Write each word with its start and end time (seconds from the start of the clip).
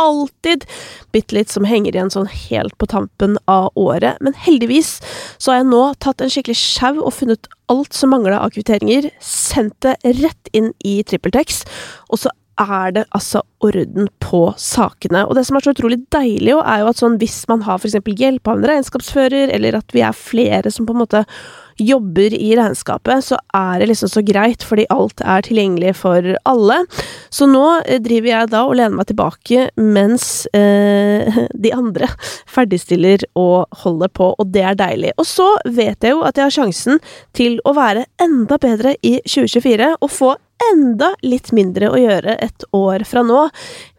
alltid 0.00 0.64
bitte 1.12 1.36
litt 1.36 1.52
som 1.52 1.66
henger 1.68 1.96
igjen 1.96 2.12
sånn 2.12 2.30
helt 2.30 2.76
på 2.80 2.88
tampen 2.90 3.36
av 3.50 3.70
året. 3.74 4.20
Men 4.24 4.36
heldigvis 4.46 4.96
så 5.38 5.52
har 5.52 5.60
jeg 5.62 5.70
nå 5.72 5.82
tatt 6.04 6.22
en 6.22 6.32
skikkelig 6.32 6.58
sjau 6.60 6.94
og 7.00 7.14
funnet 7.16 7.50
alt 7.72 7.96
som 7.96 8.12
mangla 8.14 8.40
av 8.44 8.54
kvitteringer, 8.54 9.10
sendt 9.20 9.78
det 9.84 9.96
rett 10.20 10.52
inn 10.56 10.72
i 10.86 11.00
TrippelTex, 11.06 11.64
og 12.12 12.22
så 12.22 12.32
er 12.56 12.92
det 12.96 13.04
altså 13.16 13.42
orden 13.64 14.08
på 14.22 14.46
sakene. 14.60 15.26
Og 15.26 15.36
det 15.36 15.44
som 15.48 15.58
er 15.58 15.66
så 15.66 15.74
utrolig 15.74 15.98
deilig, 16.14 16.54
jo, 16.54 16.62
er 16.64 16.82
jo 16.82 16.90
at 16.92 17.02
sånn 17.02 17.18
hvis 17.20 17.42
man 17.50 17.64
har 17.66 17.82
eksempel 17.82 18.16
hjelp 18.16 18.48
av 18.48 18.60
en 18.60 18.68
regnskapsfører, 18.70 19.52
eller 19.52 19.76
at 19.80 19.92
vi 19.92 20.04
er 20.06 20.16
flere 20.16 20.72
som 20.72 20.88
på 20.88 20.96
en 20.96 21.02
måte 21.02 21.24
jobber 21.76 22.34
i 22.34 22.52
regnskapet, 22.56 23.24
så 23.24 23.38
er 23.54 23.80
det 23.80 23.90
liksom 23.90 24.10
så 24.12 24.22
greit, 24.26 24.64
fordi 24.66 24.86
alt 24.92 25.20
er 25.24 25.44
tilgjengelig 25.46 25.94
for 26.00 26.32
alle. 26.48 26.78
Så 27.32 27.48
nå 27.50 27.64
eh, 27.84 28.00
driver 28.02 28.32
jeg 28.32 28.52
da 28.54 28.62
og 28.66 28.76
lener 28.78 28.96
meg 28.96 29.10
tilbake 29.10 29.68
mens 29.80 30.46
eh, 30.56 31.42
de 31.66 31.74
andre 31.76 32.08
ferdigstiller 32.50 33.26
og 33.38 33.82
holder 33.84 34.12
på, 34.12 34.32
og 34.36 34.52
det 34.54 34.64
er 34.64 34.80
deilig. 34.80 35.14
Og 35.20 35.28
så 35.28 35.48
vet 35.66 36.02
jeg 36.02 36.16
jo 36.16 36.24
at 36.26 36.38
jeg 36.38 36.48
har 36.48 36.58
sjansen 36.60 37.00
til 37.36 37.60
å 37.64 37.76
være 37.76 38.06
enda 38.22 38.60
bedre 38.62 38.96
i 39.02 39.18
2024 39.26 39.94
og 40.00 40.12
få 40.12 40.34
enda 40.70 41.10
litt 41.24 41.50
mindre 41.52 41.90
å 41.92 41.98
gjøre 42.00 42.38
et 42.42 42.64
år 42.76 43.04
fra 43.08 43.20
nå, 43.26 43.42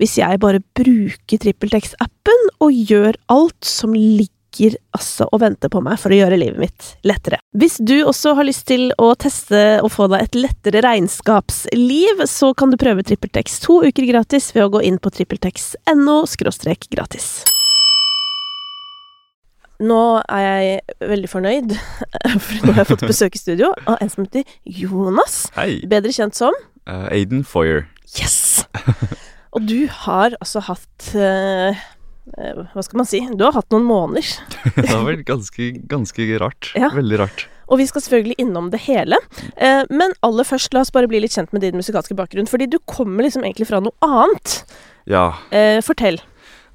hvis 0.02 0.18
jeg 0.18 0.42
bare 0.42 0.64
bruker 0.78 1.44
TrippelTex-appen 1.44 2.50
og 2.66 2.74
gjør 2.74 3.20
alt 3.34 3.68
som 3.68 3.94
ligger 3.94 4.37
altså 4.96 5.28
og 5.32 5.42
venter 5.44 5.72
på 5.72 5.82
meg 5.86 6.00
for 6.02 6.14
å 6.14 6.20
gjøre 6.20 6.40
livet 6.40 6.62
mitt 6.62 6.88
lettere. 7.08 7.40
Hvis 7.58 7.78
du 7.80 7.96
også 8.04 8.36
har 8.38 8.48
lyst 8.48 8.68
til 8.70 8.90
å 9.02 9.12
teste 9.20 9.80
og 9.84 9.92
få 9.94 10.10
deg 10.12 10.28
et 10.28 10.40
lettere 10.40 10.84
regnskapsliv, 10.86 12.24
så 12.30 12.54
kan 12.58 12.74
du 12.74 12.80
prøve 12.82 13.06
TrippelTex 13.06 13.60
to 13.66 13.82
uker 13.86 14.08
gratis 14.10 14.50
ved 14.56 14.68
å 14.68 14.72
gå 14.78 14.84
inn 14.88 15.02
på 15.02 15.14
trippeltex.no– 15.14 16.18
gratis. 16.96 17.30
Nå 19.78 20.02
er 20.26 20.42
jeg 20.42 21.10
veldig 21.12 21.30
fornøyd, 21.30 21.76
for 22.44 22.66
nå 22.66 22.74
har 22.74 22.82
jeg 22.82 22.90
fått 22.96 23.06
besøk 23.14 23.38
i 23.38 23.42
studio 23.42 23.70
av 23.86 24.02
en 24.02 24.10
som 24.10 24.26
heter 24.26 24.58
Jonas. 24.66 25.44
Hei. 25.58 25.78
Bedre 25.86 26.14
kjent 26.16 26.38
som 26.38 26.58
Uh, 26.88 27.10
Aiden 27.12 27.44
Foyer. 27.44 27.84
Yes! 28.16 28.64
Og 29.52 29.66
du 29.68 29.90
har 29.92 30.38
altså 30.40 30.62
hatt 30.64 31.08
eh, 31.18 31.80
Hva 32.36 32.84
skal 32.84 33.00
man 33.02 33.08
si? 33.10 33.22
Du 33.40 33.46
har 33.48 33.56
hatt 33.56 33.70
noen 33.74 33.86
måneder. 33.88 34.28
det 34.76 34.90
har 34.90 35.06
vært 35.08 35.24
ganske, 35.28 35.70
ganske 35.90 36.28
rart. 36.42 36.72
Ja. 36.78 36.92
Veldig 36.96 37.22
rart. 37.24 37.48
Og 37.68 37.82
vi 37.82 37.88
skal 37.90 38.04
selvfølgelig 38.04 38.38
innom 38.40 38.70
det 38.72 38.80
hele. 38.86 39.18
Eh, 39.56 39.84
men 39.92 40.14
aller 40.24 40.48
først, 40.48 40.74
la 40.76 40.86
oss 40.86 40.94
bare 40.96 41.10
bli 41.12 41.20
litt 41.24 41.36
kjent 41.36 41.52
med 41.56 41.66
din 41.66 41.76
musikalske 41.80 42.16
bakgrunn. 42.16 42.48
Fordi 42.48 42.70
du 42.72 42.78
kommer 42.88 43.28
liksom 43.28 43.44
egentlig 43.44 43.68
fra 43.72 43.82
noe 43.84 43.96
annet. 44.06 44.62
Ja. 45.08 45.34
Eh, 45.52 45.80
fortell. 45.84 46.22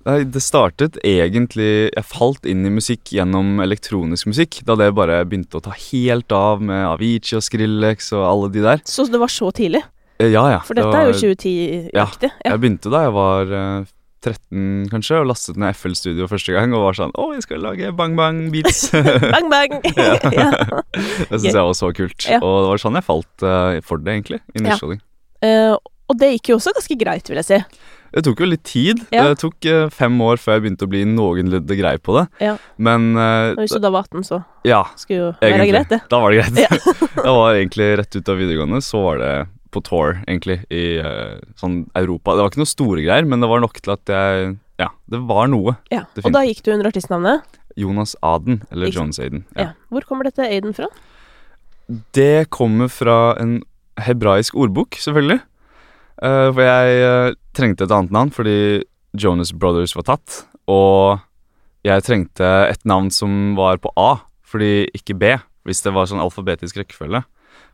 Nei, 0.03 0.25
det 0.27 0.41
startet 0.43 0.97
egentlig 1.07 1.93
Jeg 1.95 2.03
falt 2.11 2.47
inn 2.51 2.67
i 2.67 2.73
musikk 2.75 3.13
gjennom 3.15 3.61
elektronisk 3.63 4.27
musikk. 4.33 4.59
Da 4.67 4.75
det 4.81 4.91
bare 4.99 5.21
begynte 5.29 5.61
å 5.61 5.65
ta 5.65 5.75
helt 5.79 6.33
av 6.35 6.63
med 6.65 6.85
Avicii 6.91 7.39
og 7.39 7.45
Skrillex 7.47 8.11
og 8.17 8.27
alle 8.27 8.53
de 8.53 8.65
der. 8.67 8.83
Så 8.89 9.07
det 9.09 9.21
var 9.23 9.33
så 9.33 9.53
tidlig? 9.55 9.85
Eh, 10.19 10.33
Ja, 10.35 10.45
ja. 10.51 10.61
For 10.67 10.75
det 10.75 10.85
dette 10.85 10.99
er 10.99 11.09
jo 11.13 11.19
2010-aktig. 11.23 12.33
Ja. 12.35 12.51
Jeg 12.51 12.63
begynte 12.63 12.93
da 12.93 13.07
jeg 13.07 13.15
var 13.17 13.55
eh, 13.59 13.91
13, 14.23 14.89
kanskje, 14.93 15.21
og 15.21 15.29
lastet 15.31 15.59
ned 15.59 15.75
FL 15.75 15.97
Studio 15.99 16.29
første 16.31 16.55
gang 16.55 16.75
og 16.77 16.85
var 16.87 16.99
sånn 16.99 17.15
Å, 17.19 17.29
jeg 17.35 17.47
skal 17.47 17.63
lage 17.65 17.91
bang 17.99 18.15
bang 18.19 18.45
beats. 18.55 18.85
Bang, 19.35 19.49
bang! 19.51 19.79
ja. 20.39 20.51
det 20.93 21.41
syns 21.41 21.49
jeg 21.51 21.57
var 21.59 21.75
så 21.79 21.91
kult. 21.97 22.29
Ja. 22.29 22.39
Og 22.39 22.61
det 22.63 22.69
var 22.71 22.83
sånn 22.85 22.99
jeg 23.01 23.09
falt 23.09 23.47
uh, 23.47 23.81
for 23.87 24.03
det, 24.03 24.19
egentlig. 24.19 24.43
Initialing. 24.59 25.03
Ja. 25.43 25.73
Uh, 25.75 25.91
og 26.13 26.19
det 26.21 26.35
gikk 26.35 26.53
jo 26.53 26.59
også 26.59 26.75
ganske 26.77 26.97
greit, 27.01 27.31
vil 27.31 27.41
jeg 27.41 27.49
si. 27.49 27.59
Det 28.13 28.21
tok 28.27 28.43
jo 28.45 28.49
litt 28.51 28.65
tid. 28.69 29.01
Ja. 29.15 29.25
Det 29.31 29.41
tok 29.41 29.69
uh, 29.73 29.87
fem 29.93 30.19
år 30.21 30.41
før 30.41 30.59
jeg 30.59 30.67
begynte 30.67 30.87
å 30.87 30.93
bli 30.93 31.03
noenlunde 31.09 31.79
grei 31.79 31.95
på 32.03 32.19
det. 32.19 32.27
Ja. 32.45 32.55
Men 32.77 33.15
uh, 33.17 33.55
hvis 33.57 33.73
du 33.73 33.81
da 33.83 33.93
var 33.95 34.05
18, 34.11 34.27
så 34.29 34.43
ja, 34.69 34.83
skulle 35.01 35.19
jo 35.19 35.31
være 35.41 35.71
greit, 35.71 35.91
det. 35.95 36.03
Da 36.13 36.21
var 36.23 36.35
det 36.35 36.43
greit. 36.43 36.63
Ja. 36.67 36.95
det 37.17 37.35
var 37.41 37.57
egentlig 37.57 37.89
rett 38.03 38.19
ut 38.19 38.33
av 38.35 38.39
videregående, 38.43 38.83
så 38.85 39.03
var 39.07 39.23
det 39.23 39.33
på 39.73 39.83
tour, 39.87 40.19
egentlig, 40.27 40.61
i 40.73 41.01
uh, 41.03 41.41
sånn 41.61 41.83
Europa. 41.99 42.37
Det 42.37 42.45
var 42.45 42.53
ikke 42.53 42.63
noe 42.63 42.71
store 42.71 43.05
greier, 43.05 43.27
men 43.29 43.43
det 43.43 43.51
var 43.51 43.65
nok 43.65 43.81
til 43.81 43.95
at 43.97 44.13
jeg 44.13 44.53
Ja, 44.81 44.89
det 45.13 45.21
var 45.29 45.51
noe. 45.51 45.77
Ja. 45.93 46.05
Og 46.25 46.33
da 46.35 46.43
gikk 46.47 46.63
du 46.67 46.73
under 46.75 46.91
artistnavnet. 46.91 47.59
Jonas 47.79 48.15
Aden, 48.23 48.63
eller 48.71 48.91
Ikke? 48.91 48.99
Jones 49.01 49.21
Aden. 49.23 49.45
Ja. 49.57 49.73
Hvor 49.93 50.05
kommer 50.09 50.29
dette 50.29 50.45
Aiden 50.45 50.75
fra? 50.77 50.89
Det 52.17 52.51
kommer 52.51 52.89
fra 52.93 53.35
en 53.41 53.61
hebraisk 54.01 54.57
ordbok, 54.57 54.97
selvfølgelig. 55.01 55.41
Uh, 56.23 56.49
for 56.53 56.63
jeg 56.63 57.03
uh, 57.03 57.37
trengte 57.57 57.87
et 57.87 57.95
annet 57.95 58.13
navn 58.15 58.31
fordi 58.33 58.83
Jonas 59.19 59.53
Brothers 59.53 59.97
var 59.97 60.09
tatt. 60.09 60.43
Og 60.71 61.21
jeg 61.87 62.05
trengte 62.07 62.49
et 62.71 62.85
navn 62.89 63.11
som 63.11 63.57
var 63.59 63.81
på 63.83 63.93
A, 63.99 64.23
fordi 64.47 64.87
ikke 64.97 65.19
B. 65.19 65.37
Hvis 65.67 65.83
det 65.85 65.93
var 65.95 66.09
sånn 66.11 66.23
alfabetisk 66.23 66.81
rekkefølge. 66.81 67.23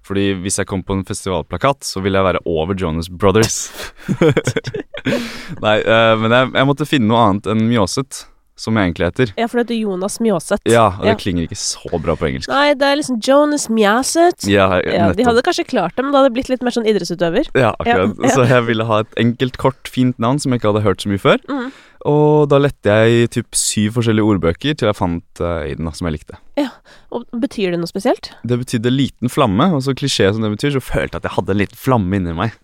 Fordi 0.07 0.31
hvis 0.43 0.57
jeg 0.61 0.69
kom 0.71 0.83
på 0.87 0.95
en 0.97 1.05
festivalplakat, 1.05 1.85
så 1.85 2.01
ville 2.05 2.19
jeg 2.19 2.25
være 2.31 2.41
over 2.49 2.75
Jonas 2.79 3.11
Brothers. 3.11 3.69
Nei, 5.65 5.77
uh, 5.85 6.15
men 6.21 6.33
jeg, 6.35 6.51
jeg 6.55 6.69
måtte 6.69 6.89
finne 6.89 7.11
noe 7.11 7.23
annet 7.29 7.49
enn 7.53 7.65
Mjåset, 7.69 8.23
som 8.59 8.75
jeg 8.75 8.89
egentlig 8.89 9.07
heter. 9.11 9.33
Ja, 9.39 9.47
for 9.47 9.61
det 9.61 9.67
heter 9.69 9.79
Jonas 9.85 10.17
Mjåset. 10.25 10.63
Ja, 10.67 10.87
og 10.97 11.05
det 11.07 11.13
Ja. 11.13 11.19
klinger 11.21 11.45
ikke 11.47 11.59
så 11.61 12.01
bra 12.03 12.17
på 12.19 12.27
engelsk. 12.31 12.51
Nei, 12.51 12.73
det 12.75 12.89
er 12.89 12.97
liksom 12.99 13.21
Jonas 13.23 13.69
Mjåset 13.71 14.49
Ja, 14.51 14.81
Ja, 14.83 15.13
de 15.15 15.27
hadde 15.29 15.45
kanskje 15.47 15.67
klart 15.69 15.95
det, 15.95 16.03
men 16.05 16.11
da 16.15 16.25
hadde 16.25 16.35
blitt 16.35 16.51
litt 16.51 16.65
mer 16.67 16.75
sånn 16.75 16.89
idrettsutøver. 16.89 17.53
Ja, 17.55 17.75
akkurat. 17.79 18.17
Så 18.35 18.49
jeg 18.51 18.67
ville 18.67 18.89
ha 18.89 19.03
et 19.05 19.21
enkelt, 19.23 19.61
kort, 19.63 19.87
fint 19.87 20.19
navn 20.19 20.41
som 20.43 20.51
jeg 20.53 20.63
ikke 20.63 20.73
hadde 20.73 20.87
hørt 20.89 21.05
så 21.05 21.13
mye 21.13 21.23
før. 21.23 21.39
Mm. 21.49 21.71
Og 22.07 22.47
da 22.51 22.61
lette 22.63 22.95
jeg 23.01 23.25
i 23.25 23.27
typ 23.39 23.59
syv 23.59 23.97
forskjellige 23.99 24.31
ordbøker 24.35 24.77
til 24.79 24.87
jeg 24.87 24.99
fant 24.99 25.43
uh, 25.43 25.65
Aiden, 25.65 25.89
da, 25.89 25.95
som 25.97 26.07
jeg 26.09 26.19
likte. 26.21 26.39
Ja, 26.59 26.71
Og 27.15 27.27
Betyr 27.35 27.75
det 27.75 27.81
noe 27.83 27.91
spesielt? 27.91 28.31
Det 28.47 28.61
betydde 28.61 28.95
liten 28.95 29.33
flamme, 29.33 29.71
og 29.75 29.83
så 29.87 29.97
klisjé 29.99 30.31
som 30.31 30.45
det 30.45 30.53
betyr, 30.55 30.77
så 30.77 30.85
følte 30.85 31.17
jeg 31.17 31.23
at 31.23 31.31
jeg 31.31 31.37
hadde 31.39 31.55
en 31.57 31.63
liten 31.65 31.81
flamme 31.81 32.21
inni 32.21 32.37
meg. 32.39 32.55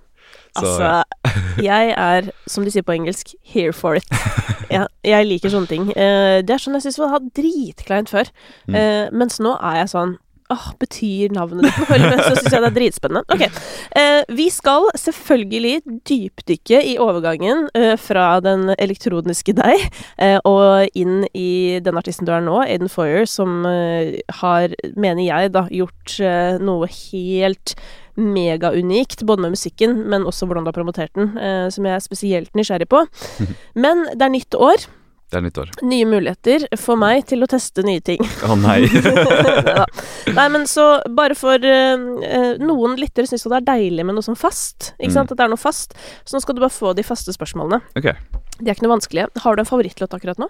Så 0.55 0.71
Altså, 0.71 0.91
jeg 1.63 1.95
er, 1.99 2.29
som 2.47 2.63
de 2.63 2.71
sier 2.71 2.85
på 2.87 2.95
engelsk, 2.95 3.35
here 3.43 3.73
for 3.75 3.99
it. 3.99 4.07
Jeg, 4.71 4.87
jeg 5.05 5.27
liker 5.27 5.51
sånne 5.53 5.69
ting. 5.71 5.89
Uh, 5.93 6.41
det 6.47 6.55
er 6.55 6.63
sånn 6.63 6.79
jeg 6.79 6.87
syns 6.87 7.01
var 7.03 7.19
dritkleint 7.37 8.11
før. 8.11 8.31
Mm. 8.71 8.77
Eh, 8.79 9.03
mens 9.13 9.37
nå 9.43 9.53
er 9.59 9.83
jeg 9.83 9.91
sånn 9.93 10.15
Åh, 10.53 10.65
betyr 10.79 11.33
navnet 11.33 11.65
ditt? 11.65 11.91
Eller 11.95 12.19
så 12.21 12.35
syns 12.37 12.53
jeg 12.53 12.61
det 12.61 12.69
er 12.69 12.77
dritspennende. 12.77 13.25
Ok. 13.33 13.45
Eh, 13.97 14.21
vi 14.37 14.49
skal 14.53 14.91
selvfølgelig 15.01 15.79
dypdykke 16.05 16.83
i 16.91 16.95
overgangen 17.01 17.67
eh, 17.79 17.95
fra 18.01 18.27
den 18.45 18.69
elektroniske 18.77 19.55
deg 19.57 19.87
eh, 20.21 20.37
og 20.45 20.93
inn 20.99 21.23
i 21.33 21.81
den 21.85 21.97
artisten 22.01 22.29
du 22.29 22.35
er 22.37 22.45
nå, 22.45 22.59
Aiden 22.67 22.93
Foyer, 22.93 23.25
som 23.31 23.65
eh, 23.71 24.19
har, 24.43 24.77
mener 24.93 25.25
jeg, 25.25 25.55
da, 25.57 25.65
gjort 25.73 26.19
eh, 26.21 26.61
noe 26.61 26.91
helt 26.93 27.77
megaunikt, 28.21 29.25
både 29.27 29.43
med 29.43 29.55
musikken, 29.57 29.97
men 30.11 30.27
også 30.29 30.47
hvordan 30.47 30.67
du 30.67 30.71
har 30.71 30.77
promotert 30.77 31.15
den, 31.17 31.33
eh, 31.39 31.67
som 31.73 31.89
jeg 31.89 31.97
er 31.97 32.05
spesielt 32.05 32.55
nysgjerrig 32.55 32.87
på. 32.93 33.01
Men 33.85 34.05
det 34.13 34.23
er 34.23 34.35
nytt 34.37 34.55
år, 34.55 34.87
det 35.31 35.39
er 35.41 35.43
nyttår. 35.47 35.71
nye 35.83 36.05
muligheter 36.07 36.67
for 36.79 36.97
meg 37.01 37.25
til 37.27 37.43
å 37.43 37.49
teste 37.51 37.83
nye 37.87 38.01
ting. 38.05 38.21
Å 38.47 38.55
nei. 38.61 38.85
Nei, 40.35 40.47
men 40.53 40.67
så 40.71 40.85
bare 41.15 41.35
for 41.39 41.61
eh, 41.65 42.55
Noen 42.63 42.95
lyttere 43.01 43.29
syns 43.29 43.45
jo 43.47 43.51
det 43.53 43.63
er 43.63 43.67
deilig 43.75 44.05
med 44.07 44.17
noe 44.17 44.25
sånn 44.27 44.39
fast. 44.39 44.93
Ikke 44.99 45.11
Mm. 45.11 45.17
sant? 45.19 45.33
At 45.33 45.39
det 45.39 45.45
er 45.45 45.53
noe 45.53 45.61
fast. 45.61 45.95
Så 46.25 46.37
nå 46.37 46.41
skal 46.43 46.57
du 46.57 46.63
bare 46.65 46.73
få 46.75 46.95
de 46.97 47.03
faste 47.07 47.33
spørsmålene. 47.35 47.83
ok. 47.99 48.09
De 48.61 48.71
er 48.71 48.75
ikke 48.77 48.87
noe 48.87 48.95
vanskelige. 48.97 49.29
Har 49.43 49.57
du 49.57 49.61
en 49.65 49.67
favorittlåt 49.69 50.15
akkurat 50.15 50.39
nå? 50.39 50.49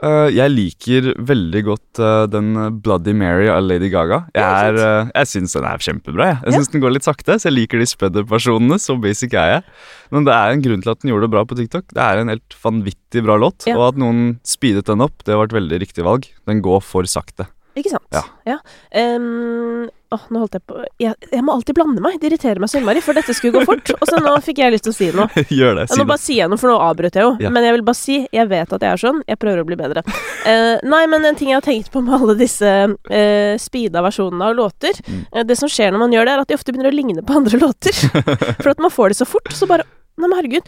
Eh, 0.00 0.30
jeg 0.32 0.48
liker 0.54 1.08
veldig 1.28 1.60
godt 1.66 2.00
eh, 2.00 2.22
den 2.32 2.54
Bloody 2.80 3.12
Mary 3.12 3.50
av 3.52 3.66
Lady 3.66 3.90
Gaga. 3.92 4.22
Jeg, 4.32 4.40
Ja, 4.40 4.70
er, 4.70 4.78
uh, 4.80 5.10
jeg 5.12 5.28
syns 5.28 5.52
den 5.58 5.66
er 5.68 5.82
kjempebra. 5.84 6.28
Jeg, 6.30 6.38
jeg 6.46 6.52
Ja. 6.54 6.58
syns 6.58 6.70
den 6.72 6.80
går 6.80 6.94
litt 6.94 7.04
sakte, 7.04 7.36
så 7.36 7.50
jeg 7.50 7.56
liker 7.58 7.82
de 7.82 7.88
spudder-personene. 7.90 8.78
Så 8.80 8.96
basic 9.00 9.34
er 9.36 9.50
jeg. 9.60 9.62
Men 10.10 10.24
det 10.24 10.32
er 10.32 10.54
en 10.56 10.64
grunn 10.64 10.80
til 10.82 10.90
at 10.94 11.00
den 11.04 11.12
gjorde 11.12 11.28
det 11.28 11.34
bra 11.36 11.44
på 11.44 11.58
TikTok. 11.60 11.84
Det 11.92 12.00
er 12.00 12.22
en 12.22 12.32
helt 12.32 12.56
vanvittig 12.64 13.22
bra 13.28 13.36
låt. 13.36 13.68
Ja. 13.68 13.76
Og 13.76 13.90
at 13.92 14.00
noen 14.00 14.38
speedet 14.42 14.86
den 14.88 15.04
opp, 15.04 15.20
det 15.28 15.36
var 15.36 15.44
et 15.50 15.58
veldig 15.58 15.80
riktig 15.84 16.02
valg. 16.08 16.30
Den 16.48 16.62
går 16.64 16.80
for 16.80 17.04
sakte. 17.04 17.50
Ikke 17.76 17.92
sant? 17.92 18.08
Ja. 18.48 18.56
Em, 18.96 19.90
Åh, 20.10 20.22
nå 20.34 20.40
holdt 20.42 20.56
jeg 20.58 20.62
på 20.66 20.74
jeg, 20.98 21.14
jeg 21.30 21.42
må 21.46 21.52
alltid 21.54 21.76
blande 21.76 22.02
meg. 22.02 22.16
Det 22.18 22.26
irriterer 22.30 22.58
meg 22.58 22.70
så 22.72 22.80
innmari, 22.80 22.98
for 23.04 23.14
dette 23.14 23.30
skulle 23.36 23.60
gå 23.60 23.68
fort. 23.68 23.92
Og 23.94 24.08
så 24.10 24.18
nå 24.18 24.32
fikk 24.42 24.58
jeg 24.58 24.74
lyst 24.74 24.82
til 24.88 24.90
å 24.90 24.96
si 24.96 25.10
noe. 25.14 25.28
Gjør 25.60 25.76
det. 25.78 25.84
Ja, 25.86 25.92
noe. 25.94 25.98
nå 26.00 26.06
bare 26.10 26.22
sier 26.22 26.40
jeg 26.42 26.50
noe, 26.50 26.58
for 26.58 26.72
nå 26.72 26.78
avbrøt 26.82 27.18
jeg 27.20 27.26
jo. 27.28 27.30
Ja. 27.44 27.52
Men 27.54 27.66
jeg 27.68 27.76
vil 27.76 27.84
bare 27.86 28.00
si, 28.00 28.16
jeg 28.34 28.50
vet 28.50 28.74
at 28.74 28.86
jeg 28.86 28.90
er 28.96 29.02
sånn. 29.04 29.20
Jeg 29.30 29.38
prøver 29.42 29.62
å 29.62 29.68
bli 29.68 29.78
bedre. 29.78 30.02
Uh, 30.42 30.82
nei, 30.90 31.02
men 31.12 31.28
en 31.30 31.38
ting 31.38 31.52
jeg 31.52 31.60
har 31.60 31.66
tenkt 31.68 31.92
på 31.94 32.02
med 32.02 32.16
alle 32.18 32.34
disse 32.40 32.72
uh, 32.90 33.54
speeda 33.62 34.02
versjonene 34.06 34.50
av 34.50 34.58
låter 34.58 34.98
Mm. 35.06 35.22
uh, 35.34 35.42
Det 35.46 35.56
som 35.58 35.70
skjer 35.70 35.92
når 35.94 36.02
man 36.02 36.12
gjør 36.14 36.26
det, 36.26 36.32
er 36.34 36.42
at 36.42 36.50
de 36.50 36.56
ofte 36.58 36.72
begynner 36.74 36.90
å 36.90 36.96
ligne 36.96 37.22
på 37.26 37.36
andre 37.38 37.58
låter. 37.62 37.94
for 38.62 38.70
at 38.74 38.82
man 38.82 38.92
får 38.92 39.12
det 39.14 39.20
så 39.22 39.26
fort, 39.28 39.50
så 39.54 39.68
bare 39.70 39.86
Nei, 40.20 40.26
men 40.28 40.36
herregud, 40.36 40.66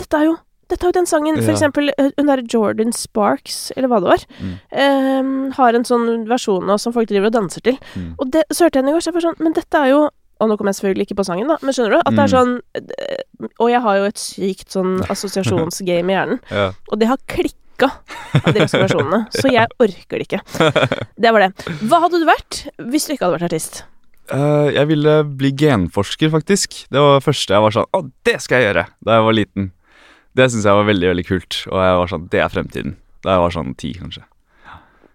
dette 0.00 0.16
er 0.16 0.28
jo 0.30 0.36
dette 0.68 0.82
er 0.84 0.88
jo 0.90 0.96
den 1.00 1.06
sangen, 1.06 1.36
for 1.42 1.52
Ja. 1.52 1.56
eksempel 1.56 1.90
eh, 1.98 2.10
hun 2.18 2.26
derre 2.26 2.46
Jordan 2.46 2.92
Sparks, 2.92 3.72
eller 3.76 3.88
hva 3.88 4.00
det 4.00 4.08
var, 4.10 4.26
Mm. 4.40 4.54
um, 5.20 5.50
har 5.52 5.74
en 5.74 5.84
sånn 5.84 6.26
versjon 6.26 6.64
nå 6.66 6.78
som 6.80 6.92
folk 6.92 7.08
driver 7.08 7.26
og 7.26 7.32
danser 7.38 7.62
til. 7.62 7.78
Mm. 7.94 8.14
Og 8.18 8.30
det 8.30 8.44
så 8.52 8.64
hørte 8.66 8.76
jeg 8.80 8.84
den 8.84 8.88
i 8.88 8.92
går, 8.96 9.00
så 9.04 9.12
jeg 9.12 9.14
var 9.20 9.26
sånn 9.30 9.40
Men 9.40 9.52
dette 9.52 9.74
er 9.78 9.88
jo 9.94 10.10
og 10.38 10.50
nå 10.50 10.58
kommer 10.58 10.68
jeg 10.68 10.76
selvfølgelig 10.82 11.06
ikke 11.08 11.16
på 11.16 11.24
sangen, 11.24 11.48
da, 11.48 11.56
men 11.62 11.72
skjønner 11.72 11.90
du? 11.94 12.00
At 12.04 12.12
det 12.12 12.18
er 12.20 12.28
Mm. 12.28 12.36
sånn 12.36 12.60
eh, 12.76 13.46
Og 13.58 13.70
jeg 13.70 13.80
har 13.80 13.96
jo 13.96 14.04
et 14.04 14.18
sykt 14.20 14.68
sånn 14.68 15.00
assosiasjonsgame 15.12 16.10
i 16.10 16.16
hjernen, 16.16 16.40
Ja. 16.50 16.72
og 16.92 16.98
det 16.98 17.08
har 17.08 17.16
klikka 17.26 17.90
av 18.34 18.52
de 18.52 18.60
versjonene. 18.60 19.26
Så 19.32 19.50
jeg 19.50 19.66
orker 19.80 20.18
det 20.18 20.28
ikke. 20.28 20.40
Det 21.20 21.32
var 21.32 21.40
det. 21.40 21.54
Hva 21.88 22.00
hadde 22.04 22.20
du 22.20 22.26
vært 22.26 22.68
hvis 22.84 23.06
du 23.06 23.14
ikke 23.14 23.24
hadde 23.30 23.38
vært 23.40 23.48
artist? 23.52 23.82
Uh, 24.32 24.68
jeg 24.74 24.88
ville 24.88 25.22
bli 25.24 25.52
genforsker, 25.52 26.28
faktisk. 26.32 26.88
Det 26.90 26.98
var 26.98 27.20
det 27.20 27.24
første 27.24 27.54
jeg 27.54 27.62
var 27.62 27.70
sånn 27.70 27.86
Å, 27.94 28.10
det 28.24 28.40
skal 28.42 28.58
jeg 28.60 28.74
gjøre! 28.74 28.86
Da 29.06 29.12
jeg 29.20 29.24
var 29.24 29.32
liten. 29.38 29.72
Det 30.36 30.48
syns 30.52 30.66
jeg 30.68 30.78
var 30.78 30.88
veldig 30.88 31.12
veldig 31.14 31.26
kult, 31.26 31.60
og 31.72 31.78
jeg 31.80 32.00
var 32.00 32.10
sånn 32.12 32.24
Det 32.32 32.40
er 32.44 32.50
fremtiden. 32.52 32.96
Da 33.24 33.36
jeg 33.36 33.44
var 33.44 33.54
sånn 33.54 33.76
ti, 33.80 33.92
kanskje. 33.96 34.24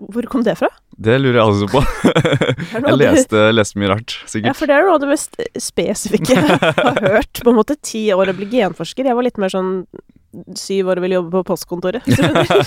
Hvor 0.02 0.26
kom 0.32 0.42
det 0.46 0.56
fra? 0.58 0.68
Det 1.02 1.18
lurer 1.22 1.38
jeg 1.40 1.52
også 1.52 1.68
på. 1.70 1.82
Jeg 2.74 2.98
leste, 2.98 3.44
leste 3.54 3.80
mye 3.80 3.92
rart, 3.94 4.16
sikkert. 4.26 4.50
Ja, 4.50 4.54
for 4.58 4.70
det 4.70 4.76
er 4.76 4.88
noe 4.88 4.96
av 4.98 5.04
det 5.04 5.10
mest 5.12 5.38
spesifikke 5.62 6.36
jeg 6.36 6.58
har 6.78 7.00
hørt. 7.06 7.42
På 7.46 7.54
en 7.54 7.58
måte 7.58 7.78
ti 7.86 8.04
år 8.14 8.34
å 8.34 8.36
bli 8.38 8.48
genforsker. 8.52 9.08
Jeg 9.08 9.18
var 9.18 9.26
litt 9.26 9.40
mer 9.42 9.54
sånn 9.54 9.72
syv 10.58 10.92
år 10.92 11.00
og 11.00 11.06
ville 11.06 11.18
jobbe 11.20 11.32
på 11.38 11.44
postkontoret. 11.52 12.10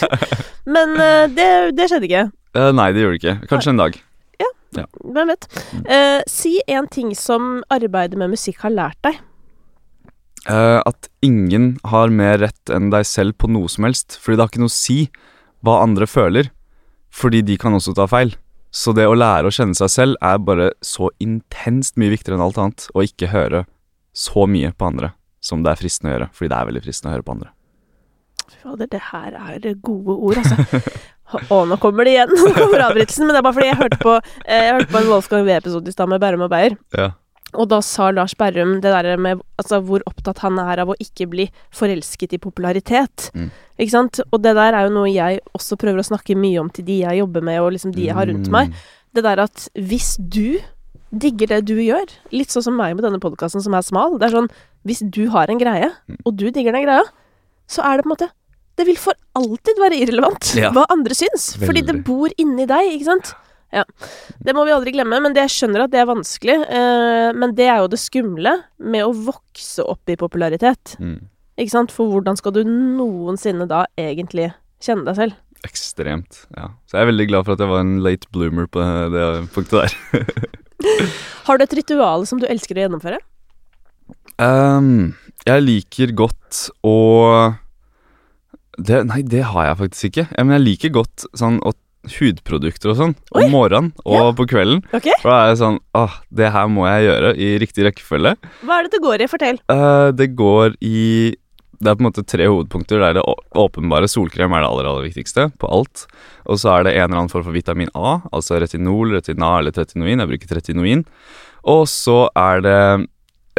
Men 0.76 0.96
eh, 1.02 1.26
det, 1.34 1.48
det 1.78 1.90
skjedde 1.90 2.08
ikke. 2.08 2.24
Eh, 2.54 2.70
nei, 2.78 2.88
det 2.94 3.04
gjorde 3.04 3.18
det 3.18 3.22
ikke. 3.22 3.36
Kanskje 3.52 3.74
en 3.74 3.82
dag. 3.82 4.00
Ja, 4.74 4.86
Hvem 4.98 5.30
vet. 5.30 5.46
Uh, 5.86 6.20
si 6.30 6.56
en 6.66 6.88
ting 6.90 7.12
som 7.18 7.62
arbeidet 7.72 8.18
med 8.18 8.32
musikk 8.34 8.64
har 8.64 8.74
lært 8.74 8.98
deg. 9.06 9.20
Eh, 10.50 10.80
at 10.84 11.08
ingen 11.24 11.78
har 11.88 12.12
mer 12.12 12.38
rett 12.42 12.72
enn 12.72 12.90
deg 12.92 13.06
selv 13.08 13.38
på 13.40 13.48
noe 13.48 13.70
som 13.72 13.86
helst. 13.88 14.18
Fordi 14.20 14.36
det 14.36 14.44
har 14.44 14.52
ikke 14.52 14.64
noe 14.64 14.72
å 14.72 14.76
si 14.76 14.98
hva 15.64 15.80
andre 15.84 16.08
føler. 16.10 16.50
Fordi 17.14 17.42
de 17.46 17.56
kan 17.60 17.76
også 17.76 17.94
ta 17.96 18.08
feil. 18.10 18.34
Så 18.74 18.92
det 18.96 19.06
å 19.06 19.14
lære 19.14 19.48
å 19.48 19.54
kjenne 19.54 19.76
seg 19.78 19.92
selv 19.92 20.18
er 20.24 20.40
bare 20.42 20.72
så 20.82 21.12
intenst 21.22 21.98
mye 22.00 22.12
viktigere 22.12 22.38
enn 22.38 22.46
alt 22.48 22.60
annet. 22.60 22.88
Og 22.92 23.06
ikke 23.08 23.32
høre 23.32 23.64
så 24.14 24.48
mye 24.50 24.72
på 24.74 24.90
andre 24.90 25.14
som 25.44 25.64
det 25.64 25.74
er 25.74 25.80
fristende 25.80 26.12
å 26.12 26.16
gjøre. 26.16 26.30
Fordi 26.34 26.50
det 26.50 26.58
er 26.58 26.70
veldig 26.72 26.84
fristende 26.84 27.12
å 27.12 27.16
høre 27.16 27.26
på 27.26 27.36
andre. 27.36 27.52
Fader, 28.64 28.88
det 28.88 29.00
her 29.10 29.34
er 29.36 29.74
gode 29.84 30.14
ord, 30.14 30.40
altså. 30.40 30.80
Å, 31.34 31.64
nå 31.66 31.76
kommer 31.80 32.06
det 32.06 32.14
igjen! 32.14 32.32
Nå 32.36 32.52
kommer 32.56 32.84
avbrytelsen. 32.86 33.26
Men 33.26 33.36
det 33.36 33.40
er 33.40 33.46
bare 33.46 33.56
fordi 33.56 33.70
jeg 33.70 33.80
hørte 33.80 33.98
på, 34.02 34.14
eh, 34.44 34.64
jeg 34.68 34.74
hørte 34.76 34.92
på 34.92 35.00
en 35.00 35.10
Wolfgang 35.10 35.46
V-episode 35.48 35.90
i 35.90 35.94
stad 35.94 36.10
med 36.12 36.22
Bærum 36.22 36.44
og 36.46 36.52
Beyer. 36.52 36.76
Ja. 36.96 37.12
Og 37.54 37.68
da 37.70 37.78
sa 37.80 38.10
Lars 38.10 38.34
Berrum 38.34 38.80
det 38.82 38.90
der 38.92 39.16
med 39.16 39.40
altså, 39.60 39.78
hvor 39.86 40.02
opptatt 40.10 40.38
han 40.42 40.58
er 40.58 40.82
av 40.82 40.88
å 40.90 40.96
ikke 40.98 41.28
bli 41.30 41.46
forelsket 41.74 42.34
i 42.34 42.38
popularitet. 42.42 43.30
Mm. 43.34 43.50
Ikke 43.78 43.90
sant? 43.94 44.20
Og 44.32 44.42
det 44.42 44.54
der 44.58 44.74
er 44.74 44.88
jo 44.88 44.94
noe 44.96 45.10
jeg 45.12 45.40
også 45.54 45.78
prøver 45.80 46.02
å 46.02 46.06
snakke 46.08 46.36
mye 46.38 46.58
om 46.62 46.70
til 46.74 46.84
de 46.88 47.00
jeg 47.04 47.20
jobber 47.22 47.42
med, 47.46 47.60
og 47.62 47.72
liksom 47.76 47.94
de 47.94 48.08
jeg 48.08 48.14
har 48.18 48.26
rundt 48.30 48.50
meg. 48.50 48.72
Det 49.14 49.22
der 49.22 49.38
at 49.44 49.68
hvis 49.78 50.16
du 50.18 50.58
digger 51.14 51.46
det 51.54 51.60
du 51.70 51.76
gjør, 51.78 52.10
litt 52.34 52.50
sånn 52.50 52.64
som 52.66 52.74
meg 52.76 52.96
med 52.98 53.04
denne 53.06 53.20
podkasten 53.22 53.62
som 53.62 53.74
er 53.78 53.84
smal 53.86 54.16
Det 54.18 54.26
er 54.26 54.32
sånn 54.34 54.48
Hvis 54.84 55.04
du 55.14 55.28
har 55.30 55.46
en 55.48 55.60
greie, 55.60 55.92
Mm. 56.10 56.16
og 56.26 56.34
du 56.36 56.50
digger 56.50 56.72
den 56.74 56.82
greia, 56.84 57.04
så 57.70 57.84
er 57.86 57.96
det 57.96 58.04
på 58.04 58.10
en 58.10 58.16
måte 58.16 58.30
Det 58.76 58.84
vil 58.88 58.96
for 58.98 59.14
alltid 59.38 59.78
være 59.78 60.00
irrelevant 60.02 60.50
Ja. 60.58 60.72
hva 60.74 60.84
andre 60.90 61.14
syns, 61.14 61.54
fordi 61.56 61.84
det 61.86 62.02
bor 62.04 62.28
inni 62.36 62.66
deg, 62.66 62.90
ikke 62.98 63.04
sant? 63.06 63.30
Ja. 63.30 63.38
Det 64.44 64.54
må 64.54 64.64
vi 64.66 64.74
aldri 64.74 64.94
glemme, 64.94 65.18
men 65.24 65.34
det, 65.34 65.46
jeg 65.48 65.54
skjønner 65.56 65.84
at 65.84 65.92
det 65.94 66.00
er 66.02 66.10
vanskelig. 66.10 66.56
Eh, 66.78 67.30
men 67.36 67.54
det 67.58 67.68
er 67.68 67.82
jo 67.82 67.90
det 67.92 68.00
skumle 68.02 68.56
med 68.78 69.06
å 69.06 69.14
vokse 69.30 69.84
opp 69.84 70.12
i 70.12 70.18
popularitet. 70.20 70.96
Mm. 71.02 71.18
Ikke 71.60 71.74
sant? 71.74 71.94
For 71.94 72.10
hvordan 72.10 72.38
skal 72.38 72.54
du 72.56 72.62
noensinne 72.66 73.66
da 73.70 73.84
egentlig 74.00 74.50
kjenne 74.82 75.06
deg 75.08 75.18
selv? 75.18 75.40
Ekstremt. 75.64 76.44
Ja. 76.56 76.70
Så 76.86 76.98
jeg 76.98 77.06
er 77.06 77.12
veldig 77.12 77.28
glad 77.30 77.46
for 77.46 77.56
at 77.56 77.62
jeg 77.62 77.72
var 77.72 77.84
en 77.84 77.96
late 78.04 78.30
bloomer 78.34 78.68
på 78.70 78.84
det 79.14 79.28
punktet 79.54 79.94
der. 79.94 80.50
Har 81.46 81.58
du 81.58 81.64
et 81.64 81.78
ritual 81.78 82.26
som 82.28 82.40
du 82.40 82.46
elsker 82.50 82.76
å 82.76 82.84
gjennomføre? 82.84 83.20
Um, 84.42 85.14
jeg 85.46 85.62
liker 85.62 86.12
godt 86.16 86.66
å 86.82 86.96
det, 88.74 89.04
Nei, 89.06 89.20
det 89.22 89.44
har 89.46 89.68
jeg 89.68 89.78
faktisk 89.78 90.08
ikke. 90.10 90.24
Ja, 90.34 90.42
men 90.42 90.56
jeg 90.56 90.64
liker 90.64 90.94
godt 90.96 91.26
sånn 91.38 91.60
å 91.62 91.70
hudprodukter 92.18 92.92
og 92.92 92.96
sånn 92.98 93.14
om 93.34 93.50
morgenen 93.52 93.92
og 94.04 94.14
Ja. 94.20 94.32
på 94.32 94.46
kvelden. 94.50 94.82
Okay. 94.92 95.12
For 95.22 95.30
da 95.30 95.38
er 95.44 95.48
jeg 95.54 95.60
sånn 95.62 95.78
Åh, 95.94 96.14
det 96.32 96.50
her 96.52 96.66
må 96.68 96.84
jeg 96.88 97.06
gjøre 97.08 97.30
i 97.36 97.48
riktig 97.62 97.84
rekkefølge. 97.86 98.36
Hva 98.64 98.78
er 98.78 98.82
det 98.88 98.92
det 98.96 99.02
går 99.02 99.20
i? 99.24 99.26
Fortell. 99.30 99.58
Uh, 99.70 100.10
det 100.12 100.34
går 100.36 100.76
i 100.82 101.34
Det 101.84 101.90
er 101.90 101.96
på 101.98 102.04
en 102.04 102.10
måte 102.12 102.24
tre 102.24 102.46
hovedpunkter. 102.46 102.96
Det 103.02 103.08
er 103.10 103.14
det 103.18 103.24
åpenbare. 103.60 104.08
Solkrem 104.08 104.52
er 104.54 104.62
det 104.62 104.68
aller 104.70 104.86
aller 104.88 105.04
viktigste 105.04 105.50
på 105.58 105.68
alt. 105.68 106.06
Og 106.46 106.56
så 106.56 106.70
er 106.78 106.84
det 106.86 106.92
en 106.94 107.02
eller 107.10 107.18
annen 107.18 107.28
form 107.32 107.44
for 107.44 107.52
vitamin 107.52 107.90
A, 107.94 108.20
altså 108.32 108.56
retinol, 108.62 109.10
retina 109.12 109.58
eller 109.58 109.74
tretinoin. 109.74 110.18
Jeg 110.22 110.30
bruker 110.30 110.48
tretinoin. 110.54 111.04
Og 111.64 111.84
så 111.90 112.28
er 112.36 112.62
det 112.64 112.78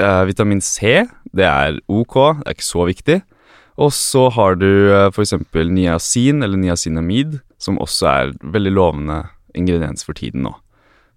uh, 0.02 0.24
vitamin 0.26 0.62
C. 0.62 1.06
Det 1.36 1.46
er 1.46 1.78
ok, 1.88 2.16
det 2.40 2.48
er 2.48 2.56
ikke 2.58 2.66
så 2.72 2.88
viktig. 2.88 3.22
Og 3.78 3.92
så 3.92 4.30
har 4.32 4.56
du 4.56 4.70
uh, 4.90 5.10
f.eks. 5.12 5.34
niacin 5.70 6.42
eller 6.42 6.58
niacinamid, 6.58 7.42
som 7.62 7.80
også 7.82 8.08
er 8.12 8.34
veldig 8.56 8.74
lovende 8.76 9.22
ingrediens 9.56 10.04
for 10.06 10.14
tiden 10.18 10.44
nå. 10.48 10.54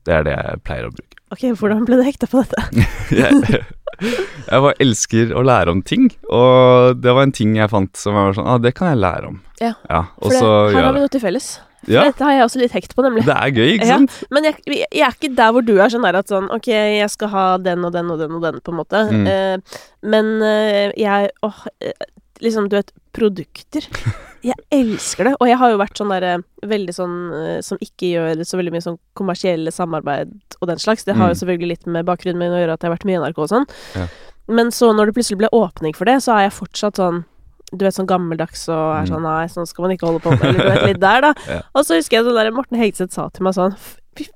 Det 0.07 0.15
er 0.15 0.25
det 0.29 0.37
jeg 0.39 0.61
pleier 0.65 0.89
å 0.89 0.93
bruke. 0.95 1.17
Ok, 1.35 1.43
Hvordan 1.61 1.85
ble 1.85 1.99
du 2.01 2.05
hekta 2.07 2.29
på 2.31 2.41
dette? 2.41 2.63
jeg, 3.21 3.63
jeg 4.01 4.63
bare 4.65 4.77
elsker 4.81 5.35
å 5.37 5.43
lære 5.45 5.75
om 5.75 5.83
ting, 5.85 6.07
og 6.33 7.01
det 7.03 7.13
var 7.13 7.27
en 7.27 7.35
ting 7.37 7.57
jeg 7.59 7.69
fant 7.73 7.99
som 7.99 8.17
jeg 8.17 8.31
var 8.31 8.37
sånn 8.39 8.49
Ah, 8.49 8.61
det 8.63 8.73
kan 8.79 8.93
jeg 8.95 9.03
lære 9.03 9.33
om. 9.35 9.41
Ja, 9.61 9.75
og 10.23 10.31
For 10.31 10.37
det, 10.39 10.77
her 10.79 10.87
har 10.87 10.95
vi 10.97 11.03
noe 11.05 11.13
til 11.13 11.25
felles. 11.25 11.49
For 11.59 11.65
Ja, 11.95 12.03
Dette 12.09 12.25
har 12.27 12.35
jeg 12.35 12.43
også 12.47 12.59
litt 12.61 12.73
hekt 12.75 12.95
på, 12.97 13.05
nemlig. 13.07 13.23
det 13.27 13.35
er 13.37 13.53
gøy, 13.55 13.69
ikke 13.77 13.87
Ja. 13.87 13.99
sant? 14.01 14.17
Men 14.35 14.49
jeg, 14.49 14.57
jeg 14.67 15.05
er 15.07 15.15
ikke 15.15 15.31
der 15.39 15.53
hvor 15.55 15.63
du 15.67 15.75
er 15.79 15.93
sånn 15.93 16.03
der 16.05 16.19
at 16.19 16.29
sånn 16.31 16.49
Ok, 16.55 16.67
jeg 16.73 17.11
skal 17.13 17.31
ha 17.33 17.45
den 17.63 17.85
og 17.87 17.93
den 17.95 18.11
og 18.11 18.19
den 18.19 18.35
og 18.39 18.43
den, 18.43 18.59
på 18.65 18.73
en 18.75 18.81
måte. 18.81 19.03
Mm. 19.13 19.27
Eh, 19.31 19.79
men 20.03 20.33
eh, 20.43 20.91
jeg 20.99 21.31
Åh, 21.47 21.61
eh, 21.81 22.09
liksom, 22.45 22.67
du 22.69 22.77
vet, 22.81 22.91
produkter. 23.15 23.87
Jeg 24.43 24.55
elsker 24.71 25.25
det. 25.25 25.35
Og 25.41 25.49
jeg 25.49 25.57
har 25.59 25.71
jo 25.73 25.79
vært 25.81 25.99
sånn 25.99 26.11
derre 26.13 26.43
veldig 26.63 26.95
sånn 26.95 27.17
eh, 27.35 27.61
som 27.67 27.79
ikke 27.83 28.11
gjør 28.13 28.45
så 28.47 28.59
veldig 28.61 28.73
mye 28.77 28.85
sånn 28.85 28.99
kommersielle 29.19 29.73
samarbeid 29.75 30.31
og 30.61 30.69
den 30.69 30.79
slags. 30.79 31.05
Det 31.05 31.17
har 31.17 31.29
jo 31.33 31.35
Mm. 31.35 31.41
selvfølgelig 31.43 31.69
litt 31.69 31.87
med 31.87 32.07
bakgrunnen 32.07 32.39
min 32.39 32.53
å 32.53 32.61
gjøre 32.61 32.73
at 32.77 32.81
jeg 32.83 32.91
har 32.91 32.97
vært 32.97 33.05
mye 33.09 33.19
i 33.19 33.23
NRK 33.25 33.39
og 33.43 33.49
sånn. 33.51 33.67
Ja. 33.97 34.07
Men 34.49 34.71
så 34.71 34.93
når 34.95 35.07
det 35.07 35.15
plutselig 35.19 35.39
ble 35.39 35.49
åpning 35.53 35.95
for 35.95 36.05
det, 36.07 36.17
så 36.23 36.33
er 36.37 36.49
jeg 36.49 36.53
fortsatt 36.61 36.97
sånn 36.97 37.25
du 37.71 37.85
vet, 37.85 37.93
sånn 37.93 38.07
gammeldags 38.09 38.63
og 38.73 38.97
er 38.97 39.05
Mm. 39.05 39.09
sånn 39.13 39.23
Nei, 39.23 39.47
sånn 39.47 39.67
skal 39.69 39.83
man 39.83 39.91
ikke 39.97 40.07
holde 40.09 40.21
på 40.25 40.31
med. 40.31 40.41
Eller 40.43 40.59
du 40.65 40.71
vet, 40.71 40.87
litt 40.87 41.01
der, 41.01 41.21
da. 41.21 41.35
Ja. 41.49 41.61
Og 41.75 41.85
så 41.85 41.97
husker 41.99 42.17
jeg 42.17 42.25
sånn 42.25 42.35
der 42.35 42.51
Morten 42.51 42.79
Hegseth 42.79 43.13
sa 43.13 43.29
til 43.29 43.43
meg 43.45 43.53
sånn 43.55 43.77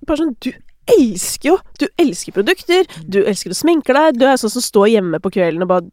Bare 0.06 0.18
sånn 0.18 0.36
Du 0.40 0.52
elsker 0.86 1.48
jo 1.48 1.58
Du 1.78 1.86
elsker 1.98 2.32
produkter. 2.32 2.84
Du 3.08 3.22
elsker 3.24 3.50
å 3.50 3.56
sminke 3.56 3.94
deg. 3.94 4.18
Du 4.18 4.26
er 4.26 4.34
sånn 4.36 4.50
som 4.50 4.60
står 4.60 4.90
hjemme 4.92 5.18
på 5.22 5.30
kvelden 5.32 5.62
og 5.62 5.68
bare 5.68 5.86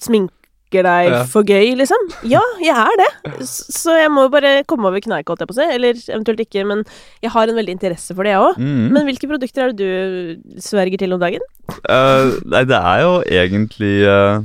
sminker 0.00 0.32
deg 0.70 1.08
Ja. 1.10 1.24
for 1.24 1.42
gøy, 1.42 1.74
liksom. 1.76 1.96
Ja, 2.28 2.40
jeg 2.60 2.74
er 2.76 2.96
det. 3.00 3.46
Så 3.48 3.96
jeg 3.96 4.10
må 4.10 4.26
jo 4.26 4.28
bare 4.28 4.64
komme 4.68 4.86
over 4.86 5.00
kneika, 5.00 5.30
holdt 5.32 5.40
jeg 5.40 5.48
på 5.48 5.56
å 5.56 5.60
si. 5.62 5.68
Eller 5.74 5.92
eventuelt 5.94 6.40
ikke, 6.44 6.66
men 6.66 6.84
jeg 7.22 7.30
har 7.30 7.48
en 7.48 7.56
veldig 7.56 7.72
interesse 7.78 8.14
for 8.14 8.22
det, 8.24 8.32
jeg 8.36 8.44
òg. 8.44 8.58
Mm. 8.58 8.90
Men 8.92 9.06
hvilke 9.08 9.28
produkter 9.30 9.62
er 9.64 9.72
det 9.72 9.78
du 9.80 10.60
sverger 10.60 10.98
til 10.98 11.12
om 11.12 11.20
dagen? 11.20 11.40
Uh, 11.88 12.36
nei, 12.44 12.64
det 12.64 12.76
er 12.76 13.00
jo 13.04 13.22
egentlig 13.24 14.06
uh, 14.08 14.40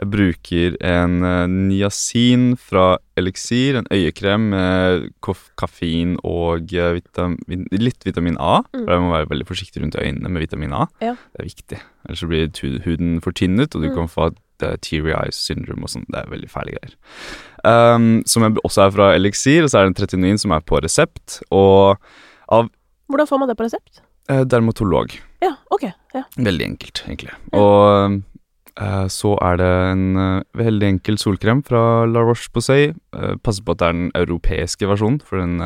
Jeg 0.00 0.08
bruker 0.10 0.76
en 0.82 1.22
uh, 1.22 1.46
niacin 1.46 2.56
fra 2.56 2.96
Elixir, 3.16 3.76
en 3.78 3.86
øyekrem 3.92 4.48
med 4.50 5.10
kaffein 5.22 6.16
og 6.24 6.64
vitamin, 6.72 7.66
litt 7.70 8.02
vitamin 8.04 8.36
A. 8.40 8.62
Mm. 8.72 8.84
For 8.86 8.90
jeg 8.96 9.00
må 9.04 9.12
være 9.12 9.28
veldig 9.30 9.46
forsiktig 9.46 9.82
rundt 9.84 9.98
øynene 10.00 10.30
med 10.32 10.40
vitamin 10.46 10.72
A. 10.72 10.86
Ja. 11.00 11.12
Det 11.36 11.40
er 11.44 11.50
viktig. 11.50 11.80
Ellers 12.08 12.18
så 12.24 12.26
blir 12.30 12.48
huden 12.86 13.20
fortynnet, 13.22 13.74
og 13.76 13.82
du 13.82 13.90
Mm. 13.90 13.94
kan 14.00 14.08
få 14.08 14.30
teary 14.84 15.12
eyes 15.16 15.38
syndrome 15.48 15.86
og 15.86 15.92
sånn. 15.92 16.06
Det 16.12 16.20
er 16.22 16.30
veldig 16.32 16.50
fæle 16.52 16.74
greier. 16.76 16.94
Um, 17.62 18.06
som 18.26 18.44
også 18.64 18.86
er 18.86 18.94
fra 18.96 19.10
Elixir, 19.16 19.62
og 19.66 19.70
så 19.72 19.78
er 19.80 19.86
det 19.86 19.92
en 19.92 19.98
tretinoin 20.00 20.40
som 20.40 20.54
er 20.56 20.64
på 20.66 20.80
resept. 20.82 21.40
Og 21.54 22.00
Hvordan 22.50 23.28
får 23.28 23.42
man 23.42 23.50
det 23.52 23.58
på 23.58 23.68
resept? 23.68 24.02
eh, 24.30 24.44
dermatolog. 24.48 25.14
Ja, 25.42 25.54
ok. 25.74 25.88
Ja. 26.14 26.22
Veldig 26.36 26.66
enkelt, 26.66 27.02
egentlig. 27.06 27.32
Og 27.58 28.22
eh, 28.80 29.06
så 29.12 29.34
er 29.42 29.56
det 29.60 29.70
en 29.92 30.04
eh, 30.16 30.42
veldig 30.56 30.88
enkel 30.94 31.18
solkrem 31.20 31.62
fra 31.66 32.04
La 32.08 32.22
Roche-Posay. 32.24 32.92
Passer 33.44 33.66
på 33.66 33.74
at 33.76 33.82
det 33.82 33.88
er 33.88 33.98
den 33.98 34.10
europeiske 34.14 34.88
versjonen, 34.88 35.20
for 35.26 35.42
den 35.42 35.58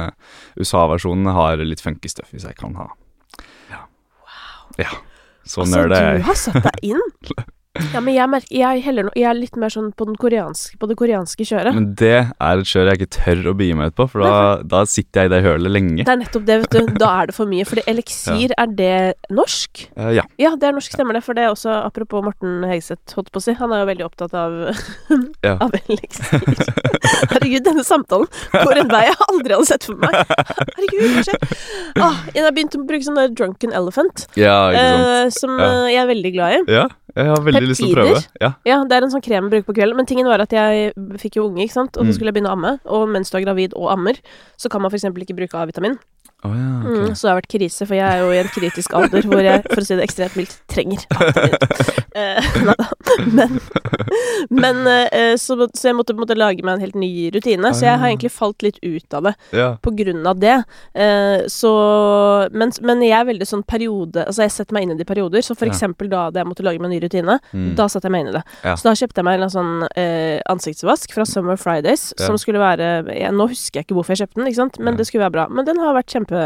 USA-versjonen 0.58 1.30
har 1.36 1.62
litt 1.62 1.84
funky 1.84 2.08
stuff 2.12 2.32
i 2.34 2.42
seg. 2.42 2.56
Kan 2.60 2.74
ha 2.80 2.88
Så 5.46 5.60
altså, 5.62 5.78
er 5.78 5.88
det. 5.92 6.00
du 6.18 6.24
har 6.26 6.34
satt 6.34 6.64
deg 6.64 6.88
inn. 6.92 7.04
Ja, 7.94 8.00
men 8.00 8.14
jeg, 8.14 8.28
merker, 8.32 8.52
jeg, 8.56 8.82
heller, 8.86 9.10
jeg 9.16 9.28
er 9.30 9.38
litt 9.38 9.56
mer 9.60 9.72
sånn 9.72 9.90
på, 9.96 10.06
den 10.08 10.16
koreanske, 10.20 10.76
på 10.80 10.88
det 10.90 10.96
koreanske 11.00 11.46
kjøret. 11.48 11.74
Men 11.76 11.88
det 11.98 12.12
er 12.32 12.62
et 12.62 12.70
kjør 12.70 12.90
jeg 12.90 13.00
ikke 13.00 13.10
tør 13.16 13.50
å 13.52 13.54
begi 13.58 13.76
meg 13.78 13.92
ut 13.92 13.96
på, 13.98 14.06
for 14.12 14.24
da, 14.26 14.34
da 14.64 14.82
sitter 14.90 15.24
jeg 15.26 15.30
i 15.30 15.34
det 15.34 15.40
hølet 15.46 15.72
lenge. 15.74 16.04
Det 16.06 16.12
er 16.14 16.20
nettopp 16.22 16.46
det, 16.48 16.58
vet 16.64 16.76
du. 16.76 16.92
Da 17.02 17.10
er 17.22 17.30
det 17.30 17.36
for 17.36 17.50
mye. 17.50 17.66
Fordi 17.68 17.84
eliksir, 17.90 18.54
er 18.56 18.72
det 18.78 18.92
norsk? 19.34 19.86
Uh, 19.98 20.10
ja. 20.16 20.24
Ja, 20.40 20.54
det 20.56 20.68
er 20.70 20.76
norsk, 20.76 20.92
stemmer 20.96 21.16
det. 21.18 21.24
For 21.26 21.36
det 21.38 21.46
er 21.46 21.52
også, 21.54 21.72
apropos 21.86 22.24
Morten 22.26 22.64
Hegseth, 22.70 23.16
holdt 23.18 23.32
på 23.34 23.42
å 23.42 23.46
si, 23.46 23.56
han 23.58 23.72
er 23.76 23.84
jo 23.84 23.90
veldig 23.92 24.06
opptatt 24.08 24.36
av, 24.38 24.56
Ja. 25.44 25.56
av 25.64 25.74
eliksir. 25.82 26.44
Herregud, 27.32 27.62
denne 27.66 27.84
samtalen 27.86 28.28
går 28.52 28.80
en 28.82 28.90
vei 28.92 29.02
jeg 29.08 29.16
aldri 29.28 29.56
hadde 29.56 29.68
sett 29.68 29.86
for 29.88 29.98
meg. 30.00 30.16
Herregud, 30.76 31.08
hva 31.16 31.24
skjer? 31.26 31.56
Ah, 32.02 32.18
jeg 32.34 32.44
har 32.46 32.54
begynt 32.56 32.76
å 32.78 32.82
bruke 32.86 33.06
sånn 33.06 33.18
der 33.18 33.32
drunken 33.36 33.72
elephant, 33.76 34.26
ja, 34.38 34.56
ikke 34.72 34.84
eh, 34.86 35.30
som 35.36 35.54
Ja. 35.56 35.68
jeg 35.90 36.00
er 36.02 36.08
veldig 36.10 36.32
glad 36.34 36.56
i. 36.56 36.60
Ja, 36.76 36.86
jeg 37.16 37.26
har 37.32 37.42
veldig 37.46 37.68
lyst 37.70 37.80
til 37.80 37.88
å 37.90 37.96
prøve. 37.96 38.20
Ja. 38.40 38.50
Ja, 38.68 38.76
det 38.84 38.92
er 38.98 39.06
en 39.06 39.10
sånn 39.14 39.24
krem 39.24 39.46
jeg 39.48 39.52
bruker 39.54 39.72
på 39.72 39.76
kvelden, 39.78 39.96
men 39.96 40.06
tingen 40.06 40.26
var 40.28 40.40
at 40.44 40.52
jeg 40.52 40.92
fikk 41.22 41.38
jo 41.40 41.46
unge, 41.48 41.64
ikke 41.64 41.72
sant, 41.78 41.96
og 41.96 42.04
så 42.04 42.10
Mm. 42.10 42.14
skulle 42.14 42.28
jeg 42.32 42.36
begynne 42.36 42.52
å 42.52 42.56
amme, 42.58 42.80
og 42.84 43.08
mens 43.08 43.30
du 43.30 43.38
er 43.38 43.44
gravid 43.46 43.72
og 43.74 43.90
ammer, 43.90 44.20
så 44.56 44.68
kan 44.68 44.82
man 44.82 44.90
eksempel 44.90 45.24
ikke 45.24 45.36
bruke 45.36 45.54
A-vitamin. 45.56 45.98
Å 46.46 46.50
ja, 46.52 46.66
okay. 46.82 47.06
Mm, 47.08 47.14
så 47.16 47.26
det 47.26 47.30
har 47.32 47.38
vært 47.40 47.52
krise, 47.56 47.86
for 47.88 47.94
jeg 47.98 48.06
er 48.06 48.18
jo 48.22 48.30
i 48.34 48.38
en 48.42 48.50
kritisk 48.54 48.92
alder 48.94 49.22
hvor 49.26 49.42
jeg, 49.42 49.62
for 49.72 49.82
å 49.82 49.86
si 49.86 49.96
det 49.98 50.04
ekstremt 50.06 50.36
mildt, 50.38 50.58
trenger 50.70 51.06
Eh. 52.16 52.42
Men, 53.36 53.58
men 54.50 54.78
eh, 54.88 55.34
så, 55.40 55.56
så 55.74 55.88
jeg 55.90 55.96
måtte 55.98 56.14
på 56.14 56.20
en 56.20 56.22
måte 56.24 56.36
lage 56.38 56.64
meg 56.64 56.76
en 56.78 56.84
helt 56.86 56.96
ny 56.98 57.08
rutine, 57.34 57.72
så 57.76 57.84
jeg 57.86 57.98
har 57.98 58.06
Ah. 58.06 58.10
egentlig 58.12 58.30
falt 58.32 58.62
litt 58.64 58.76
ut 58.84 59.14
av 59.18 59.26
det 59.26 59.32
ja. 59.56 59.66
på 59.82 59.90
grunn 59.98 60.24
av 60.28 60.38
det. 60.40 60.54
Eh, 60.94 61.44
så 61.50 61.72
men, 62.52 62.72
men 62.86 63.02
jeg 63.04 63.16
er 63.18 63.26
veldig 63.28 63.48
sånn 63.48 63.64
periode 63.68 64.24
Altså, 64.26 64.44
jeg 64.46 64.52
setter 64.54 64.76
meg 64.76 64.86
inn 64.86 64.94
i 64.94 64.98
det 64.98 65.06
i 65.06 65.10
perioder, 65.10 65.42
så 65.44 65.56
for 65.56 65.66
Ja. 65.68 65.72
eksempel 65.74 66.08
da 66.12 66.28
jeg 66.34 66.46
måtte 66.48 66.64
lage 66.64 66.80
meg 66.80 66.88
en 66.90 66.94
ny 66.96 67.00
rutine, 67.04 67.38
Mm. 67.52 67.74
da 67.76 67.86
satte 67.88 68.08
jeg 68.08 68.12
meg 68.16 68.24
inn 68.24 68.30
i 68.32 68.36
det. 68.38 68.44
Ja. 68.64 68.74
Så 68.76 68.88
da 68.88 68.94
kjøpte 68.96 69.20
jeg 69.20 69.26
meg 69.28 69.40
en 69.42 69.52
sånn 69.52 69.74
eh, 69.96 70.40
ansiktsvask 70.50 71.12
fra 71.12 71.24
Summer 71.28 71.56
Fridays, 71.60 72.12
som 72.16 72.36
skulle 72.40 72.60
være 72.62 73.04
jeg, 73.12 73.32
Nå 73.36 73.48
husker 73.50 73.80
jeg 73.80 73.86
ikke 73.86 73.96
hvorfor 73.98 74.14
jeg 74.16 74.24
kjøpte 74.24 74.40
den, 74.40 74.84
men 74.84 74.96
det 74.96 75.06
skulle 75.06 75.24
være 75.26 75.32
bra. 75.36 75.46
Men 75.50 75.64
den 75.68 75.78
har 75.82 75.94
vært 75.96 76.12
kjempe 76.16 76.42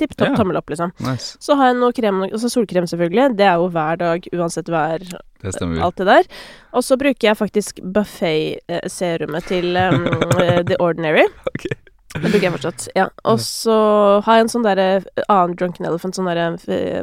tipp 0.00 0.16
topp 0.16 0.30
yeah. 0.30 0.36
tommel 0.38 0.56
opp, 0.56 0.70
liksom. 0.72 0.92
Nice. 1.04 1.36
Så 1.44 1.56
har 1.58 1.70
jeg 1.70 1.78
noe 1.80 1.92
krem, 1.96 2.22
altså 2.30 2.50
solkrem 2.52 2.88
selvfølgelig. 2.88 3.34
Det 3.38 3.46
er 3.46 3.60
jo 3.60 3.68
hver 3.74 4.00
dag, 4.00 4.30
uansett 4.36 4.70
vær, 4.72 5.04
Det 5.42 5.52
alt 5.60 6.00
det 6.00 6.08
der. 6.08 6.30
Og 6.76 6.84
så 6.86 6.96
bruker 7.00 7.30
jeg 7.30 7.36
faktisk 7.38 7.82
buffet-serumet 7.84 9.48
til 9.50 9.76
um, 9.76 10.06
eh, 10.42 10.60
The 10.64 10.80
Ordinary. 10.80 11.26
Okay. 11.52 11.76
Det 12.10 12.26
bruker 12.26 12.42
jeg 12.48 12.54
fortsatt. 12.56 12.88
Ja. 12.98 13.06
Og 13.28 13.38
så 13.44 13.74
har 14.26 14.38
jeg 14.38 14.46
en 14.46 14.52
sånn 14.56 14.66
derre 14.66 14.88
annen 15.28 15.54
Drunken 15.60 15.86
Elephant, 15.86 16.16
sånn 16.18 16.26
derre 16.26 16.48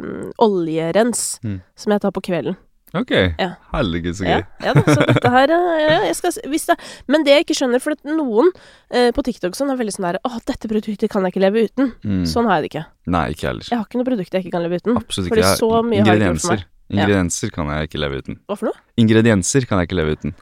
um, 0.01 0.31
oljerens, 0.43 1.37
Mm. 1.45 1.61
som 1.79 1.93
jeg 1.93 2.03
tar 2.03 2.11
på 2.15 2.25
kvelden. 2.27 2.57
Ok. 2.95 3.11
Ja. 3.11 3.49
Herregud, 3.73 4.15
så 4.15 4.23
gøy. 4.23 4.43
ja 4.63 4.73
da, 4.77 4.83
så 4.87 5.03
dette 5.09 5.31
her 5.33 5.51
ja, 5.51 5.97
jeg 6.07 6.15
skal, 6.15 6.37
det, 6.39 6.77
Men 7.11 7.25
det 7.27 7.33
jeg 7.33 7.45
ikke 7.45 7.57
skjønner, 7.59 7.83
for 7.83 7.97
at 7.97 8.07
noen 8.07 8.53
eh, 8.95 9.09
på 9.15 9.25
TikTok 9.27 9.57
sånn 9.59 9.73
er 9.73 9.79
veldig 9.81 9.97
sånn 9.97 10.07
der 10.07 10.19
Å, 10.23 10.31
dette 10.47 10.71
produktet 10.71 11.11
kan 11.11 11.27
jeg 11.27 11.35
ikke 11.35 11.43
leve 11.43 11.65
uten. 11.67 11.91
Mm. 12.07 12.23
Sånn 12.29 12.47
har 12.47 12.61
jeg 12.61 12.67
det 12.67 12.71
ikke. 12.71 12.85
Nei, 13.17 13.25
ikke 13.35 13.49
heller. 13.49 13.67
Jeg 13.67 13.81
har 13.81 13.85
ikke 13.89 14.01
noe 14.01 14.07
produkt 14.07 14.39
jeg 14.39 14.45
ikke 14.45 14.55
kan 14.55 14.63
leve 14.63 14.79
uten. 14.79 14.99
Absolutt 15.01 15.29
ikke. 15.29 15.35
Fordi 15.35 15.59
så 15.59 15.71
mye 15.83 16.01
har 16.01 16.13
jeg 16.13 16.21
ikke 16.21 16.31
gjort 16.31 16.45
for 16.47 16.63
ingredienser. 16.63 16.73
Ingredienser 16.87 17.51
kan 17.51 17.71
jeg 17.73 17.89
ikke 17.89 17.99
leve 17.99 18.21
uten. 18.23 18.39
Hva 18.47 18.55
for 18.55 18.71
noe? 18.71 18.83
Ingredienser 19.03 19.67
kan 19.67 19.81
jeg 19.81 19.89
ikke 19.89 19.99
leve 19.99 20.15
uten. 20.15 20.37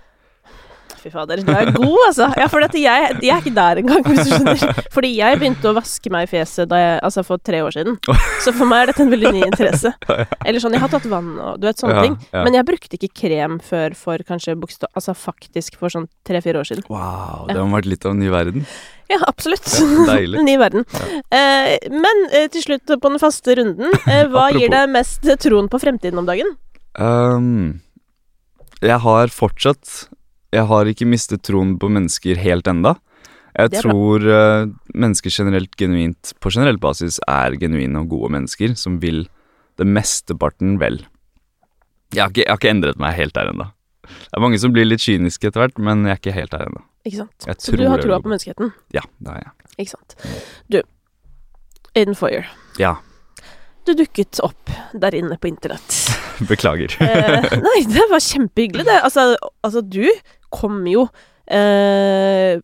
Fy 1.06 1.12
fader, 1.14 1.38
du 1.46 1.52
er 1.54 1.68
god, 1.70 2.00
altså. 2.08 2.26
Ja, 2.34 2.48
for 2.50 2.64
jeg, 2.66 2.82
jeg 3.22 3.30
er 3.30 3.44
ikke 3.44 3.52
der 3.54 3.78
engang, 3.78 4.00
hvis 4.08 4.24
du 4.26 4.32
skjønner. 4.32 4.80
Fordi 4.90 5.12
jeg 5.14 5.38
begynte 5.38 5.70
å 5.70 5.74
vaske 5.78 6.10
meg 6.10 6.26
i 6.26 6.30
fjeset 6.32 6.72
jeg, 6.74 6.96
altså 7.06 7.22
for 7.28 7.44
tre 7.46 7.60
år 7.62 7.76
siden. 7.76 8.00
Så 8.42 8.50
for 8.56 8.66
meg 8.66 8.88
er 8.88 8.90
dette 8.90 9.04
en 9.06 9.12
veldig 9.14 9.34
ny 9.36 9.44
interesse. 9.46 9.92
Eller 10.48 10.64
sånn, 10.64 10.74
jeg 10.74 10.82
har 10.82 10.90
tatt 10.90 11.06
vann 11.12 11.36
og 11.36 11.60
du 11.62 11.68
vet 11.70 11.84
sånne 11.84 11.94
Ja, 12.00 12.08
ting. 12.08 12.16
ja. 12.32 12.42
Men 12.48 12.58
jeg 12.58 12.68
brukte 12.72 12.98
ikke 12.98 13.12
krem 13.22 13.60
før 13.62 13.94
for 14.00 14.26
kanskje 14.26 14.58
bokstav... 14.58 14.90
Altså 14.98 15.14
faktisk 15.14 15.78
for 15.78 15.94
sånn 15.94 16.10
tre-fire 16.26 16.64
år 16.64 16.72
siden. 16.72 16.88
Wow, 16.90 17.46
det 17.52 17.60
har 17.60 17.70
vært 17.76 17.92
litt 17.94 18.10
av 18.10 18.16
en 18.16 18.26
ny 18.26 18.34
verden. 18.34 18.66
Ja, 19.14 19.22
absolutt. 19.30 19.70
Deilig. 20.10 20.42
Ny 20.50 20.58
verden. 20.58 20.90
Eh, 21.30 21.76
men 21.94 22.26
eh, 22.32 22.50
til 22.50 22.66
slutt 22.66 22.90
på 22.90 23.14
den 23.14 23.22
faste 23.22 23.60
runden, 23.62 23.94
eh, 24.10 24.26
hva 24.34 24.50
gir 24.58 24.74
deg 24.74 24.90
mest 24.98 25.30
troen 25.46 25.70
på 25.70 25.86
fremtiden 25.86 26.26
om 26.26 26.34
dagen? 26.34 26.56
Um, 26.98 27.84
jeg 28.82 28.98
har 29.06 29.30
fortsatt 29.34 30.08
Jeg 30.56 30.70
har 30.70 30.88
ikke 30.88 31.08
mistet 31.10 31.44
troen 31.44 31.76
på 31.80 31.90
mennesker 31.92 32.40
helt 32.40 32.68
enda. 32.72 32.96
Jeg 33.56 33.80
tror 33.80 34.24
uh, 34.28 34.68
mennesker 34.92 35.32
generelt 35.32 35.76
genuint 35.80 36.34
på 36.44 36.52
generell 36.52 36.80
basis 36.82 37.22
er 37.32 37.56
genuine 37.60 38.02
og 38.02 38.12
gode 38.12 38.34
mennesker 38.36 38.76
som 38.80 39.00
vil 39.04 39.26
det 39.80 39.88
mesteparten 39.88 40.76
vel. 40.80 41.02
Jeg 42.16 42.22
har 42.22 42.32
ikke, 42.32 42.44
jeg 42.44 42.52
har 42.52 42.60
ikke 42.60 42.74
endret 42.74 43.00
meg 43.02 43.16
helt 43.18 43.36
der 43.36 43.52
ennå. 43.52 43.70
Det 44.06 44.38
er 44.38 44.44
mange 44.44 44.60
som 44.62 44.76
blir 44.76 44.88
litt 44.88 45.04
kyniske 45.04 45.50
etter 45.50 45.64
hvert, 45.64 45.80
men 45.82 46.04
jeg 46.06 46.14
er 46.14 46.22
ikke 46.22 46.36
helt 46.36 46.54
der 46.54 46.68
ennå. 46.68 46.84
Ikke 47.06 47.22
sant? 47.24 47.48
Jeg 47.48 47.62
Så 47.64 47.78
du 47.78 47.86
har 47.88 48.04
troa 48.04 48.20
på 48.22 48.32
menneskeheten? 48.32 48.72
Ja, 48.96 49.04
det 49.24 49.34
har 49.34 49.42
jeg. 49.44 49.74
Ikke 49.84 49.94
sant. 49.96 50.16
Du, 50.72 50.80
Aiden 51.96 52.18
Foyer. 52.18 52.48
Ja, 52.82 52.98
Du 53.86 53.94
dukket 53.94 54.40
opp 54.42 54.72
der 54.98 55.14
inne 55.14 55.38
på 55.38 55.48
internett. 55.52 56.00
beklager. 56.50 56.96
Eh, 57.00 57.46
nei, 57.62 57.80
det 57.90 58.06
var 58.10 58.24
kjempehyggelig, 58.24 58.86
det. 58.88 58.98
Altså, 59.06 59.36
altså 59.66 59.84
du 59.86 60.04
kom 60.54 60.84
jo 60.90 61.08
eh, 61.52 62.60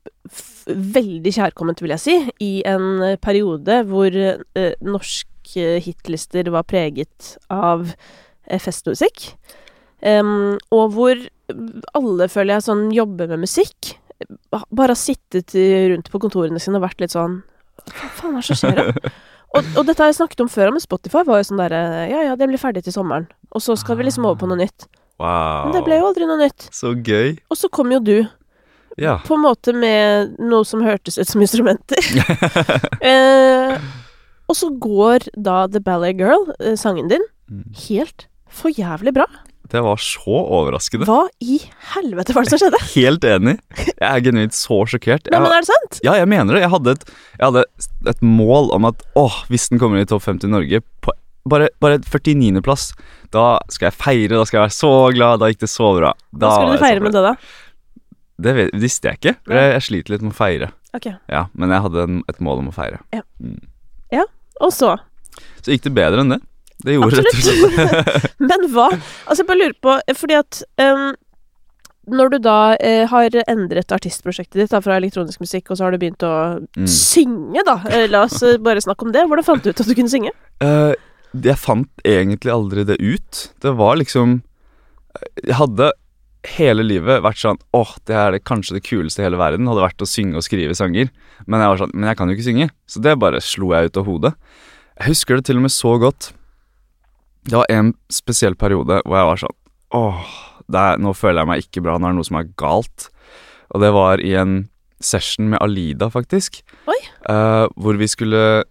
veldig 0.68 1.34
kjærkomment, 1.36 1.82
vil 1.84 1.94
jeg 1.96 2.04
si, 2.04 2.18
i 2.44 2.54
en 2.68 3.18
periode 3.24 3.82
hvor 3.90 4.16
eh, 4.16 4.74
norske 4.86 5.78
hitlister 5.86 6.52
var 6.54 6.68
preget 6.70 7.36
av 7.52 7.88
eh, 7.90 8.62
festmusikk. 8.62 9.32
Um, 10.02 10.58
og 10.74 10.96
hvor 10.96 11.20
alle, 11.94 12.26
føler 12.32 12.56
jeg, 12.56 12.66
sånn 12.66 12.88
jobber 12.96 13.30
med 13.30 13.44
musikk. 13.44 13.96
Bare 14.50 14.96
har 14.96 14.98
sittet 14.98 15.54
rundt 15.92 16.10
på 16.10 16.22
kontorene 16.22 16.62
sine 16.62 16.80
og 16.80 16.86
vært 16.86 17.02
litt 17.02 17.14
sånn 17.14 17.40
Hva 17.90 18.10
faen 18.14 18.36
er 18.38 18.44
det 18.44 18.48
som 18.52 18.60
skjer, 18.60 18.78
da? 18.78 19.12
Og, 19.52 19.66
og 19.76 19.84
dette 19.84 20.00
har 20.00 20.08
jeg 20.08 20.16
snakket 20.16 20.42
om 20.46 20.48
før, 20.48 20.70
men 20.72 20.80
Spotify 20.80 21.26
var 21.28 21.42
jo 21.42 21.48
sånn 21.50 21.60
derre 21.60 21.80
Ja 22.08 22.22
ja, 22.24 22.36
det 22.40 22.48
blir 22.48 22.62
ferdig 22.62 22.86
til 22.86 22.94
sommeren. 22.96 23.26
Og 23.52 23.64
så 23.64 23.76
skal 23.76 23.98
vi 24.00 24.06
liksom 24.08 24.24
over 24.24 24.40
på 24.40 24.48
noe 24.48 24.62
nytt. 24.62 24.86
Wow. 25.22 25.68
Men 25.70 25.76
det 25.78 25.84
ble 25.86 26.00
jo 26.02 26.08
aldri 26.10 26.26
noe 26.30 26.40
nytt. 26.42 26.68
Så 26.74 26.96
gøy. 26.98 27.36
Og 27.52 27.58
så 27.60 27.70
kom 27.70 27.92
jo 27.94 28.00
du, 28.02 28.16
Ja. 29.00 29.20
på 29.24 29.38
en 29.38 29.44
måte 29.46 29.74
med 29.78 30.34
noe 30.42 30.66
som 30.68 30.82
hørtes 30.84 31.18
ut 31.22 31.30
som 31.30 31.42
instrumenter. 31.46 32.02
eh, 33.02 33.78
og 34.50 34.58
så 34.58 34.68
går 34.84 35.30
da 35.38 35.64
The 35.72 35.80
Ballet 35.84 36.18
Girl, 36.20 36.50
eh, 36.60 36.76
sangen 36.80 37.08
din, 37.12 37.24
Mm. 37.52 37.66
helt 37.90 38.28
for 38.48 38.72
jævlig 38.72 39.12
bra. 39.14 39.26
Det 39.72 39.80
var 39.84 39.96
så 40.00 40.36
overraskende. 40.52 41.04
Hva 41.08 41.26
i 41.44 41.58
helvete 41.96 42.34
var 42.36 42.44
det 42.48 42.52
som 42.54 42.60
skjedde? 42.62 42.80
Helt 42.96 43.24
enig. 43.28 43.54
Jeg 43.78 44.08
er 44.08 44.24
genuint 44.24 44.56
så 44.56 44.82
sjokkert. 44.88 45.28
Nei, 45.28 45.36
Jeg, 45.38 45.44
men 45.44 45.52
er 45.56 45.64
det 45.64 45.68
sant? 45.70 46.00
ja, 46.04 46.14
jeg 46.20 46.28
mener 46.32 46.56
det. 46.56 46.62
Jeg 46.66 46.72
hadde 46.74 46.92
et, 46.98 47.04
jeg 47.40 47.46
hadde 47.46 47.64
et 48.12 48.22
mål 48.24 48.72
om 48.76 48.88
at 48.88 49.04
åh, 49.20 49.38
hvis 49.52 49.68
den 49.72 49.80
kommer 49.84 50.00
i 50.00 50.08
topp 50.08 50.24
50 50.28 50.48
i 50.48 50.52
Norge 50.52 50.82
på 51.04 51.16
bare, 51.50 51.70
bare 51.82 51.98
49.-plass, 52.00 52.92
da 53.34 53.46
skal 53.72 53.90
jeg 53.90 53.98
feire, 53.98 54.36
da 54.38 54.46
skal 54.46 54.60
jeg 54.60 54.66
være 54.68 54.76
så 54.78 54.92
glad, 55.16 55.40
da 55.42 55.50
gikk 55.52 55.62
det 55.64 55.70
så 55.72 55.90
bra. 55.98 56.14
Da 56.32 56.48
Hva 56.50 56.56
skulle 56.60 56.78
du 56.78 56.84
feire 56.86 57.02
med 57.06 57.16
det, 57.18 57.24
da? 57.26 57.34
Det 58.42 58.54
visste 58.82 59.08
jeg 59.12 59.20
ikke. 59.20 59.34
Jeg, 59.54 59.72
jeg 59.76 59.82
sliter 59.86 60.14
litt 60.16 60.24
med 60.26 60.34
å 60.34 60.38
feire. 60.38 60.72
Ok. 60.98 61.08
Ja, 61.32 61.46
Men 61.54 61.70
jeg 61.72 61.84
hadde 61.86 62.04
en, 62.08 62.22
et 62.28 62.40
mål 62.44 62.64
om 62.64 62.70
å 62.72 62.76
feire. 62.76 63.00
Ja, 64.12 64.24
Og 64.60 64.74
så 64.76 64.96
Så 65.64 65.72
gikk 65.72 65.86
det 65.88 65.94
bedre 65.96 66.22
enn 66.26 66.34
det. 66.34 66.40
Det 66.84 66.96
gjorde 66.98 67.22
rett 67.22 67.30
og 67.30 67.44
slett 67.46 67.66
Absolutt. 67.78 68.32
Men 68.50 68.64
hva 68.74 68.88
Altså, 68.90 69.44
jeg 69.44 69.48
bare 69.52 69.60
lurer 69.62 69.76
på 69.86 69.94
Fordi 70.18 70.38
at 70.40 70.62
um, 70.82 71.12
når 72.12 72.32
du 72.34 72.38
da 72.42 72.56
uh, 72.82 73.04
har 73.12 73.38
endret 73.46 73.94
artistprosjektet 73.94 74.58
ditt 74.64 74.72
da, 74.74 74.80
fra 74.82 74.98
elektronisk 74.98 75.40
musikk, 75.44 75.70
og 75.70 75.78
så 75.78 75.86
har 75.86 75.94
du 75.94 76.00
begynt 76.02 76.26
å 76.26 76.32
Mm. 76.76 76.88
synge, 76.90 77.62
da 77.68 77.76
eh, 77.94 78.08
La 78.10 78.24
oss 78.26 78.42
eh, 78.44 78.58
bare 78.58 78.82
snakke 78.82 79.06
om 79.06 79.12
det. 79.14 79.22
Hvordan 79.30 79.46
fant 79.46 79.64
du 79.64 79.70
ut 79.70 79.80
at 79.86 79.88
du 79.88 79.94
kunne 79.96 80.10
synge? 80.12 80.34
Eh, 80.66 80.94
jeg 81.32 81.60
fant 81.60 82.06
egentlig 82.08 82.52
aldri 82.52 82.84
det 82.88 83.00
ut. 83.00 83.42
Det 83.64 83.72
var 83.80 84.00
liksom 84.00 84.42
Jeg 85.44 85.58
hadde 85.60 85.92
hele 86.56 86.84
livet 86.84 87.22
vært 87.22 87.42
sånn 87.42 87.60
Åh, 87.76 87.94
det 88.08 88.16
er 88.18 88.32
det 88.34 88.46
kanskje 88.48 88.78
det 88.78 88.84
kuleste 88.88 89.22
i 89.22 89.26
hele 89.28 89.40
verden. 89.40 89.70
Hadde 89.70 89.86
vært 89.86 90.04
å 90.04 90.10
synge 90.10 90.40
og 90.40 90.46
skrive 90.46 90.76
sanger. 90.76 91.12
Men 91.48 91.64
jeg 91.64 91.74
var 91.74 91.82
sånn 91.84 91.96
Men 91.96 92.12
jeg 92.12 92.20
kan 92.20 92.30
jo 92.30 92.38
ikke 92.38 92.50
synge. 92.50 92.70
Så 92.88 93.04
det 93.04 93.18
bare 93.22 93.44
slo 93.44 93.72
jeg 93.76 93.92
ut 93.92 94.02
av 94.02 94.08
hodet. 94.10 94.34
Jeg 95.00 95.14
husker 95.14 95.40
det 95.40 95.48
til 95.48 95.62
og 95.62 95.68
med 95.68 95.74
så 95.74 95.96
godt. 96.02 96.32
Det 97.48 97.58
var 97.58 97.72
en 97.74 97.96
spesiell 98.14 98.56
periode 98.60 99.02
hvor 99.06 99.18
jeg 99.18 99.30
var 99.32 99.42
sånn 99.46 99.58
Åh, 99.92 100.28
er, 100.72 101.00
nå 101.04 101.12
føler 101.18 101.42
jeg 101.42 101.50
meg 101.50 101.66
ikke 101.66 101.82
bra. 101.84 101.98
Nå 101.98 102.08
er 102.08 102.14
det 102.14 102.22
noe 102.22 102.28
som 102.28 102.38
er 102.40 102.52
galt. 102.60 103.10
Og 103.76 103.82
det 103.84 103.90
var 103.96 104.22
i 104.24 104.36
en 104.40 104.54
session 105.04 105.50
med 105.52 105.60
Alida, 105.60 106.08
faktisk. 106.14 106.62
Oi. 106.88 107.00
Uh, 107.28 107.68
hvor 107.76 107.98
vi 108.00 108.08
skulle 108.08 108.64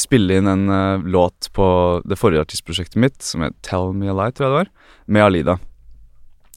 spille 0.00 0.38
inn 0.40 0.48
en 0.50 0.68
uh, 0.70 1.04
låt 1.04 1.50
på 1.56 1.66
det 2.08 2.18
forrige 2.18 2.44
artistprosjektet 2.46 2.98
mitt, 3.00 3.18
som 3.24 3.44
het 3.44 3.56
Tell 3.66 3.92
Me 3.96 4.10
A 4.10 4.16
Lie, 4.16 4.34
tror 4.34 4.46
jeg 4.46 4.52
det 4.52 4.58
var, 4.58 4.70
med 5.06 5.26
Alida. 5.26 5.58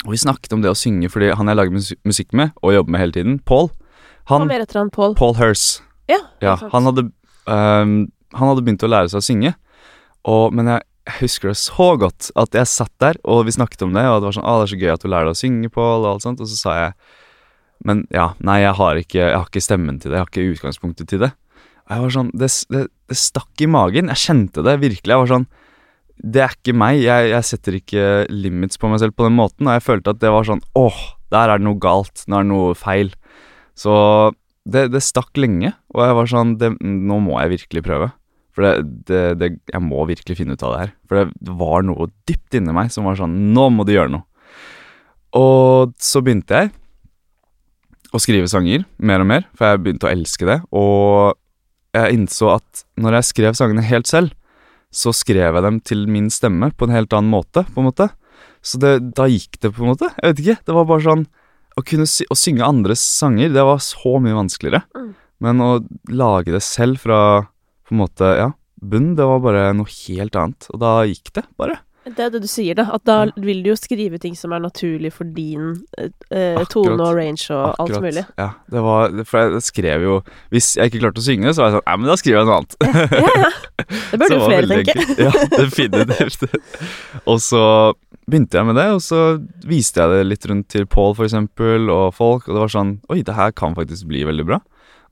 Og 0.05 0.15
vi 0.15 0.21
snakket 0.21 0.53
om 0.55 0.63
det 0.63 0.71
å 0.71 0.77
synge, 0.77 1.11
fordi 1.13 1.29
han 1.37 1.51
jeg 1.51 1.59
lager 1.59 1.75
mus 1.75 1.91
musikk 2.07 2.33
med, 2.37 2.53
og 2.61 2.73
jobber 2.73 2.95
med 2.95 3.03
hele 3.03 3.15
tiden, 3.17 3.39
Paul, 3.45 3.69
han 4.29 4.49
etter 4.53 4.79
han 4.79 4.91
Paul? 4.93 5.15
Paul 5.17 5.35
Hers. 5.39 5.81
Ja, 6.09 6.21
Ja, 6.43 6.55
han 6.73 6.87
hadde, 6.89 7.09
um, 7.45 7.97
han 8.33 8.49
hadde 8.51 8.63
begynt 8.65 8.85
å 8.85 8.89
lære 8.91 9.11
seg 9.11 9.21
å 9.21 9.25
synge, 9.25 9.53
og, 10.27 10.53
men 10.53 10.69
jeg, 10.69 10.85
jeg 11.09 11.17
husker 11.21 11.51
det 11.51 11.57
så 11.61 11.87
godt 12.01 12.29
at 12.37 12.55
jeg 12.57 12.69
satt 12.69 12.93
der, 13.01 13.17
og 13.25 13.45
vi 13.47 13.55
snakket 13.55 13.85
om 13.87 13.95
det, 13.97 14.05
og 14.05 14.21
det 14.21 14.29
var 14.29 14.37
sånn 14.37 14.45
'Å, 14.45 14.55
det 14.59 14.65
er 14.67 14.73
så 14.73 14.81
gøy 14.81 14.93
at 14.93 15.03
du 15.03 15.09
lærer 15.09 15.29
deg 15.29 15.37
å 15.37 15.41
synge, 15.41 15.73
Paul', 15.73 16.05
og 16.05 16.09
alt 16.13 16.25
sånt, 16.25 16.41
og 16.41 16.49
så 16.49 16.57
sa 16.57 16.77
jeg 16.77 16.93
Men 17.81 18.05
ja, 18.13 18.35
nei, 18.37 18.59
jeg 18.61 18.75
har 18.77 18.95
ikke, 18.95 19.17
jeg 19.17 19.33
har 19.33 19.47
ikke 19.49 19.61
stemmen 19.65 19.95
til 19.97 20.11
det, 20.11 20.19
jeg 20.19 20.21
har 20.21 20.29
ikke 20.29 20.51
utgangspunktet 20.53 21.07
til 21.09 21.19
det. 21.23 21.31
Jeg 21.91 22.03
var 22.05 22.13
sånn 22.15 22.29
Det, 22.31 22.47
det, 22.71 22.85
det 23.11 23.17
stakk 23.19 23.63
i 23.63 23.69
magen. 23.69 24.11
Jeg 24.13 24.23
kjente 24.23 24.63
det 24.65 24.77
virkelig. 24.83 25.11
Jeg 25.11 25.23
var 25.23 25.31
sånn 25.31 25.47
Det 26.21 26.43
er 26.45 26.55
ikke 26.55 26.77
meg. 26.77 27.01
Jeg, 27.03 27.31
jeg 27.33 27.49
setter 27.49 27.79
ikke 27.79 28.05
limits 28.31 28.79
på 28.79 28.91
meg 28.91 29.01
selv 29.03 29.17
på 29.17 29.27
den 29.27 29.37
måten, 29.39 29.67
og 29.67 29.75
jeg 29.77 29.87
følte 29.87 30.13
at 30.15 30.21
det 30.23 30.31
var 30.33 30.47
sånn 30.47 30.63
Åh, 30.79 31.01
der 31.33 31.51
er 31.51 31.59
det 31.59 31.67
noe 31.67 31.81
galt. 31.81 32.23
Nå 32.27 32.39
er 32.39 32.47
det 32.47 32.51
noe 32.53 32.77
feil. 32.77 33.13
Så 33.77 33.93
det, 34.61 34.89
det 34.93 35.01
stakk 35.03 35.33
lenge, 35.41 35.73
og 35.95 36.03
jeg 36.05 36.17
var 36.19 36.31
sånn 36.31 36.57
Nå 36.79 37.21
må 37.25 37.39
jeg 37.41 37.55
virkelig 37.57 37.85
prøve. 37.87 38.11
For 38.51 38.67
det, 39.07 39.47
jeg 39.71 39.83
må 39.83 40.03
virkelig 40.09 40.35
finne 40.35 40.57
ut 40.57 40.63
av 40.67 40.73
det 40.73 40.81
her. 40.81 40.91
For 41.07 41.31
det 41.31 41.55
var 41.59 41.85
noe 41.87 42.09
dypt 42.27 42.59
inni 42.59 42.75
meg 42.75 42.91
som 42.91 43.07
var 43.07 43.19
sånn 43.19 43.37
Nå 43.55 43.69
må 43.73 43.87
du 43.87 43.95
gjøre 43.95 44.11
noe. 44.11 44.27
Og 45.39 45.93
så 46.03 46.19
begynte 46.23 46.57
jeg 46.57 46.71
å 48.11 48.19
skrive 48.19 48.49
sanger 48.51 48.83
mer 48.99 49.23
og 49.23 49.29
mer, 49.29 49.45
for 49.55 49.71
jeg 49.71 49.79
begynte 49.85 50.09
å 50.09 50.11
elske 50.11 50.47
det. 50.49 50.57
Og 50.75 51.37
jeg 51.95 52.15
innså 52.15 52.53
at 52.55 52.83
når 52.99 53.19
jeg 53.19 53.29
skrev 53.29 53.57
sangene 53.57 53.83
helt 53.85 54.09
selv, 54.09 54.33
så 54.91 55.13
skrev 55.15 55.55
jeg 55.55 55.63
dem 55.63 55.79
til 55.87 56.03
min 56.11 56.29
stemme 56.33 56.71
på 56.75 56.87
en 56.87 56.95
helt 56.95 57.13
annen 57.15 57.31
måte, 57.31 57.63
på 57.71 57.81
en 57.81 57.87
måte. 57.87 58.09
Så 58.61 58.79
det, 58.81 58.97
da 59.17 59.27
gikk 59.31 59.57
det, 59.59 59.71
på 59.73 59.85
en 59.85 59.93
måte. 59.93 60.11
Jeg 60.17 60.33
vet 60.33 60.41
ikke. 60.43 60.57
Det 60.67 60.75
var 60.77 60.89
bare 60.89 61.05
sånn 61.05 61.23
Å 61.79 61.81
kunne 61.87 62.05
sy 62.09 62.25
å 62.27 62.35
synge 62.35 62.67
andres 62.67 62.99
sanger, 62.99 63.53
det 63.53 63.63
var 63.63 63.79
så 63.79 64.17
mye 64.19 64.35
vanskeligere. 64.35 64.83
Mm. 64.91 65.11
Men 65.41 65.61
å 65.63 65.69
lage 66.11 66.51
det 66.51 66.59
selv 66.67 66.99
fra 66.99 67.19
på 67.87 67.95
en 67.95 68.01
måte, 68.01 68.27
ja, 68.35 68.49
bunn, 68.83 69.13
det 69.15 69.27
var 69.29 69.39
bare 69.45 69.61
noe 69.79 69.87
helt 69.87 70.35
annet. 70.35 70.67
Og 70.75 70.81
da 70.83 70.91
gikk 71.07 71.31
det, 71.37 71.45
bare. 71.55 71.79
Det 72.01 72.23
er 72.25 72.31
det 72.33 72.39
du 72.41 72.47
sier, 72.49 72.73
da. 72.79 72.87
At 72.95 73.03
da 73.05 73.17
vil 73.37 73.59
du 73.61 73.69
jo 73.69 73.77
skrive 73.77 74.17
ting 74.21 74.33
som 74.37 74.53
er 74.55 74.63
naturlig 74.63 75.11
for 75.13 75.29
din 75.35 75.75
eh, 76.01 76.57
tone 76.71 76.97
og 76.97 77.13
range 77.17 77.51
og 77.53 77.75
alt 77.83 78.01
mulig. 78.01 78.23
Ja, 78.41 78.47
det 78.73 78.81
var 78.81 79.13
For 79.29 79.43
jeg 79.43 79.61
skrev 79.65 80.05
jo 80.07 80.15
Hvis 80.53 80.73
jeg 80.79 80.89
ikke 80.89 81.03
klarte 81.03 81.21
å 81.21 81.25
synge, 81.25 81.53
så 81.53 81.61
var 81.61 81.69
jeg 81.69 81.77
sånn 81.77 81.85
Nei, 81.85 81.97
men 82.01 82.09
da 82.09 82.17
skriver 82.17 82.39
jeg 82.39 82.49
noe 82.49 82.57
annet. 82.57 82.77
Ja, 83.21 83.35
ja. 83.45 83.51
Det 84.11 84.19
burde 84.21 84.37
jo 84.37 84.47
flere 84.47 84.67
tenke. 84.71 85.05
Ja, 85.19 85.31
definitivt. 85.57 86.43
og 87.25 87.39
så 87.43 87.63
begynte 88.29 88.59
jeg 88.59 88.67
med 88.69 88.77
det, 88.77 88.87
og 88.95 89.01
så 89.03 89.21
viste 89.67 90.03
jeg 90.03 90.13
det 90.13 90.27
litt 90.27 90.45
rundt 90.49 90.69
til 90.71 90.85
Paul 90.89 91.15
for 91.17 91.27
eksempel, 91.27 91.89
og 91.91 92.13
folk, 92.15 92.47
og 92.47 92.55
det 92.55 92.61
var 92.61 92.71
sånn 92.71 92.93
Oi, 93.11 93.21
det 93.27 93.35
her 93.35 93.53
kan 93.57 93.75
faktisk 93.77 94.07
bli 94.09 94.23
veldig 94.27 94.45
bra. 94.47 94.61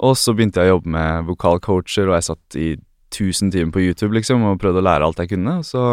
Og 0.05 0.15
så 0.19 0.33
begynte 0.35 0.61
jeg 0.63 0.71
å 0.71 0.77
jobbe 0.77 0.93
med 0.95 1.27
vokalcoacher, 1.27 2.07
og 2.07 2.15
jeg 2.17 2.27
satt 2.29 2.59
i 2.59 2.69
1000 3.09 3.51
timer 3.51 3.73
på 3.73 3.83
YouTube 3.83 4.13
liksom, 4.15 4.45
og 4.47 4.59
prøvde 4.61 4.83
å 4.83 4.85
lære 4.85 5.07
alt 5.07 5.19
jeg 5.19 5.33
kunne. 5.33 5.59
Og 5.59 5.67
så 5.67 5.83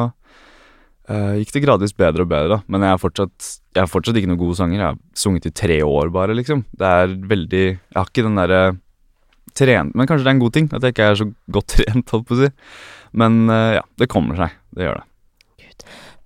eh, 1.13 1.37
gikk 1.41 1.55
det 1.55 1.63
gradvis 1.65 1.95
bedre 1.97 2.27
og 2.27 2.31
bedre, 2.31 2.57
da. 2.57 2.59
Men 2.73 2.87
jeg 2.87 2.95
er 2.95 3.03
fortsatt, 3.03 3.49
jeg 3.77 3.83
er 3.83 3.91
fortsatt 3.91 4.19
ikke 4.21 4.31
noen 4.31 4.43
god 4.43 4.59
sanger. 4.59 4.81
Jeg 4.81 4.87
har 4.87 4.99
sunget 5.25 5.49
i 5.51 5.55
tre 5.63 5.79
år, 5.87 6.13
bare, 6.15 6.37
liksom. 6.39 6.65
Det 6.77 6.93
er 7.01 7.17
veldig 7.33 7.65
Jeg 7.67 7.97
har 7.97 8.11
ikke 8.11 8.27
den 8.27 8.41
derre 8.41 8.63
trent 9.57 9.95
Men 9.97 10.09
kanskje 10.09 10.27
det 10.27 10.29
er 10.29 10.35
en 10.35 10.43
god 10.43 10.53
ting 10.53 10.67
at 10.75 10.85
jeg 10.85 10.93
ikke 10.93 11.05
er 11.11 11.19
så 11.21 11.27
godt 11.53 11.73
trent, 11.77 12.13
holdt 12.13 12.29
på 12.29 12.37
å 12.37 12.41
si. 12.43 12.51
Men 13.17 13.47
uh, 13.49 13.79
ja, 13.79 13.85
det 14.01 14.11
kommer 14.13 14.39
seg. 14.41 14.57
Det 14.77 14.89
gjør 14.89 15.01
det. 15.01 15.11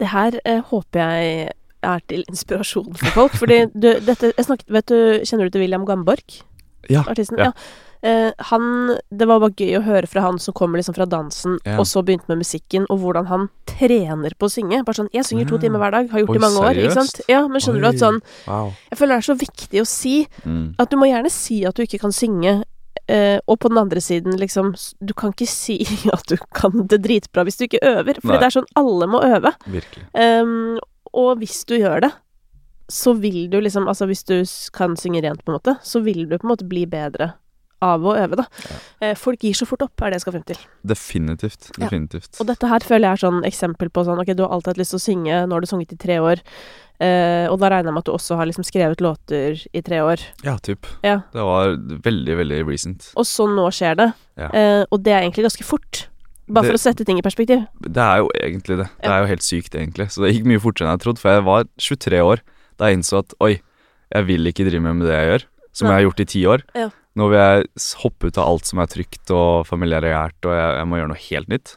Det 0.01 0.09
her 0.09 0.37
eh, 0.49 0.63
håper 0.65 1.01
jeg 1.03 1.51
er 1.85 2.03
til 2.09 2.23
inspirasjon 2.25 2.95
for 2.97 3.13
folk. 3.17 3.35
Fordi 3.37 3.67
du, 3.75 3.91
dette 4.01 4.33
jeg 4.33 4.47
snakket, 4.47 4.71
vet 4.73 4.89
du, 4.89 4.99
Kjenner 5.29 5.49
du 5.49 5.55
til 5.55 5.65
William 5.67 5.85
Gamborg? 5.89 6.41
Ja. 6.89 7.05
Artisten? 7.05 7.37
ja. 7.39 7.51
Ja. 7.51 7.90
Eh, 8.03 8.33
han 8.39 8.97
Det 9.13 9.27
var 9.29 9.41
bare 9.41 9.53
gøy 9.53 9.75
å 9.79 9.83
høre 9.85 10.09
fra 10.09 10.23
han 10.23 10.39
som 10.39 10.55
kommer 10.55 10.79
liksom 10.81 10.95
fra 10.97 11.05
dansen, 11.07 11.59
Ja. 11.67 11.77
og 11.79 11.85
så 11.85 12.03
begynte 12.03 12.29
med 12.29 12.39
musikken, 12.39 12.87
og 12.89 12.99
hvordan 13.01 13.27
han 13.27 13.49
trener 13.67 14.31
på 14.39 14.47
å 14.49 14.51
synge. 14.51 14.85
Bare 14.85 14.95
sånn 14.97 15.11
Jeg 15.13 15.25
synger 15.25 15.47
to 15.49 15.59
timer 15.59 15.79
hver 15.79 15.91
dag, 15.93 16.09
har 16.11 16.21
gjort 16.21 16.31
Oi, 16.31 16.39
det 16.39 16.41
i 16.41 16.47
mange 16.49 16.61
år. 16.65 16.75
Ikke 16.81 16.95
sant? 16.95 17.21
Ja, 17.29 17.47
men 17.47 17.61
skjønner 17.61 17.81
du 17.81 17.89
at 17.89 18.01
sånn 18.01 18.21
Wow. 18.47 18.73
Jeg 18.91 18.99
føler 18.99 19.17
det 19.17 19.21
er 19.29 19.35
så 19.35 19.39
viktig 19.39 19.81
å 19.81 19.87
si 19.87 20.27
Mm. 20.47 20.75
at 20.79 20.89
du 20.91 20.97
må 20.97 21.07
gjerne 21.13 21.31
si 21.31 21.65
at 21.67 21.75
du 21.75 21.83
ikke 21.83 22.01
kan 22.01 22.11
synge. 22.13 22.65
eh, 23.09 23.41
og 23.49 23.59
på 23.59 23.69
den 23.69 23.79
andre 23.79 23.99
siden, 24.01 24.39
liksom 24.39 24.73
Du 25.05 25.13
kan 25.15 25.33
ikke 25.33 25.47
si 25.49 25.79
at 26.13 26.25
du 26.27 26.37
kan 26.55 26.87
det 26.87 27.03
dritbra 27.03 27.45
hvis 27.45 27.57
du 27.59 27.67
ikke 27.67 27.83
øver. 27.83 28.15
For 28.23 28.39
det 28.39 28.45
er 28.49 28.61
sånn 28.61 28.67
alle 28.77 29.07
må 29.07 29.21
øve. 29.21 29.53
Virkelig. 29.67 30.05
Ehm, 30.15 30.79
og 31.13 31.39
hvis 31.41 31.65
du 31.67 31.77
gjør 31.79 32.01
det, 32.03 32.13
så 32.89 33.15
vil 33.19 33.49
du 33.51 33.61
liksom 33.61 33.87
Altså 33.89 34.07
hvis 34.07 34.25
du 34.25 34.45
kan 34.73 34.97
synge 34.97 35.23
rent, 35.23 35.45
på 35.45 35.53
en 35.53 35.59
måte, 35.59 35.79
så 35.83 36.03
vil 36.03 36.27
du 36.29 36.39
på 36.39 36.45
en 36.49 36.57
måte 36.57 36.69
bli 36.69 36.87
bedre 36.87 37.35
av 37.83 38.03
å 38.05 38.13
øve, 38.17 38.37
da. 38.37 38.45
Ja. 39.01 39.15
folk 39.17 39.41
gir 39.41 39.55
så 39.57 39.67
fort 39.67 39.83
opp, 39.87 39.95
er 40.03 40.11
det 40.11 40.19
jeg 40.21 40.25
skal 40.27 40.33
frem 40.37 40.45
til. 40.51 40.59
Definitivt. 40.87 41.71
Ja. 41.79 41.87
Definitivt. 41.87 42.41
Og 42.41 42.47
dette 42.51 42.69
her 42.69 42.81
føler 42.85 43.09
jeg 43.09 43.17
er 43.19 43.23
sånn 43.25 43.43
eksempel 43.49 43.89
på 43.91 44.05
sånn 44.05 44.21
Ok, 44.21 44.35
du 44.37 44.43
har 44.45 44.53
alltid 44.53 44.75
hatt 44.75 44.83
lyst 44.83 44.95
til 44.95 45.01
å 45.01 45.07
synge, 45.07 45.41
nå 45.49 45.57
har 45.57 45.61
du 45.65 45.67
sunget 45.71 45.93
i 45.97 45.97
tre 45.97 46.19
år. 46.21 46.43
eh, 47.01 47.47
og 47.49 47.59
da 47.63 47.71
regner 47.73 47.89
jeg 47.89 47.95
med 47.97 48.03
at 48.05 48.11
du 48.11 48.13
også 48.13 48.37
har 48.37 48.45
liksom 48.51 48.65
skrevet 48.69 49.01
låter 49.01 49.57
i 49.73 49.81
tre 49.81 50.01
år. 50.05 50.21
Ja, 50.45 50.59
typ. 50.61 50.85
Ja. 51.03 51.23
Det 51.33 51.41
var 51.49 51.77
veldig, 52.05 52.37
veldig 52.43 52.59
recent. 52.69 53.13
Og 53.17 53.25
så 53.25 53.47
nå 53.49 53.65
skjer 53.73 53.97
det. 53.97 54.13
Ja. 54.37 54.51
Eh, 54.53 54.85
og 54.93 55.03
det 55.03 55.13
er 55.15 55.23
egentlig 55.25 55.47
ganske 55.49 55.65
fort. 55.65 56.07
Bare 56.51 56.65
Det- 56.67 56.73
for 56.73 56.77
å 56.77 56.83
sette 56.93 57.07
ting 57.07 57.17
i 57.17 57.23
perspektiv. 57.23 57.67
Det 57.81 57.97
er 57.97 58.19
jo 58.19 58.29
egentlig 58.35 58.77
det. 58.83 58.89
Det 59.01 59.09
er 59.11 59.21
jo 59.23 59.27
helt 59.33 59.41
sykt, 59.43 59.71
egentlig. 59.75 60.11
Så 60.11 60.21
det 60.27 60.35
gikk 60.35 60.45
mye 60.45 60.59
fortere 60.61 60.89
enn 60.89 60.99
jeg 60.99 61.07
trodde. 61.07 61.19
For 61.19 61.31
jeg 61.31 61.45
var 61.45 61.65
23 61.79 62.21
år 62.21 62.41
da 62.77 62.87
jeg 62.87 62.99
innså 62.99 63.19
at 63.21 63.33
oi, 63.41 63.61
jeg 64.13 64.27
vil 64.27 64.45
ikke 64.53 64.69
drive 64.69 64.83
med 64.83 65.07
det 65.07 65.15
jeg 65.15 65.29
gjør, 65.31 65.45
som 65.73 65.87
Nei. 65.89 65.95
jeg 65.95 66.05
har 66.05 66.11
gjort 66.11 66.21
i 66.21 66.25
ti 66.25 66.43
år. 66.45 66.63
Ja. 66.75 66.91
Nå 67.19 67.27
vil 67.33 67.41
jeg 67.41 67.65
hoppe 68.05 68.29
ut 68.31 68.39
av 68.39 68.47
alt 68.53 68.69
som 68.71 68.79
er 68.83 68.87
trygt 68.91 69.31
og 69.35 69.67
familiært, 69.67 70.39
og 70.47 70.53
jeg, 70.55 70.69
jeg 70.79 70.87
må 70.91 71.01
gjøre 71.01 71.11
noe 71.11 71.25
helt 71.27 71.49
nytt. 71.51 71.73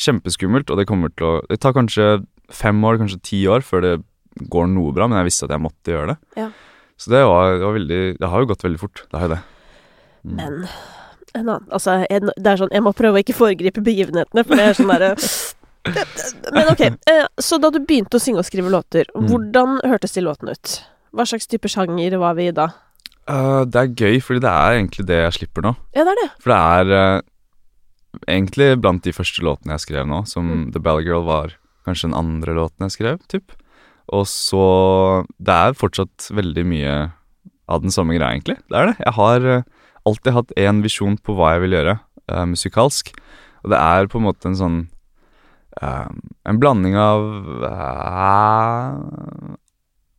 Kjempeskummelt, 0.00 0.70
og 0.72 0.80
det 0.80 0.86
kommer 0.88 1.12
til 1.12 1.26
å 1.28 1.32
Det 1.50 1.58
tar 1.60 1.74
kanskje 1.76 2.06
fem 2.50 2.80
år, 2.84 2.98
kanskje 3.02 3.20
ti 3.22 3.42
år 3.46 3.60
før 3.66 3.84
det 3.84 3.92
går 4.50 4.70
noe 4.72 4.92
bra, 4.96 5.06
men 5.10 5.18
jeg 5.20 5.28
visste 5.28 5.44
at 5.48 5.52
jeg 5.56 5.62
måtte 5.62 5.92
gjøre 5.92 6.14
det. 6.14 6.18
Ja. 6.40 6.48
Så 7.00 7.10
det 7.12 7.20
var, 7.26 7.54
det 7.58 7.64
var 7.64 7.76
veldig 7.76 8.00
Det 8.20 8.28
har 8.28 8.40
jo 8.42 8.48
gått 8.50 8.64
veldig 8.64 8.80
fort. 8.80 9.04
Det 9.10 9.16
har 9.20 9.28
jo 9.28 9.34
det. 9.34 9.40
Mm. 10.24 10.34
Men 10.36 10.56
en 11.32 11.46
annen 11.48 11.68
Altså, 11.72 11.94
jeg, 12.10 12.20
det 12.36 12.50
er 12.50 12.58
sånn 12.60 12.72
Jeg 12.74 12.82
må 12.84 12.90
prøve 12.92 13.16
å 13.16 13.22
ikke 13.22 13.36
foregripe 13.38 13.80
begivenhetene, 13.84 14.42
for 14.44 14.58
det 14.58 14.66
er 14.68 14.76
sånn 14.76 14.90
derre 14.92 15.14
Men 16.56 16.68
ok, 16.74 16.82
eh, 17.08 17.22
så 17.40 17.56
da 17.62 17.70
du 17.72 17.78
begynte 17.80 18.18
å 18.18 18.20
synge 18.20 18.42
og 18.42 18.48
skrive 18.48 18.68
låter, 18.72 19.08
Mm. 19.16 19.28
hvordan 19.30 19.78
hørtes 19.88 20.12
de 20.12 20.20
låtene 20.26 20.52
ut? 20.52 20.74
Hva 21.16 21.24
slags 21.26 21.48
type 21.48 21.68
sjanger 21.72 22.18
var 22.20 22.34
vi 22.36 22.50
i 22.50 22.52
da? 22.52 22.66
Eh, 23.30 23.62
det 23.70 23.80
er 23.80 23.94
gøy, 23.94 24.18
fordi 24.24 24.42
det 24.44 24.50
er 24.50 24.76
egentlig 24.78 25.06
det 25.08 25.18
jeg 25.20 25.36
slipper 25.38 25.66
nå. 25.66 25.74
Ja, 25.94 26.04
det 26.06 26.14
er 26.14 26.20
det. 26.22 26.28
For 26.42 26.52
det 26.52 26.60
er 26.60 26.92
uh, 26.96 28.20
egentlig 28.26 28.68
blant 28.82 29.06
de 29.06 29.14
første 29.14 29.44
låtene 29.46 29.76
jeg 29.76 29.86
skrev 29.86 30.08
nå, 30.10 30.24
som 30.26 30.50
Mm. 30.50 30.66
The 30.74 30.82
Ballet 30.82 31.06
Girl 31.06 31.26
var 31.28 31.56
kanskje 31.86 32.10
den 32.10 32.18
andre 32.18 32.54
låten 32.56 32.86
jeg 32.86 32.96
skrev, 32.96 33.18
typ. 33.28 33.54
Og 34.10 34.26
så 34.26 35.26
Det 35.38 35.54
er 35.54 35.78
fortsatt 35.78 36.30
veldig 36.30 36.64
mye 36.66 36.94
av 37.68 37.82
den 37.82 37.90
samme 37.90 38.16
greia, 38.16 38.34
egentlig. 38.34 38.58
Det 38.68 38.76
er 38.76 38.86
det. 38.90 38.96
Jeg 38.98 39.14
har 39.14 39.40
uh, 39.46 39.62
alltid 40.06 40.32
hatt 40.32 40.56
én 40.56 40.82
visjon 40.82 41.16
på 41.18 41.34
hva 41.36 41.54
jeg 41.54 41.68
vil 41.68 41.76
gjøre 41.78 42.00
musikalsk, 42.46 43.08
og 43.64 43.70
det 43.72 43.78
er 43.78 44.06
på 44.06 44.20
en 44.20 44.22
måte 44.28 44.46
en 44.46 44.54
sånn 44.54 44.80
En 45.80 46.58
blanding 46.60 46.94
av 46.94 47.24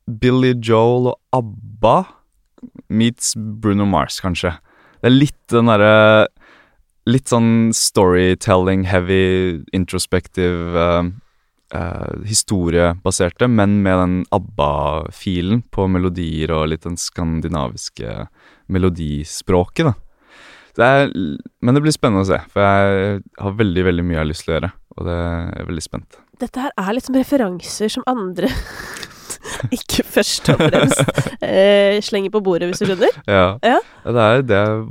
Billy 0.07 0.51
Joel 0.59 1.07
og 1.13 1.17
ABBA 1.31 1.95
meets 2.91 3.33
Bruno 3.35 3.87
Mars, 3.89 4.19
kanskje. 4.23 4.53
Det 5.01 5.09
er 5.09 5.17
litt 5.17 5.41
den 5.53 5.71
derre 5.71 6.27
Litt 7.09 7.31
sånn 7.31 7.71
storytelling, 7.73 8.83
heavy, 8.85 9.63
introspective 9.73 10.77
uh, 10.77 11.07
uh, 11.73 12.11
Historiebaserte, 12.29 13.47
men 13.49 13.79
med 13.81 13.97
den 13.97 14.13
ABBA-filen 14.37 15.63
på 15.73 15.87
melodier 15.89 16.53
og 16.53 16.67
litt 16.69 16.85
den 16.85 16.99
skandinaviske 17.01 18.27
melodispråket, 18.69 19.89
da. 19.89 19.95
Det 20.77 20.87
er, 20.87 21.09
men 21.59 21.75
det 21.75 21.81
blir 21.83 21.95
spennende 21.95 22.21
å 22.23 22.29
se, 22.29 22.37
for 22.53 22.63
jeg 22.63 23.23
har 23.41 23.57
veldig, 23.59 23.87
veldig 23.89 24.05
mye 24.05 24.15
jeg 24.19 24.21
har 24.21 24.29
lyst 24.29 24.45
til 24.45 24.53
å 24.53 24.57
gjøre. 24.59 24.71
Og 24.97 25.07
det 25.07 25.17
er 25.17 25.67
veldig 25.67 25.83
spent. 25.83 26.21
Dette 26.41 26.63
her 26.63 26.73
er 26.79 26.95
liksom 26.95 27.17
referanser 27.17 27.91
som 27.91 28.05
andre 28.09 28.53
ikke 29.77 30.03
først 30.07 30.49
og 30.53 30.61
fremst 30.61 31.01
eh, 31.43 31.99
slenger 32.03 32.33
på 32.33 32.41
bordet, 32.45 32.69
hvis 32.71 32.81
du 32.81 32.87
skjønner. 32.89 33.15
Ja. 33.27 33.45
Ja. 33.65 33.77
Det, 34.05 34.25
er, 34.25 34.41
det, 34.47 34.57
er, 34.57 34.85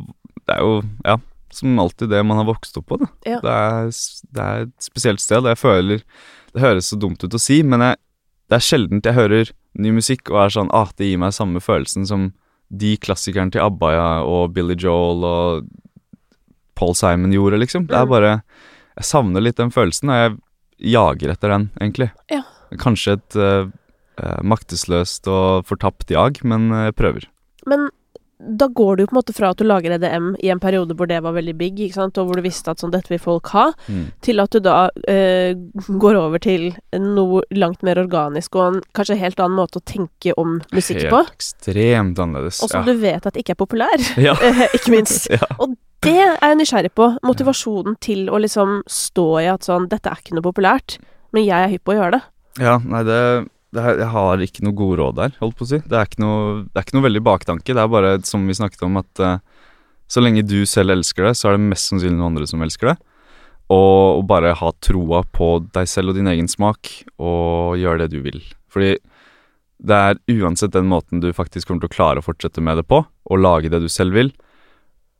det 0.46 0.56
er 0.56 0.60
jo, 0.66 0.76
ja, 1.06 1.16
som 1.54 1.78
alltid 1.82 2.10
det 2.12 2.20
man 2.26 2.38
har 2.40 2.46
vokst 2.48 2.76
opp 2.78 2.86
på, 2.92 3.00
da. 3.02 3.08
Ja. 3.26 3.40
Det, 3.42 3.54
er, 3.56 3.90
det 4.36 4.44
er 4.46 4.66
et 4.68 4.86
spesielt 4.90 5.20
sted, 5.24 5.44
jeg 5.50 5.58
føler 5.58 6.04
Det 6.54 6.62
høres 6.62 6.90
så 6.92 6.98
dumt 6.98 7.22
ut 7.24 7.34
å 7.34 7.40
si, 7.42 7.60
men 7.66 7.82
jeg, 7.84 7.98
det 8.50 8.58
er 8.60 8.64
sjeldent 8.66 9.06
jeg 9.06 9.14
hører 9.18 9.50
ny 9.80 9.92
musikk 9.94 10.30
og 10.32 10.40
er 10.44 10.54
sånn 10.56 10.70
ah, 10.74 10.88
det 10.98 11.06
gir 11.12 11.18
meg 11.22 11.34
samme 11.36 11.60
følelsen 11.62 12.06
som 12.08 12.30
de 12.70 12.96
klassikerne 13.02 13.50
til 13.54 13.62
ABBA 13.62 13.90
ja, 13.94 14.08
og 14.26 14.52
Billy 14.54 14.74
Joel 14.78 15.22
og 15.26 15.68
Paul 16.78 16.94
Simon 16.98 17.32
gjorde, 17.34 17.58
liksom. 17.60 17.84
Det 17.90 17.94
er 17.98 18.06
Mm. 18.06 18.10
bare 18.14 18.32
Jeg 18.96 19.04
savner 19.06 19.40
litt 19.42 19.56
den 19.58 19.70
følelsen, 19.70 20.10
og 20.10 20.16
jeg 20.18 20.92
jager 20.94 21.30
etter 21.32 21.48
den, 21.54 21.70
egentlig. 21.80 22.10
Ja. 22.30 22.42
Kanskje 22.78 23.14
et 23.18 23.36
eh, 23.36 23.66
maktesløst 24.42 25.28
og 25.30 25.64
fortapt 25.68 26.10
jag, 26.10 26.42
men 26.44 26.70
eh, 26.72 26.88
jeg 26.90 26.96
prøver. 26.98 27.26
Men 27.66 27.88
da 28.40 28.70
går 28.72 28.96
du 28.96 29.02
jo 29.02 29.08
på 29.10 29.12
en 29.12 29.18
måte 29.18 29.34
fra 29.36 29.50
at 29.52 29.58
du 29.60 29.66
lager 29.68 29.92
EDM 29.92 30.30
i 30.40 30.48
en 30.48 30.60
periode 30.62 30.94
hvor 30.96 31.04
det 31.10 31.18
var 31.20 31.34
veldig 31.36 31.52
big, 31.58 31.74
ikke 31.84 31.98
sant, 31.98 32.16
og 32.16 32.30
hvor 32.30 32.38
du 32.40 32.44
visste 32.46 32.72
at 32.72 32.80
sånn, 32.80 32.92
dette 32.94 33.12
vil 33.12 33.20
folk 33.20 33.50
ha, 33.52 33.66
Mm. 33.84 34.06
til 34.24 34.40
at 34.40 34.50
du 34.56 34.60
da 34.64 34.88
eh, 35.12 35.52
går 36.00 36.16
over 36.16 36.40
til 36.40 36.70
noe 36.96 37.42
langt 37.52 37.82
mer 37.84 38.00
organisk 38.00 38.56
og 38.56 38.64
en 38.64 38.80
kanskje 38.96 39.18
helt 39.20 39.36
annen 39.44 39.58
måte 39.60 39.76
å 39.76 39.84
tenke 39.84 40.32
om 40.40 40.56
musikk 40.72 41.02
på. 41.10 41.20
Helt 41.20 41.36
ekstremt 41.36 42.16
annerledes. 42.18 42.62
Og 42.64 42.72
som 42.72 42.88
du 42.88 42.94
vet 42.96 43.26
at 43.28 43.36
ikke 43.36 43.52
er 43.52 43.60
populær, 43.60 44.00
ja. 44.16 44.32
eh, 44.42 44.64
ikke 44.72 44.94
minst. 44.96 45.28
ja. 45.36 45.44
Det 46.00 46.16
er 46.16 46.38
jeg 46.40 46.56
nysgjerrig 46.62 46.94
på. 46.96 47.10
Motivasjonen 47.28 47.98
til 48.00 48.30
å 48.32 48.40
liksom 48.40 48.78
stå 48.88 49.28
i 49.42 49.50
at 49.52 49.68
sånn 49.68 49.84
Dette 49.92 50.08
er 50.08 50.16
ikke 50.16 50.38
noe 50.38 50.48
populært, 50.48 50.96
men 51.36 51.44
jeg 51.44 51.60
er 51.60 51.68
hypp 51.74 51.84
på 51.84 51.92
å 51.92 51.98
gjøre 52.00 52.14
det. 52.16 52.22
Ja, 52.64 52.78
nei, 52.80 53.02
det, 53.04 53.18
det 53.74 53.82
er, 53.82 54.00
Jeg 54.02 54.10
har 54.12 54.42
ikke 54.44 54.64
noe 54.66 54.76
gode 54.76 54.98
råd 55.00 55.18
der, 55.20 55.36
holdt 55.38 55.58
på 55.58 55.66
å 55.66 55.70
si. 55.70 55.78
Det 55.86 55.98
er 55.98 56.16
noe, 56.22 56.64
det 56.66 56.80
er 56.80 56.86
ikke 56.86 56.98
noe 56.98 57.06
veldig 57.06 57.22
baktanke. 57.26 57.76
Det 57.76 57.82
er 57.82 57.92
bare 57.92 58.16
som 58.26 58.46
vi 58.48 58.56
snakket 58.58 58.82
om, 58.86 58.98
at 59.00 59.22
uh, 59.22 59.36
så 60.10 60.22
lenge 60.24 60.42
du 60.42 60.64
selv 60.66 60.96
elsker 60.96 61.28
det, 61.28 61.36
så 61.38 61.50
er 61.50 61.56
det 61.56 61.68
mest 61.68 61.92
sannsynlig 61.92 62.18
noen 62.18 62.32
andre 62.32 62.48
som 62.50 62.62
elsker 62.66 62.92
det. 62.92 62.96
Og, 63.70 64.18
og 64.18 64.24
bare 64.26 64.56
ha 64.58 64.72
troa 64.82 65.22
på 65.30 65.52
deg 65.70 65.86
selv 65.86 66.10
og 66.10 66.18
din 66.18 66.30
egen 66.32 66.50
smak, 66.50 66.90
og 67.22 67.78
gjøre 67.78 68.04
det 68.04 68.16
du 68.16 68.24
vil. 68.24 68.40
Fordi 68.74 68.96
det 69.80 69.96
er 69.96 70.18
uansett 70.42 70.74
den 70.74 70.90
måten 70.90 71.22
du 71.22 71.30
faktisk 71.32 71.68
kommer 71.68 71.86
til 71.86 71.92
å 71.92 71.94
klare 71.94 72.20
å 72.20 72.26
fortsette 72.26 72.62
med 72.64 72.80
det 72.80 72.88
på, 72.90 73.04
og 73.06 73.40
lage 73.40 73.70
det 73.72 73.80
du 73.84 73.88
selv 73.92 74.18
vil. 74.18 74.32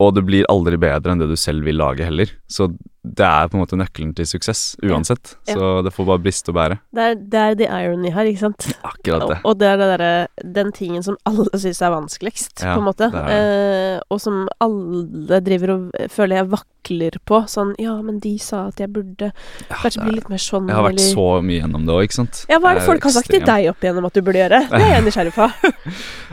Og 0.01 0.15
det 0.17 0.25
blir 0.27 0.49
aldri 0.51 0.79
bedre 0.81 1.13
enn 1.13 1.21
det 1.21 1.29
du 1.31 1.37
selv 1.39 1.65
vil 1.65 1.79
lage 1.79 2.05
heller. 2.05 2.29
Så 2.51 2.67
det 3.01 3.25
er 3.25 3.47
på 3.49 3.57
en 3.57 3.63
måte 3.63 3.77
nøkkelen 3.79 4.11
til 4.13 4.27
suksess 4.29 4.75
uansett. 4.85 5.33
Ja. 5.49 5.55
Så 5.57 5.69
det 5.81 5.93
får 5.95 6.05
bare 6.05 6.21
briste 6.21 6.51
og 6.53 6.57
bære. 6.59 6.77
Det 6.93 7.05
er, 7.05 7.15
det 7.17 7.39
er 7.41 7.55
the 7.57 7.69
irony 7.69 8.11
her, 8.13 8.27
ikke 8.29 8.43
sant? 8.43 8.67
Akkurat 8.91 9.25
det. 9.25 9.37
Og, 9.41 9.47
og 9.49 9.57
det 9.57 9.69
er 9.71 9.79
det 9.81 9.87
der, 9.89 10.27
Den 10.57 10.69
tingen 10.75 11.01
som 11.05 11.17
alle 11.25 11.49
syns 11.57 11.81
er 11.81 11.95
vanskeligst, 11.95 12.61
Ja, 12.61 12.75
på 12.75 12.83
en 12.83 12.85
måte. 12.85 13.09
Eh, 13.09 13.97
og 14.05 14.21
som 14.21 14.43
alle 14.61 15.41
driver 15.41 15.73
og 15.73 16.11
føler 16.13 16.43
jeg 16.43 16.49
vakler 16.51 17.17
på. 17.25 17.41
Sånn 17.49 17.73
Ja, 17.81 17.95
men 18.05 18.19
de 18.21 18.35
sa 18.41 18.67
at 18.69 18.77
jeg 18.81 18.93
burde 18.93 19.31
Ja, 19.31 19.79
kanskje 19.81 20.05
bli 20.05 20.19
litt 20.19 20.29
mer 20.29 20.41
sånn, 20.41 20.69
Jeg 20.69 20.77
har 20.77 20.85
vært 20.85 20.99
eller 20.99 21.17
så 21.17 21.27
mye 21.47 21.57
gjennom 21.57 21.89
det 21.89 21.95
òg, 21.97 22.05
ikke 22.05 22.19
sant. 22.19 22.43
Ja, 22.53 22.61
hva 22.61 22.75
er 22.75 22.81
det 22.81 22.85
folk 22.85 23.09
har 23.09 23.15
sagt 23.17 23.33
til 23.33 23.41
deg 23.49 23.71
opp 23.73 23.81
igjennom 23.81 24.09
at 24.11 24.13
du 24.13 24.21
burde 24.21 24.43
gjøre? 24.43 24.61
Det 24.69 24.83
er 24.83 24.93
jeg 24.93 25.07
nysgjerrig 25.07 25.33
på. 25.39 25.49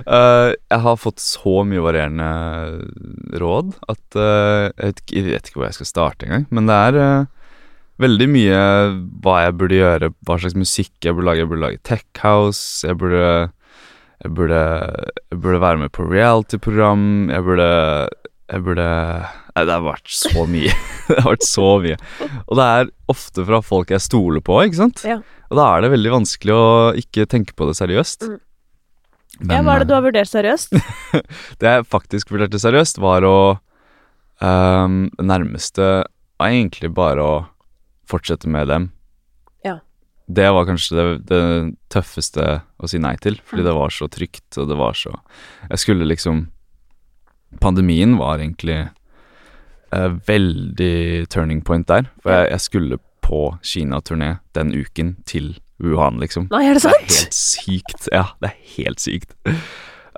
uh, 0.04 0.52
jeg 0.76 0.84
har 0.84 1.00
fått 1.00 1.24
så 1.24 1.56
mye 1.64 1.88
varierende 1.88 2.30
råd 3.40 3.72
at 3.88 4.20
uh, 4.20 4.68
jeg, 4.68 4.84
vet 4.84 5.04
ikke, 5.06 5.16
jeg 5.16 5.28
vet 5.32 5.48
ikke 5.48 5.62
hvor 5.62 5.68
jeg 5.70 5.80
skal 5.80 5.92
starte 5.94 6.28
engang. 6.28 6.48
Men 6.58 6.70
det 6.70 6.78
er 6.88 6.98
uh, 6.98 7.52
veldig 8.02 8.28
mye 8.34 8.62
hva 9.24 9.38
jeg 9.44 9.56
burde 9.60 9.78
gjøre, 9.78 10.10
hva 10.26 10.38
slags 10.42 10.58
musikk 10.58 11.06
jeg 11.06 11.16
burde 11.16 11.30
lage. 11.30 11.44
Jeg 11.44 11.50
burde 11.52 11.64
lage 11.66 11.82
tech 11.86 12.24
house, 12.24 12.86
jeg 12.86 12.98
burde 12.98 13.22
jeg 14.18 14.34
burde, 14.34 14.62
jeg 15.30 15.38
burde 15.38 15.60
være 15.62 15.78
med 15.84 15.92
på 15.94 16.06
reality-program. 16.10 17.04
Jeg 17.30 17.44
burde 17.46 17.68
Jeg 18.48 18.64
burde 18.64 18.88
Nei, 19.58 19.64
det 19.66 19.74
har 19.74 19.82
vært 19.82 20.10
så 20.14 20.44
mye. 20.46 20.74
det 21.08 21.16
har 21.18 21.32
vært 21.34 21.46
så 21.46 21.68
mye. 21.82 21.96
Og 22.46 22.58
det 22.58 22.66
er 22.78 22.90
ofte 23.10 23.44
fra 23.48 23.58
folk 23.64 23.90
jeg 23.90 24.04
stoler 24.04 24.42
på, 24.44 24.60
ikke 24.62 24.78
sant? 24.78 25.02
Ja. 25.06 25.18
Og 25.50 25.58
da 25.58 25.64
er 25.74 25.82
det 25.82 25.90
veldig 25.96 26.12
vanskelig 26.12 26.54
å 26.54 26.68
ikke 27.00 27.26
tenke 27.26 27.56
på 27.58 27.66
det 27.66 27.74
seriøst. 27.78 28.28
Mm. 28.28 28.36
Men, 29.40 29.54
ja, 29.56 29.64
hva 29.66 29.74
er 29.74 29.82
det 29.82 29.88
du 29.90 29.94
eh, 29.94 29.98
har 29.98 30.06
vurdert 30.06 30.30
seriøst? 30.30 30.78
det 31.60 31.72
jeg 31.74 31.88
faktisk 31.90 32.30
vurderte 32.30 32.60
seriøst, 32.62 33.02
var 33.02 33.26
å 33.26 33.38
um, 34.38 35.00
nærmeste 35.18 35.90
var 36.38 36.48
egentlig 36.54 36.90
bare 36.94 37.22
å 37.24 37.46
fortsette 38.08 38.48
med 38.48 38.68
dem. 38.70 38.90
Ja. 39.64 39.78
Det 40.28 40.46
var 40.54 40.64
kanskje 40.68 40.96
det, 40.96 41.06
det 41.28 41.40
tøffeste 41.92 42.62
å 42.80 42.88
si 42.88 42.98
nei 42.98 43.16
til, 43.16 43.36
fordi 43.44 43.62
Mm. 43.62 43.68
det 43.68 43.74
var 43.74 43.90
så 43.90 44.08
trygt, 44.08 44.58
og 44.58 44.68
det 44.68 44.76
var 44.76 44.92
så 44.94 45.14
Jeg 45.70 45.78
skulle 45.78 46.06
liksom 46.08 46.48
Pandemien 47.60 48.16
var 48.18 48.38
egentlig 48.38 48.90
eh, 49.92 50.08
veldig 50.28 51.28
turning 51.32 51.62
point 51.64 51.86
der, 51.88 52.10
for 52.22 52.30
jeg, 52.32 52.50
jeg 52.52 52.60
skulle 52.60 52.98
på 53.24 53.58
Kina-turné 53.64 54.38
den 54.56 54.72
uken 54.72 55.16
til 55.24 55.54
Wuhan, 55.80 56.18
liksom. 56.20 56.48
Nei, 56.50 56.66
er 56.68 56.74
det 56.76 56.82
Det 56.82 56.92
er 56.92 57.04
helt 57.08 57.34
sykt. 57.34 58.08
Ja, 58.12 58.24
det 58.42 58.50
er 58.50 58.56
helt 58.76 59.00
sykt. 59.00 59.34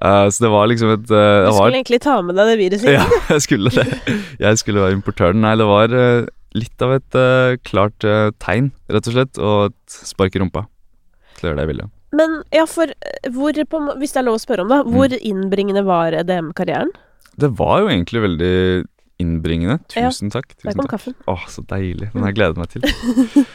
Eh, 0.01 0.27
så 0.33 0.45
det 0.47 0.51
var 0.53 0.69
liksom 0.71 0.91
et 0.95 1.11
uh, 1.13 1.45
Du 1.45 1.51
skulle 1.53 1.57
var, 1.61 1.75
egentlig 1.77 2.01
ta 2.01 2.15
med 2.25 2.39
deg 2.39 2.49
det 2.49 2.59
viruset 2.63 2.93
Ja, 2.99 3.05
jeg 3.29 3.43
skulle 3.45 3.73
det. 3.75 3.85
Jeg 4.41 4.61
skulle 4.63 4.85
være 4.87 4.97
importøren. 4.97 5.43
Nei, 5.45 5.55
det 5.61 5.67
var 5.69 5.93
uh, 5.93 6.29
litt 6.57 6.83
av 6.83 6.95
et 6.97 7.17
klart 7.69 8.07
tegn, 8.43 8.71
rett 8.91 9.07
og 9.11 9.15
slett, 9.15 9.39
og 9.39 9.59
et 9.71 9.99
spark 10.11 10.35
i 10.35 10.41
rumpa 10.43 10.65
til 11.37 11.45
å 11.47 11.51
gjøre 11.51 11.59
det 11.61 11.67
jeg 11.67 11.73
ville. 11.75 11.89
Men 12.17 12.33
ja, 12.51 12.65
for 12.67 12.91
hvor, 13.31 13.61
på, 13.71 13.81
hvis 14.01 14.17
det 14.17 14.19
er 14.23 14.27
lov 14.27 14.41
å 14.41 14.43
spørre 14.43 14.65
om, 14.65 14.73
da, 14.73 14.81
Mm. 14.83 14.97
hvor 14.97 15.15
innbringende 15.21 15.85
var 15.87 16.17
EDM-karrieren? 16.19 16.91
Det 17.39 17.53
var 17.61 17.85
jo 17.85 17.93
egentlig 17.93 18.25
veldig 18.25 18.55
innbringende. 19.23 19.77
Ja, 19.95 20.09
Tusen 20.11 20.33
takk. 20.35 20.57
Der 20.65 20.73
kom 20.75 20.89
takk. 20.89 20.97
kaffen. 20.97 21.15
Å, 21.31 21.37
så 21.53 21.63
deilig. 21.71 22.09
Den 22.11 22.25
har 22.25 22.33
jeg 22.33 22.39
gledet 22.41 22.59
meg 22.59 22.73
til. 22.73 23.47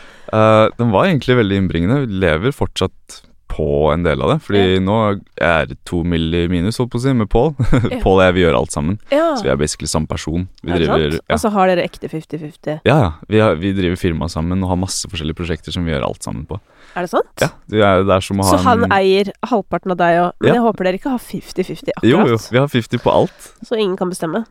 Den 0.80 0.94
var 0.96 1.10
egentlig 1.10 1.36
veldig 1.42 1.60
innbringende. 1.62 2.00
Vi 2.06 2.20
lever 2.24 2.56
fortsatt 2.56 3.20
på 3.56 3.68
en 3.94 4.04
del 4.04 4.22
av 4.24 4.34
det. 4.34 4.38
Fordi 4.44 4.80
nå 4.84 4.98
er 5.42 5.70
det 5.70 5.78
to 5.88 6.02
mill. 6.08 6.28
i 6.36 6.46
minus, 6.52 6.80
holdt 6.82 6.92
på 6.92 7.00
å 7.00 7.04
si, 7.06 7.14
med 7.16 7.30
Pål. 7.32 7.54
Ja. 7.96 8.00
Pål 8.02 8.18
og 8.18 8.24
jeg, 8.24 8.36
vi 8.36 8.42
gjør 8.42 8.58
alt 8.58 8.74
sammen. 8.74 8.98
Ja, 9.14 9.36
Så 9.38 9.46
vi 9.46 9.52
er 9.54 9.60
basically 9.60 9.88
samme 9.90 10.10
person. 10.10 10.48
Vi 10.66 10.74
er 10.74 10.82
driver 10.82 11.16
ja. 11.16 11.36
Og 11.36 11.42
så 11.44 11.52
har 11.54 11.70
dere 11.70 11.86
ekte 11.86 12.10
50-50. 12.12 12.80
Ja, 12.88 12.96
ja. 12.98 13.12
Vi, 13.30 13.40
har, 13.44 13.60
vi 13.62 13.72
driver 13.78 14.00
firma 14.00 14.28
sammen 14.32 14.64
og 14.66 14.72
har 14.74 14.80
masse 14.82 15.08
forskjellige 15.12 15.38
prosjekter 15.38 15.76
som 15.76 15.86
vi 15.86 15.94
gjør 15.94 16.08
alt 16.10 16.26
sammen 16.26 16.48
på. 16.50 16.60
Er 16.96 17.06
det 17.06 17.12
sant? 17.12 17.32
Ja, 17.44 17.52
Det 17.72 17.84
er, 17.84 18.04
det 18.08 18.18
er 18.18 18.26
som 18.26 18.42
å 18.42 18.48
ha 18.48 18.58
Så 18.58 18.62
han 18.66 18.86
en 18.88 18.96
eier 18.96 19.32
halvparten 19.46 19.94
av 19.96 20.02
deg 20.02 20.20
òg, 20.24 20.30
men 20.42 20.50
Ja. 20.50 20.58
jeg 20.58 20.66
håper 20.66 20.90
dere 20.90 21.00
ikke 21.02 21.16
har 21.16 21.24
50-50 21.24 21.96
akkurat. 21.96 22.12
Jo, 22.12 22.22
jo. 22.34 22.42
Vi 22.52 22.62
har 22.62 22.70
50 22.72 23.04
på 23.06 23.14
alt. 23.14 23.50
Så 23.62 23.80
ingen 23.80 23.98
kan 24.00 24.12
bestemme. 24.12 24.46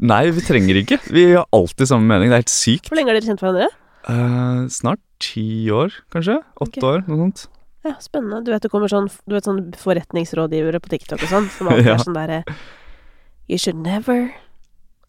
Nei, 0.00 0.22
vi 0.34 0.44
trenger 0.44 0.80
ikke. 0.82 1.00
Vi 1.12 1.30
har 1.32 1.46
alltid 1.54 1.90
samme 1.92 2.08
mening. 2.08 2.32
Det 2.32 2.38
er 2.38 2.44
helt 2.44 2.54
sykt. 2.54 2.88
Hvor 2.90 2.98
lenge 2.98 3.12
har 3.12 3.20
dere 3.20 3.28
kjent 3.28 3.44
hverandre? 3.44 3.68
Uh, 4.06 4.66
snart 4.72 5.02
ti 5.22 5.68
år, 5.72 5.94
kanskje? 6.14 6.40
Åtte 6.60 6.78
okay. 6.78 6.88
år, 6.88 7.04
noe 7.08 7.26
sånt. 7.26 7.46
Ja, 7.86 7.94
spennende. 8.02 8.42
Du 8.46 8.50
vet 8.52 8.64
det 8.66 8.70
kommer 8.72 8.90
sånn 8.90 9.08
Du 9.28 9.36
vet 9.36 9.46
sånn 9.46 9.62
forretningsrådgivere 9.78 10.80
på 10.82 10.90
TikTok 10.92 11.22
og 11.22 11.30
sånn, 11.30 11.48
som 11.54 11.68
alltid 11.70 11.86
Ja. 11.92 11.94
er 11.94 12.04
sånn 12.04 12.18
derre 12.18 12.42
You 13.48 13.58
should 13.62 13.78
never 13.78 14.32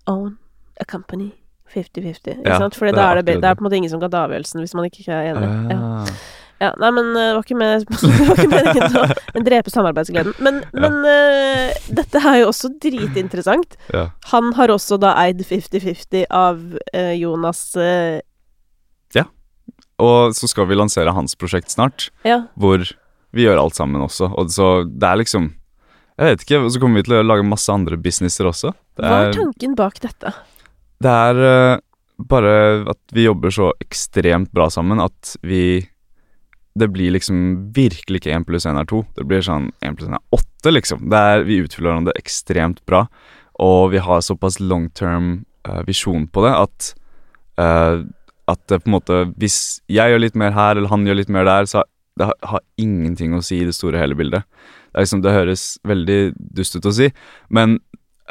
own 0.06 0.38
a 0.80 0.86
company 0.86 1.32
50-50. 1.74 2.38
Ikke 2.38 2.48
Ja, 2.48 2.60
sant? 2.62 2.78
Er 2.82 2.94
da 2.94 3.12
er 3.12 3.22
det, 3.22 3.42
det 3.42 3.50
er 3.50 3.56
på 3.58 3.63
en 3.66 3.68
måte 3.68 3.76
ingen 3.80 3.90
som 3.92 4.00
kan 4.00 4.12
ta 4.13 4.28
avgjørelsen 4.28 4.62
hvis 4.62 4.76
man 4.78 4.86
ikke 4.88 5.04
er 5.12 5.34
enig. 5.34 5.48
Ja. 5.74 5.78
Ah. 5.78 6.12
Ja, 6.58 6.72
nei, 6.82 6.90
men 6.96 7.12
eh, 7.13 7.28
det 7.28 7.34
var 7.36 7.44
ikke, 7.46 7.58
med, 7.60 7.84
det 8.02 8.28
var 8.30 8.40
ikke 8.40 8.50
meningen 8.50 8.96
å 9.38 9.42
drepe 9.50 9.74
samarbeidsgleden. 9.74 10.34
Men, 10.42 10.63
men 10.74 10.96
uh, 11.06 11.76
dette 12.00 12.22
er 12.24 12.40
jo 12.42 12.48
også 12.50 12.72
dritinteressant. 12.82 13.76
Ja. 13.94 14.08
Han 14.32 14.50
har 14.58 14.74
også 14.74 14.98
da 15.02 15.13
eid 15.22 15.44
50-50 15.46 16.26
av 16.34 16.63
uh, 16.74 17.13
Jonas 17.13 17.62
eh, 17.78 18.24
Og 20.00 20.36
så 20.38 20.48
skal 20.50 20.68
vi 20.70 20.76
lansere 20.78 21.14
hans 21.16 21.34
prosjekt 21.36 21.72
snart, 21.74 22.10
Ja. 22.24 22.44
hvor 22.56 22.84
vi 23.34 23.44
gjør 23.46 23.60
alt 23.64 23.76
sammen 23.76 24.02
også. 24.02 24.30
Og 24.38 24.50
så 24.54 24.84
det 24.88 25.04
er 25.08 25.18
liksom 25.24 25.54
Jeg 26.20 26.26
vet 26.32 26.42
ikke. 26.48 26.60
Og 26.66 26.72
så 26.74 26.80
kommer 26.82 26.96
vi 26.98 27.04
til 27.04 27.14
å 27.20 27.26
lage 27.26 27.44
masse 27.46 27.70
andre 27.70 27.96
businesser 27.98 28.48
også. 28.50 28.72
Det 28.98 29.06
Hva 29.06 29.18
er 29.22 29.28
er, 29.30 29.34
tanken 29.38 29.76
bak 29.78 30.00
dette? 30.02 30.32
det 31.00 31.12
er 31.14 31.36
uh, 31.76 31.80
bare 32.18 32.54
at 32.90 32.98
vi 33.14 33.28
jobber 33.28 33.54
så 33.54 33.68
ekstremt 33.80 34.50
bra 34.52 34.66
sammen 34.74 35.00
at 35.00 35.36
vi 35.44 35.88
Det 36.78 36.90
blir 36.94 37.12
liksom 37.14 37.72
virkelig 37.74 38.22
ikke 38.22 38.34
én 38.34 38.46
pluss 38.46 38.66
én 38.66 38.78
er 38.80 38.86
to. 38.86 39.04
Det 39.16 39.26
blir 39.28 39.42
sånn 39.42 39.72
én 39.82 39.96
pluss 39.98 40.10
én 40.10 40.14
er 40.14 40.22
åtte, 40.34 40.70
liksom. 40.74 41.08
Det 41.10 41.18
er, 41.18 41.44
vi 41.44 41.62
utfyller 41.64 41.90
hverandre 41.92 42.14
ekstremt 42.18 42.84
bra, 42.86 43.08
og 43.60 43.92
vi 43.92 43.98
har 43.98 44.22
såpass 44.22 44.60
long 44.60 44.90
term 44.94 45.46
uh, 45.68 45.82
visjon 45.88 46.28
på 46.30 46.44
det 46.46 46.54
at 46.54 46.94
eh, 47.58 48.04
at 48.48 48.62
det 48.72 48.80
på 48.84 48.90
en 48.90 48.96
måte 48.96 49.22
Hvis 49.40 49.82
jeg 49.92 50.12
gjør 50.12 50.24
litt 50.24 50.38
mer 50.40 50.54
her, 50.56 50.78
eller 50.78 50.92
han 50.92 51.06
gjør 51.08 51.20
litt 51.20 51.32
mer 51.34 51.48
der, 51.48 51.68
så 51.70 51.84
det 52.18 52.30
har, 52.30 52.38
har 52.50 52.64
ingenting 52.82 53.36
å 53.36 53.44
si 53.46 53.60
i 53.62 53.68
det 53.68 53.76
store 53.78 54.00
hele 54.02 54.18
bildet. 54.18 54.48
Det, 54.90 55.04
liksom, 55.04 55.22
det 55.22 55.36
høres 55.36 55.66
veldig 55.88 56.20
dust 56.58 56.78
ut 56.78 56.88
å 56.90 56.94
si, 56.96 57.12
men 57.54 57.78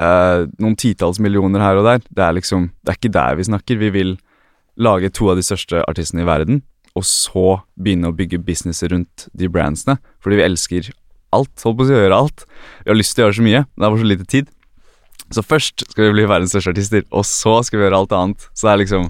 eh, 0.01 0.47
noen 0.59 0.79
titalls 0.81 1.21
millioner 1.23 1.63
her 1.63 1.79
og 1.79 1.87
der, 1.87 2.01
det 2.09 2.25
er 2.25 2.35
liksom 2.39 2.71
Det 2.83 2.93
er 2.93 2.99
ikke 2.99 3.15
der 3.15 3.39
vi 3.39 3.49
snakker. 3.51 3.83
Vi 3.83 3.93
vil 3.95 4.17
lage 4.77 5.13
to 5.15 5.31
av 5.31 5.39
de 5.39 5.45
største 5.47 5.85
artistene 5.87 6.25
i 6.25 6.29
verden, 6.29 6.65
og 6.97 7.05
så 7.07 7.61
begynne 7.77 8.11
å 8.11 8.17
bygge 8.17 8.43
businesser 8.45 8.91
rundt 8.93 9.29
de 9.37 9.49
brandsene. 9.53 9.99
Fordi 10.25 10.41
vi 10.41 10.47
elsker 10.49 10.91
alt. 11.37 11.53
Holdt 11.63 11.79
på 11.79 11.87
å 11.87 11.93
gjøre 11.93 12.19
alt. 12.25 12.45
Vi 12.85 12.91
har 12.91 12.99
lyst 12.99 13.17
til 13.17 13.25
å 13.25 13.29
gjøre 13.29 13.39
så 13.39 13.47
mye, 13.47 13.63
men 13.69 13.83
det 13.83 13.87
er 13.87 13.95
for 13.95 14.03
så 14.03 14.11
lite 14.11 14.29
tid. 14.33 14.53
Så 15.35 15.43
først 15.43 15.85
skal 15.91 16.07
vi 16.07 16.15
bli 16.17 16.29
verdens 16.31 16.53
største 16.55 16.73
artister, 16.73 17.07
og 17.11 17.27
så 17.29 17.59
skal 17.67 17.81
vi 17.81 17.87
gjøre 17.87 18.03
alt 18.03 18.15
annet. 18.17 18.47
Så 18.55 18.69
det 18.69 18.75
er 18.75 18.83
liksom. 18.85 19.09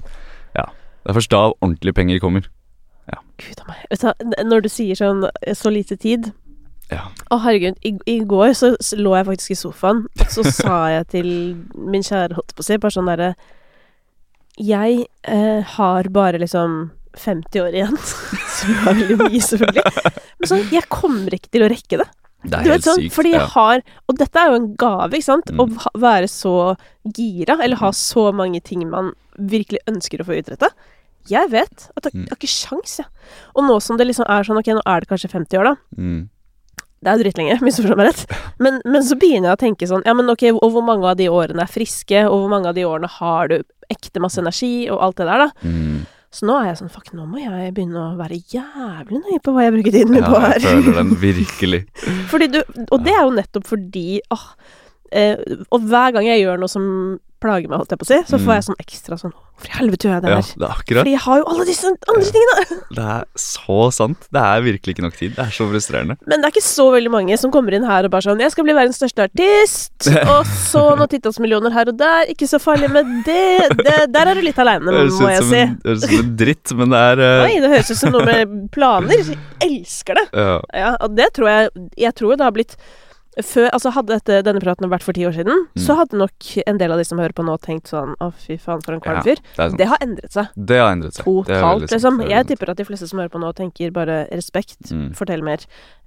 Det 1.07 1.13
er 1.13 1.15
først 1.21 1.31
da 1.31 1.45
ordentlige 1.55 1.95
penger 1.95 2.19
kommer. 2.19 2.49
Gud 3.37 3.61
a 3.61 3.69
meg. 3.69 4.43
Når 4.49 4.65
du 4.65 4.69
sier 4.71 4.97
sånn 4.97 5.23
eh, 5.29 5.55
så 5.57 5.71
lite 5.73 5.97
tid 6.01 6.31
Ja. 6.91 7.09
Å, 7.31 7.39
herregud. 7.43 7.77
I, 7.85 7.93
I 8.09 8.17
går 8.27 8.53
så, 8.57 8.73
lå 8.97 9.13
jeg 9.17 9.27
faktisk 9.27 9.53
i 9.53 9.59
sofaen, 9.59 10.05
så 10.31 10.45
sa 10.47 10.77
jeg 10.93 11.07
til 11.13 11.29
min 11.75 12.05
kjære, 12.05 12.37
holdt 12.37 12.55
på 12.55 12.63
å 12.63 12.67
si, 12.67 12.77
bare 12.79 12.95
sånn 12.95 13.09
derre 13.11 13.33
Jeg 14.57 15.03
eh, 15.27 15.75
har 15.77 16.09
bare 16.15 16.39
liksom 16.41 16.79
50 17.17 17.63
år 17.65 17.75
igjen, 17.75 17.97
som 18.57 18.73
er 18.77 18.87
veldig 18.87 19.17
mye, 19.23 19.41
selvfølgelig. 19.41 20.13
Men 20.37 20.51
sånn, 20.51 20.65
jeg 20.73 20.85
kommer 20.93 21.33
ikke 21.37 21.53
til 21.53 21.65
å 21.65 21.69
rekke 21.73 22.01
det. 22.03 22.07
Det 22.47 22.57
er 22.59 22.69
helt 22.71 22.85
sånn, 22.85 22.99
sykt. 23.01 23.15
fordi 23.15 23.31
jeg 23.33 23.41
ja. 23.41 23.47
har 23.55 23.81
Og 24.07 24.19
dette 24.19 24.39
er 24.39 24.51
jo 24.51 24.57
en 24.59 24.67
gave, 24.77 25.09
ikke 25.17 25.25
sant? 25.25 25.49
Mm. 25.49 25.63
Å 25.63 25.83
ha- 25.83 25.93
være 26.03 26.29
så 26.31 26.53
gira, 27.17 27.57
eller 27.57 27.81
ha 27.81 27.89
så 27.97 28.29
mange 28.35 28.61
ting 28.63 28.85
man 28.91 29.11
virkelig 29.37 29.81
ønsker 29.89 30.21
å 30.21 30.27
få 30.29 30.37
utretta. 30.37 30.69
Jeg 31.31 31.49
vet 31.51 31.89
at 31.97 32.03
jeg, 32.09 32.13
Mm. 32.13 32.23
jeg 32.25 32.31
har 32.33 32.37
ikke 32.39 32.53
sjans, 32.53 32.97
jeg. 32.99 33.07
Og 33.55 33.63
nå 33.67 33.77
som 33.81 33.97
det 33.99 34.07
liksom 34.07 34.25
er 34.29 34.43
sånn, 34.47 34.57
ok, 34.61 34.73
nå 34.77 34.81
er 34.85 34.99
det 35.03 35.09
kanskje 35.09 35.29
50 35.31 35.57
år, 35.59 35.63
da. 35.63 35.75
Mm. 35.97 36.29
Det 37.03 37.11
er 37.11 37.17
jo 37.17 37.23
dritlenge, 37.27 37.59
misforstå 37.61 37.95
meg 37.99 38.07
rett. 38.09 38.25
Men, 38.59 38.81
men 38.85 39.03
så 39.05 39.15
begynner 39.19 39.51
jeg 39.51 39.57
å 39.57 39.63
tenke 39.67 39.87
sånn, 39.89 40.01
ja, 40.07 40.13
men 40.17 40.29
ok, 40.33 40.47
og 40.57 40.71
hvor 40.73 40.83
mange 40.85 41.05
av 41.05 41.17
de 41.19 41.27
årene 41.29 41.61
er 41.61 41.69
friske, 41.71 42.23
og 42.25 42.39
hvor 42.45 42.49
mange 42.55 42.71
av 42.71 42.75
de 42.75 42.85
årene 42.89 43.09
har 43.19 43.47
du 43.51 43.59
ekte 43.93 44.19
masse 44.23 44.39
energi, 44.41 44.89
og 44.89 44.99
alt 45.05 45.17
det 45.21 45.27
der, 45.29 45.43
da. 45.45 45.51
Mm. 45.67 46.05
Så 46.37 46.43
nå 46.49 46.57
er 46.59 46.65
jeg 46.71 46.79
sånn, 46.81 46.89
fuck, 46.91 47.13
nå 47.15 47.23
må 47.29 47.39
jeg 47.39 47.69
begynne 47.73 48.01
å 48.01 48.17
være 48.19 48.35
jævlig 48.51 49.21
nøye 49.23 49.39
på 49.45 49.53
hva 49.55 49.63
jeg 49.63 49.73
bruker 49.77 49.93
tiden 49.95 50.11
min 50.11 50.25
Ja, 50.25 50.27
på 50.33 50.41
jeg 50.43 50.65
føler 50.65 50.97
den 50.97 51.13
virkelig. 51.27 51.79
Fordi 52.33 52.49
du, 52.51 52.59
og 52.91 52.99
det 53.05 53.13
er 53.15 53.21
jo 53.23 53.31
nettopp 53.37 53.69
fordi 53.69 54.19
åh, 54.35 54.43
eh, 55.11 55.37
Og 55.71 55.81
hver 55.87 56.11
gang 56.17 56.25
jeg 56.25 56.43
gjør 56.45 56.59
noe 56.59 56.69
som 56.71 57.19
plager 57.37 57.69
meg, 57.69 57.77
holdt 57.77 57.91
jeg 57.93 57.99
på 58.01 58.05
å 58.07 58.09
si, 58.09 58.17
så 58.25 58.37
får 58.41 58.47
Mm. 58.49 58.55
jeg 58.57 58.63
sånn 58.65 58.79
ekstra 58.81 59.17
sånn 59.21 59.33
Hvorfor 59.57 59.69
i 59.69 59.77
helvete 59.77 60.05
gjør 60.07 60.13
jeg 60.17 60.21
det 60.21 60.29
Ja, 60.29 60.35
her? 60.37 60.47
det 60.57 60.65
er 60.65 60.73
akkurat. 60.73 61.01
Fordi 61.01 61.11
jeg 61.13 61.19
har 61.21 61.37
jo 61.37 61.45
alle 61.49 61.65
disse 61.65 61.89
andre 61.89 62.31
tingene! 62.33 62.77
Det 62.97 63.05
er 63.13 63.23
så 63.41 63.77
sant. 63.93 64.25
Det 64.33 64.41
er 64.41 64.61
virkelig 64.61 64.93
ikke 64.93 65.01
nok 65.05 65.15
tid. 65.17 65.31
Det 65.35 65.43
er 65.45 65.53
så 65.53 65.65
frustrerende. 65.69 66.17
Men 66.29 66.41
det 66.41 66.45
er 66.45 66.51
ikke 66.53 66.65
så 66.65 66.85
veldig 66.93 67.09
mange 67.13 67.37
som 67.41 67.49
kommer 67.53 67.73
inn 67.73 67.85
her 67.85 68.05
og 68.05 68.11
bare 68.13 68.21
sånn 68.21 68.37
'Jeg 68.41 68.51
skal 68.53 68.63
bli 68.67 68.73
verdens 68.77 68.97
største 69.01 69.25
artist', 69.25 70.09
og 70.33 70.45
så 70.45 70.83
noen 70.97 71.09
titalls 71.09 71.39
millioner 71.39 71.71
her 71.73 71.89
og 71.89 71.97
der. 71.97 72.25
Ikke 72.29 72.45
så 72.49 72.59
farlig 72.61 72.89
med 72.93 73.05
det. 73.25 73.69
det 73.81 73.97
der 74.13 74.25
er 74.29 74.33
du 74.35 74.41
litt 74.41 74.57
aleine, 74.61 74.85
må 74.85 75.29
jeg 75.29 75.41
si. 75.41 75.49
det 75.49 75.89
høres 75.89 76.03
ut 76.03 76.09
som 76.09 76.19
en 76.25 76.35
dritt, 76.37 76.73
men 76.77 76.89
det 76.89 77.01
er 77.01 77.17
uh... 77.17 77.43
Nei, 77.47 77.59
det 77.61 77.69
høres 77.73 77.91
ut 77.91 77.97
som 77.97 78.11
noe 78.13 78.25
med 78.25 78.71
planer. 78.71 79.09
Jeg 79.17 79.37
elsker 79.61 80.13
det. 80.21 80.27
ja. 80.37 80.61
Ja, 80.73 80.95
og 81.01 81.15
det 81.17 81.33
tror 81.33 81.47
jeg 81.49 81.69
Jeg 81.97 82.13
tror 82.13 82.35
det 82.37 82.45
har 82.45 82.51
blitt 82.53 82.77
før, 83.43 83.69
altså 83.73 83.91
Hadde 83.93 84.15
dette, 84.17 84.41
denne 84.45 84.59
praten 84.63 84.89
vært 84.89 85.03
for 85.03 85.13
ti 85.13 85.21
år 85.27 85.33
siden, 85.35 85.67
Mm. 85.75 85.81
så 85.85 85.95
hadde 85.95 86.17
nok 86.17 86.47
en 86.67 86.77
del 86.77 86.91
av 86.91 86.97
de 86.97 87.03
som 87.05 87.17
hører 87.19 87.33
på 87.33 87.43
nå, 87.45 87.57
tenkt 87.61 87.87
sånn 87.91 88.15
Å, 88.19 88.31
fy 88.33 88.57
faen, 88.57 88.81
for 88.83 88.93
en 88.93 88.99
kvalm 89.01 89.17
Ja. 89.25 89.35
Det. 89.35 89.77
Det 89.77 89.87
har 89.87 89.97
endret 90.01 90.31
seg 90.31 90.47
det 90.57 90.77
har 90.79 90.91
endret 90.95 91.13
seg. 91.13 91.25
Totalt, 91.25 91.89
liksom. 91.91 92.21
Jeg 92.29 92.47
tipper 92.47 92.69
at 92.71 92.77
de 92.77 92.83
fleste 92.85 93.07
som 93.07 93.19
hører 93.19 93.29
på 93.29 93.39
nå, 93.39 93.53
tenker 93.55 93.91
bare 93.91 94.27
respekt, 94.31 94.91
Mm. 94.91 95.13
fortell 95.15 95.41
mer. 95.43 95.57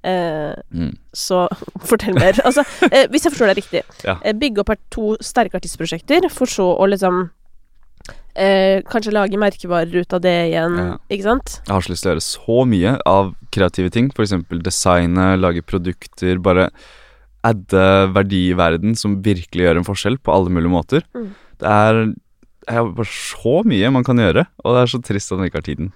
Eh. 0.03 0.55
Mm. 0.75 0.97
så 1.15 1.47
fortell 1.91 2.15
mer. 2.15 2.33
Altså, 2.45 2.65
eh, 2.91 3.07
hvis 3.09 3.25
jeg 3.25 3.33
forstår 3.33 3.55
deg 3.55 3.57
riktig. 3.63 3.83
Ja. 4.05 4.19
Eh, 4.25 4.33
bygge 4.33 4.59
opp 4.61 4.71
to 4.91 5.17
sterke 5.21 5.55
artistprosjekter, 5.61 6.29
for 6.31 6.47
så 6.47 6.79
å 6.79 6.89
liksom 6.89 7.31
eh, 8.37 8.81
Kanskje 8.91 9.13
lage 9.13 9.37
merkevarer 9.39 9.95
ut 10.01 10.13
av 10.15 10.21
det 10.23 10.51
igjen, 10.53 10.77
Ja. 10.79 10.97
ikke 11.11 11.23
sant? 11.27 11.61
Jeg 11.67 11.73
har 11.75 11.81
så 11.83 11.91
lyst 11.93 12.03
til 12.03 12.11
å 12.11 12.15
gjøre 12.15 12.29
så 12.29 12.67
mye 12.69 13.01
av 13.07 13.35
kreative 13.53 13.91
ting. 13.91 14.11
F.eks. 14.15 14.31
designe, 14.63 15.37
lage 15.41 15.63
produkter. 15.63 16.39
Bare 16.41 16.71
adde 17.47 17.85
verdi 18.15 18.49
i 18.51 18.57
verden 18.59 18.97
som 18.99 19.21
virkelig 19.25 19.65
gjør 19.67 19.81
en 19.81 19.87
forskjell 19.87 20.19
på 20.21 20.35
alle 20.35 20.53
mulige 20.53 20.73
måter. 20.73 21.07
Mm. 21.17 21.31
Det 21.61 21.71
er 21.77 22.03
det 22.71 22.77
er 22.77 22.91
bare 22.95 23.09
så 23.11 23.63
mye 23.67 23.89
man 23.91 24.05
kan 24.07 24.21
gjøre, 24.21 24.45
og 24.63 24.75
det 24.77 24.83
er 24.83 24.91
så 24.93 25.01
trist 25.03 25.33
at 25.33 25.41
man 25.41 25.49
ikke 25.49 25.59
har 25.59 25.65
tiden. 25.67 25.89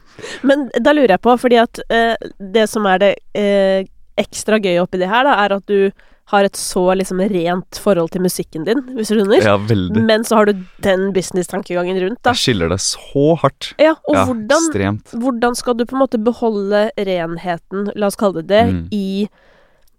Men 0.43 0.65
da 0.83 0.95
lurer 0.97 1.13
jeg 1.15 1.23
på, 1.23 1.35
fordi 1.39 1.59
at 1.61 1.79
eh, 1.93 2.17
det 2.41 2.65
som 2.73 2.89
er 2.91 3.03
det 3.03 3.11
eh, 3.39 3.85
ekstra 4.19 4.59
gøye 4.63 4.81
oppi 4.83 4.99
det 4.99 5.11
her, 5.11 5.29
da, 5.29 5.37
er 5.45 5.55
at 5.59 5.69
du 5.71 5.93
har 6.33 6.47
et 6.49 6.57
så 6.57 6.83
liksom 6.97 7.21
rent 7.31 7.79
forhold 7.85 8.09
til 8.15 8.25
musikken 8.25 8.65
din, 8.65 8.81
hvis 8.97 9.13
du 9.13 9.19
skjønner. 9.19 9.45
Ja, 9.45 9.59
veldig. 9.61 10.03
Men 10.09 10.25
så 10.25 10.39
har 10.41 10.49
du 10.49 10.65
den 10.83 11.11
business-tankegangen 11.15 12.01
rundt, 12.01 12.23
da. 12.25 12.33
Jeg 12.33 12.43
skiller 12.47 12.73
det 12.73 12.81
så 12.81 13.35
hardt. 13.43 13.75
Ja, 13.79 13.93
og 14.09 14.17
Ja, 14.17 14.25
hvordan, 14.31 15.01
hvordan 15.21 15.59
skal 15.61 15.77
du 15.77 15.85
på 15.85 15.99
en 15.99 16.01
måte 16.07 16.21
beholde 16.25 16.87
renheten, 16.97 17.91
la 17.95 18.09
oss 18.09 18.17
kalle 18.17 18.41
det 18.41 18.49
det, 18.49 18.65
Mm. 18.73 18.89
i 18.91 19.29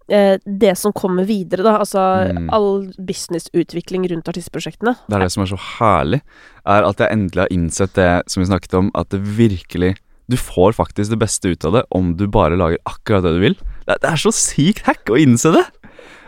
det 0.08 0.76
som 0.78 0.92
kommer 0.94 1.24
videre, 1.26 1.64
da? 1.66 1.78
Altså 1.82 2.02
Mm. 2.30 2.48
all 2.54 2.92
businessutvikling 2.98 4.06
rundt 4.10 4.28
artistprosjektene. 4.30 4.94
Det 5.08 5.16
er 5.16 5.24
det 5.24 5.32
som 5.32 5.42
er 5.42 5.50
så 5.50 5.58
herlig, 5.78 6.20
er 6.66 6.86
at 6.86 6.96
jeg 7.02 7.10
endelig 7.10 7.42
har 7.42 7.52
innsett 7.54 7.94
det 7.94 8.22
som 8.30 8.42
vi 8.42 8.46
snakket 8.50 8.74
om, 8.78 8.90
at 8.94 9.08
det 9.10 9.20
virkelig 9.20 9.96
Du 10.28 10.34
får 10.36 10.72
faktisk 10.74 11.10
det 11.10 11.20
beste 11.20 11.46
ut 11.52 11.64
av 11.64 11.72
det 11.72 11.84
om 11.94 12.16
du 12.16 12.26
bare 12.26 12.56
lager 12.58 12.78
akkurat 12.84 13.22
det 13.22 13.30
du 13.36 13.38
vil. 13.44 13.54
Det, 13.86 14.00
det 14.02 14.10
er 14.10 14.16
så 14.18 14.32
sykt 14.34 14.82
hack 14.82 15.06
å 15.06 15.14
innse 15.16 15.52
det! 15.54 15.62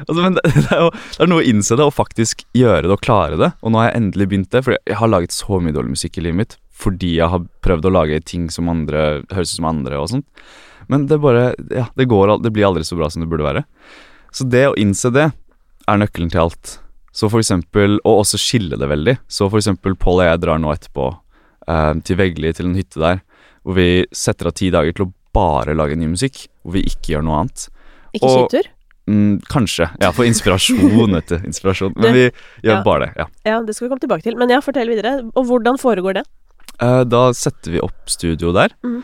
Altså, 0.07 0.23
men 0.23 0.35
det, 0.37 0.43
det, 0.55 0.71
er 0.71 0.85
jo, 0.85 0.91
det 0.95 1.25
er 1.25 1.27
noe 1.27 1.43
å 1.43 1.49
innse 1.51 1.75
det 1.75 1.83
og 1.83 1.95
faktisk 1.97 2.45
gjøre 2.55 2.85
det 2.87 2.95
og 2.95 3.01
klare 3.03 3.35
det. 3.37 3.49
Og 3.61 3.73
nå 3.75 3.81
har 3.83 3.89
jeg 3.91 3.99
endelig 3.99 4.29
begynt 4.31 4.51
det, 4.55 4.63
for 4.63 4.77
jeg 4.79 4.99
har 5.01 5.11
laget 5.11 5.35
så 5.35 5.59
mye 5.59 5.75
dårlig 5.75 5.97
musikk 5.97 6.19
i 6.19 6.23
livet 6.29 6.39
mitt 6.45 6.57
fordi 6.79 7.17
jeg 7.17 7.27
har 7.27 7.43
prøvd 7.67 7.89
å 7.91 7.91
lage 7.91 8.21
ting 8.23 8.45
som 8.55 8.69
andre 8.71 9.25
høres 9.35 9.51
ut 9.51 9.57
som 9.59 9.67
andre 9.67 9.99
og 9.99 10.13
sånt. 10.13 10.27
Men 10.89 11.07
det 11.09 11.21
bare 11.21 11.53
Ja, 11.71 11.87
det 11.95 12.09
går 12.09 12.39
Det 12.43 12.53
blir 12.55 12.69
aldri 12.69 12.85
så 12.85 12.97
bra 12.97 13.11
som 13.11 13.23
det 13.23 13.29
burde 13.31 13.47
være. 13.47 13.65
Så 14.33 14.45
det 14.49 14.67
å 14.69 14.77
innse 14.77 15.13
det 15.13 15.31
er 15.89 16.01
nøkkelen 16.01 16.31
til 16.33 16.47
alt. 16.47 16.79
Så 17.13 17.31
for 17.33 17.41
eksempel, 17.41 17.97
og 18.05 18.23
også 18.23 18.39
skille 18.41 18.77
det 18.79 18.89
veldig. 18.91 19.17
Så 19.29 19.49
for 19.49 19.59
eksempel 19.61 19.97
Pål 19.99 20.21
og 20.23 20.29
jeg 20.29 20.41
drar 20.45 20.61
nå 20.61 20.73
etterpå 20.75 21.07
eh, 21.67 21.93
til 22.05 22.19
Veggli, 22.21 22.53
til 22.55 22.69
en 22.69 22.77
hytte 22.79 23.01
der, 23.03 23.23
hvor 23.65 23.79
vi 23.79 23.89
setter 24.15 24.51
av 24.51 24.57
ti 24.59 24.69
dager 24.75 24.95
til 24.95 25.09
å 25.09 25.13
bare 25.35 25.75
lage 25.77 25.97
ny 25.99 26.11
musikk, 26.13 26.45
hvor 26.63 26.77
vi 26.77 26.85
ikke 26.89 27.15
gjør 27.15 27.25
noe 27.27 27.41
annet. 27.43 27.69
Ikke 28.13 28.29
Og- 28.29 28.45
skitur? 28.49 28.71
Mm, 29.09 29.39
kanskje. 29.49 29.87
Ja, 30.03 30.11
for 30.13 30.29
inspirasjon, 30.29 31.15
vet 31.17 31.31
du. 31.33 31.39
Inspirasjon. 31.49 31.95
Men 31.97 32.13
vi 32.13 32.27
gjør 32.29 32.75
ja. 32.75 32.83
bare 32.85 33.07
det, 33.07 33.13
ja. 33.17 33.27
Ja, 33.49 33.61
det 33.65 33.73
skal 33.75 33.87
vi 33.87 33.93
komme 33.95 34.05
tilbake 34.05 34.27
til. 34.27 34.37
Men 34.37 34.53
ja, 34.53 34.59
fortell 34.61 34.91
videre. 34.93 35.15
Og 35.33 35.49
hvordan 35.49 35.81
foregår 35.81 36.19
det? 36.19 36.25
Eh, 36.77 37.05
da 37.09 37.23
setter 37.33 37.73
vi 37.73 37.81
opp 37.81 38.13
studio 38.13 38.53
der. 38.53 38.77
Mhm. 38.85 39.01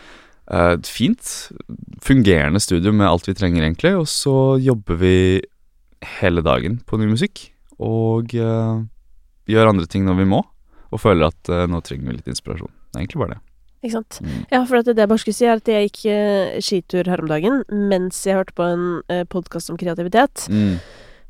Eh, 0.51 0.73
et 0.77 0.91
fint, 0.91 1.31
fungerende 2.05 2.61
studio 2.61 2.93
med 2.93 3.09
alt 3.09 3.29
vi 3.29 3.37
trenger, 3.37 3.65
egentlig. 3.65 3.95
Og 3.97 4.09
så 4.11 4.59
jobber 4.61 5.01
vi 5.01 5.17
hele 6.19 6.45
dagen 6.45 6.81
på 6.87 7.01
ny 7.01 7.09
musikk. 7.15 7.49
Og 7.83 8.31
uh, 8.39 8.85
gjør 9.51 9.73
andre 9.73 9.89
ting 9.91 10.05
når 10.07 10.21
vi 10.21 10.29
må. 10.31 10.45
Og 10.95 11.01
føler 11.03 11.33
at 11.33 11.51
uh, 11.51 11.65
nå 11.71 11.81
trenger 11.85 12.11
vi 12.11 12.19
litt 12.21 12.31
inspirasjon. 12.31 12.71
Det 12.71 12.99
er 12.99 13.03
egentlig 13.03 13.23
bare 13.25 13.35
det. 13.35 13.41
Ikke 13.85 13.97
sant? 13.99 14.19
Mm. 14.25 14.37
Ja, 14.53 14.61
for 14.63 14.79
at 14.79 14.89
det 14.89 15.03
jeg 15.03 15.11
bare 15.11 15.21
skulle 15.21 15.37
si, 15.37 15.49
er 15.49 15.59
at 15.59 15.69
jeg 15.69 15.89
gikk 15.89 16.05
uh, 16.09 16.61
skitur 16.65 17.11
her 17.11 17.25
om 17.25 17.33
dagen 17.33 17.65
mens 17.69 18.23
jeg 18.25 18.39
hørte 18.39 18.57
på 18.57 18.69
en 18.69 18.87
uh, 19.13 19.25
podkast 19.33 19.73
om 19.73 19.81
kreativitet. 19.81 20.47
Mm. 20.53 20.79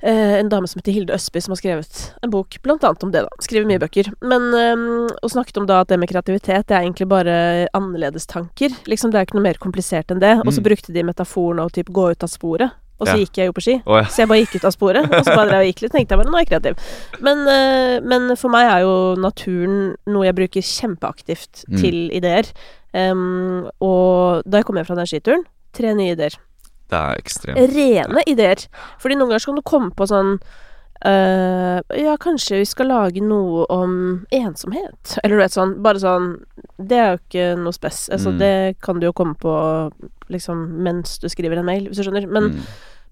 Eh, 0.05 0.35
en 0.39 0.51
dame 0.53 0.69
som 0.69 0.79
heter 0.83 0.93
Hilde 0.93 1.15
Østby, 1.17 1.41
som 1.41 1.53
har 1.55 1.61
skrevet 1.63 2.01
en 2.23 2.31
bok 2.31 2.59
blant 2.63 2.83
annet 2.85 3.03
om 3.07 3.11
det. 3.15 3.23
da 3.25 3.29
Skriver 3.41 3.65
mye 3.71 3.81
bøker. 3.81 4.11
Men 4.21 4.51
eh, 4.53 5.15
Og 5.25 5.31
snakket 5.33 5.57
om 5.63 5.67
da 5.71 5.81
at 5.81 5.89
det 5.89 5.99
med 5.99 6.11
kreativitet 6.11 6.67
det 6.69 6.77
er 6.77 6.83
egentlig 6.85 7.09
bare 7.09 7.69
annerledestanker. 7.73 8.75
Liksom, 8.91 9.11
det 9.13 9.19
er 9.21 9.25
ikke 9.29 9.39
noe 9.39 9.47
mer 9.49 9.61
komplisert 9.63 10.13
enn 10.13 10.21
det. 10.21 10.35
Og 10.45 10.53
så 10.53 10.61
Mm. 10.61 10.67
brukte 10.69 10.93
de 10.93 11.03
metaforen 11.03 11.59
å 11.65 11.71
typ 11.73 11.89
gå 11.89 12.11
ut 12.13 12.23
av 12.23 12.29
sporet. 12.29 12.71
Og 13.01 13.09
så 13.09 13.17
Ja. 13.17 13.25
gikk 13.25 13.37
jeg 13.37 13.47
jo 13.47 13.53
på 13.53 13.63
ski. 13.63 13.83
Oh, 13.87 13.97
ja. 13.97 14.05
Så 14.05 14.19
jeg 14.23 14.29
bare 14.29 14.39
gikk 14.45 14.55
ut 14.57 14.65
av 14.65 14.73
sporet, 14.73 15.03
og 15.11 15.25
så 15.25 15.35
bare 15.35 15.49
drev 15.49 15.65
jeg 15.65 15.75
gikk 15.75 15.83
litt. 15.83 15.93
tenkte 15.93 16.11
jeg 16.15 16.19
bare, 16.21 16.31
nå 16.31 16.37
er 16.39 16.45
jeg 16.45 16.49
kreativ. 16.53 16.77
Men, 17.21 17.49
eh, 17.49 18.01
men 18.01 18.37
for 18.37 18.49
meg 18.51 18.71
er 18.71 18.81
jo 18.85 19.15
naturen 19.17 19.97
noe 20.07 20.25
jeg 20.27 20.35
bruker 20.37 20.63
kjempeaktivt 20.63 21.65
Mm. 21.69 21.81
til 21.81 22.11
ideer. 22.13 22.45
Um, 22.95 23.69
og 23.83 24.43
da 24.49 24.59
jeg 24.59 24.65
kom 24.67 24.77
hjem 24.77 24.87
fra 24.87 24.95
den 24.95 25.07
skituren, 25.07 25.45
tre 25.73 25.93
nye 25.95 26.15
ideer. 26.15 26.37
Det 26.93 27.01
er 27.01 27.23
ekstremt. 27.23 27.75
Rene 27.75 28.23
ideer. 28.31 28.67
Fordi 29.03 29.17
noen 29.19 29.33
ganger 29.33 29.45
så 29.45 29.53
kan 29.53 29.61
du 29.61 29.67
komme 29.67 29.91
på 29.97 30.07
sånn 30.09 30.39
eh, 31.05 31.81
ja, 32.05 32.17
kanskje 32.21 32.61
vi 32.63 32.69
skal 32.69 32.91
lage 32.93 33.23
noe 33.25 33.67
om 33.73 33.97
ensomhet. 34.35 35.17
Eller 35.23 35.37
du 35.37 35.43
vet 35.43 35.57
sånn, 35.57 35.77
bare 35.85 36.03
sånn 36.03 36.33
Det 36.77 36.99
er 36.99 37.13
jo 37.13 37.21
ikke 37.23 37.47
noe 37.61 37.77
spes. 37.77 38.09
Altså, 38.13 38.35
Mm. 38.35 38.39
Det 38.39 38.77
kan 38.83 39.01
du 39.01 39.07
jo 39.07 39.13
komme 39.13 39.35
på 39.35 39.55
liksom 40.29 40.83
mens 40.83 41.19
du 41.19 41.29
skriver 41.29 41.59
en 41.59 41.67
mail, 41.67 41.89
hvis 41.89 42.01
du 42.01 42.05
skjønner. 42.05 42.27
Men, 42.27 42.51
mm. 42.55 42.61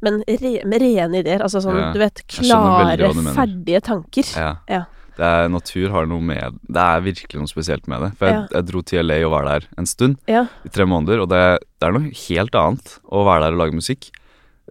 men 0.02 0.22
re, 0.26 0.54
med 0.64 0.80
rene 0.82 1.20
ideer. 1.20 1.42
Altså 1.42 1.61
sånn, 1.62 1.78
Ja, 1.78 1.92
du 1.92 1.98
vet, 1.98 2.24
klare, 2.26 3.12
ferdige 3.35 3.80
tanker. 3.80 4.24
Ja. 4.37 4.56
Ja. 4.68 4.85
Det 5.16 5.25
er, 5.29 5.48
natur 5.53 5.90
har 5.92 6.07
noe 6.09 6.25
med 6.25 6.57
Det 6.64 6.81
er 6.83 7.03
virkelig 7.05 7.37
noe 7.42 7.51
spesielt 7.51 7.87
med 7.90 8.01
det. 8.01 8.11
For 8.16 8.31
jeg, 8.31 8.46
jeg 8.55 8.66
dro 8.70 8.81
til 8.88 9.05
LA 9.05 9.18
og 9.27 9.33
var 9.35 9.44
der 9.51 9.66
en 9.79 9.87
stund, 9.87 10.16
Ja. 10.31 10.46
i 10.64 10.68
tre 10.72 10.87
måneder, 10.88 11.20
og 11.20 11.29
det, 11.29 11.42
det 11.81 11.88
er 11.88 11.92
noe 11.92 12.12
helt 12.27 12.55
annet 12.57 12.94
å 13.12 13.25
være 13.29 13.44
der 13.44 13.57
og 13.57 13.61
lage 13.66 13.77
musikk. 13.77 14.09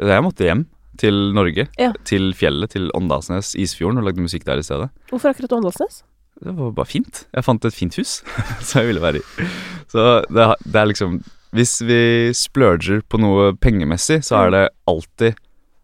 Jeg 0.02 0.24
måtte 0.26 0.48
hjem 0.48 0.66
til 1.02 1.20
Norge, 1.34 1.68
Ja. 1.80 1.92
til 2.06 2.32
fjellet, 2.38 2.72
til 2.74 2.90
Åndalsnes, 2.98 3.54
Isfjorden, 3.56 4.02
og 4.02 4.06
lagde 4.10 4.22
musikk 4.26 4.44
der 4.46 4.58
i 4.62 4.66
stedet. 4.66 4.90
Hvorfor 5.12 5.30
akkurat 5.34 5.54
Åndalsnes? 5.60 6.02
Det 6.42 6.56
var 6.58 6.72
bare 6.74 6.90
fint. 6.90 7.26
Jeg 7.36 7.44
fant 7.46 7.66
et 7.70 7.74
fint 7.78 7.96
hus 8.02 8.24
som 8.66 8.82
jeg 8.82 8.88
ville 8.90 9.02
være 9.04 9.22
i. 9.22 9.48
Så 9.94 10.26
det, 10.34 10.48
det 10.66 10.80
er 10.82 10.90
liksom 10.90 11.20
Hvis 11.54 11.82
vi 11.84 12.32
splurger 12.34 13.02
på 13.12 13.20
noe 13.20 13.52
pengemessig, 13.60 14.22
så 14.24 14.46
er 14.48 14.52
det 14.56 14.62
alltid, 14.88 15.36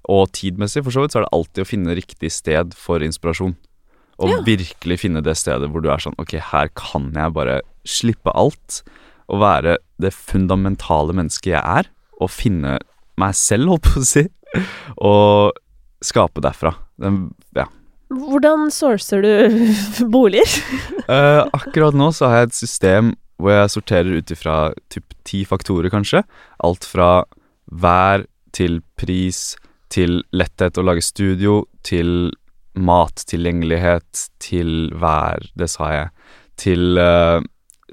og 0.08 0.30
tidmessig 0.32 0.82
for 0.86 0.96
så 0.96 1.04
vidt, 1.04 1.12
så 1.12 1.20
er 1.20 1.26
det 1.26 1.34
alltid 1.36 1.62
å 1.66 1.68
finne 1.68 1.96
riktig 1.98 2.30
sted 2.32 2.72
for 2.74 3.04
inspirasjon. 3.04 3.58
Og 4.20 4.30
Ja. 4.32 4.38
virkelig 4.42 5.00
finne 5.04 5.22
det 5.22 5.36
stedet 5.38 5.70
hvor 5.70 5.82
du 5.84 5.90
er 5.94 6.02
sånn 6.02 6.16
Ok, 6.18 6.32
her 6.42 6.70
kan 6.74 7.12
jeg 7.14 7.34
bare 7.36 7.60
slippe 7.86 8.34
alt 8.34 8.82
og 9.30 9.42
være 9.44 9.78
det 10.02 10.14
fundamentale 10.16 11.14
mennesket 11.14 11.52
jeg 11.54 11.62
er, 11.62 11.88
og 12.22 12.30
finne 12.32 12.78
meg 13.20 13.34
selv, 13.36 13.68
holdt 13.76 13.84
på 13.84 14.00
å 14.00 14.06
si, 14.08 14.24
og 14.98 15.52
skape 16.06 16.42
derfra. 16.42 16.72
Den, 17.02 17.34
ja. 17.58 17.66
Hvordan 18.10 18.70
sourcer 18.72 19.22
du 19.22 20.08
boliger? 20.14 20.48
Eh, 21.08 21.42
akkurat 21.56 21.96
nå 21.96 22.10
så 22.12 22.28
har 22.28 22.42
jeg 22.42 22.48
et 22.50 22.56
system 22.58 23.14
hvor 23.40 23.54
jeg 23.54 23.70
sorterer 23.72 24.18
ut 24.20 24.32
ifra 24.34 24.56
typ 24.92 25.14
ti 25.24 25.46
faktorer, 25.48 25.88
kanskje. 25.94 26.20
Alt 26.60 26.84
fra 26.84 27.24
vær 27.72 28.26
til 28.52 28.82
pris 29.00 29.56
til 29.94 30.18
letthet 30.36 30.76
å 30.76 30.84
lage 30.84 31.06
studio, 31.06 31.62
til 31.88 32.34
mattilgjengelighet, 32.78 34.28
til 34.44 34.92
vær, 34.98 35.46
det 35.58 35.70
sa 35.72 35.92
jeg, 35.94 36.10
til 36.58 36.98
uh, 37.02 37.42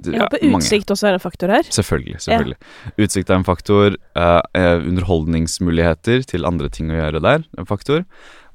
ja, 0.02 0.26
på 0.26 0.40
utsikt 0.50 0.90
også 0.90 1.08
er 1.08 1.16
en 1.16 1.22
faktor 1.22 1.52
her. 1.54 1.66
Selvfølgelig. 1.70 2.20
selvfølgelig. 2.24 2.56
Utsikt 2.98 3.30
er 3.30 3.38
en 3.38 3.46
faktor. 3.46 3.98
Uh, 4.18 4.40
underholdningsmuligheter 4.90 6.24
til 6.26 6.48
andre 6.48 6.70
ting 6.72 6.90
å 6.90 6.98
gjøre 6.98 7.22
der 7.22 7.44
en 7.58 7.68
faktor. 7.68 8.02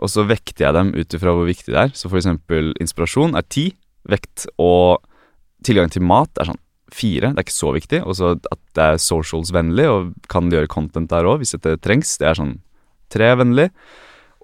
Og 0.03 0.11
så 0.11 0.25
vekter 0.27 0.67
jeg 0.67 0.75
dem 0.75 0.91
ut 0.95 1.15
ifra 1.15 1.35
hvor 1.35 1.47
viktig 1.47 1.71
det 1.71 1.85
er. 1.85 1.93
Så 1.95 2.11
for 2.11 2.19
eksempel 2.19 2.73
inspirasjon 2.83 3.37
er 3.39 3.47
ti. 3.47 3.69
Vekt 4.09 4.49
og 4.59 5.05
tilgang 5.65 5.91
til 5.91 6.03
mat 6.03 6.31
er 6.39 6.51
sånn 6.51 6.61
fire. 6.91 7.31
Det 7.31 7.39
er 7.39 7.47
ikke 7.47 7.55
så 7.55 7.73
viktig. 7.75 8.03
Og 8.03 8.19
så 8.19 8.33
at 8.35 8.61
det 8.75 8.85
er 8.85 9.01
socials-vennlig 9.03 9.87
og 9.87 10.13
kan 10.31 10.51
gjøre 10.51 10.71
content 10.71 11.11
der 11.11 11.27
òg 11.29 11.43
hvis 11.43 11.55
det 11.55 11.79
trengs. 11.85 12.17
Det 12.19 12.27
er 12.27 12.39
sånn 12.39 12.57
tre-vennlig. 13.13 13.69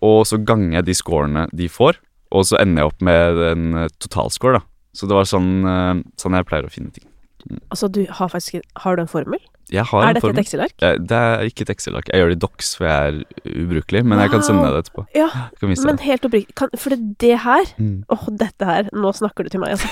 Og 0.06 0.24
så 0.30 0.40
ganger 0.46 0.80
jeg 0.80 0.90
de 0.90 0.98
scorene 0.98 1.48
de 1.56 1.70
får, 1.72 2.00
og 2.36 2.48
så 2.50 2.60
ender 2.62 2.84
jeg 2.84 2.92
opp 2.92 3.04
med 3.06 3.42
en 3.50 3.66
totalscore, 4.04 4.60
da. 4.60 4.66
Så 4.96 5.10
det 5.10 5.18
var 5.18 5.28
sånn, 5.28 5.52
eh, 5.68 6.04
sånn 6.20 6.38
jeg 6.38 6.48
pleier 6.48 6.68
å 6.68 6.72
finne 6.72 6.94
ting. 6.96 7.08
Mm. 7.46 7.60
Altså, 7.70 7.90
du 7.92 8.06
har 8.10 8.32
faktisk 8.32 8.64
Har 8.82 8.96
du 8.96 9.04
en 9.04 9.12
formel? 9.12 9.42
Er 9.74 10.14
dette 10.14 10.30
et 10.30 10.42
Excel-ark? 10.44 10.76
Det 10.80 11.18
er 11.18 11.46
ikke 11.50 11.66
et 11.66 11.72
Excel-ark. 11.74 12.10
Jeg 12.14 12.22
gjør 12.22 12.30
det 12.34 12.38
i 12.38 12.42
Docs, 12.44 12.76
for 12.78 12.86
jeg 12.86 13.08
er 13.10 13.64
ubrukelig. 13.66 14.04
Men 14.06 14.22
jeg 14.22 14.30
kan 14.36 14.44
sende 14.46 14.66
deg 14.68 14.76
det 14.76 14.84
etterpå. 14.86 15.06
Ja, 15.18 15.30
men 15.66 15.98
helt 16.06 16.28
oppriktig 16.28 16.70
For 16.82 16.94
det, 16.96 17.32
her 17.46 17.72
Mm. 17.80 18.04
Åh, 18.14 18.28
dette 18.38 18.66
her 18.68 18.88
Nå 18.94 19.10
snakker 19.16 19.44
du 19.44 19.50
til 19.50 19.60
meg, 19.60 19.74
altså. 19.76 19.90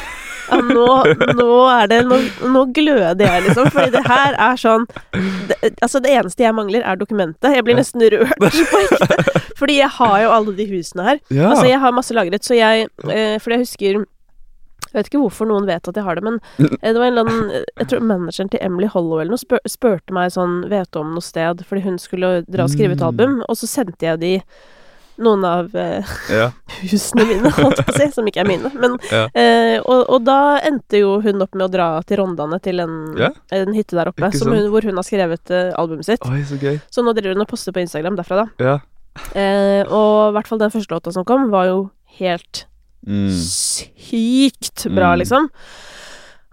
Ja, 0.52 0.60
nå, 0.62 0.86
nå 1.40 1.48
er 1.72 1.88
det 1.90 2.00
Nå, 2.06 2.20
nå 2.54 2.62
gløder 2.76 3.26
jeg, 3.26 3.44
liksom. 3.48 3.72
Fordi 3.74 3.92
det 3.96 4.04
her 4.08 4.38
er 4.38 4.60
sånn 4.62 4.86
det, 5.50 5.74
Altså, 5.82 6.00
det 6.04 6.14
eneste 6.14 6.46
jeg 6.46 6.56
mangler, 6.56 6.84
er 6.86 7.00
dokumentet. 7.00 7.56
Jeg 7.56 7.66
blir 7.66 7.80
nesten 7.80 8.04
rørt 8.14 8.36
på 8.40 8.82
ekte. 8.84 9.52
Fordi 9.60 9.80
jeg 9.80 9.90
har 9.98 10.18
jo 10.26 10.34
alle 10.38 10.56
de 10.58 10.68
husene 10.70 11.08
her. 11.08 11.22
Ja. 11.34 11.50
Altså, 11.54 11.66
jeg 11.72 11.80
har 11.82 11.96
masse 11.96 12.16
lagret, 12.16 12.46
så 12.46 12.58
jeg 12.58 12.88
eh, 13.10 13.40
Fordi 13.42 13.58
jeg 13.58 13.66
husker 13.66 14.04
jeg 14.94 15.00
vet 15.00 15.08
ikke 15.10 15.22
hvorfor 15.24 15.48
noen 15.50 15.66
vet 15.66 15.88
at 15.90 15.96
jeg 15.98 16.04
har 16.06 16.16
det, 16.20 16.24
men 16.24 16.36
eh, 16.60 16.92
det 16.92 16.98
var 17.00 17.08
en 17.08 17.14
eller 17.18 17.26
annen 17.26 17.66
Jeg 17.80 17.88
tror 17.90 18.04
manageren 18.06 18.50
til 18.54 18.60
Emily 18.62 18.86
Hollow 18.94 19.20
eller 19.24 19.32
noe 19.34 19.42
spør, 19.42 19.62
spurte 19.66 20.14
meg 20.14 20.30
sånn 20.36 20.70
Vet 20.70 20.92
du 20.94 21.00
om 21.00 21.16
noe 21.16 21.24
sted? 21.26 21.64
Fordi 21.66 21.82
hun 21.88 21.98
skulle 21.98 22.44
dra 22.46 22.68
og 22.68 22.70
skrive 22.76 22.94
et 22.94 23.02
Mm. 23.02 23.08
album, 23.08 23.42
og 23.50 23.58
så 23.58 23.66
sendte 23.68 24.06
jeg 24.06 24.20
de 24.22 24.34
noen 25.24 25.44
av 25.46 25.76
eh, 25.78 26.04
ja. 26.34 26.48
husene 26.90 27.26
mine, 27.30 27.50
holdt 27.54 27.78
jeg 27.78 27.86
på 27.86 27.94
å 27.94 27.98
si, 28.02 28.08
som 28.16 28.26
ikke 28.30 28.42
er 28.42 28.48
mine. 28.50 28.70
Men, 28.82 28.96
Ja. 29.12 29.28
eh, 29.38 29.78
og, 29.86 30.08
og 30.10 30.24
da 30.26 30.58
endte 30.66 30.98
jo 31.04 31.20
hun 31.22 31.42
opp 31.46 31.54
med 31.54 31.68
å 31.68 31.72
dra 31.74 31.88
til 32.10 32.18
Rondane, 32.18 32.58
til 32.66 32.80
en, 32.82 32.96
Ja. 33.18 33.30
en 33.54 33.74
hytte 33.78 33.94
der 33.98 34.10
oppe, 34.10 34.32
som 34.34 34.50
hun, 34.54 34.70
hvor 34.74 34.82
hun 34.86 34.98
har 34.98 35.06
skrevet 35.06 35.52
eh, 35.54 35.70
albumet 35.78 36.06
sitt. 36.06 36.26
Oi, 36.26 36.42
så. 36.50 36.58
Så 36.90 37.06
nå 37.06 37.14
driver 37.14 37.34
hun 37.38 37.46
og 37.46 37.50
poster 37.54 37.72
på 37.76 37.82
Instagram 37.86 38.18
derfra, 38.18 38.42
da. 38.46 38.66
Ja. 38.66 38.80
Eh, 39.38 39.84
og 39.86 40.32
i 40.32 40.34
hvert 40.38 40.50
fall 40.50 40.62
den 40.66 40.74
første 40.74 40.96
låta 40.98 41.14
som 41.14 41.26
kom, 41.30 41.50
var 41.54 41.70
jo 41.70 41.80
helt 42.18 42.66
Mm. 43.08 43.32
sykt 43.36 44.86
bra, 44.94 45.13
Mm. 45.13 45.20
liksom. 45.24 45.50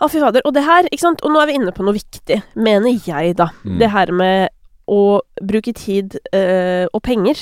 Å, 0.01 0.09
fy 0.09 0.19
fader. 0.23 0.43
Og 0.49 0.55
det 0.57 0.65
her, 0.65 0.89
ikke 0.89 1.05
sant, 1.05 1.21
og 1.23 1.31
nå 1.35 1.43
er 1.43 1.51
vi 1.51 1.59
inne 1.59 1.73
på 1.77 1.85
noe 1.85 1.95
viktig, 1.95 2.41
mener 2.57 2.97
jeg, 3.05 3.37
da. 3.37 3.51
Mm. 3.65 3.79
Det 3.79 3.91
her 3.93 4.13
med 4.17 4.49
å 4.91 5.21
bruke 5.45 5.75
tid 5.77 6.17
eh, 6.33 6.87
og 6.93 7.03
penger 7.07 7.37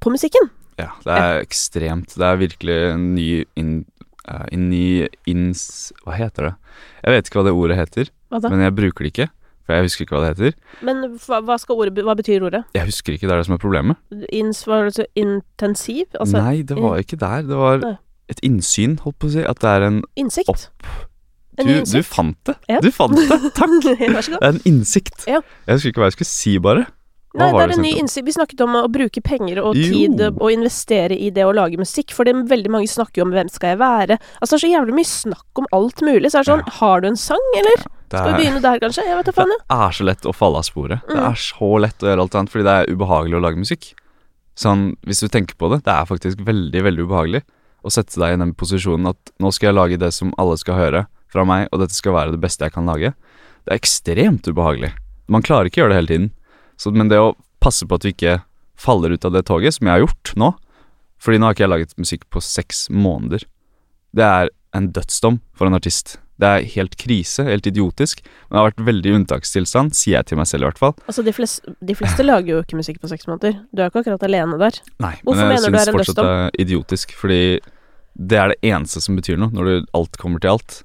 på 0.00 0.10
musikken. 0.10 0.48
Ja, 0.80 0.88
det 1.04 1.12
er 1.12 1.42
ekstremt. 1.44 2.14
Det 2.16 2.24
er 2.24 2.40
virkelig 2.40 2.78
en 2.94 3.14
ny 3.14 3.44
in, 3.60 3.84
uh, 4.24 4.46
in, 4.50 4.70
ny 4.70 5.08
ins... 5.28 5.92
Hva 6.06 6.16
heter 6.16 6.48
det? 6.48 6.54
Jeg 7.04 7.14
vet 7.14 7.28
ikke 7.28 7.38
hva 7.40 7.44
det 7.50 7.52
ordet 7.54 7.76
heter, 7.76 8.10
men 8.48 8.64
jeg 8.64 8.74
bruker 8.78 9.04
det 9.04 9.12
ikke. 9.12 9.28
For 9.70 9.76
jeg 9.78 9.86
husker 9.86 10.02
ikke 10.02 10.16
hva 10.18 10.20
det 10.24 10.30
heter. 10.34 10.54
Men 10.82 11.04
hva, 11.22 11.38
ordet, 11.70 12.00
hva 12.02 12.14
betyr 12.18 12.42
ordet? 12.48 12.64
Jeg 12.74 12.88
husker 12.90 13.14
ikke, 13.14 13.28
det 13.30 13.36
er 13.36 13.42
det 13.44 13.46
som 13.46 13.54
er 13.54 13.60
problemet. 13.62 14.00
Ins, 14.34 14.64
var 14.66 14.88
det 14.88 14.96
så 14.98 15.06
intensiv? 15.14 16.08
Altså 16.18 16.40
Nei, 16.42 16.56
det 16.66 16.74
var 16.80 16.98
ikke 16.98 17.18
der. 17.20 17.44
Det 17.46 17.58
var 17.60 17.78
Nei. 17.84 17.92
et 18.34 18.42
innsyn, 18.46 18.98
holdt 19.04 19.20
på 19.22 19.30
å 19.30 19.34
si. 19.36 19.44
At 19.46 19.62
det 19.62 19.70
er 19.76 19.86
en 19.86 20.00
innsikt? 20.18 20.50
Opp. 20.50 20.90
En 21.60 21.66
Du, 21.68 21.74
ny 21.76 21.84
du 21.86 22.00
fant 22.06 22.38
det! 22.48 22.56
Ja. 22.70 22.80
Du 22.82 22.90
fant 22.94 23.14
det! 23.14 23.28
Takk! 23.54 23.76
Vær 24.16 24.24
så 24.26 24.32
god. 24.34 24.40
Det 24.40 24.48
er 24.48 24.56
en 24.56 24.64
innsikt. 24.72 25.28
Ja. 25.30 25.38
Jeg 25.68 25.78
husker 25.78 25.92
ikke 25.94 26.02
hva 26.02 26.08
jeg 26.10 26.16
skulle 26.18 26.32
si, 26.32 26.56
bare. 26.66 26.88
Hva 27.30 27.46
Nei, 27.46 27.50
det 27.54 27.62
er 27.62 27.72
en 27.76 27.84
ny 27.86 27.90
innsikt. 28.00 28.26
Vi 28.26 28.34
snakket 28.34 28.64
om 28.66 28.74
å 28.80 28.82
bruke 28.90 29.22
penger 29.22 29.60
og 29.62 29.76
Jo. 29.78 29.86
tid 29.92 30.22
og 30.32 30.48
investere 30.50 31.14
i 31.14 31.28
det 31.30 31.44
å 31.46 31.52
lage 31.54 31.78
musikk, 31.78 32.10
for 32.16 32.26
det 32.26 32.34
er 32.34 32.42
veldig 32.50 32.72
mange 32.74 32.90
snakker 32.90 33.22
jo 33.22 33.28
om 33.28 33.34
hvem 33.36 33.46
skal 33.54 33.76
jeg 33.76 33.78
være. 33.84 34.16
Altså 34.40 34.56
det 34.56 34.58
er 34.58 34.64
så 34.66 34.72
jævlig 34.74 34.96
mye 34.98 35.10
snakk 35.12 35.62
om 35.62 35.68
alt 35.78 36.02
mulig. 36.02 36.32
Så 36.32 36.40
er 36.40 36.48
det 36.48 36.50
sånn, 36.50 36.64
har 36.80 37.04
du 37.04 37.10
en 37.12 37.20
sang, 37.28 37.46
eller? 37.60 37.84
Det 37.84 37.99
Skal 38.18 38.32
vi 38.34 38.42
begynne 38.42 38.60
der, 38.64 38.78
kanskje? 38.82 39.04
Jeg 39.06 39.16
vet 39.20 39.26
da 39.30 39.32
faen, 39.36 39.52
jeg. 39.54 39.60
det 39.70 39.78
er 39.86 39.92
så 39.94 40.04
lett 40.08 40.26
å 40.26 40.32
falle 40.34 40.58
av 40.58 40.66
sporet. 40.66 41.00
Det 41.06 41.14
Mm. 41.16 41.30
er 41.30 41.34
så 41.38 41.68
lett 41.80 41.98
å 42.02 42.06
gjøre 42.10 42.20
alt 42.24 42.34
annet, 42.34 42.50
fordi 42.50 42.64
det 42.66 42.74
er 42.80 42.90
ubehagelig 42.96 43.36
å 43.38 43.42
lage 43.44 43.56
musikk. 43.62 43.94
Sånn, 44.56 44.96
hvis 45.06 45.20
du 45.20 45.28
tenker 45.28 45.54
på 45.56 45.70
det, 45.70 45.84
det 45.84 45.92
er 45.94 46.04
faktisk 46.10 46.42
veldig, 46.44 46.82
veldig 46.82 47.06
ubehagelig 47.06 47.42
å 47.84 47.90
sette 47.94 48.18
deg 48.20 48.34
i 48.34 48.40
den 48.42 48.52
posisjonen 48.54 49.08
at 49.08 49.30
nå 49.40 49.52
skal 49.54 49.70
jeg 49.70 49.74
lage 49.78 49.98
det 49.98 50.12
som 50.12 50.34
alle 50.36 50.56
skal 50.58 50.74
høre 50.74 51.06
fra 51.30 51.44
meg, 51.46 51.68
og 51.72 51.80
dette 51.80 51.94
skal 51.94 52.12
være 52.12 52.32
det 52.32 52.40
beste 52.42 52.66
jeg 52.66 52.72
kan 52.74 52.84
lage. 52.90 53.14
Det 53.64 53.72
er 53.72 53.78
ekstremt 53.78 54.42
ubehagelig. 54.50 54.92
Man 55.28 55.42
klarer 55.42 55.70
ikke 55.70 55.80
å 55.80 55.84
gjøre 55.86 55.94
det 55.94 56.00
hele 56.00 56.12
tiden. 56.12 56.30
Så, 56.76 56.92
men 56.92 57.08
det 57.08 57.18
å 57.22 57.36
passe 57.60 57.86
på 57.86 57.94
at 57.94 58.02
du 58.02 58.08
ikke 58.10 58.42
faller 58.76 59.12
ut 59.12 59.24
av 59.24 59.32
det 59.32 59.44
toget, 59.46 59.74
som 59.76 59.86
jeg 59.86 59.92
har 60.00 60.06
gjort 60.06 60.34
nå 60.36 60.54
Fordi 61.20 61.36
nå 61.38 61.44
har 61.44 61.52
ikke 61.54 61.64
jeg 61.66 61.68
laget 61.68 61.90
musikk 62.00 62.22
på 62.32 62.40
seks 62.40 62.88
måneder. 62.88 63.44
Det 64.16 64.24
er 64.24 64.48
en 64.72 64.86
dødsdom 64.90 65.40
for 65.52 65.66
en 65.68 65.74
artist. 65.76 66.16
Det 66.40 66.48
er 66.48 66.68
helt 66.74 66.94
krise, 67.00 67.44
helt 67.44 67.66
idiotisk. 67.68 68.22
Men 68.48 68.56
det 68.56 68.60
har 68.60 68.68
vært 68.70 68.84
veldig 68.86 69.12
unntakstilstand, 69.18 69.92
sier 69.96 70.18
jeg 70.18 70.30
til 70.30 70.40
meg 70.40 70.48
selv 70.48 70.64
i 70.64 70.68
hvert 70.70 70.80
fall. 70.80 70.94
Altså, 71.06 71.24
de 71.26 71.34
fleste, 71.36 71.74
de 71.84 71.96
fleste 71.98 72.24
lager 72.24 72.54
jo 72.54 72.62
ikke 72.64 72.78
musikk 72.80 73.00
på 73.02 73.10
seks 73.12 73.28
måneder. 73.28 73.58
Du 73.72 73.82
er 73.82 73.90
ikke 73.92 74.04
akkurat 74.04 74.24
alene 74.28 74.56
der. 74.60 74.80
Nei, 75.04 75.14
Hvorfor 75.26 75.42
men 75.44 75.56
jeg 75.56 75.66
syns 75.66 75.92
fortsatt 75.98 76.20
det 76.22 76.30
er 76.30 76.56
idiotisk, 76.64 77.12
fordi 77.18 77.42
det 78.20 78.40
er 78.40 78.54
det 78.54 78.72
eneste 78.72 79.02
som 79.04 79.18
betyr 79.20 79.38
noe, 79.40 79.52
når 79.54 79.68
du, 79.68 79.90
alt 80.00 80.16
kommer 80.20 80.42
til 80.42 80.56
alt. 80.56 80.80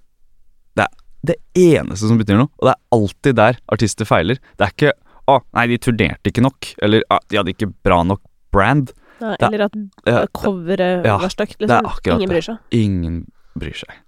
Det 0.75 0.85
er 0.85 0.93
det 1.25 1.37
eneste 1.57 2.11
som 2.11 2.19
betyr 2.19 2.37
noe, 2.37 2.51
og 2.59 2.67
det 2.67 2.75
er 2.75 2.99
alltid 2.99 3.39
der 3.39 3.57
artister 3.73 4.05
feiler. 4.05 4.37
Det 4.59 4.67
er 4.67 4.75
ikke 4.75 4.93
'Å, 5.25 5.39
nei, 5.57 5.65
de 5.71 5.77
turnerte 5.81 6.29
ikke 6.29 6.43
nok', 6.45 6.75
eller 6.85 7.01
«Ah, 7.09 7.17
'De 7.25 7.37
hadde 7.39 7.49
ikke 7.55 7.71
bra 7.81 8.03
nok 8.03 8.21
brand'. 8.53 8.91
Det- 9.17 9.41
eller 9.41 9.65
at 9.65 10.29
coveret 10.35 11.05
ja, 11.05 11.17
var 11.17 11.29
stygt, 11.29 11.57
liksom. 11.59 11.87
Ingen 12.05 12.29
bryr 12.29 12.43
seg. 12.45 12.57
Ingen 12.71 13.31
bryr 13.59 13.77
seg. 13.77 13.99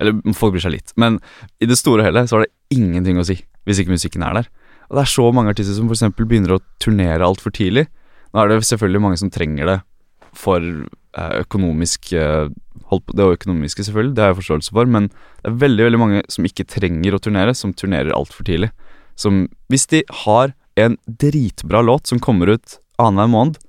Eller 0.00 0.18
folk 0.36 0.56
bryr 0.56 0.66
seg 0.66 0.76
litt, 0.76 0.94
men 1.00 1.20
i 1.62 1.68
det 1.68 1.78
store 1.78 2.02
og 2.02 2.10
hele 2.10 2.26
så 2.26 2.38
har 2.38 2.46
det 2.46 2.76
ingenting 2.76 3.20
å 3.20 3.26
si 3.26 3.38
hvis 3.66 3.82
ikke 3.82 3.94
musikken 3.96 4.24
er 4.26 4.40
der. 4.40 4.50
Og 4.86 4.98
det 4.98 5.02
er 5.02 5.10
så 5.10 5.26
mange 5.34 5.52
artister 5.54 5.74
som 5.74 5.90
f.eks. 5.90 6.04
begynner 6.18 6.56
å 6.56 6.62
turnere 6.82 7.26
altfor 7.26 7.54
tidlig. 7.54 7.88
Nå 8.30 8.42
er 8.42 8.52
det 8.52 8.60
selvfølgelig 8.68 9.02
mange 9.02 9.18
som 9.18 9.32
trenger 9.34 9.70
det 9.72 9.80
for 10.36 10.62
eh, 10.62 11.34
økonomisk 11.40 12.12
eh, 12.14 12.52
holdt 12.90 13.06
på, 13.08 13.16
Det 13.16 13.26
økonomiske, 13.38 13.86
selvfølgelig, 13.88 14.14
det 14.14 14.22
har 14.22 14.30
jeg 14.30 14.40
forståelse 14.42 14.74
for, 14.76 14.86
men 14.86 15.08
det 15.08 15.50
er 15.50 15.60
veldig 15.64 15.86
veldig 15.88 16.00
mange 16.02 16.22
som 16.30 16.46
ikke 16.46 16.68
trenger 16.70 17.16
å 17.16 17.22
turnere, 17.22 17.54
som 17.56 17.74
turnerer 17.74 18.14
altfor 18.14 18.46
tidlig. 18.46 18.70
Som 19.18 19.46
Hvis 19.72 19.88
de 19.90 20.04
har 20.26 20.54
en 20.76 20.98
dritbra 21.08 21.80
låt 21.82 22.06
som 22.06 22.20
kommer 22.20 22.52
ut 22.52 22.78
annenhver 23.00 23.32
måned, 23.32 23.60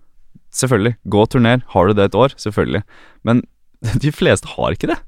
selvfølgelig, 0.54 0.98
gå 1.08 1.22
og 1.24 1.30
turner. 1.32 1.64
Har 1.74 1.88
du 1.88 1.94
det 1.98 2.10
et 2.10 2.18
år? 2.18 2.36
Selvfølgelig. 2.38 2.84
Men 3.24 3.44
de 4.04 4.12
fleste 4.12 4.56
har 4.56 4.76
ikke 4.76 4.92
det. 4.92 5.00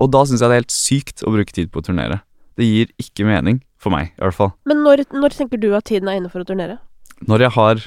Og 0.00 0.10
da 0.14 0.24
syns 0.24 0.40
jeg 0.40 0.48
det 0.48 0.56
er 0.56 0.62
helt 0.62 0.74
sykt 0.74 1.24
å 1.26 1.32
bruke 1.34 1.54
tid 1.54 1.70
på 1.72 1.82
å 1.82 1.86
turnere. 1.86 2.22
Det 2.58 2.66
gir 2.66 2.92
ikke 3.00 3.26
mening, 3.28 3.60
for 3.80 3.92
meg 3.94 4.10
i 4.14 4.24
hvert 4.24 4.36
fall. 4.36 4.52
Men 4.68 4.82
når, 4.84 5.04
når 5.12 5.36
tenker 5.36 5.60
du 5.60 5.70
at 5.76 5.88
tiden 5.88 6.08
er 6.10 6.20
inne 6.20 6.32
for 6.32 6.42
å 6.42 6.48
turnere? 6.48 6.78
Når 7.28 7.44
jeg 7.46 7.54
har 7.56 7.84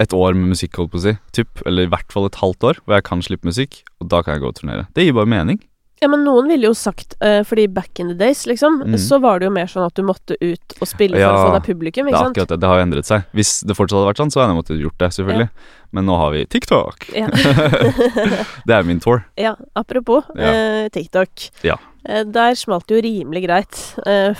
et 0.00 0.14
år 0.16 0.36
med 0.36 0.54
musikk, 0.54 0.78
holdt 0.80 0.92
på 0.94 1.00
å 1.00 1.04
si, 1.04 1.14
typ, 1.36 1.60
eller 1.68 1.88
i 1.88 1.90
hvert 1.92 2.12
fall 2.12 2.28
et 2.28 2.38
halvt 2.40 2.66
år, 2.70 2.80
hvor 2.84 2.96
jeg 2.96 3.06
kan 3.08 3.24
slippe 3.24 3.48
musikk, 3.48 3.82
og 4.00 4.08
da 4.12 4.22
kan 4.24 4.36
jeg 4.36 4.44
gå 4.44 4.52
og 4.52 4.56
turnere. 4.60 4.86
Det 4.96 5.04
gir 5.04 5.16
bare 5.16 5.28
mening. 5.28 5.60
Ja, 6.00 6.08
men 6.08 6.22
noen 6.24 6.46
ville 6.48 6.64
jo 6.70 6.72
sagt, 6.72 7.12
uh, 7.20 7.42
fordi 7.44 7.66
back 7.68 8.00
in 8.00 8.08
the 8.08 8.14
days, 8.16 8.46
liksom, 8.48 8.78
Mm. 8.86 8.94
så 8.98 9.18
var 9.20 9.38
det 9.38 9.44
jo 9.50 9.50
mer 9.52 9.66
sånn 9.68 9.84
at 9.84 9.94
du 9.94 10.02
måtte 10.02 10.32
ut 10.40 10.76
og 10.80 10.88
spille 10.88 11.18
for 11.20 11.28
å 11.28 11.42
få 11.44 11.52
deg 11.58 11.66
publikum, 11.74 12.06
Det 12.06 12.14
ikke 12.14 12.20
er 12.20 12.24
sant? 12.24 12.36
akkurat 12.38 12.48
det. 12.54 12.60
Det 12.60 12.68
har 12.70 12.78
jo 12.80 12.84
endret 12.86 13.04
seg. 13.10 13.26
Hvis 13.36 13.50
det 13.68 13.76
fortsatt 13.76 13.98
hadde 14.00 14.08
vært 14.14 14.22
sånn, 14.22 14.32
så 14.32 14.40
hadde 14.40 14.54
jeg 14.54 14.60
måttet 14.62 14.80
gjort 14.80 14.98
det, 14.98 15.10
selvfølgelig. 15.12 15.50
Men 15.92 16.06
nå 16.06 16.16
har 16.16 16.30
vi 16.32 16.46
TikTok. 16.46 17.06
Ja. 17.12 17.28
det 18.66 18.74
er 18.78 18.82
min 18.88 19.00
tour. 19.00 19.24
ja, 19.36 19.54
apropos 19.76 20.24
Ja. 20.36 20.50
eh, 20.54 20.88
TikTok. 20.88 21.50
Ja. 21.66 21.76
Uh, 22.08 22.24
der 22.24 22.54
smalt 22.56 22.86
det 22.88 22.96
jo 22.96 23.02
rimelig 23.04 23.42
greit 23.44 23.76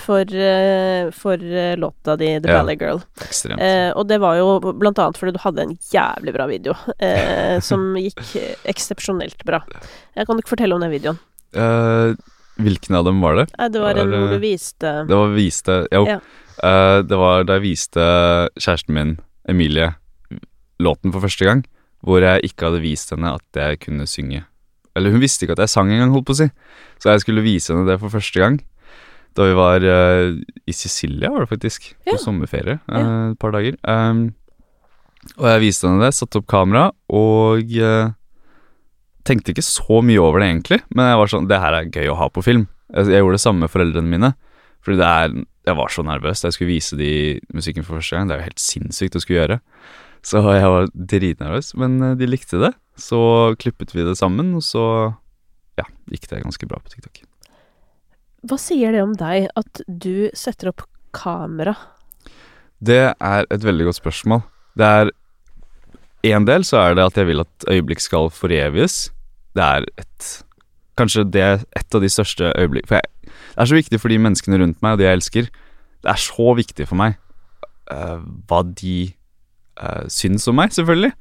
for, 0.01 0.25
for 1.13 1.37
låta 1.77 2.17
di, 2.17 2.39
The 2.41 2.49
Ja. 2.49 2.57
Ballet 2.63 2.79
Girl. 2.81 3.03
Ekstremt. 3.21 3.61
Og 3.95 4.07
det 4.09 4.17
var 4.19 4.37
jo 4.41 4.59
blant 4.73 4.97
annet 4.97 5.19
fordi 5.19 5.33
du 5.37 5.41
hadde 5.45 5.61
en 5.67 5.77
jævlig 5.93 6.33
bra 6.33 6.47
video, 6.49 6.73
som 7.61 7.93
gikk 8.01 8.63
eksepsjonelt 8.65 9.45
bra. 9.45 9.61
Jeg 10.17 10.25
kan 10.25 10.41
ikke 10.41 10.55
fortelle 10.57 10.73
om 10.73 10.81
den 10.81 10.89
videoen. 10.97 11.19
Eh, 11.55 12.13
hvilken 12.61 12.95
av 12.95 13.05
dem 13.07 13.19
var 13.23 13.35
det? 13.39 13.47
Nei, 13.57 13.67
det 13.73 13.81
var 13.83 13.97
en 13.99 14.11
hvor 14.13 14.31
du 14.31 14.39
viste 14.43 14.91
Det 15.09 15.17
var 15.17 15.33
viste 15.35 15.75
Jo. 15.91 16.05
Ja. 16.07 16.19
Uh, 16.61 17.01
det 17.01 17.17
var 17.17 17.45
da 17.47 17.55
jeg 17.57 17.63
viste 17.63 18.03
kjæresten 18.59 18.93
min, 18.93 19.13
Emilie, 19.49 19.87
låten 20.83 21.13
for 21.13 21.23
første 21.23 21.47
gang. 21.47 21.63
Hvor 22.05 22.21
jeg 22.21 22.43
ikke 22.45 22.67
hadde 22.69 22.83
vist 22.83 23.09
henne 23.13 23.31
at 23.33 23.57
jeg 23.57 23.79
kunne 23.81 24.05
synge. 24.09 24.43
Eller 24.95 25.13
hun 25.13 25.23
visste 25.23 25.45
ikke 25.47 25.55
at 25.57 25.63
jeg 25.63 25.73
sang 25.73 25.89
engang, 25.89 26.11
holdt 26.13 26.27
på 26.29 26.35
å 26.35 26.39
si. 26.43 26.47
Så 27.01 27.09
jeg 27.13 27.23
skulle 27.23 27.41
vise 27.45 27.73
henne 27.73 27.87
det 27.89 27.97
for 28.01 28.13
første 28.13 28.43
gang. 28.43 28.59
Da 29.37 29.47
vi 29.47 29.55
var 29.57 29.81
uh, 29.81 30.35
i 30.67 30.75
Sicilia, 30.75 31.31
var 31.31 31.45
det 31.45 31.51
faktisk. 31.53 31.91
Ja. 32.05 32.13
På 32.13 32.19
sommerferie 32.21 32.77
eh, 32.77 33.31
et 33.31 33.39
par 33.39 33.55
dager. 33.55 33.77
Um, 33.87 34.33
Og 35.39 35.47
jeg 35.47 35.61
viste 35.63 35.87
henne 35.87 36.03
det, 36.03 36.13
satte 36.17 36.41
opp 36.41 36.47
kamera, 36.49 36.89
og 37.13 37.71
eh, 37.77 38.09
tenkte 39.27 39.53
ikke 39.53 39.65
så 39.65 40.01
mye 40.05 40.21
over 40.21 40.41
det 40.41 40.49
egentlig, 40.49 40.81
men 40.95 41.11
jeg 41.11 41.19
var 41.21 41.31
sånn 41.31 41.47
Det 41.49 41.59
her 41.61 41.77
er 41.77 41.89
gøy 41.93 42.11
å 42.11 42.19
ha 42.19 42.27
på 42.33 42.43
film. 42.45 42.67
Jeg, 42.91 43.11
jeg 43.13 43.23
gjorde 43.23 43.37
det 43.37 43.45
samme 43.45 43.65
med 43.65 43.73
foreldrene 43.73 44.11
mine, 44.11 44.33
fordi 44.81 45.01
det 45.01 45.09
er 45.09 45.35
Jeg 45.69 45.77
var 45.77 45.91
så 45.93 46.03
nervøs 46.05 46.41
da 46.41 46.49
jeg 46.49 46.57
skulle 46.57 46.73
vise 46.73 46.97
de 46.97 47.13
musikken 47.53 47.85
for 47.85 47.99
første 47.99 48.17
gang. 48.17 48.27
Det 48.27 48.35
er 48.35 48.41
jo 48.41 48.49
helt 48.49 48.63
sinnssykt 48.63 49.17
å 49.17 49.21
skulle 49.21 49.43
gjøre. 49.43 49.59
Så 50.25 50.41
jeg 50.53 50.69
var 50.73 50.89
dritnervøs, 50.93 51.73
men 51.81 52.01
eh, 52.01 52.15
de 52.17 52.29
likte 52.29 52.61
det. 52.61 52.71
Så 52.97 53.19
klippet 53.61 53.93
vi 53.95 54.05
det 54.05 54.17
sammen, 54.19 54.53
og 54.57 54.65
så 54.65 54.85
ja, 55.79 55.85
gikk 56.11 56.27
det 56.29 56.43
ganske 56.43 56.69
bra 56.69 56.81
på 56.81 56.93
TikTok. 56.93 57.23
Hva 58.49 58.57
sier 58.57 58.93
det 58.93 59.03
om 59.05 59.13
deg 59.17 59.49
at 59.57 59.83
du 59.85 60.29
setter 60.37 60.71
opp 60.71 60.85
kamera? 61.13 61.75
Det 62.81 63.13
er 63.13 63.45
et 63.53 63.65
veldig 63.65 63.89
godt 63.89 64.01
spørsmål. 64.01 64.41
Det 64.77 64.87
er 64.87 65.11
En 66.27 66.45
del 66.45 66.65
så 66.67 66.77
er 66.81 66.95
det 66.97 67.05
at 67.05 67.17
jeg 67.17 67.29
vil 67.31 67.43
at 67.43 67.67
øyeblikk 67.71 68.03
skal 68.03 68.29
foreviges. 68.33 69.09
Det 69.55 69.63
er 69.63 69.87
et 69.97 70.31
Kanskje 70.99 71.23
det 71.33 71.41
er 71.41 71.61
et 71.79 71.95
av 71.95 72.01
de 72.03 72.09
største 72.11 72.49
øyeblikk 72.59 72.89
For 72.89 72.99
jeg, 72.99 73.31
det 73.55 73.63
er 73.63 73.69
så 73.69 73.77
viktig 73.77 73.99
for 74.01 74.11
de 74.11 74.17
menneskene 74.21 74.59
rundt 74.59 74.81
meg 74.83 74.93
og 74.93 74.99
de 74.99 75.07
jeg 75.07 75.17
elsker. 75.17 75.47
Det 76.03 76.11
er 76.11 76.19
så 76.19 76.53
viktig 76.57 76.87
for 76.89 76.99
meg 76.99 77.15
uh, 77.89 78.19
hva 78.49 78.59
de 78.67 79.13
uh, 79.79 80.03
syns 80.11 80.47
om 80.51 80.59
meg, 80.59 80.75
selvfølgelig. 80.75 81.13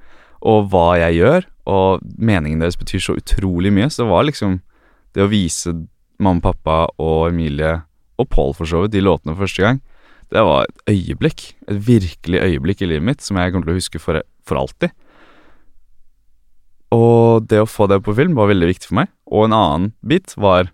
Og 0.51 0.69
hva 0.73 0.99
jeg 0.99 1.21
gjør. 1.21 1.47
Og 1.71 2.03
meningen 2.19 2.61
deres 2.61 2.79
betyr 2.81 3.05
så 3.05 3.17
utrolig 3.17 3.73
mye. 3.73 3.89
Så 3.89 4.03
det 4.03 4.11
var 4.11 4.27
liksom 4.27 4.59
det 5.15 5.25
å 5.25 5.31
vise 5.31 5.75
mamma, 6.21 6.43
pappa 6.45 6.83
og 7.01 7.31
Emilie, 7.31 7.79
og 8.21 8.29
Paul 8.29 8.53
for 8.57 8.69
så 8.69 8.85
vidt, 8.85 8.95
de 8.95 9.05
låtene 9.05 9.33
for 9.33 9.47
første 9.47 9.65
gang, 9.65 9.81
det 10.31 10.43
var 10.47 10.67
et 10.67 10.93
øyeblikk. 10.93 11.47
Et 11.67 11.81
virkelig 11.87 12.43
øyeblikk 12.45 12.83
i 12.83 12.91
livet 12.91 13.07
mitt 13.07 13.25
som 13.25 13.39
jeg 13.41 13.53
kommer 13.53 13.71
til 13.71 13.75
å 13.75 13.81
huske 13.81 14.03
for, 14.03 14.21
for 14.51 14.61
alltid. 14.61 14.93
Og 16.95 17.47
det 17.47 17.63
å 17.63 17.71
få 17.71 17.87
det 17.91 18.01
på 18.03 18.15
film 18.19 18.35
var 18.39 18.51
veldig 18.51 18.71
viktig 18.73 18.91
for 18.91 19.01
meg. 19.03 19.11
Og 19.31 19.47
en 19.47 19.57
annen 19.57 19.91
bit 20.03 20.35
var 20.37 20.73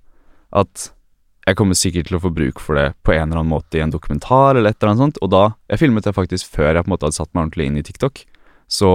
at 0.56 0.90
jeg 1.46 1.58
kommer 1.60 1.78
sikkert 1.78 2.08
til 2.08 2.16
å 2.18 2.22
få 2.24 2.32
bruk 2.34 2.58
for 2.62 2.78
det 2.78 2.88
på 3.06 3.12
en 3.14 3.28
eller 3.28 3.42
annen 3.42 3.52
måte 3.52 3.78
i 3.78 3.82
en 3.84 3.92
dokumentar 3.92 4.56
eller 4.56 4.72
et 4.72 4.80
eller 4.80 4.94
annet 4.94 5.04
sånt. 5.04 5.20
Og 5.22 5.30
da 5.30 5.44
Jeg 5.70 5.84
filmet 5.84 6.08
det 6.08 6.16
faktisk 6.16 6.56
før 6.56 6.72
jeg 6.72 6.82
på 6.82 6.88
en 6.88 6.94
måte 6.96 7.06
hadde 7.06 7.18
satt 7.20 7.32
meg 7.34 7.44
ordentlig 7.44 7.68
inn 7.68 7.78
i 7.78 7.84
TikTok. 7.86 8.24
Så 8.66 8.90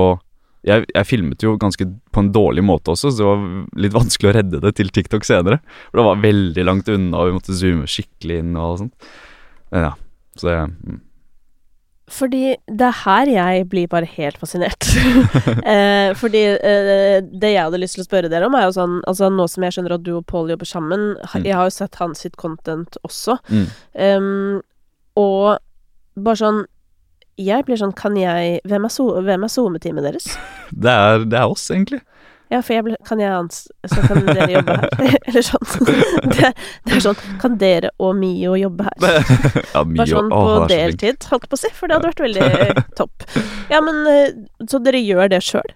jeg, 0.67 0.85
jeg 0.91 1.07
filmet 1.09 1.41
jo 1.41 1.55
ganske 1.61 1.85
på 1.85 2.21
en 2.21 2.31
dårlig 2.33 2.63
måte 2.65 2.93
også, 2.93 3.09
så 3.09 3.21
det 3.21 3.29
var 3.29 3.79
litt 3.85 3.95
vanskelig 3.95 4.29
å 4.29 4.35
redde 4.35 4.59
det 4.61 4.73
til 4.77 4.91
TikTok 4.93 5.25
senere. 5.25 5.61
For 5.89 6.01
det 6.01 6.07
var 6.09 6.25
veldig 6.25 6.65
langt 6.67 6.91
unna, 6.91 7.21
og 7.21 7.29
vi 7.29 7.37
måtte 7.37 7.55
zoome 7.57 7.89
skikkelig 7.89 8.41
inn 8.43 8.51
og 8.59 8.81
sånt. 8.83 9.07
Ja, 9.71 9.93
så 10.37 10.49
det 10.49 10.57
mm. 10.67 10.99
Fordi 12.11 12.41
det 12.67 12.87
er 12.89 12.97
her 13.05 13.29
jeg 13.31 13.67
blir 13.71 13.87
bare 13.91 14.07
helt 14.17 14.37
fascinert. 14.41 14.83
eh, 15.73 16.11
fordi 16.19 16.41
eh, 16.57 17.21
det 17.23 17.53
jeg 17.53 17.63
hadde 17.63 17.79
lyst 17.79 17.95
til 17.97 18.03
å 18.03 18.07
spørre 18.09 18.31
dere 18.31 18.49
om, 18.49 18.55
er 18.59 18.67
jo 18.67 18.73
sånn 18.75 18.97
Altså 19.07 19.29
nå 19.31 19.45
som 19.49 19.63
jeg 19.63 19.77
skjønner 19.77 19.95
at 19.95 20.03
du 20.03 20.11
og 20.17 20.25
Paul 20.27 20.51
jobber 20.51 20.67
sammen, 20.67 21.13
Mm. 21.31 21.45
jeg 21.47 21.55
har 21.55 21.69
jo 21.69 21.73
sett 21.75 21.95
hans 22.01 22.19
sitt 22.25 22.35
content 22.37 22.97
også. 23.07 23.37
Mm. 23.49 23.65
um, 23.95 24.61
og 25.15 25.57
bare 26.19 26.39
sånn 26.39 26.61
Jeg 27.39 27.63
blir 27.65 27.79
sånn 27.79 27.93
Kan 27.95 28.15
jeg 28.19 28.59
Hvem 28.67 28.85
er, 28.85 28.91
so, 28.91 29.05
hvem 29.23 29.43
er 29.47 29.51
SoMe-teamet 29.51 30.03
deres? 30.07 30.27
Det 30.83 30.91
er, 30.91 31.25
det 31.27 31.37
er 31.39 31.51
oss, 31.51 31.65
egentlig. 31.71 32.01
Ja, 32.51 32.59
for 32.59 32.75
jeg 32.75 32.83
ble, 32.83 32.97
kan 33.07 33.21
jeg 33.21 33.31
ans... 33.31 33.61
Så 33.87 34.01
kan 34.03 34.25
dere 34.27 34.49
jobbe 34.51 34.73
her? 34.81 34.89
Eller 35.29 35.45
sånn. 35.47 35.67
Det, 36.35 36.51
det 36.87 36.97
er 36.97 37.03
sånn 37.03 37.19
Kan 37.41 37.57
dere 37.61 37.93
og 38.01 38.15
Mio 38.19 38.57
jobbe 38.59 38.89
her? 38.89 38.97
ja, 39.71 39.83
Mio. 39.87 40.01
Bare 40.01 40.09
sånn 40.09 40.31
på 40.31 40.41
så 40.49 40.65
deltid, 40.71 41.27
holdt 41.31 41.47
på 41.51 41.59
å 41.59 41.61
si, 41.61 41.71
for 41.77 41.87
det 41.87 41.97
hadde 41.97 42.11
vært 42.11 42.25
veldig 42.25 42.87
topp. 42.99 43.27
Ja, 43.71 43.79
men 43.85 44.01
eh, 44.11 44.33
Så 44.67 44.81
dere 44.83 44.99
gjør 44.99 45.31
det 45.31 45.39
sjøl? 45.47 45.75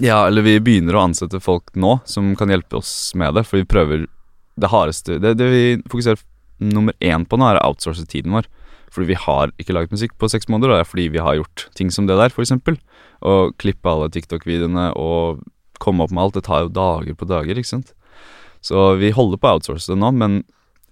Ja, 0.00 0.22
eller 0.28 0.44
vi 0.44 0.58
begynner 0.60 0.96
å 0.96 1.06
ansette 1.06 1.40
folk 1.40 1.72
nå 1.76 1.98
som 2.08 2.34
kan 2.36 2.52
hjelpe 2.52 2.80
oss 2.80 2.92
med 3.16 3.36
det, 3.36 3.46
for 3.48 3.60
vi 3.60 3.68
prøver 3.68 4.04
det 4.56 4.68
hardeste 4.72 5.18
Det, 5.20 5.34
det 5.40 5.48
vi 5.52 5.64
fokuserer 5.88 6.20
nummer 6.60 6.96
én 7.04 7.24
på 7.28 7.36
nå, 7.36 7.48
er 7.48 7.60
å 7.60 7.72
outsource 7.72 8.04
tiden 8.08 8.32
vår. 8.36 8.48
Fordi 8.92 9.10
vi 9.10 9.18
har 9.20 9.52
ikke 9.60 9.74
laget 9.76 9.92
musikk 9.92 10.14
på 10.16 10.28
seks 10.32 10.48
måneder, 10.48 10.72
og 10.72 10.78
det 10.78 10.84
er 10.86 10.88
fordi 10.88 11.06
vi 11.12 11.20
har 11.20 11.36
gjort 11.36 11.66
ting 11.76 11.90
som 11.92 12.08
det 12.08 12.16
der, 12.16 12.32
eksempel. 12.32 12.78
Og 13.26 13.52
klippe 13.60 13.90
alle 13.92 14.08
TikTok-videoene 14.12 14.90
og 14.96 15.42
komme 15.82 16.04
opp 16.04 16.12
med 16.14 16.24
alt. 16.24 16.36
Det 16.38 16.46
tar 16.48 16.66
jo 16.66 16.74
dager 16.74 17.16
på 17.18 17.28
dager, 17.28 17.58
ikke 17.58 17.74
sant. 17.74 17.92
Så 18.64 18.94
vi 19.00 19.12
holder 19.14 19.40
på 19.40 19.48
å 19.48 19.58
outsource 19.58 19.90
det 19.90 19.98
nå, 20.00 20.10
men 20.16 20.40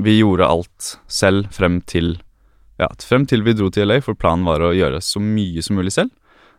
vi 0.03 0.18
gjorde 0.18 0.47
alt 0.47 0.95
selv 1.11 1.51
frem 1.55 1.80
til 1.87 2.18
Ja, 2.74 2.89
frem 3.07 3.22
til 3.30 3.45
vi 3.47 3.53
dro 3.55 3.68
til 3.70 3.87
LA, 3.87 4.01
for 4.03 4.18
planen 4.18 4.47
var 4.49 4.62
å 4.62 4.72
gjøre 4.74 4.99
så 5.05 5.20
mye 5.22 5.62
som 5.62 5.76
mulig 5.78 5.93
selv. 5.95 6.11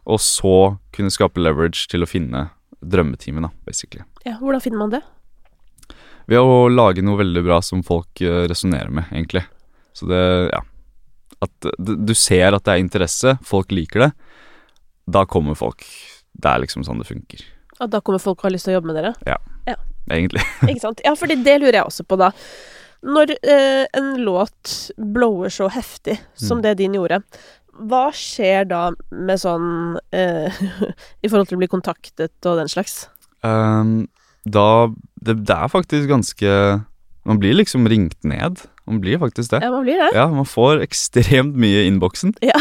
Og 0.07 0.21
så 0.23 0.77
kunne 0.95 1.11
skape 1.11 1.41
leverage 1.41 1.89
til 1.91 2.05
å 2.05 2.07
finne 2.07 2.45
drømmeteamet, 2.79 3.43
da, 3.43 3.65
basically. 3.67 4.05
Ja, 4.23 4.37
hvordan 4.39 4.63
finner 4.63 4.79
man 4.79 4.93
det? 4.93 5.01
Ved 6.29 6.39
å 6.39 6.69
lage 6.71 7.03
noe 7.05 7.19
veldig 7.19 7.43
bra 7.45 7.59
som 7.65 7.83
folk 7.85 8.21
uh, 8.23 8.45
resonnerer 8.49 8.93
med, 8.93 9.09
egentlig. 9.11 9.43
Så 9.95 10.07
det, 10.09 10.21
ja 10.51 10.63
At 11.43 11.67
du 11.77 12.13
ser 12.17 12.55
at 12.55 12.65
det 12.65 12.73
er 12.73 12.81
interesse, 12.83 13.35
folk 13.45 13.71
liker 13.75 14.07
det. 14.07 14.11
Da 15.05 15.25
kommer 15.29 15.57
folk. 15.57 15.83
Det 16.33 16.49
er 16.51 16.63
liksom 16.63 16.83
sånn 16.87 17.03
det 17.03 17.09
funker, 17.09 17.43
At 17.81 17.91
da 17.91 17.99
kommer 18.01 18.21
folk 18.23 18.39
og 18.39 18.47
har 18.49 18.53
lyst 18.55 18.67
til 18.69 18.75
å 18.75 18.77
jobbe 18.79 18.91
med 18.93 18.97
dere? 19.01 19.13
Ja, 19.27 19.75
egentlig. 20.11 20.43
Ikke 20.69 20.83
sant? 20.83 21.01
Ja, 21.03 21.15
for 21.17 21.27
det 21.31 21.59
lurer 21.59 21.79
jeg 21.81 21.85
også 21.89 22.05
på, 22.07 22.17
da. 22.21 22.31
Når 23.05 23.35
eh, 23.43 23.83
en 23.97 24.15
låt 24.25 24.91
blower 24.97 25.51
så 25.53 25.67
heftig 25.69 26.15
som 26.39 26.57
Mm. 26.59 26.63
det 26.63 26.73
din 26.79 26.95
gjorde, 26.97 27.19
hva 27.75 28.05
skjer 28.15 28.65
da 28.69 28.85
med 29.11 29.37
sånn 29.41 29.97
eh, 30.15 30.47
I 31.25 31.27
forhold 31.27 31.49
til 31.49 31.57
å 31.57 31.61
bli 31.61 31.67
kontaktet 31.69 32.47
og 32.47 32.61
den 32.61 32.71
slags? 32.71 33.09
Um, 33.43 34.07
da 34.47 34.87
det, 35.21 35.35
det 35.45 35.53
er 35.57 35.69
faktisk 35.69 36.07
ganske 36.09 36.53
Man 37.25 37.39
blir 37.41 37.53
liksom 37.57 37.85
ringt 37.89 38.23
ned. 38.23 38.61
Man 38.85 38.99
blir 39.01 39.17
faktisk 39.21 39.51
det. 39.51 39.59
Ja, 39.65 39.71
man 39.73 39.83
blir 39.85 39.97
det. 39.97 40.11
Ja, 40.13 40.27
man 40.29 40.45
får 40.45 40.83
ekstremt 40.85 41.55
mye 41.57 41.81
i 41.83 41.87
innboksen. 41.89 42.35
Ja. 42.45 42.57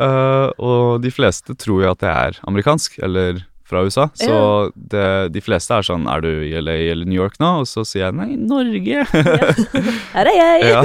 Uh, 0.00 0.48
og 0.56 1.02
de 1.04 1.10
fleste 1.12 1.52
tror 1.60 1.82
jo 1.84 1.90
at 1.92 2.00
det 2.00 2.08
er 2.08 2.38
amerikansk, 2.48 2.96
eller 3.04 3.42
fra 3.66 3.82
USA. 3.82 4.04
Så 4.14 4.28
Ja. 4.30 4.70
det, 4.76 5.32
de 5.34 5.40
fleste 5.42 5.74
er 5.74 5.82
sånn 5.82 6.04
Er 6.08 6.20
du 6.22 6.28
i 6.46 6.52
LA 6.60 6.76
eller 6.92 7.04
New 7.08 7.18
York 7.18 7.38
nå? 7.42 7.48
Og 7.60 7.66
så 7.66 7.82
sier 7.84 8.04
jeg 8.06 8.14
nei, 8.14 8.36
Norge. 8.38 9.04
Her 10.14 10.30
er 10.30 10.36
jeg! 10.38 10.70
ja, 10.70 10.82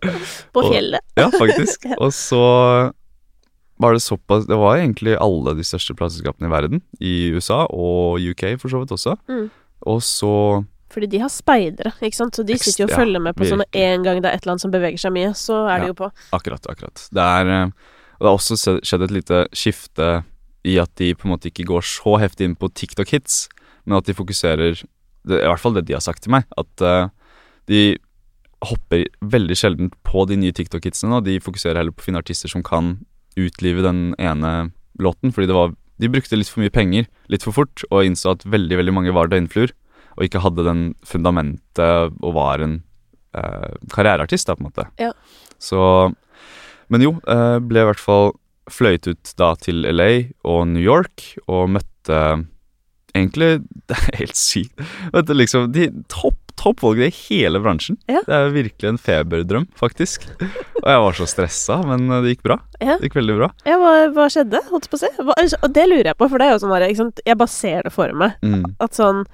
På 0.54 0.62
Og- 0.64 0.72
fjellet. 0.72 1.00
ja, 1.20 1.28
faktisk. 1.34 1.84
Og 2.02 2.12
så 2.16 2.40
var 3.82 3.92
det 3.92 4.00
såpass 4.04 4.46
Det 4.46 4.56
var 4.56 4.76
egentlig 4.78 5.16
alle 5.20 5.54
de 5.58 5.64
største 5.66 5.96
plateselskapene 5.98 6.48
i 6.48 6.52
verden. 6.52 6.82
I 7.00 7.14
USA 7.34 7.64
og 7.68 8.20
UK 8.22 8.54
for 8.62 8.70
så 8.72 8.80
vidt 8.84 8.94
også. 8.94 9.16
Mm. 9.28 9.48
Og 9.90 10.00
så 10.06 10.30
Fordi 10.94 11.08
de 11.10 11.18
har 11.24 11.28
speidere, 11.32 11.90
ikke 12.00 12.16
sant? 12.16 12.36
Så 12.38 12.44
de 12.46 12.54
sitter 12.56 12.84
jo 12.84 12.88
og 12.88 12.94
følger 12.96 13.20
med 13.20 13.34
på 13.36 13.48
sånne 13.50 13.66
en 13.74 14.04
gang 14.06 14.20
det 14.22 14.30
er 14.30 14.36
et 14.38 14.44
eller 14.46 14.54
annet 14.54 14.62
som 14.64 14.70
beveger 14.70 15.00
seg 15.02 15.12
mye, 15.16 15.32
så 15.34 15.64
er 15.68 15.82
de 15.82 15.88
jo 15.90 15.96
på. 15.98 16.08
Akkurat, 16.32 16.64
akkurat. 16.70 17.02
Det 17.12 17.24
er 17.24 17.50
eh, 17.50 17.66
Og 18.14 18.22
det 18.22 18.30
har 18.30 18.38
også 18.38 18.78
skjedd 18.78 19.02
et 19.08 19.10
lite 19.16 19.40
skifte 19.52 20.08
i 20.64 20.78
at 20.80 20.92
de 21.00 21.12
på 21.16 21.28
en 21.28 21.34
måte 21.34 21.50
ikke 21.50 21.66
går 21.68 21.84
så 21.86 22.16
heftig 22.22 22.48
inn 22.48 22.56
på 22.58 22.70
TikTok-hits, 22.72 23.44
men 23.84 23.98
at 23.98 24.08
de 24.08 24.16
fokuserer 24.16 24.80
det, 25.24 25.38
I 25.40 25.48
hvert 25.48 25.60
fall 25.60 25.76
det 25.76 25.86
de 25.88 25.96
har 25.96 26.04
sagt 26.04 26.24
til 26.24 26.34
meg, 26.34 26.48
at 26.60 26.84
uh, 26.84 27.12
de 27.70 27.96
hopper 28.64 29.06
veldig 29.20 29.56
sjelden 29.56 29.90
på 30.06 30.24
de 30.28 30.38
nye 30.40 30.54
TikTok-hitsene 30.56 31.12
nå. 31.12 31.20
De 31.24 31.38
fokuserer 31.42 31.80
heller 31.80 31.94
på 31.94 32.04
å 32.04 32.06
finne 32.08 32.20
artister 32.20 32.50
som 32.52 32.64
kan 32.64 32.98
utlive 33.40 33.84
den 33.84 34.12
ene 34.20 34.72
låten, 35.00 35.34
fordi 35.34 35.50
det 35.50 35.58
var 35.58 35.74
De 35.94 36.08
brukte 36.10 36.34
litt 36.34 36.48
for 36.50 36.58
mye 36.58 36.74
penger 36.74 37.04
litt 37.30 37.44
for 37.46 37.54
fort, 37.54 37.84
og 37.94 38.02
innså 38.02 38.32
at 38.32 38.40
veldig, 38.50 38.80
veldig 38.80 38.92
mange 38.96 39.12
var 39.14 39.28
døgnfluer, 39.30 39.70
og 40.18 40.24
ikke 40.26 40.40
hadde 40.42 40.64
den 40.66 40.80
fundamentet 41.06 42.16
og 42.18 42.32
var 42.34 42.64
en 42.64 42.80
eh, 43.30 43.76
karriereartist, 43.94 44.48
da, 44.48 44.56
på 44.58 44.64
en 44.64 44.70
måte. 44.72 44.88
Ja. 44.98 45.12
Så 45.62 46.10
Men 46.90 47.00
jo, 47.00 47.12
eh, 47.30 47.60
ble 47.62 47.84
i 47.84 47.86
hvert 47.86 48.02
fall 48.02 48.34
fløyet 48.70 49.08
ut 49.10 49.34
da 49.40 49.52
til 49.60 49.84
LA 49.84 50.10
og 50.48 50.66
New 50.72 50.82
York 50.82 51.34
og 51.46 51.70
møtte 51.76 52.24
Egentlig 53.14 53.60
Det 53.88 53.94
er 53.94 54.16
helt 54.24 54.38
sykt. 54.38 54.80
Vet 55.14 55.28
du, 55.28 55.36
liksom 55.38 55.68
De 55.74 55.90
topp 56.10 56.40
folk 56.80 57.00
i 57.02 57.10
hele 57.12 57.60
bransjen. 57.60 57.98
Ja. 58.08 58.22
Det 58.24 58.32
er 58.32 58.52
virkelig 58.54 58.88
en 58.88 58.98
feberdrøm, 59.00 59.66
faktisk. 59.76 60.24
Og 60.80 60.86
jeg 60.88 61.02
var 61.04 61.16
så 61.18 61.26
stressa, 61.28 61.80
men 61.84 62.06
eh, 62.08 62.22
det 62.24 62.34
gikk 62.34 62.44
bra. 62.46 62.56
Ja. 62.78 62.94
Det 62.96 63.10
gikk 63.10 63.18
veldig 63.18 63.36
bra. 63.36 63.48
Ja, 63.68 63.76
hva, 63.82 63.90
hva 64.14 64.28
skjedde, 64.32 64.62
holdt 64.70 64.86
jeg 64.86 64.92
på 64.94 65.00
å 65.00 65.02
si? 65.02 65.10
Hva, 65.18 65.36
og 65.36 65.74
det 65.76 65.84
lurer 65.90 66.10
jeg 66.12 66.18
på, 66.20 66.28
for 66.30 66.40
det 66.40 66.46
er 66.46 66.54
jo 66.54 66.62
sånn 66.62 66.72
bare 66.72 66.88
Jeg 66.90 67.40
bare 67.42 67.52
ser 67.52 67.84
det 67.84 67.92
for 67.92 68.16
meg. 68.16 68.38
Mm. 68.46 68.64
At 68.80 68.96
sånn 68.96 69.24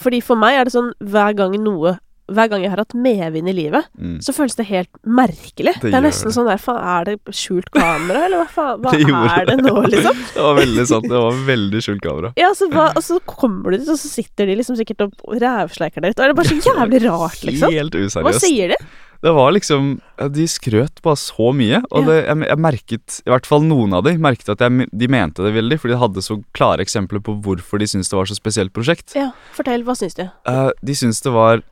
Fordi 0.00 0.22
for 0.24 0.40
meg 0.40 0.58
er 0.58 0.66
det 0.66 0.74
sånn 0.74 0.90
hver 1.12 1.36
gang 1.38 1.54
noe 1.62 1.96
Hver 2.30 2.48
gang 2.48 2.62
jeg 2.62 2.70
har 2.70 2.78
hatt 2.78 2.94
medvind 2.94 3.48
i 3.50 3.52
livet, 3.52 3.88
Mm. 3.98 4.18
så 4.22 4.32
føles 4.32 4.54
det 4.56 4.66
helt 4.68 4.88
merkelig. 5.04 5.74
Det, 5.80 5.90
Det 5.90 5.94
er 5.98 6.04
nesten 6.06 6.30
det. 6.30 6.34
sånn 6.36 6.46
der 6.48 6.60
Faen, 6.62 6.78
er 6.82 7.04
det 7.04 7.16
skjult 7.34 7.68
kamera, 7.74 8.24
eller 8.28 8.44
hva 8.44 8.48
faen? 8.48 8.80
Hva 8.82 8.92
Det 8.92 9.42
er 9.42 9.46
det 9.50 9.58
nå, 9.64 9.74
liksom? 9.90 10.16
Det 10.36 10.42
var 10.42 10.54
veldig 10.60 10.86
sant. 10.86 11.08
Det 11.10 11.22
var 11.26 11.32
veldig 11.50 11.82
skjult 11.82 12.02
kamera. 12.02 12.32
Ja, 12.38 12.52
så 12.54 12.68
hva, 12.70 12.90
og 12.96 13.02
så 13.02 13.18
kommer 13.26 13.70
du 13.74 13.78
dit, 13.78 13.88
og 13.88 13.98
så 13.98 14.08
sitter 14.08 14.46
de 14.46 14.56
liksom 14.56 14.78
sikkert 14.78 15.06
og 15.08 15.12
rævsleiker 15.42 16.00
deg 16.00 16.12
litt, 16.14 16.20
og 16.20 16.24
det 16.24 16.30
er 16.30 16.40
bare 16.40 16.52
så 16.52 16.60
jævlig 16.72 17.02
rart, 17.08 17.40
liksom. 17.48 17.72
Helt 17.72 17.98
Hva 18.22 18.32
sier 18.38 18.68
de? 18.76 18.78
Det 19.22 19.30
var 19.30 19.52
liksom 19.54 20.00
De 20.34 20.44
skrøt 20.50 20.98
bare 21.04 21.14
så 21.20 21.52
mye, 21.54 21.78
og 21.94 22.06
det, 22.08 22.16
jeg, 22.26 22.38
jeg 22.48 22.58
merket 22.58 23.20
I 23.22 23.30
hvert 23.30 23.46
fall 23.46 23.62
noen 23.62 23.92
av 23.94 24.02
de 24.02 24.16
merket 24.18 24.48
at 24.50 24.58
jeg, 24.64 24.88
de 24.90 25.06
mente 25.14 25.44
det 25.46 25.52
veldig, 25.54 25.78
fordi 25.78 25.94
de 25.94 26.00
hadde 26.00 26.24
så 26.26 26.38
klare 26.58 26.82
eksempler 26.82 27.22
på 27.22 27.36
hvorfor 27.44 27.78
de 27.78 27.86
syntes 27.86 28.10
det 28.10 28.18
var 28.18 28.26
så 28.26 28.34
spesielt 28.34 28.72
prosjekt. 28.74 29.14
Ja, 29.14 29.28
fortell, 29.54 29.84
hva 29.86 29.94
syns 29.94 30.18
du? 30.18 30.24
Uh, 30.48 30.70
de 30.82 30.96
syntes 30.98 31.22
det 31.22 31.30
var 31.34 31.62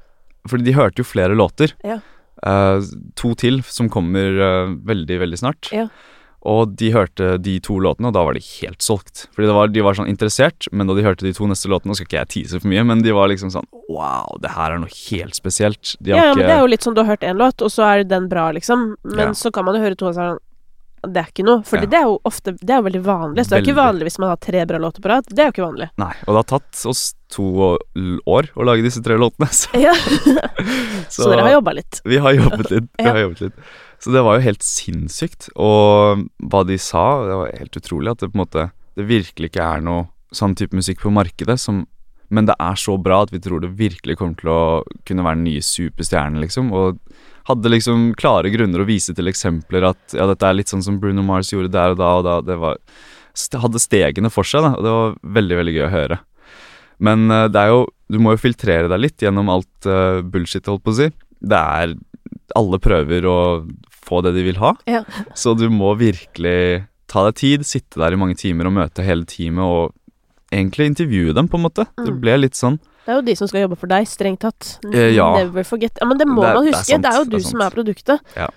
Fordi 0.48 0.64
de 0.64 0.76
hørte 0.76 1.02
jo 1.02 1.04
flere 1.04 1.36
låter. 1.36 1.74
Ja. 1.84 2.00
Uh, 2.46 2.80
to 3.20 3.34
til 3.36 3.60
som 3.68 3.90
kommer 3.92 4.38
uh, 4.40 4.72
veldig, 4.88 5.18
veldig 5.20 5.38
snart. 5.42 5.68
Ja. 5.76 5.88
Og 6.48 6.70
de 6.80 6.88
hørte 6.94 7.34
de 7.44 7.58
to 7.60 7.74
låtene, 7.84 8.08
og 8.08 8.14
da 8.16 8.22
var 8.24 8.32
de 8.32 8.40
helt 8.40 8.80
solgt. 8.80 9.26
Fordi 9.36 9.50
det 9.50 9.56
var, 9.58 9.68
de 9.68 9.82
var 9.84 9.98
sånn 9.98 10.08
interessert, 10.08 10.70
men 10.72 10.88
da 10.88 10.94
de 10.96 11.04
hørte 11.04 11.26
de 11.26 11.34
to 11.36 11.44
neste 11.50 11.68
låtene 11.68 11.92
Nå 11.92 11.98
skal 11.98 12.08
ikke 12.08 12.20
jeg 12.22 12.30
tease 12.32 12.60
for 12.62 12.70
mye, 12.72 12.84
men 12.88 13.02
de 13.04 13.12
var 13.12 13.28
liksom 13.28 13.52
sånn 13.52 13.66
Wow, 13.90 14.38
det 14.40 14.54
her 14.54 14.72
er 14.72 14.80
noe 14.80 14.88
helt 15.10 15.36
spesielt. 15.36 15.96
De 16.00 16.14
Ja, 16.14 16.30
ja, 16.30 16.34
men 16.34 16.46
det 16.46 16.54
er 16.54 16.62
jo 16.64 16.70
litt 16.72 16.86
sånn 16.86 16.96
du 16.96 17.02
har 17.02 17.10
hørt 17.12 17.26
én 17.26 17.36
låt, 17.36 17.60
og 17.60 17.68
så 17.74 17.84
er 17.90 18.06
den 18.08 18.30
bra, 18.32 18.48
liksom. 18.56 18.94
Men 19.04 19.26
Ja. 19.26 19.34
så 19.36 19.52
kan 19.52 19.68
man 19.68 19.76
jo 19.76 19.82
høre 19.84 19.98
to 20.00 20.08
og 20.08 20.16
sånn 20.16 20.38
Det 21.02 21.16
er 21.16 21.28
ikke 21.32 21.44
noe. 21.44 21.62
For 21.64 21.76
Ja. 21.76 21.86
det 21.86 21.98
er 21.98 22.08
jo 22.08 22.20
ofte 22.24 22.56
Det 22.56 22.70
er 22.70 22.80
jo 22.80 22.88
veldig 22.88 23.04
vanlig. 23.04 23.44
Så 23.44 23.50
det 23.50 23.58
er 23.58 23.66
ikke 23.68 23.76
vanlig 23.76 24.02
hvis 24.08 24.18
man 24.18 24.28
har 24.30 24.36
tre 24.36 24.64
bra 24.64 24.78
låter 24.78 25.00
på 25.00 25.08
rad. 25.08 25.24
Det 25.28 25.38
er 25.38 25.50
jo 25.50 25.52
ikke 25.52 25.68
vanlig. 25.68 25.90
Nei, 25.98 26.14
og 26.24 26.32
det 26.32 26.40
har 26.40 26.58
tatt 26.58 26.86
oss 26.86 27.14
to 27.30 27.46
år 28.26 28.50
å 28.56 28.66
lage 28.66 28.84
disse 28.86 29.02
tre 29.04 29.16
låtene. 29.20 29.48
Så, 29.60 29.70
Ja. 29.78 29.94
så, 31.10 31.28
dere 31.30 31.46
har 31.46 31.54
jobba 31.58 31.74
litt. 31.78 32.00
Vi 32.04 32.18
har 32.22 32.34
jobbet 32.36 32.70
litt. 32.70 32.90
Vi 32.98 33.04
Ja. 33.06 33.12
har 33.14 33.22
jobbet 33.26 33.40
litt. 33.48 33.62
Så 34.00 34.12
det 34.14 34.22
var 34.24 34.38
jo 34.38 34.44
helt 34.46 34.62
sinnssykt. 34.64 35.50
Og 35.60 36.26
hva 36.50 36.62
de 36.66 36.78
sa, 36.80 37.04
det 37.28 37.36
var 37.42 37.50
helt 37.58 37.76
utrolig. 37.80 38.10
At 38.14 38.22
det 38.24 38.30
på 38.32 38.38
en 38.38 38.44
måte 38.46 38.68
Det 38.96 39.06
virkelig 39.06 39.50
ikke 39.52 39.62
er 39.76 39.80
noe 39.86 40.08
sånn 40.34 40.54
type 40.58 40.74
musikk 40.76 41.00
på 41.04 41.10
markedet 41.14 41.58
som 41.58 41.86
Men 42.30 42.46
det 42.46 42.54
er 42.60 42.76
så 42.78 42.94
bra 43.02 43.22
at 43.24 43.30
vi 43.32 43.40
tror 43.42 43.60
det 43.60 43.72
virkelig 43.74 44.16
kommer 44.18 44.36
til 44.38 44.50
å 44.52 44.82
kunne 45.04 45.24
være 45.26 45.34
den 45.40 45.44
nye 45.48 45.62
superstjernen, 45.66 46.38
liksom. 46.40 46.68
Og 46.72 46.98
hadde 47.48 47.72
liksom 47.72 48.12
klare 48.14 48.52
grunner 48.54 48.84
å 48.84 48.86
vise 48.86 49.10
til 49.16 49.26
eksempler 49.26 49.82
at 49.88 50.14
ja, 50.14 50.28
dette 50.30 50.46
er 50.46 50.54
litt 50.54 50.70
sånn 50.70 50.84
som 50.84 51.00
Bruno 51.02 51.24
Mars 51.26 51.50
gjorde 51.50 51.72
der 51.74 51.90
og 51.96 51.98
da 51.98 52.10
og 52.20 52.24
da. 52.28 52.36
Det 52.46 52.58
var 52.60 52.78
Hadde 53.58 53.78
stegene 53.82 54.30
for 54.30 54.44
seg, 54.46 54.62
da. 54.62 54.70
Og 54.76 54.82
det 54.84 54.90
var 54.94 55.12
veldig, 55.38 55.56
veldig 55.60 55.74
gøy 55.74 55.84
å 55.86 55.90
høre. 55.94 56.16
Men 57.00 57.30
eh, 57.30 57.48
det 57.48 57.56
er 57.64 57.72
jo 57.72 57.86
Du 58.10 58.18
må 58.18 58.32
jo 58.34 58.40
filtrere 58.42 58.88
deg 58.90 58.98
litt 59.00 59.22
gjennom 59.22 59.48
alt 59.52 59.86
eh, 59.86 60.20
bullshit, 60.26 60.66
holdt 60.66 60.82
på 60.84 60.90
å 60.90 60.96
si. 60.98 61.06
Det 61.40 61.56
er 61.60 61.94
Alle 62.58 62.78
prøver 62.82 63.22
å 63.30 63.36
få 64.04 64.18
det 64.26 64.32
de 64.34 64.42
vil 64.48 64.56
ha, 64.58 64.72
Ja. 64.90 65.04
så 65.38 65.52
du 65.56 65.68
må 65.70 65.92
virkelig 65.96 66.86
ta 67.06 67.22
deg 67.28 67.34
tid, 67.38 67.60
sitte 67.66 68.00
der 68.02 68.12
i 68.12 68.18
mange 68.18 68.34
timer 68.38 68.66
og 68.66 68.74
møte 68.74 69.04
hele 69.06 69.22
teamet 69.24 69.62
og 69.62 69.92
egentlig 70.50 70.88
intervjue 70.90 71.32
dem, 71.36 71.46
på 71.46 71.58
en 71.60 71.62
måte. 71.68 71.84
Det 71.96 72.10
Mm. 72.10 72.20
ble 72.20 72.34
litt 72.42 72.54
sånn 72.58 72.80
Det 73.06 73.12
er 73.14 73.16
jo 73.20 73.22
de 73.22 73.34
som 73.36 73.46
skal 73.48 73.62
jobbe 73.68 73.78
for 73.78 73.86
deg, 73.86 74.06
strengt 74.06 74.40
tatt. 74.40 74.78
Eh, 74.92 75.14
ja. 75.14 75.28
Never 75.44 75.62
forget. 75.64 75.92
Ja, 76.00 76.06
men 76.06 76.18
det 76.18 76.26
må 76.26 76.42
Det 76.42 76.48
man 76.50 76.54
man 76.54 76.64
det 76.64 76.74
er 76.74 76.78
huske. 76.78 76.90
sant, 76.90 77.02
Det 77.02 77.12
er 77.12 77.18
jo 77.18 77.24
du 77.30 77.36
er 77.36 77.40
som 77.46 77.60
er 77.60 77.70
produktet. 77.70 78.20
Ja. 78.36 78.48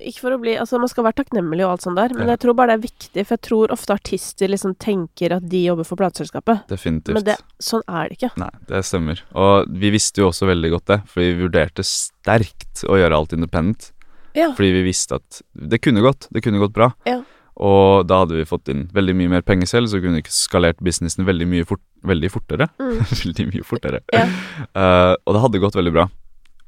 Ikke 0.00 0.22
for 0.24 0.32
å 0.32 0.40
bli 0.40 0.54
Altså, 0.56 0.78
man 0.80 0.88
skal 0.88 1.04
være 1.04 1.18
takknemlig 1.20 1.64
og 1.66 1.72
alt 1.74 1.82
sånt 1.84 1.96
der, 2.00 2.14
men 2.16 2.26
Ja. 2.26 2.34
jeg 2.34 2.40
tror 2.44 2.54
bare 2.56 2.72
det 2.72 2.78
er 2.78 2.88
viktig, 2.88 3.26
for 3.26 3.36
jeg 3.36 3.42
tror 3.48 3.72
ofte 3.74 3.92
artister 3.94 4.48
liksom 4.48 4.74
tenker 4.78 5.36
at 5.36 5.48
de 5.48 5.64
jobber 5.66 5.84
for 5.84 5.96
plateselskapet. 6.00 6.66
definitivt. 6.68 7.14
Men 7.14 7.24
det, 7.24 7.36
sånn 7.60 7.82
er 7.88 8.08
det 8.08 8.18
ikke. 8.18 8.30
Nei, 8.40 8.50
det 8.66 8.84
stemmer. 8.84 9.20
Og 9.34 9.66
vi 9.68 9.90
visste 9.90 10.22
jo 10.22 10.28
også 10.30 10.46
veldig 10.48 10.70
godt 10.70 10.86
det, 10.86 11.00
for 11.06 11.20
vi 11.20 11.34
vurderte 11.34 11.84
sterkt 11.84 12.84
å 12.88 12.96
gjøre 12.96 13.16
alt 13.16 13.32
independent. 13.36 13.92
Ja. 14.34 14.52
Fordi 14.54 14.72
vi 14.72 14.82
visste 14.86 15.16
at 15.18 15.42
det 15.54 15.80
kunne 15.82 16.00
gått. 16.00 16.28
Det 16.32 16.42
kunne 16.42 16.58
gått 16.62 16.72
bra. 16.72 16.92
Ja. 17.04 17.22
Og 17.60 18.06
da 18.06 18.20
hadde 18.22 18.36
vi 18.38 18.44
fått 18.48 18.68
inn 18.72 18.86
veldig 18.94 19.14
mye 19.18 19.28
mer 19.28 19.42
penger 19.42 19.66
selv, 19.66 19.88
så 19.90 20.00
kunne 20.00 20.22
vi 20.22 20.30
skalert 20.32 20.78
businessen 20.80 21.26
veldig 21.26 21.46
mye 21.50 21.66
fort, 21.66 21.82
veldig 22.06 22.30
fortere. 22.30 22.68
Mm. 22.78 22.98
veldig 23.24 23.46
mye 23.52 23.64
fortere. 23.66 24.00
Ja. 24.14 24.24
Uh, 24.72 25.14
og 25.26 25.34
det 25.34 25.42
hadde 25.42 25.60
gått 25.60 25.76
veldig 25.76 25.92
bra. 25.92 26.08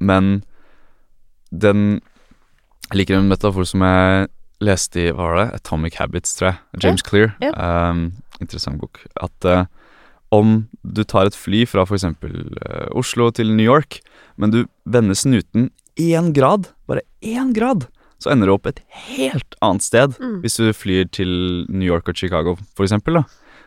Men 0.01 0.43
den 1.53 2.01
Jeg 2.91 2.99
liker 3.03 3.19
en 3.19 3.31
metafor 3.31 3.67
som 3.69 3.85
jeg 3.87 4.27
leste 4.63 5.01
i 5.01 5.13
hva 5.13 5.29
var 5.31 5.39
det? 5.41 5.47
Atomic 5.61 5.97
Habits, 5.99 6.35
tror 6.39 6.53
jeg. 6.53 6.59
James 6.85 7.03
Clear. 7.07 7.33
Ja. 7.43 7.53
Um, 7.91 8.13
interessant 8.43 8.81
bok. 8.83 9.01
At 9.23 9.49
uh, 9.49 9.65
om 10.35 10.67
du 10.83 11.03
tar 11.09 11.31
et 11.31 11.37
fly 11.39 11.65
fra 11.69 11.85
f.eks. 11.87 12.05
Uh, 12.23 12.89
Oslo 12.99 13.31
til 13.35 13.53
New 13.55 13.67
York, 13.67 14.01
men 14.37 14.53
du 14.55 14.65
vender 14.85 15.19
snuten 15.19 15.71
én 16.01 16.31
grad, 16.33 16.71
bare 16.89 17.03
én 17.21 17.53
grad, 17.57 17.87
så 18.23 18.31
ender 18.33 18.49
du 18.49 18.55
opp 18.55 18.69
et 18.71 18.81
helt 19.09 19.57
annet 19.61 19.83
sted 19.85 20.15
Mm. 20.21 20.41
hvis 20.45 20.57
du 20.61 20.71
flyr 20.73 21.09
til 21.11 21.67
New 21.69 21.89
York 21.89 22.09
og 22.09 22.17
Chicago, 22.17 22.57
da. 22.79 23.25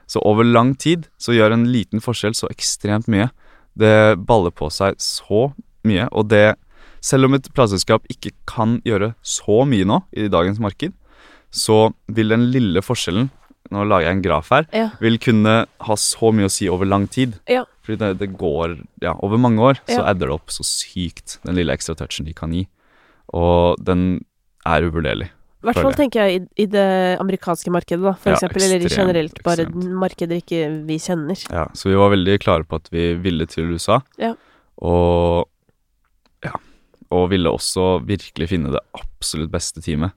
Så 0.07 0.21
over 0.23 0.43
lang 0.45 0.75
tid 0.77 1.07
så 1.19 1.33
gjør 1.33 1.53
en 1.53 1.65
liten 1.67 1.99
forskjell 1.99 2.33
så 2.37 2.47
ekstremt 2.53 3.07
mye. 3.07 3.29
Det 3.75 4.15
baller 4.25 4.51
på 4.51 4.69
seg 4.71 4.95
så 5.01 5.51
mye, 5.83 6.07
og 6.11 6.29
det 6.29 6.55
Selv 7.05 7.27
om 7.29 7.35
et 7.37 7.47
plateselskap 7.53 8.05
ikke 8.09 8.31
kan 8.49 8.79
gjøre 8.87 9.11
så 9.21 9.61
mye 9.69 9.85
nå 9.85 9.99
i 10.17 10.25
dagens 10.33 10.57
marked, 10.63 10.95
så 11.53 11.91
vil 12.11 12.33
den 12.33 12.47
lille 12.53 12.81
forskjellen 12.83 13.29
Nå 13.73 13.81
lager 13.89 14.05
jeg 14.05 14.13
en 14.19 14.21
graf 14.21 14.49
her. 14.53 14.65
Ja. 14.77 14.89
Vil 15.01 15.15
kunne 15.17 15.53
ha 15.87 15.95
så 15.97 16.29
mye 16.37 16.45
å 16.45 16.51
si 16.53 16.67
over 16.69 16.85
lang 16.85 17.07
tid. 17.09 17.31
Ja. 17.49 17.63
Fordi 17.81 17.97
det, 17.97 18.09
det 18.19 18.27
går 18.37 18.75
Ja, 19.01 19.15
over 19.25 19.39
mange 19.41 19.57
år 19.65 19.79
så 19.89 20.03
adder 20.05 20.29
det 20.29 20.35
opp 20.35 20.53
så 20.53 20.61
sykt, 20.69 21.39
den 21.47 21.57
lille 21.57 21.73
ekstra 21.73 21.95
touchen 21.97 22.27
de 22.29 22.33
kan 22.37 22.53
gi. 22.53 22.67
Og 23.33 23.81
den 23.81 24.19
er 24.69 24.85
uvurderlig. 24.85 25.31
I 25.65 25.65
hvert 25.71 25.81
fall 25.81 25.97
tenker 25.97 26.27
jeg 26.29 26.43
i, 26.43 26.43
i 26.61 26.67
det 26.69 26.85
amerikanske 27.17 27.73
markedet, 27.73 28.03
da, 28.05 28.13
for 28.21 28.29
Ja, 28.29 28.37
eksempel. 28.37 28.67
Eller 28.67 28.85
generelt 28.85 29.41
bare 29.41 29.65
ekstremt. 29.65 29.89
markeder 30.03 30.37
ikke 30.43 30.61
vi 30.85 30.99
kjenner. 31.01 31.41
Ja, 31.49 31.65
så 31.73 31.89
vi 31.89 31.97
var 31.97 32.13
veldig 32.13 32.37
klare 32.45 32.69
på 32.69 32.77
at 32.77 32.91
vi 32.93 33.07
ville 33.17 33.49
til 33.49 33.73
USA. 33.73 33.97
Ja. 34.21 34.35
Og. 34.77 35.49
Og 37.15 37.29
ville 37.31 37.51
også 37.51 37.99
virkelig 38.05 38.49
finne 38.51 38.73
det 38.73 38.83
absolutt 38.97 39.53
beste 39.53 39.83
teamet. 39.85 40.15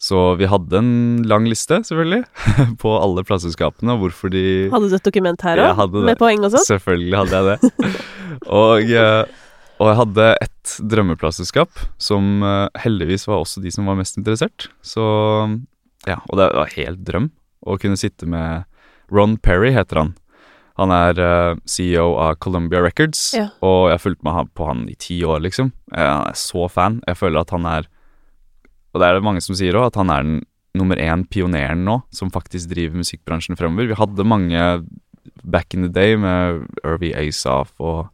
Så 0.00 0.16
vi 0.40 0.48
hadde 0.48 0.78
en 0.78 0.92
lang 1.28 1.44
liste, 1.44 1.76
selvfølgelig, 1.84 2.22
på 2.82 2.92
alle 2.96 3.24
plateselskapene 3.28 3.92
og 3.92 4.06
hvorfor 4.06 4.32
de 4.32 4.44
Hadde 4.72 4.88
du 4.88 4.96
et 4.96 5.04
dokument 5.04 5.44
her 5.44 5.60
òg? 5.60 5.98
Med 6.06 6.16
poeng 6.20 6.40
og 6.46 6.54
sånn? 6.54 6.64
Selvfølgelig 6.64 7.18
hadde 7.20 7.36
jeg 7.36 7.50
det. 7.50 7.90
og, 8.60 8.94
eh, 8.96 9.50
og 9.76 9.90
jeg 9.90 9.98
hadde 9.98 10.30
et 10.46 10.72
drømmeplateselskap 10.94 11.84
som 12.00 12.40
eh, 12.48 12.80
heldigvis 12.80 13.28
var 13.28 13.44
også 13.44 13.60
de 13.60 13.74
som 13.76 13.92
var 13.92 14.00
mest 14.00 14.16
interessert. 14.16 14.70
Så 14.80 15.04
ja, 16.08 16.16
og 16.30 16.40
det 16.40 16.48
var 16.56 16.74
helt 16.78 17.04
drøm 17.04 17.28
å 17.68 17.76
kunne 17.80 18.00
sitte 18.00 18.24
med 18.24 18.64
Ron 19.12 19.36
Perry, 19.36 19.74
heter 19.76 20.00
han. 20.00 20.14
Han 20.78 20.90
er 20.94 21.18
uh, 21.20 21.56
CEO 21.68 22.14
av 22.22 22.36
Columbia 22.40 22.80
Records, 22.80 23.32
Ja. 23.36 23.48
og 23.62 23.88
jeg 23.90 23.96
har 23.98 24.02
fulgt 24.04 24.22
med 24.24 24.32
han 24.32 24.48
på 24.54 24.66
han 24.68 24.84
i 24.88 24.94
ti 24.94 25.20
år, 25.24 25.40
liksom. 25.44 25.72
Jeg 25.92 26.06
er 26.06 26.32
så 26.38 26.68
fan. 26.70 27.00
Jeg 27.06 27.16
føler 27.16 27.40
at 27.40 27.50
han 27.50 27.66
er 27.66 27.88
Og 28.92 28.98
det 29.00 29.06
er 29.06 29.14
det 29.14 29.22
mange 29.22 29.40
som 29.40 29.54
sier 29.54 29.76
òg, 29.78 29.86
at 29.86 29.94
han 30.00 30.10
er 30.10 30.22
den 30.24 30.40
nummer 30.74 30.96
én 30.98 31.22
pioneren 31.30 31.84
nå, 31.84 32.00
som 32.10 32.30
faktisk 32.30 32.70
driver 32.72 32.98
musikkbransjen 32.98 33.56
fremover. 33.58 33.86
Vi 33.86 33.94
hadde 33.94 34.24
mange 34.26 34.84
back 35.44 35.74
in 35.74 35.82
the 35.82 35.88
day 35.92 36.16
med 36.16 36.66
Irvi 36.84 37.12
Asaf 37.14 37.70
og 37.78 38.08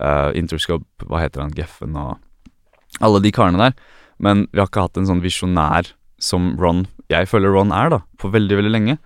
uh, 0.00 0.30
Interscope, 0.32 0.86
hva 1.04 1.20
heter 1.20 1.42
han, 1.42 1.52
Geffen 1.52 1.94
og 1.96 2.16
alle 3.04 3.20
de 3.20 3.32
karene 3.36 3.58
der. 3.58 3.74
Men 4.18 4.46
vi 4.52 4.60
har 4.62 4.68
ikke 4.70 4.86
hatt 4.86 4.96
en 4.96 5.08
sånn 5.10 5.20
visjonær 5.24 5.92
som 6.18 6.54
Ron, 6.56 6.86
jeg 7.12 7.28
føler 7.28 7.52
Ron 7.52 7.72
er, 7.74 7.90
da, 7.90 8.00
på 8.16 8.30
veldig, 8.32 8.56
veldig 8.62 8.72
lenge. 8.72 8.96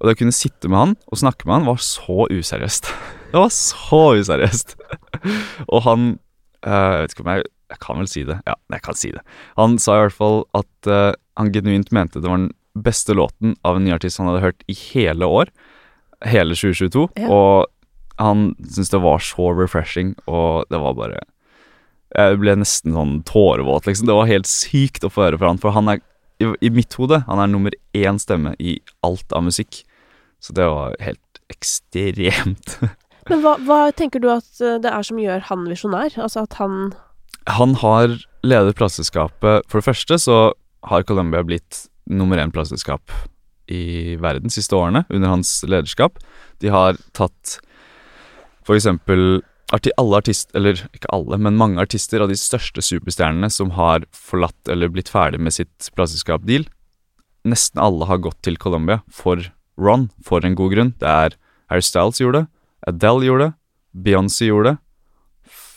Og 0.00 0.08
det 0.08 0.16
å 0.16 0.20
kunne 0.22 0.34
sitte 0.34 0.70
med 0.70 0.80
han 0.80 0.92
og 1.12 1.20
snakke 1.20 1.46
med 1.46 1.58
han 1.58 1.68
var 1.68 1.80
så 1.84 2.26
useriøst. 2.32 2.90
Det 3.30 3.38
var 3.38 3.52
så 3.54 3.98
useriøst. 4.18 4.72
og 5.72 5.82
han 5.86 6.06
eh, 6.66 6.72
Jeg 6.72 7.02
vet 7.04 7.12
ikke 7.14 7.22
om 7.22 7.28
jeg 7.30 7.44
Jeg 7.70 7.78
kan 7.84 8.00
vel 8.00 8.08
si 8.10 8.22
det. 8.26 8.38
Ja, 8.48 8.56
jeg 8.74 8.82
kan 8.82 8.96
si 8.98 9.12
det. 9.14 9.20
Han 9.60 9.76
sa 9.78 9.94
i 9.94 10.00
hvert 10.02 10.16
fall 10.16 10.40
at 10.58 10.88
eh, 10.90 11.12
han 11.38 11.52
genuint 11.54 11.92
mente 11.94 12.18
det 12.18 12.26
var 12.26 12.40
den 12.42 12.50
beste 12.74 13.14
låten 13.14 13.54
av 13.66 13.76
en 13.76 13.84
ny 13.86 13.92
artist 13.94 14.18
han 14.18 14.26
hadde 14.30 14.42
hørt 14.42 14.64
i 14.66 14.74
hele 14.74 15.28
år. 15.30 15.52
Hele 16.26 16.56
2022. 16.58 17.06
Ja. 17.22 17.28
Og 17.30 17.70
han 18.20 18.50
syntes 18.66 18.90
det 18.92 19.02
var 19.04 19.22
så 19.24 19.52
refreshing, 19.56 20.12
og 20.26 20.66
det 20.70 20.80
var 20.82 20.96
bare 20.98 21.22
Jeg 22.18 22.40
ble 22.42 22.56
nesten 22.58 22.92
sånn 22.96 23.20
tårevåt, 23.28 23.86
liksom. 23.86 24.10
Det 24.10 24.16
var 24.18 24.28
helt 24.28 24.50
sykt 24.50 25.06
å 25.06 25.12
få 25.12 25.28
høre 25.28 25.38
fra 25.38 25.52
han, 25.52 25.62
for 25.62 25.76
han 25.76 25.92
er 25.92 26.02
i, 26.40 26.48
i 26.66 26.70
mitt 26.72 26.96
hode 26.98 27.20
han 27.28 27.38
er 27.42 27.50
nummer 27.52 27.74
én 27.94 28.18
stemme 28.18 28.56
i 28.58 28.80
alt 29.06 29.30
av 29.36 29.44
musikk. 29.46 29.84
Så 30.40 30.56
det 30.56 30.66
var 30.68 30.96
helt 31.00 31.40
ekstremt. 31.52 32.78
Men 33.30 33.42
hva, 33.44 33.56
hva 33.66 33.80
tenker 33.94 34.22
du 34.22 34.30
at 34.32 34.62
eh, 34.64 34.78
det 34.82 34.90
er 34.90 35.06
som 35.06 35.20
gjør 35.20 35.44
han 35.50 35.66
visjonær? 35.68 36.16
Altså 36.18 36.46
at 36.46 36.56
han 36.58 36.94
Han 37.50 37.76
har 37.82 38.16
ledet 38.46 38.76
plateselskapet 38.78 39.66
For 39.68 39.80
det 39.80 39.86
første 39.86 40.18
så 40.18 40.38
har 40.88 41.04
Columbia 41.04 41.44
blitt 41.44 41.84
nummer 42.10 42.40
én 42.40 42.50
plateselskap 42.50 43.12
i 43.70 44.16
verden 44.18 44.48
de 44.48 44.54
siste 44.54 44.74
årene, 44.74 45.04
under 45.14 45.30
hans 45.30 45.50
lederskap. 45.62 46.16
De 46.58 46.72
har 46.74 46.96
tatt 47.14 47.60
for 48.66 48.74
eksempel 48.74 49.44
alle 49.70 50.18
artister, 50.18 50.56
eller 50.58 50.80
ikke 50.90 51.12
alle, 51.14 51.38
men 51.38 51.58
mange 51.60 51.78
artister 51.78 52.24
av 52.24 52.32
de 52.32 52.38
største 52.40 52.82
superstjernene 52.82 53.50
som 53.52 53.76
har 53.76 54.02
forlatt 54.10 54.72
eller 54.72 54.90
blitt 54.90 55.12
ferdig 55.12 55.38
med 55.38 55.54
sitt 55.54 55.92
plateselskap-deal. 55.94 56.66
Nesten 57.46 57.78
alle 57.78 58.08
har 58.10 58.18
gått 58.24 58.40
til 58.42 58.58
Columbia 58.58 59.04
for 59.06 59.44
Ron, 59.80 60.08
for 60.24 60.44
en 60.44 60.54
god 60.58 60.74
grunn. 60.74 60.92
Det 61.00 61.08
er 61.08 61.36
Harry 61.72 61.84
Styles 61.86 62.20
gjorde 62.20 62.44
det, 62.44 62.48
Adele 62.90 63.26
gjorde 63.28 63.46
det, 63.48 63.52
Beyoncé 64.06 64.48
gjorde 64.50 64.74
det, 64.74 64.78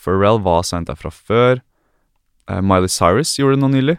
Pharrell 0.04 0.40
var 0.44 0.62
sendt 0.68 0.90
der 0.90 0.98
fra 1.00 1.10
før. 1.10 1.60
eh, 2.50 2.60
Miley 2.60 2.88
Cyrus 2.92 3.36
gjorde 3.38 3.56
det 3.56 3.62
nå 3.64 3.70
nylig. 3.72 3.96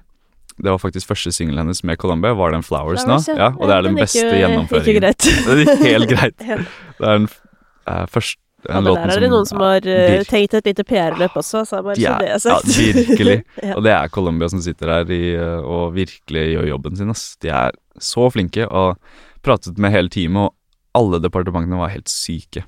Det 0.62 0.70
var 0.72 0.78
faktisk 0.80 1.10
første 1.10 1.32
singelen 1.36 1.66
hennes 1.66 1.82
med 1.84 1.97
Colombia. 1.99 2.32
Var 2.38 2.51
den 2.53 2.64
Flowers, 2.64 3.03
Flowers, 3.03 3.28
nå? 3.28 3.36
ja. 3.36 3.49
Og 3.58 3.68
det 3.68 3.76
er 3.76 3.82
den 3.89 3.97
beste 3.99 4.22
gjennomføringen. 4.24 5.08
Det 5.49 5.56
gikk 5.66 5.82
helt 5.84 6.10
greit. 6.14 6.38
Det 6.39 7.10
er 7.10 7.18
den 7.18 7.26
uh, 7.89 8.06
første 8.08 8.39
Ja, 8.70 8.80
men 8.82 8.95
der 8.95 9.12
er 9.14 9.20
det 9.22 9.28
noen 9.34 9.45
som 9.45 9.60
har 9.62 9.84
uh, 9.84 10.24
tenkt 10.30 10.56
et 10.58 10.66
lite 10.70 10.86
PR-løp 10.88 11.36
også, 11.38 11.66
så 11.70 11.82
bare 11.86 11.97
så 11.99 12.14
er- 12.14 12.24
det 12.24 12.30
er 12.38 12.39
sagt. 12.45 12.72
Ja, 12.78 12.93
virkelig. 13.01 13.36
Og 13.76 13.84
det 13.86 13.91
er 13.97 14.08
Colombia 14.16 14.47
som 14.53 14.62
sitter 14.64 14.93
her 14.93 15.12
i, 15.14 15.20
og 15.60 15.91
virkelig 15.97 16.45
gjør 16.56 16.70
jobben 16.72 16.95
sin. 17.01 17.12
Ass. 17.14 17.26
De 17.43 17.51
er 17.51 17.76
så 17.99 18.30
flinke, 18.34 18.66
og 18.70 18.95
pratet 19.45 19.77
med 19.81 19.93
hele 19.95 20.09
teamet, 20.13 20.49
og 20.51 21.01
alle 21.01 21.21
departementene 21.23 21.79
var 21.79 21.93
helt 21.93 22.11
syke. 22.11 22.63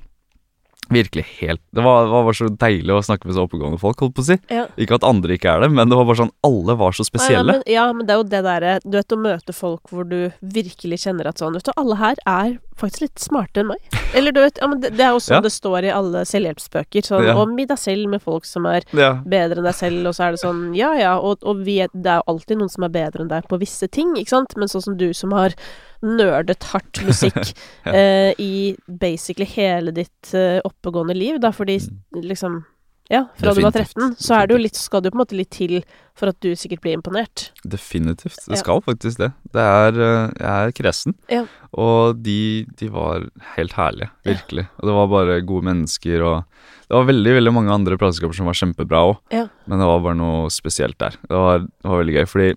Virkelig 0.90 1.26
helt 1.42 1.60
Det 1.76 1.84
var, 1.84 2.06
var 2.08 2.32
så 2.32 2.46
deilig 2.48 2.94
å 2.96 3.02
snakke 3.04 3.28
med 3.28 3.36
så 3.36 3.44
oppegående 3.44 3.76
folk, 3.82 4.00
holdt 4.00 4.14
på 4.16 4.24
å 4.24 4.28
si. 4.30 4.38
Ja. 4.48 4.62
Ikke 4.80 4.96
at 4.96 5.04
andre 5.04 5.36
ikke 5.36 5.50
er 5.52 5.66
det, 5.66 5.68
men 5.76 5.90
det 5.92 5.98
var 6.00 6.06
bare 6.08 6.22
sånn 6.22 6.32
Alle 6.48 6.78
var 6.80 6.96
så 6.96 7.04
spesielle. 7.04 7.58
Ja, 7.58 7.60
men, 7.60 7.74
ja, 7.74 7.88
men 7.98 8.08
det 8.08 8.14
er 8.16 8.22
jo 8.22 8.28
det 8.32 8.40
derre 8.46 8.76
Du 8.86 8.96
vet 8.96 9.12
å 9.12 9.18
møte 9.20 9.56
folk 9.58 9.92
hvor 9.92 10.08
du 10.08 10.32
virkelig 10.40 11.02
kjenner 11.04 11.28
at 11.28 11.44
sånn 11.44 11.58
Vet 11.60 11.68
du, 11.68 11.74
alle 11.76 11.98
her 12.00 12.22
er 12.24 12.54
faktisk 12.80 13.04
litt 13.04 13.20
smartere 13.20 13.66
enn 13.66 13.72
meg. 13.74 13.98
Eller 14.16 14.32
du 14.32 14.40
vet 14.40 14.62
ja, 14.62 14.70
men 14.72 14.80
det, 14.80 14.94
det 14.96 15.04
er 15.10 15.12
jo 15.18 15.20
sånn 15.26 15.40
Ja. 15.42 15.44
det 15.44 15.52
står 15.58 15.90
i 15.90 15.92
alle 15.98 16.22
selvhjelpsbøker. 16.30 17.04
Sånn 17.10 17.28
Ja. 17.28 17.36
Omgi 17.42 17.68
deg 17.68 17.82
selv 17.84 18.08
med 18.16 18.24
folk 18.24 18.48
som 18.48 18.70
er 18.72 18.88
Ja, 18.96 19.18
bedre 19.28 19.60
enn 19.60 19.68
deg 19.68 19.76
selv, 19.76 20.08
og 20.08 20.16
så 20.16 20.30
er 20.30 20.38
det 20.38 20.44
sånn 20.46 20.70
Ja 20.78 20.94
ja, 20.96 21.18
og, 21.20 21.44
og 21.44 21.66
vi 21.68 21.82
det 21.84 22.14
er 22.16 22.22
jo 22.24 22.30
alltid 22.32 22.62
noen 22.64 22.72
som 22.72 22.88
er 22.88 22.96
bedre 22.96 23.26
enn 23.26 23.34
deg 23.36 23.52
på 23.52 23.60
visse 23.60 23.92
ting, 23.92 24.16
ikke 24.16 24.38
sant? 24.38 24.56
Men 24.56 24.72
sånn 24.72 24.88
som 24.88 24.96
du 24.96 25.10
som 25.12 25.36
har 25.36 25.58
nerdet 26.06 26.64
hardt 26.74 27.04
musikk 27.08 27.38
Ja. 27.86 27.92
uh, 27.92 28.32
i 28.42 28.76
basically 28.88 29.46
hele 29.50 29.92
ditt 29.96 30.34
uh, 30.34 30.60
oppegående 30.68 31.16
liv, 31.18 31.40
da, 31.44 31.52
fordi 31.56 31.80
liksom 32.14 32.64
Ja, 33.10 33.22
fra 33.40 33.54
du 33.56 33.62
var 33.64 33.72
13, 33.72 34.18
så 34.20 34.36
er 34.36 34.48
det 34.50 34.56
jo 34.58 34.60
litt, 34.66 34.76
skal 34.76 35.00
det 35.00 35.08
jo 35.08 35.14
på 35.14 35.16
en 35.16 35.22
måte 35.24 35.38
litt 35.40 35.50
til 35.56 35.78
for 36.18 36.28
at 36.28 36.40
du 36.44 36.50
sikkert 36.60 36.82
blir 36.84 36.98
imponert. 36.98 37.52
definitivt. 37.64 38.36
Det 38.50 38.58
Ja. 38.58 38.60
skal 38.60 38.82
faktisk 38.84 39.18
det. 39.22 39.30
Det 39.54 39.62
er 39.64 39.94
uh, 39.96 40.32
Jeg 40.36 40.68
er 40.68 40.72
kresen. 40.76 41.16
Ja. 41.32 41.46
Og 41.72 42.20
de, 42.22 42.66
de 42.76 42.90
var 42.92 43.30
helt 43.56 43.72
herlige, 43.80 44.10
virkelig. 44.26 44.68
Og 44.82 44.90
det 44.90 44.96
var 45.00 45.08
bare 45.08 45.40
gode 45.42 45.64
mennesker, 45.70 46.20
og 46.22 46.44
det 46.90 46.96
var 47.00 47.08
veldig 47.08 47.34
veldig 47.40 47.54
mange 47.56 47.72
andre 47.72 47.96
plateselskaper 47.98 48.36
som 48.36 48.46
var 48.52 48.60
kjempebra 48.60 49.00
òg, 49.14 49.18
Ja. 49.32 49.48
men 49.68 49.80
det 49.80 49.88
var 49.88 50.00
bare 50.04 50.16
noe 50.20 50.50
spesielt 50.52 50.98
der. 51.00 51.16
Det 51.30 51.38
var, 51.38 51.60
det 51.64 51.88
var 51.88 52.04
veldig 52.04 52.16
gøy, 52.20 52.26
fordi 52.28 52.50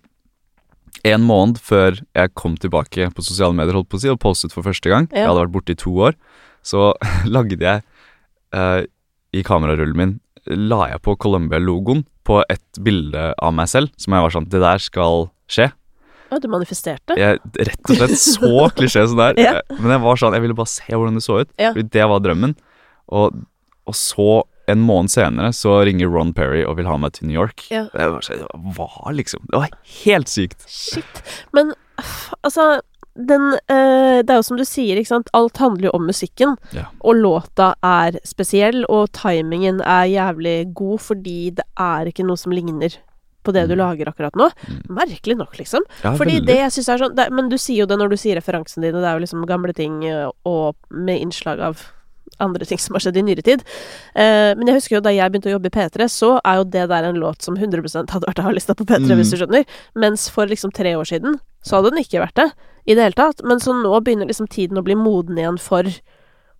en 1.04 1.24
måned 1.26 1.58
før 1.64 1.98
jeg 2.16 2.32
kom 2.38 2.56
tilbake 2.60 3.08
på 3.14 3.24
sosiale 3.24 3.56
medier 3.56 3.76
holdt 3.78 3.88
på 3.92 3.98
å 3.98 4.02
si, 4.02 4.10
og 4.12 4.20
postet 4.22 4.52
for 4.54 4.66
første 4.66 4.90
gang, 4.92 5.08
Ja. 5.12 5.22
jeg 5.24 5.28
hadde 5.30 5.44
vært 5.46 5.54
borte 5.54 5.72
i 5.76 5.80
to 5.80 5.92
år, 6.08 6.16
så 6.66 6.90
lagde 7.36 7.56
jeg 7.60 7.82
uh, 8.56 8.82
i 9.32 9.42
kamerarullen 9.46 9.96
min 9.96 10.16
La 10.50 10.86
jeg 10.88 11.02
på 11.04 11.12
Columbia-logoen 11.20 12.00
på 12.24 12.38
et 12.50 12.78
bilde 12.80 13.26
av 13.36 13.52
meg 13.54 13.68
selv, 13.68 13.90
som 14.00 14.14
jeg 14.16 14.24
var 14.24 14.32
sånn 14.34 14.46
Det 14.48 14.60
der 14.62 14.80
skal 14.82 15.26
skje. 15.52 15.66
Ja, 16.30 16.38
du 16.40 16.46
manifesterte. 16.48 17.16
Jeg, 17.18 17.38
rett 17.60 17.90
og 17.92 17.98
slett 17.98 18.16
så 18.18 18.50
klisjé 18.78 19.02
som 19.10 19.20
det 19.20 19.26
er. 19.34 19.40
Ja. 19.42 19.52
Men 19.82 19.92
jeg 19.96 20.02
var 20.06 20.16
sånn, 20.22 20.32
jeg 20.38 20.44
ville 20.46 20.56
bare 20.56 20.72
se 20.72 20.88
hvordan 20.88 21.18
det 21.18 21.22
så 21.26 21.40
ut. 21.42 21.50
Ja. 21.60 21.74
Fordi 21.74 21.84
det 21.92 22.06
var 22.08 22.22
drømmen. 22.24 22.56
Og, 23.12 23.36
og 23.84 23.98
så, 23.98 24.28
en 24.72 24.84
måned 24.86 25.10
senere, 25.12 25.50
så 25.56 25.78
ringer 25.86 26.10
Ron 26.12 26.32
Perry 26.36 26.62
og 26.64 26.76
vil 26.78 26.86
ha 26.90 26.96
meg 27.00 27.12
til 27.16 27.28
New 27.28 27.36
York. 27.40 27.66
Ja. 27.70 27.86
Det 27.92 28.10
var, 28.12 28.20
så- 28.26 28.46
hva, 28.76 28.88
liksom? 29.14 29.46
Det 29.50 29.58
var 29.64 29.68
helt 30.04 30.28
sykt. 30.28 30.64
Shit. 30.68 31.22
Men 31.52 31.74
altså 32.44 32.80
den, 33.16 33.52
eh, 33.68 34.22
det 34.22 34.30
er 34.30 34.38
jo 34.38 34.46
som 34.46 34.56
du 34.56 34.64
sier, 34.64 34.96
ikke 34.96 35.10
sant. 35.10 35.28
Alt 35.34 35.58
handler 35.60 35.90
jo 35.90 35.94
om 35.98 36.06
musikken. 36.06 36.56
Ja. 36.72 36.86
Og 37.02 37.16
låta 37.18 37.74
er 37.84 38.16
spesiell, 38.24 38.84
og 38.88 39.10
timingen 39.12 39.80
er 39.82 40.06
jævlig 40.08 40.72
god 40.74 41.00
fordi 41.00 41.50
det 41.58 41.64
er 41.76 42.06
ikke 42.08 42.24
noe 42.24 42.38
som 42.40 42.52
ligner 42.54 42.96
på 43.44 43.52
det 43.56 43.66
du 43.70 43.74
lager 43.74 44.06
akkurat 44.10 44.34
nå. 44.36 44.50
Merkelig 44.92 45.36
nok, 45.40 45.54
liksom. 45.58 45.80
Mm. 45.88 46.02
Ja, 46.04 46.10
Fordi 46.16 46.34
veldig. 46.38 46.46
det 46.46 46.56
jeg 46.60 46.72
synes 46.76 46.88
er 46.92 46.98
sånn 46.98 47.14
det, 47.16 47.30
Men 47.32 47.48
du 47.48 47.56
sier 47.56 47.78
jo 47.82 47.86
det 47.86 47.96
når 47.98 48.10
du 48.10 48.16
sier 48.20 48.36
referansene 48.36 48.84
dine, 48.84 49.00
det 49.00 49.08
er 49.08 49.16
jo 49.18 49.24
liksom 49.24 49.46
gamle 49.48 49.72
ting 49.74 50.04
eh, 50.04 50.28
og 50.44 50.76
med 50.92 51.20
innslag 51.24 51.58
av 51.60 51.80
andre 52.40 52.66
ting 52.68 52.78
som 52.82 52.94
har 52.96 53.04
skjedd 53.04 53.16
i 53.20 53.24
nyere 53.26 53.44
tid. 53.46 53.62
Eh, 54.14 54.54
men 54.56 54.66
jeg 54.70 54.78
husker 54.80 54.96
jo 54.98 55.02
da 55.04 55.12
jeg 55.14 55.30
begynte 55.32 55.50
å 55.50 55.54
jobbe 55.56 55.70
i 55.70 55.74
P3, 55.76 56.08
så 56.10 56.32
er 56.44 56.60
jo 56.60 56.64
det 56.64 56.86
der 56.88 57.08
en 57.10 57.20
låt 57.20 57.42
som 57.42 57.56
100 57.56 58.10
hadde 58.10 58.26
vært 58.28 58.42
A-lista 58.44 58.74
på 58.74 58.84
P3, 58.88 59.10
Mm. 59.10 59.18
hvis 59.20 59.30
du 59.34 59.36
skjønner. 59.40 59.64
Mens 59.94 60.28
for 60.30 60.46
liksom 60.46 60.72
tre 60.72 60.94
år 60.96 61.04
siden 61.08 61.38
så 61.62 61.76
hadde 61.80 61.90
den 61.94 62.02
ikke 62.04 62.20
vært 62.24 62.34
det 62.40 62.48
i 62.88 62.94
det 62.94 63.02
hele 63.04 63.18
tatt. 63.18 63.44
Men 63.44 63.58
så 63.60 63.72
nå 63.76 63.92
begynner 64.02 64.26
liksom 64.26 64.48
tiden 64.48 64.78
å 64.78 64.84
bli 64.84 64.94
moden 64.96 65.36
igjen 65.38 65.58
for 65.60 65.84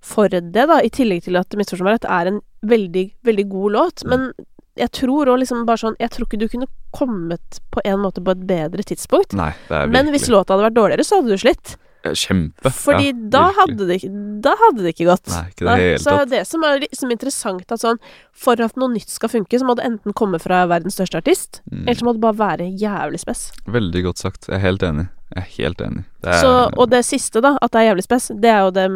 for 0.01 0.28
det, 0.33 0.41
da. 0.55 0.78
I 0.81 0.89
tillegg 0.89 1.24
til 1.26 1.37
at 1.37 1.53
Misforstå 1.53 1.85
meg 1.85 1.99
rett 1.99 2.07
er 2.09 2.26
en 2.31 2.41
veldig, 2.64 3.03
veldig 3.22 3.45
god 3.51 3.72
låt. 3.72 4.03
Mm. 4.05 4.09
Men 4.09 4.47
jeg 4.81 4.91
tror 4.97 5.28
òg 5.28 5.43
liksom 5.43 5.66
bare 5.66 5.76
sånn 5.76 5.97
Jeg 6.01 6.09
tror 6.14 6.24
ikke 6.26 6.39
du 6.41 6.49
kunne 6.49 6.68
kommet 6.97 7.59
på 7.70 7.83
en 7.85 7.99
måte 8.01 8.22
på 8.24 8.31
et 8.33 8.47
bedre 8.49 8.81
tidspunkt. 8.83 9.35
Nei, 9.37 9.53
det 9.68 9.76
er 9.76 9.87
Men 9.93 10.07
hvis 10.09 10.28
låta 10.33 10.55
hadde 10.57 10.70
vært 10.70 10.78
dårligere, 10.78 11.05
så 11.05 11.20
hadde 11.20 11.28
du 11.28 11.37
slitt. 11.37 11.76
Eh, 12.03 12.14
Kjempe. 12.16 12.70
Fordi 12.72 13.11
ja, 13.11 13.16
da, 13.34 13.42
hadde 13.59 13.86
det, 13.90 13.98
da 14.40 14.55
hadde 14.57 14.84
det 14.86 14.94
ikke 14.94 15.09
gått. 15.11 15.28
Nei, 15.28 15.42
ikke 15.53 15.66
det 15.66 15.74
hele 15.82 15.98
så 16.01 16.14
det 16.30 16.46
som 16.48 16.64
er 16.64 16.80
liksom 16.86 17.12
interessant, 17.12 17.66
at 17.72 17.82
sånn 17.82 17.98
For 18.32 18.57
at 18.64 18.76
noe 18.80 18.88
nytt 18.94 19.11
skal 19.12 19.28
funke, 19.28 19.59
så 19.61 19.66
må 19.68 19.76
det 19.76 19.84
enten 19.84 20.14
komme 20.16 20.40
fra 20.40 20.62
verdens 20.70 20.96
største 20.96 21.20
artist, 21.20 21.61
Mm. 21.70 21.82
eller 21.84 21.94
så 22.01 22.05
må 22.09 22.12
det 22.16 22.22
bare 22.24 22.38
være 22.40 22.70
jævlig 22.80 23.20
spes. 23.20 23.51
Veldig 23.68 24.03
godt 24.05 24.18
sagt. 24.18 24.48
Jeg 24.48 24.57
er 24.57 24.64
helt 24.64 24.82
enig. 24.82 25.09
Jeg 25.31 25.43
er 25.45 25.51
helt 25.57 25.81
enig. 25.85 26.05
Det 26.20 26.28
er, 26.35 26.41
Så, 26.43 26.49
og 26.76 26.89
det 26.91 26.99
siste, 27.07 27.41
da, 27.41 27.53
at 27.62 27.70
det 27.72 27.78
er 27.81 27.85
jævlig 27.95 28.03
spes, 28.05 28.24
det 28.43 28.51
er 28.51 28.64
jo 28.66 28.70
det 28.76 28.87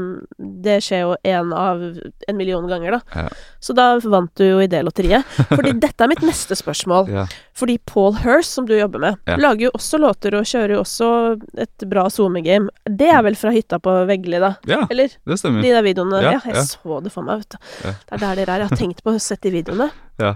Det 0.65 0.75
skjer 0.85 1.01
jo 1.05 1.13
én 1.25 1.53
av 1.57 1.81
en 2.29 2.37
million 2.37 2.67
ganger, 2.69 2.97
da. 2.99 3.01
Ja. 3.15 3.29
Så 3.63 3.73
da 3.79 3.87
vant 4.03 4.33
du 4.37 4.43
jo 4.45 4.59
i 4.61 4.67
det 4.67 4.83
lotteriet. 4.85 5.25
Fordi 5.53 5.73
dette 5.85 6.05
er 6.05 6.11
mitt 6.11 6.25
neste 6.27 6.57
spørsmål. 6.59 7.09
ja. 7.15 7.27
Fordi 7.55 7.77
Paul 7.87 8.17
Hirst, 8.19 8.51
som 8.57 8.67
du 8.67 8.75
jobber 8.75 8.99
med, 8.99 9.17
Ja. 9.31 9.37
lager 9.39 9.69
jo 9.69 9.71
også 9.79 9.99
låter 10.03 10.35
og 10.35 10.45
kjører 10.51 10.75
jo 10.75 10.81
også 10.83 11.11
et 11.57 11.85
bra 11.89 12.09
SoMe-game. 12.11 12.69
Det 12.91 13.09
er 13.15 13.23
vel 13.23 13.37
fra 13.39 13.53
hytta 13.55 13.79
på 13.79 13.95
Veggli, 14.11 14.41
da? 14.43 14.57
ja, 14.67 14.83
Eller? 14.91 15.15
det 15.25 15.39
stemmer. 15.39 15.63
De 15.63 15.71
der 15.71 15.87
videoene. 15.87 16.21
Ja, 16.25 16.41
jeg 16.45 16.67
så 16.67 16.99
det 17.05 17.13
for 17.15 17.23
meg, 17.23 17.45
vet 17.45 17.55
du. 17.55 17.59
Det 17.85 17.95
er 18.19 18.19
der 18.27 18.35
dere 18.43 18.57
er. 18.59 18.65
Jeg 18.67 18.69
har 18.75 18.77
tenkt 18.83 19.05
på 19.07 19.15
å 19.15 19.21
sette 19.23 19.47
de 19.49 19.55
videoene. 19.63 19.91
Ja. 20.19 20.35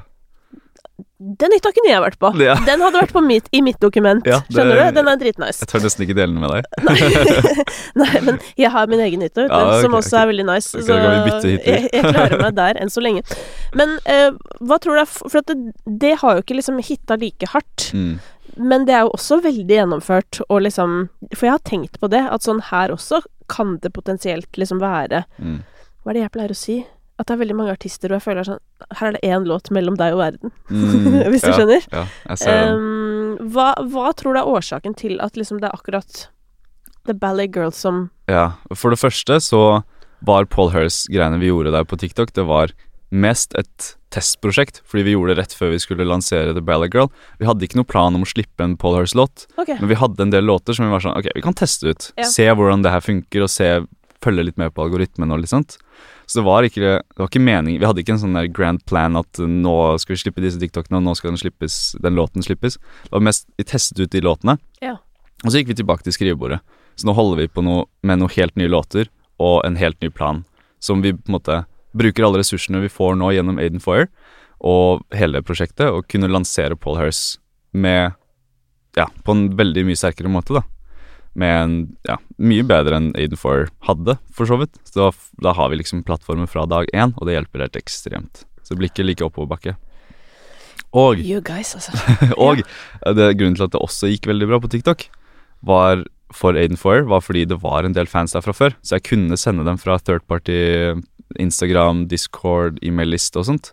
Den 1.18 1.50
hytta 1.54 1.70
kunne 1.74 1.90
jeg 1.90 2.02
vært 2.02 2.18
på. 2.22 2.30
Ja. 2.42 2.54
Den 2.66 2.82
hadde 2.82 3.00
vært 3.00 3.12
på 3.14 3.20
mitt, 3.26 3.48
i 3.54 3.60
mitt 3.62 3.78
dokument. 3.82 4.26
Ja, 4.26 4.38
det- 4.46 4.54
Skjønner 4.54 4.78
du? 4.78 4.94
Den 4.96 5.08
er 5.10 5.18
dritnice. 5.18 5.60
Jeg 5.64 5.70
tør 5.72 5.82
nesten 5.82 6.04
ikke 6.06 6.14
dele 6.18 6.34
den 6.34 6.40
med 6.42 6.50
deg. 6.54 6.64
Nei, 8.02 8.20
men 8.26 8.38
jeg 8.58 8.70
har 8.74 8.86
min 8.90 9.02
egen 9.02 9.22
hytte, 9.26 9.46
ja, 9.48 9.60
okay, 9.64 9.82
som 9.82 9.96
også 9.98 10.14
okay. 10.14 10.22
er 10.22 10.30
veldig 10.32 10.46
nice. 10.46 10.70
Okay, 10.78 10.86
så 10.86 11.52
jeg, 11.54 11.90
jeg 11.92 12.02
klarer 12.06 12.42
meg 12.42 12.54
der 12.58 12.80
enn 12.82 12.90
så 12.94 13.02
lenge. 13.02 13.22
Men 13.78 13.96
eh, 14.06 14.30
hva 14.62 14.78
tror 14.82 14.98
du 14.98 15.02
er 15.02 15.10
For 15.10 15.42
det, 15.50 15.56
det 16.04 16.14
har 16.22 16.38
jo 16.38 16.44
ikke 16.46 16.58
liksom 16.58 16.78
hitta 16.86 17.18
like 17.18 17.50
hardt. 17.54 17.88
Mm. 17.94 18.18
Men 18.58 18.86
det 18.88 18.94
er 18.94 19.06
jo 19.06 19.14
også 19.14 19.40
veldig 19.44 19.74
gjennomført, 19.74 20.40
og 20.48 20.62
liksom 20.66 21.00
For 21.34 21.46
jeg 21.46 21.56
har 21.56 21.66
tenkt 21.66 21.98
på 22.02 22.10
det, 22.10 22.24
at 22.26 22.46
sånn 22.46 22.62
her 22.70 22.94
også 22.94 23.22
kan 23.50 23.76
det 23.82 23.94
potensielt 23.96 24.50
liksom 24.60 24.80
være 24.82 25.24
Mm. 25.38 25.60
Hva 26.04 26.12
er 26.12 26.14
det 26.16 26.22
jeg 26.22 26.32
pleier 26.32 26.52
å 26.54 26.56
si? 26.56 26.74
At 27.18 27.26
det 27.26 27.34
er 27.34 27.40
veldig 27.40 27.56
mange 27.58 27.74
artister, 27.74 28.12
og 28.12 28.20
jeg 28.20 28.26
føler 28.28 28.46
sånn 28.46 28.60
Her 28.94 29.08
er 29.08 29.16
det 29.16 29.26
én 29.26 29.46
låt 29.48 29.72
mellom 29.74 29.98
deg 29.98 30.14
og 30.14 30.22
verden. 30.22 30.52
Mm, 30.70 31.20
Hvis 31.32 31.44
du 31.44 31.50
ja, 31.50 31.56
skjønner? 31.56 31.86
Ja, 31.90 32.06
jeg 32.30 32.42
ser. 32.44 32.72
Um, 32.74 33.36
hva, 33.54 33.72
hva 33.90 34.12
tror 34.18 34.34
du 34.34 34.42
er 34.42 34.50
årsaken 34.50 34.96
til 34.98 35.18
at 35.24 35.38
liksom 35.38 35.62
det 35.62 35.70
er 35.70 35.78
akkurat 35.78 36.28
The 37.08 37.16
Ballet 37.16 37.54
Girls 37.56 37.80
som 37.80 38.08
Ja, 38.30 38.52
for 38.74 38.94
det 38.94 39.00
første 39.00 39.40
så 39.42 39.62
var 40.26 40.48
Paul 40.50 40.72
Hurst-greiene 40.74 41.38
vi 41.40 41.50
gjorde 41.50 41.72
der 41.74 41.86
på 41.86 41.98
TikTok, 41.98 42.34
det 42.34 42.44
var 42.48 42.74
mest 43.14 43.54
et 43.56 43.92
testprosjekt, 44.12 44.80
fordi 44.88 45.04
vi 45.06 45.14
gjorde 45.14 45.34
det 45.34 45.42
rett 45.42 45.54
før 45.56 45.72
vi 45.72 45.80
skulle 45.82 46.06
lansere 46.08 46.54
The 46.56 46.64
Ballet 46.64 46.94
Girl. 46.94 47.10
Vi 47.40 47.48
hadde 47.48 47.64
ikke 47.64 47.78
noen 47.78 47.88
plan 47.88 48.16
om 48.16 48.24
å 48.24 48.28
slippe 48.28 48.64
en 48.64 48.76
Paul 48.80 48.98
Hurst-låt, 48.98 49.46
okay. 49.56 49.78
men 49.80 49.90
vi 49.92 49.98
hadde 50.00 50.24
en 50.24 50.32
del 50.34 50.48
låter 50.48 50.76
som 50.76 50.88
vi 50.88 50.92
var 50.92 51.04
sånn 51.04 51.16
Ok, 51.16 51.30
vi 51.36 51.44
kan 51.44 51.56
teste 51.56 51.92
ut. 51.92 52.10
Ja. 52.18 52.28
Se 52.28 52.48
hvordan 52.48 52.84
det 52.84 52.92
her 52.92 53.04
funker, 53.04 53.44
og 53.44 53.52
se 53.52 53.70
følge 54.24 54.48
litt 54.48 54.58
med 54.60 54.74
på 54.74 54.84
algoritmen 54.86 55.32
og 55.34 55.42
litt 55.42 55.52
sånt. 55.52 55.78
Så 56.28 56.40
det 56.40 56.44
var 56.44 56.66
ikke, 56.68 56.98
det 57.00 57.16
var 57.22 57.30
ikke 57.30 57.40
meningen 57.40 57.80
Vi 57.80 57.86
hadde 57.88 58.02
ikke 58.02 58.12
en 58.12 58.20
sånn 58.20 58.34
der 58.36 58.50
grand 58.52 58.82
plan 58.84 59.16
at 59.16 59.38
uh, 59.40 59.46
nå 59.48 59.74
skal 60.02 60.12
vi 60.12 60.20
slippe 60.20 60.42
disse 60.44 60.60
TikTokene, 60.60 60.98
og 61.00 61.06
nå 61.06 61.14
skal 61.16 61.32
den, 61.32 61.40
slippes, 61.40 61.78
den 62.04 62.18
låten 62.18 62.44
slippes. 62.44 62.76
Det 63.06 63.14
var 63.16 63.24
mest 63.24 63.48
Vi 63.56 63.64
testet 63.64 64.02
ut 64.04 64.12
de 64.12 64.20
låtene, 64.26 64.58
Ja. 64.84 64.98
og 65.44 65.48
så 65.50 65.62
gikk 65.62 65.72
vi 65.72 65.78
tilbake 65.80 66.04
til 66.04 66.12
skrivebordet. 66.12 66.60
Så 66.98 67.06
nå 67.08 67.14
holder 67.16 67.40
vi 67.44 67.48
på 67.48 67.64
noe 67.64 67.86
med 68.02 68.20
noen 68.20 68.34
helt 68.36 68.56
nye 68.60 68.68
låter 68.68 69.08
og 69.40 69.62
en 69.64 69.76
helt 69.80 70.00
ny 70.02 70.10
plan, 70.10 70.44
som 70.82 71.00
vi 71.00 71.12
på 71.14 71.30
en 71.30 71.36
måte 71.38 71.64
bruker 71.96 72.26
alle 72.26 72.42
ressursene 72.42 72.80
vi 72.82 72.90
får 72.92 73.16
nå 73.16 73.30
gjennom 73.32 73.58
Aiden 73.62 73.80
Foyer 73.80 74.08
og 74.60 75.04
hele 75.14 75.40
prosjektet, 75.46 75.86
og 75.88 76.08
kunne 76.10 76.28
lansere 76.28 76.76
Paul 76.76 76.98
Harris 76.98 77.38
med 77.72 78.12
Ja, 78.96 79.06
på 79.24 79.30
en 79.30 79.44
veldig 79.54 79.84
mye 79.86 79.96
sterkere 79.96 80.28
måte, 80.32 80.56
da. 80.58 80.64
Med 81.38 81.54
en 81.54 81.74
Ja, 82.08 82.18
mye 82.42 82.64
bedre 82.66 82.98
enn 82.98 83.12
Aiden 83.18 83.38
Four 83.38 83.68
hadde, 83.86 84.18
for 84.34 84.48
så 84.50 84.58
vidt. 84.60 84.78
Så 84.88 85.10
da, 85.42 85.54
har 85.54 85.70
vi 85.70 85.80
liksom 85.80 86.04
plattformen 86.06 86.50
fra 86.50 86.66
dag 86.66 86.90
én, 86.94 87.14
og 87.16 87.28
det 87.28 87.36
hjelper 87.36 87.66
helt 87.66 87.78
ekstremt. 87.78 88.44
Så 88.66 88.76
ikke 88.76 89.06
like 89.06 89.24
oppoverbakke. 89.24 89.76
Og 90.96 91.20
You 91.20 91.40
guys, 91.44 91.74
altså. 91.76 91.92
og 92.44 92.62
det, 93.16 93.32
grunnen 93.38 93.56
til 93.58 93.66
at 93.66 93.74
det 93.74 93.82
også 93.82 94.10
gikk 94.12 94.28
veldig 94.30 94.48
bra 94.50 94.60
på 94.62 94.70
TikTok, 94.72 95.08
var 95.66 96.04
for 96.34 96.56
Aiden 96.60 96.80
Foyer, 96.80 97.06
var 97.08 97.22
fordi 97.24 97.46
det 97.48 97.60
var 97.62 97.86
en 97.86 97.96
del 97.96 98.08
fans 98.08 98.34
der 98.36 98.44
fra 98.44 98.54
før. 98.56 98.76
Så 98.82 98.98
jeg 98.98 99.06
kunne 99.08 99.38
sende 99.40 99.66
dem 99.68 99.80
fra 99.80 99.98
third 100.00 100.26
party, 100.28 100.58
Instagram, 101.40 102.06
Discord, 102.10 102.80
e-mail-liste 102.84 103.40
og 103.40 103.48
sånt. 103.48 103.72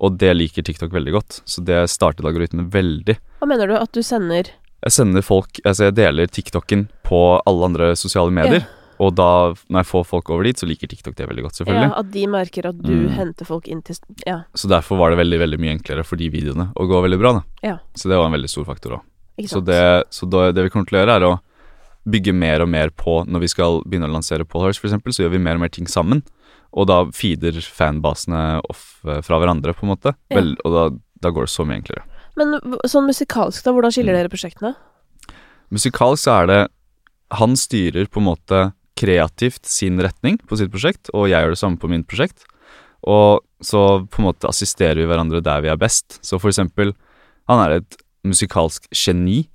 Og 0.00 0.16
det 0.20 0.32
liker 0.36 0.64
TikTok 0.64 0.94
veldig 0.96 1.12
godt, 1.12 1.40
så 1.44 1.60
det 1.64 1.82
startet 1.92 2.24
algoritmen 2.24 2.70
veldig. 2.72 3.18
Hva 3.40 3.48
mener 3.48 3.68
du? 3.68 3.76
At 3.76 3.92
du 3.92 4.00
sender 4.04 4.48
Jeg 4.82 4.92
sender 4.92 5.22
folk 5.26 5.60
Altså, 5.64 5.88
jeg 5.90 5.94
deler 5.98 6.26
TikToken 6.30 6.86
på 7.04 7.40
alle 7.46 7.64
andre 7.68 7.90
sosiale 7.96 8.30
medier. 8.32 8.66
Og 9.00 9.14
da, 9.16 9.54
når 9.72 9.78
jeg 9.80 9.88
får 9.88 10.02
folk 10.04 10.28
over 10.30 10.44
dit, 10.44 10.58
så 10.60 10.66
liker 10.68 10.86
TikTok 10.90 11.14
det 11.16 11.26
veldig 11.28 11.42
godt, 11.46 11.56
selvfølgelig. 11.56 11.86
ja, 11.88 11.98
At 12.02 12.10
de 12.12 12.26
merker 12.28 12.66
at 12.68 12.82
du 12.84 12.92
Mm. 12.92 13.08
henter 13.16 13.46
folk 13.48 13.66
inn 13.68 13.80
til 13.82 13.96
Ja, 14.26 14.42
Så 14.54 14.68
derfor 14.68 14.98
var 14.98 15.10
det 15.10 15.16
veldig 15.18 15.38
veldig 15.40 15.58
mye 15.58 15.72
enklere 15.78 16.04
for 16.04 16.16
de 16.16 16.28
videoene 16.28 16.70
å 16.76 16.84
gå 16.86 17.00
veldig 17.02 17.18
bra. 17.18 17.32
da 17.32 17.42
Ja. 17.62 17.78
Så 17.96 18.08
det 18.10 18.16
var 18.18 18.26
en 18.26 18.32
veldig 18.32 18.50
stor 18.50 18.64
faktor 18.66 18.98
òg. 18.98 19.00
Så, 19.48 19.64
det, 19.64 20.04
så 20.10 20.28
da, 20.28 20.52
det 20.52 20.64
vi 20.64 20.68
kommer 20.68 20.86
til 20.86 20.98
å 20.98 21.06
gjøre, 21.06 21.16
er 21.16 21.24
å 21.24 21.40
bygge 22.06 22.34
mer 22.34 22.60
og 22.60 22.68
mer 22.68 22.90
på 22.90 23.24
Når 23.26 23.40
vi 23.40 23.48
skal 23.48 23.80
begynne 23.88 24.08
å 24.08 24.12
lansere 24.12 24.44
Polhurst, 24.44 24.80
for 24.80 24.88
eksempel, 24.88 25.12
så 25.16 25.24
gjør 25.24 25.30
vi 25.32 25.38
mer 25.38 25.54
og 25.54 25.60
mer 25.60 25.68
ting 25.72 25.86
sammen. 25.86 26.22
Og 26.74 26.86
da 26.86 27.04
feeder 27.06 27.52
fanbasene 27.56 28.60
off 28.68 29.00
eh, 29.06 29.22
fra 29.22 29.40
hverandre, 29.40 29.72
på 29.74 29.84
en 29.88 29.96
måte. 29.96 30.14
Ja. 30.30 30.36
Vel, 30.36 30.56
og 30.64 30.72
da, 30.72 30.84
da 31.20 31.30
går 31.30 31.48
det 31.48 31.52
så 31.56 31.64
mye 31.66 31.80
enklere. 31.80 32.04
Men 32.40 32.56
sånn 32.88 33.06
musikalsk, 33.10 33.62
da? 33.66 33.74
Hvordan 33.76 33.90
Mm. 33.92 33.96
skiller 33.98 34.16
dere 34.16 34.32
prosjektene? 34.32 34.74
Musikalsk 35.70 36.24
så 36.24 36.36
er 36.42 36.46
det 36.50 36.60
Han 37.36 37.52
styrer 37.54 38.08
på 38.10 38.18
en 38.18 38.26
måte 38.26 38.60
kreativt 38.98 39.64
sin 39.64 40.00
retning 40.02 40.38
på 40.48 40.56
sitt 40.58 40.72
prosjekt, 40.72 41.12
og 41.14 41.28
jeg 41.30 41.44
gjør 41.44 41.52
det 41.54 41.60
samme 41.60 41.78
på 41.78 41.88
mitt 41.88 42.08
prosjekt. 42.10 42.42
Og 43.06 43.44
så 43.62 44.02
på 44.10 44.18
en 44.18 44.26
måte 44.26 44.48
assisterer 44.50 44.98
vi 44.98 45.06
hverandre 45.06 45.40
der 45.40 45.60
vi 45.62 45.68
er 45.70 45.78
best. 45.78 46.18
Så 46.26 46.40
for 46.40 46.50
eksempel, 46.50 46.90
han 47.48 47.62
er 47.62 47.76
et 47.78 47.96
musikalsk 48.26 48.88
geni, 48.90 49.46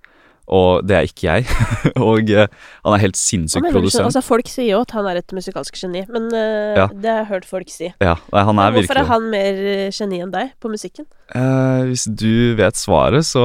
og 0.48 0.86
det 0.86 0.96
er 0.98 1.08
ikke 1.10 1.26
jeg. 1.26 1.46
og 2.10 2.30
eh, 2.30 2.46
han 2.86 2.94
er 2.96 3.02
helt 3.02 3.18
sinnssyk 3.18 3.66
produsent. 3.74 4.06
Altså, 4.06 4.22
folk 4.22 4.48
sier 4.52 4.76
jo 4.76 4.82
at 4.86 4.92
han 4.94 5.08
er 5.10 5.18
et 5.22 5.34
musikalsk 5.34 5.78
geni, 5.82 6.04
men 6.12 6.28
uh, 6.34 6.76
Ja. 6.78 6.88
det 6.94 7.10
har 7.10 7.22
jeg 7.24 7.30
hørt 7.32 7.48
folk 7.50 7.70
si. 7.74 7.90
ja, 8.02 8.14
nei, 8.34 8.44
han 8.46 8.60
er 8.62 8.76
Hvorfor 8.76 8.82
virkelig 8.82 9.04
er 9.06 9.10
han 9.10 9.30
mer 9.34 9.62
eh, 9.74 9.90
geni 9.96 10.20
enn 10.22 10.34
deg 10.36 10.52
på 10.62 10.70
musikken? 10.70 11.08
Uh, 11.34 11.88
Hvis 11.90 12.06
du 12.06 12.54
vet 12.60 12.78
svaret, 12.78 13.26
så 13.26 13.42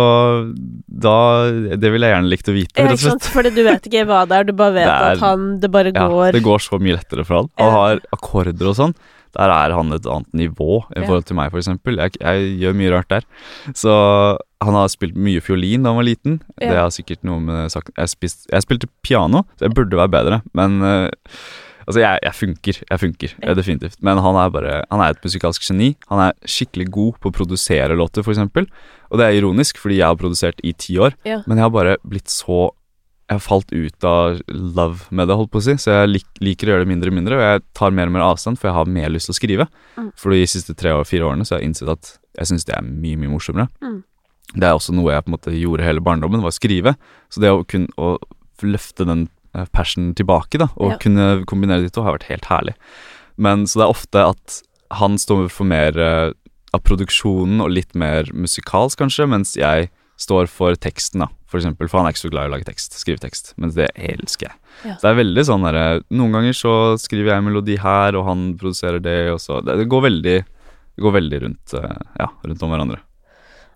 da 0.85 1.15
Det 1.81 1.89
vil 1.95 2.05
jeg 2.05 2.13
gjerne 2.13 2.29
likt 2.29 2.51
å 2.51 2.55
vite, 2.57 2.75
Ja, 2.77 2.85
rett 2.85 2.93
og 2.93 2.99
ikke 2.99 3.07
sant? 3.07 3.23
slett. 3.25 3.33
Fordi 3.39 3.53
du 3.57 3.63
vet 3.65 3.89
ikke 3.89 4.03
hva 4.11 4.19
det 4.29 4.37
er, 4.37 4.45
du 4.51 4.53
bare 4.59 4.75
vet 4.77 4.91
er- 4.93 5.15
at 5.15 5.25
han 5.25 5.47
Det 5.63 5.71
bare 5.73 5.95
Ja, 5.95 6.05
går 6.13 6.37
det 6.37 6.43
går 6.45 6.61
så 6.67 6.77
mye 6.83 6.99
lettere 6.99 7.25
for 7.25 7.41
han. 7.41 7.51
Han 7.61 7.73
har 7.79 8.05
akkorder 8.13 8.69
og 8.75 8.77
sånn. 8.77 8.95
Der 9.39 9.53
er 9.55 9.75
han 9.77 9.93
et 9.93 10.07
annet 10.11 10.33
nivå 10.35 10.81
i 10.97 11.05
forhold 11.05 11.25
til 11.29 11.37
meg, 11.39 11.51
for 11.53 11.63
eksempel. 11.63 11.97
Jeg, 12.03 12.17
jeg 12.21 12.59
gjør 12.65 12.79
mye 12.81 12.93
rart 12.97 13.09
der. 13.13 13.27
Så 13.79 13.95
han 14.61 14.77
har 14.77 14.91
spilt 14.93 15.17
mye 15.17 15.41
fiolin 15.41 15.83
da 15.87 15.93
han 15.95 16.01
var 16.01 16.09
liten. 16.09 16.41
Det 16.61 16.75
har 16.75 16.91
sikkert 16.95 17.23
noe 17.25 17.41
med 17.41 17.71
jeg, 17.71 18.09
spist, 18.13 18.47
jeg 18.51 18.67
spilte 18.67 18.91
piano, 19.07 19.45
så 19.57 19.69
jeg 19.69 19.77
burde 19.79 19.97
være 20.01 20.15
bedre, 20.19 20.43
men 20.55 20.81
uh, 20.83 21.09
Altså, 21.91 22.03
jeg, 22.05 22.19
jeg 22.23 22.35
funker. 22.37 22.77
Jeg 22.87 23.01
funker, 23.01 23.31
Ja. 23.43 23.55
definitivt. 23.55 23.97
Men 24.05 24.19
han 24.23 24.37
er 24.37 24.51
bare 24.55 24.75
Han 24.93 25.01
er 25.01 25.11
et 25.11 25.25
musikalsk 25.25 25.65
geni. 25.67 25.97
Han 26.09 26.21
er 26.29 26.33
skikkelig 26.47 26.87
god 26.93 27.17
på 27.19 27.31
å 27.31 27.35
produsere 27.35 27.97
låter, 27.99 28.23
eksempel. 28.23 28.69
Og 29.11 29.19
det 29.19 29.27
er 29.27 29.39
ironisk, 29.41 29.77
fordi 29.81 29.97
jeg 29.99 30.07
har 30.07 30.15
produsert 30.21 30.61
i 30.63 30.73
ti 30.73 30.99
år, 30.99 31.17
Ja. 31.25 31.41
men 31.49 31.57
jeg 31.59 31.65
har 31.65 31.71
bare 31.71 31.97
blitt 32.07 32.29
så 32.31 32.71
jeg 33.31 33.39
har 33.39 33.43
falt 33.45 33.71
ut 33.71 34.05
av 34.05 34.41
love 34.51 35.07
med 35.15 35.29
det, 35.31 35.37
holdt 35.39 35.53
på 35.55 35.61
å 35.61 35.63
si. 35.63 35.77
Så 35.79 35.93
jeg 35.93 36.09
lik, 36.11 36.25
liker 36.43 36.67
å 36.67 36.73
gjøre 36.73 36.83
det 36.83 36.91
mindre 36.91 37.13
og 37.13 37.15
mindre, 37.15 37.37
og 37.39 37.45
jeg 37.45 37.63
tar 37.79 37.95
mer 37.95 38.11
og 38.11 38.15
mer 38.17 38.25
avstand, 38.27 38.59
for 38.59 38.67
jeg 38.67 38.75
har 38.75 38.91
mer 38.91 39.13
lyst 39.15 39.31
til 39.31 39.37
å 39.37 39.39
skrive. 39.39 39.67
Mm. 39.95 40.09
For 40.19 40.35
de 40.35 40.41
siste 40.51 40.75
tre 40.75 40.97
og 40.97 41.07
fire 41.07 41.29
årene 41.29 41.47
så 41.47 41.55
har 41.55 41.63
jeg 41.63 41.71
innsett 41.71 41.93
at 41.93 42.11
jeg 42.41 42.51
syns 42.51 42.67
det 42.67 42.75
er 42.75 42.89
mye, 42.89 43.21
mye 43.21 43.31
morsommere. 43.31 43.69
Mm. 43.87 44.01
Det 44.57 44.67
er 44.67 44.75
også 44.75 44.97
noe 44.99 45.15
jeg 45.15 45.23
på 45.23 45.31
en 45.31 45.37
måte 45.37 45.55
gjorde 45.55 45.87
hele 45.87 46.03
barndommen, 46.03 46.43
var 46.43 46.51
å 46.51 46.59
skrive. 46.59 46.97
Så 47.31 47.45
det 47.45 47.53
å 47.55 47.63
kunne 47.71 47.95
å 48.03 48.17
løfte 48.67 49.07
den 49.07 49.29
eh, 49.55 49.71
passionen 49.71 50.11
tilbake, 50.19 50.59
da, 50.59 50.67
og 50.75 50.97
Ja. 50.97 50.99
kunne 50.99 51.29
kombinere 51.47 51.87
de 51.87 51.95
to, 51.95 52.03
har 52.03 52.19
vært 52.19 52.27
helt 52.33 52.51
herlig. 52.51 52.75
Men 53.39 53.63
så 53.71 53.79
det 53.79 53.87
er 53.87 53.95
ofte 53.95 54.27
at 54.35 54.59
han 54.99 55.15
står 55.23 55.47
for 55.55 55.71
mer 55.71 55.95
uh, 55.95 56.33
av 56.75 56.83
produksjonen 56.83 57.63
og 57.63 57.71
litt 57.71 57.95
mer 57.95 58.27
musikalsk, 58.35 58.99
kanskje, 58.99 59.29
mens 59.31 59.55
jeg 59.55 59.89
står 60.21 60.51
for 60.53 60.77
teksten, 60.77 61.25
da, 61.25 61.29
for 61.49 61.61
eksempel. 61.61 61.89
For 61.89 62.01
han 62.01 62.09
er 62.09 62.15
ikke 62.15 62.27
så 62.27 62.33
glad 62.33 62.47
i 62.47 62.51
å 62.51 62.55
lage 62.55 62.69
tekst, 62.69 62.97
skrive 63.01 63.23
tekst, 63.23 63.53
mens 63.61 63.77
det 63.79 63.89
elsker 63.97 64.51
jeg. 64.51 64.57
Ja. 64.85 64.97
Så 64.97 65.07
det 65.07 65.13
er 65.13 65.21
veldig 65.21 65.45
sånn 65.45 65.67
derre 65.67 65.85
Noen 66.15 66.37
ganger 66.37 66.57
så 66.57 66.73
skriver 67.01 67.33
jeg 67.33 67.43
en 67.43 67.49
melodi 67.49 67.77
her, 67.81 68.17
og 68.19 68.27
han 68.29 68.51
produserer 68.61 69.03
det, 69.03 69.19
og 69.35 69.41
så 69.43 69.59
Det, 69.65 69.75
det 69.83 69.89
går 69.91 70.05
veldig 70.07 70.37
Det 70.41 71.05
går 71.05 71.17
veldig 71.19 71.41
rundt, 71.45 71.75
eh, 71.77 72.05
ja, 72.21 72.29
rundt 72.47 72.63
om 72.65 72.73
hverandre. 72.73 73.01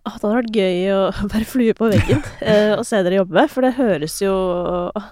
Ah, 0.05 0.19
det 0.19 0.29
hadde 0.29 0.37
vært 0.37 0.57
gøy 0.61 0.81
å 0.93 1.03
være 1.35 1.49
flue 1.49 1.77
på 1.77 1.91
veggen 1.93 2.23
eh, 2.45 2.73
og 2.77 2.85
se 2.89 3.01
dere 3.05 3.23
jobbe, 3.23 3.47
for 3.53 3.67
det 3.67 3.75
høres 3.81 4.21
jo 4.23 4.35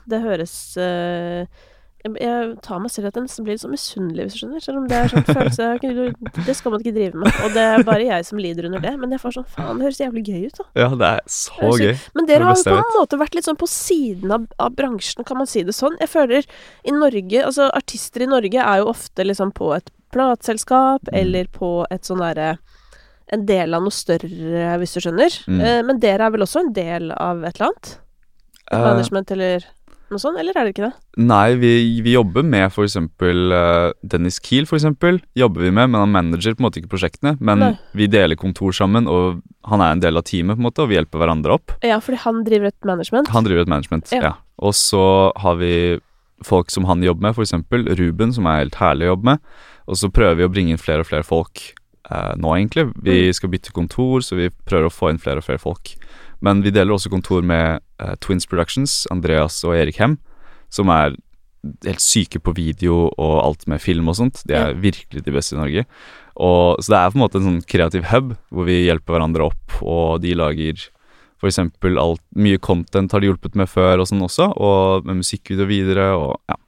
Det 0.09 0.23
høres 0.25 0.57
eh, 0.81 1.45
jeg, 2.03 2.47
tar 2.63 2.81
meg 2.83 2.91
selv 2.91 3.07
i 3.07 3.09
at 3.13 3.17
jeg 3.19 3.25
nesten 3.27 3.45
blir 3.47 3.55
litt 3.55 3.63
sånn 3.63 3.73
misunnelig, 3.75 4.25
hvis 4.27 4.35
du 4.35 4.41
skjønner. 4.43 4.63
Selv 4.65 4.79
om 4.81 4.87
det 4.91 4.97
er 4.99 5.13
sånn 5.13 5.27
følelse 5.29 5.69
Det 6.47 6.55
skal 6.59 6.75
man 6.75 6.83
ikke 6.83 6.95
drive 6.97 7.21
med. 7.23 7.39
Og 7.47 7.55
det 7.55 7.63
er 7.63 7.85
bare 7.87 8.07
jeg 8.09 8.27
som 8.27 8.41
lider 8.43 8.67
under 8.69 8.83
det. 8.83 8.93
Men 8.99 9.15
jeg 9.15 9.23
får 9.23 9.37
sånn 9.39 9.47
Faen, 9.55 9.79
det 9.79 9.87
høres 9.87 10.01
jævlig 10.03 10.25
gøy 10.27 10.47
ut, 10.49 10.59
da. 10.59 10.67
Ja, 10.83 10.89
det 10.99 11.11
er 11.13 11.21
så 11.31 11.71
Det 11.77 11.87
gøy. 11.87 11.95
Men 12.17 12.25
er 12.25 12.33
dere 12.33 12.49
har 12.51 12.59
jo 12.59 12.67
på 12.67 12.77
en 12.81 12.97
måte 12.99 13.21
vært 13.23 13.39
litt 13.39 13.49
sånn 13.49 13.61
på 13.61 13.69
siden 13.71 14.35
av, 14.35 14.47
av 14.59 14.75
bransjen, 14.79 15.25
kan 15.29 15.39
man 15.39 15.47
si 15.51 15.63
det 15.63 15.77
sånn. 15.79 15.95
Jeg 16.03 16.11
føler 16.13 16.47
i 16.85 16.95
Norge 16.97 17.45
Altså, 17.47 17.71
artister 17.75 18.23
i 18.27 18.31
Norge 18.31 18.59
er 18.67 18.83
jo 18.83 18.91
ofte 18.91 19.25
liksom 19.27 19.53
på 19.55 19.73
et 19.77 19.91
plateselskap 20.13 21.09
Mm. 21.09 21.15
eller 21.21 21.45
på 21.55 21.87
et 21.91 22.03
sånn 22.05 22.21
derre 22.21 22.59
En 23.33 23.47
del 23.47 23.73
av 23.73 23.81
noe 23.81 23.95
større, 23.95 24.75
hvis 24.83 24.93
du 24.93 25.01
skjønner. 25.01 25.33
Mm. 25.49 25.61
Eh, 25.65 25.83
men 25.89 25.99
dere 26.03 26.27
er 26.27 26.31
vel 26.35 26.43
også 26.45 26.61
en 26.67 26.73
del 26.77 27.13
av 27.13 27.41
et 27.45 27.55
eller 27.57 27.71
annet? 27.71 27.93
Et 28.69 28.77
Eh, 28.77 28.83
management 28.85 29.31
eller 29.31 29.65
noe 30.15 30.23
sånt, 30.23 30.39
eller 30.41 30.57
er 30.57 30.69
det 30.69 30.75
ikke 30.75 30.87
det? 30.89 30.93
Nei, 31.23 31.55
vi, 31.61 31.71
vi 32.05 32.15
jobber 32.15 32.45
med 32.47 32.71
for 32.75 32.85
eksempel 32.87 33.53
eh, 33.57 33.89
Dennis 34.05 34.39
Kiel, 34.45 34.65
eksempel. 34.69 35.21
Jobber 35.39 35.65
vi 35.67 35.71
med, 35.75 35.91
men 35.93 36.01
han 36.05 36.13
manager 36.15 36.55
på 36.57 36.63
en 36.63 36.69
måte 36.69 36.81
ikke 36.83 36.93
prosjektene. 36.95 37.35
Men 37.41 37.59
Nei. 37.65 37.73
vi 37.99 38.07
deler 38.13 38.39
kontor 38.41 38.73
sammen, 38.77 39.09
og 39.11 39.43
han 39.69 39.81
er 39.85 39.93
en 39.97 40.05
del 40.05 40.17
av 40.21 40.25
teamet, 40.29 40.57
på 40.57 40.63
en 40.63 40.69
måte, 40.69 40.85
og 40.85 40.93
vi 40.93 40.99
hjelper 41.01 41.23
hverandre 41.25 41.57
opp. 41.59 41.75
Ja, 41.85 41.99
fordi 42.05 42.21
han 42.25 42.43
driver 42.47 42.71
et 42.73 42.89
management. 42.89 43.29
Han 43.35 43.45
driver 43.49 43.67
et 43.67 43.73
management, 43.75 44.13
Ja. 44.13 44.23
ja. 44.31 44.33
Og 44.63 44.75
så 44.79 45.03
har 45.43 45.57
vi 45.59 45.75
folk 46.47 46.71
som 46.71 46.85
han 46.91 47.03
jobber 47.03 47.29
med, 47.29 47.39
eksempel 47.39 47.87
Ruben, 47.99 48.33
som 48.35 48.47
er 48.51 48.65
helt 48.65 48.75
herlig 48.81 49.07
å 49.09 49.15
jobbe 49.17 49.33
med. 49.33 49.39
Og 49.91 49.97
så 49.99 50.11
prøver 50.15 50.37
vi 50.41 50.47
å 50.47 50.53
bringe 50.53 50.75
inn 50.75 50.79
flere 50.81 51.03
og 51.03 51.09
flere 51.11 51.27
folk 51.27 51.61
eh, 52.11 52.33
nå, 52.39 52.53
egentlig. 52.59 52.89
Vi 53.03 53.29
Mm. 53.29 53.35
skal 53.35 53.51
bytte 53.51 53.73
kontor, 53.75 54.21
så 54.23 54.37
vi 54.39 54.49
prøver 54.67 54.87
å 54.87 54.95
få 54.95 55.11
inn 55.11 55.19
flere 55.23 55.39
og 55.43 55.47
flere 55.47 55.59
folk. 55.63 55.95
Men 56.43 56.63
vi 56.65 56.73
deler 56.75 56.95
også 56.95 57.13
kontor 57.13 57.45
med 57.47 57.83
uh, 58.03 58.15
Twins 58.23 58.49
Productions, 58.51 59.05
Andreas 59.15 59.61
og 59.67 59.77
Erik 59.79 60.01
Hem, 60.03 60.19
som 60.73 60.91
er 60.91 61.15
helt 61.87 62.03
syke 62.03 62.41
på 62.43 62.55
video 62.57 63.05
og 63.13 63.37
alt 63.43 63.69
med 63.71 63.83
film 63.83 64.11
og 64.11 64.19
sånt. 64.19 64.43
De 64.49 64.57
er 64.59 64.75
virkelig 64.75 65.23
de 65.23 65.35
beste 65.35 65.55
i 65.55 65.61
Norge. 65.61 65.85
Og, 66.35 66.81
så 66.83 66.95
det 66.95 66.99
er 66.99 67.13
på 67.13 67.19
en 67.19 67.23
måte 67.23 67.39
en 67.39 67.47
sånn 67.47 67.63
kreativ 67.69 68.09
hub, 68.11 68.33
hvor 68.51 68.67
vi 68.67 68.81
hjelper 68.87 69.15
hverandre 69.15 69.47
opp, 69.53 69.79
og 69.85 70.23
de 70.25 70.35
lager 70.39 70.89
for 71.43 71.51
eksempel 71.51 71.99
alt, 71.99 72.23
mye 72.39 72.59
content 72.63 73.11
har 73.11 73.23
de 73.23 73.27
hjulpet 73.27 73.57
med 73.59 73.67
før 73.71 74.03
og 74.03 74.07
sånn 74.07 74.23
også, 74.23 74.53
og 74.63 75.09
med 75.09 75.23
musikkvideo 75.25 75.67
videre, 75.67 76.13
og 76.15 76.37
ja. 76.51 76.59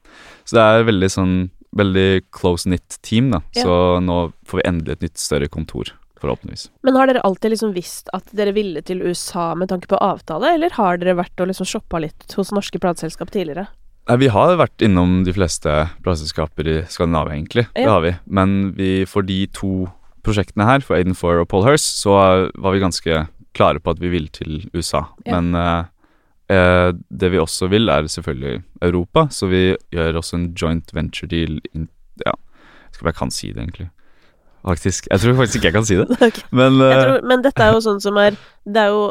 Så 0.45 0.59
det 0.59 0.65
er 0.65 0.89
veldig 0.91 1.11
sånn, 1.15 1.35
veldig 1.79 2.09
close-knit 2.35 2.99
team, 3.07 3.31
da. 3.33 3.41
Ja. 3.55 3.63
Så 3.63 3.77
nå 4.05 4.19
får 4.51 4.61
vi 4.61 4.67
endelig 4.69 4.97
et 4.97 5.07
nytt 5.07 5.23
større 5.23 5.49
kontor, 5.51 5.95
forhåpentligvis. 6.21 6.69
Men 6.87 6.97
har 6.99 7.11
dere 7.11 7.23
alltid 7.27 7.55
liksom 7.55 7.73
visst 7.77 8.11
at 8.17 8.29
dere 8.37 8.55
ville 8.57 8.83
til 8.87 9.03
USA 9.03 9.53
med 9.59 9.71
tanke 9.73 9.91
på 9.91 10.01
avtale, 10.01 10.55
eller 10.57 10.77
har 10.79 11.01
dere 11.01 11.17
vært 11.19 11.41
og 11.41 11.51
liksom 11.51 11.69
shoppa 11.69 12.03
litt 12.05 12.37
hos 12.39 12.53
norske 12.55 12.81
plateselskap 12.83 13.33
tidligere? 13.35 13.67
Nei, 14.05 14.19
vi 14.21 14.29
har 14.29 14.59
vært 14.61 14.85
innom 14.85 15.23
de 15.25 15.33
fleste 15.33 15.73
plateselskaper 16.05 16.69
i 16.69 16.77
Skandinavia, 16.93 17.39
egentlig. 17.39 17.67
Det 17.73 17.89
har 17.89 18.03
vi. 18.05 18.13
Men 18.27 18.75
vi, 18.77 18.91
for 19.09 19.25
de 19.25 19.47
to 19.57 19.87
prosjektene 20.25 20.67
her, 20.69 20.85
for 20.85 20.99
Aiden 20.99 21.17
Four 21.17 21.41
og 21.41 21.49
Paul 21.49 21.65
Hirst, 21.65 22.03
så 22.03 22.19
var 22.53 22.75
vi 22.75 22.83
ganske 22.85 23.25
klare 23.57 23.81
på 23.81 23.95
at 23.95 24.03
vi 24.03 24.13
ville 24.13 24.33
til 24.35 24.67
USA. 24.75 25.07
Ja. 25.25 25.39
Men 25.39 25.57
eh, 25.57 25.89
eh, 26.53 26.91
det 26.93 27.33
vi 27.33 27.41
også 27.41 27.71
vil, 27.73 27.89
er 27.89 28.09
selvfølgelig 28.11 28.63
Europa, 28.85 29.29
så 29.33 29.49
vi 29.49 29.65
gjør 29.95 30.21
også 30.21 30.37
en 30.41 30.49
joint 30.53 30.95
venture 30.97 31.31
deal 31.31 31.61
in, 31.73 31.89
Ja, 32.23 32.31
jeg 32.31 32.95
skal 32.99 33.09
bare 33.09 33.19
kan 33.19 33.33
si 33.35 33.49
det, 33.53 33.63
egentlig. 33.63 33.89
Faktisk. 34.65 35.07
Jeg 35.13 35.21
tror 35.21 35.35
faktisk 35.37 35.57
ikke 35.61 35.69
jeg 35.69 35.75
kan 35.77 35.85
si 35.85 35.97
det, 36.01 36.07
Okay. 36.29 36.43
men 36.57 36.79
eh, 36.81 36.95
tror, 37.05 37.19
men 37.29 37.43
dette 37.45 37.61
er 37.67 37.75
jo 37.77 37.81
sånn 37.85 38.01
som 38.01 38.17
er 38.17 38.33
Det 38.65 38.81
er 38.81 38.89
jo 38.95 39.03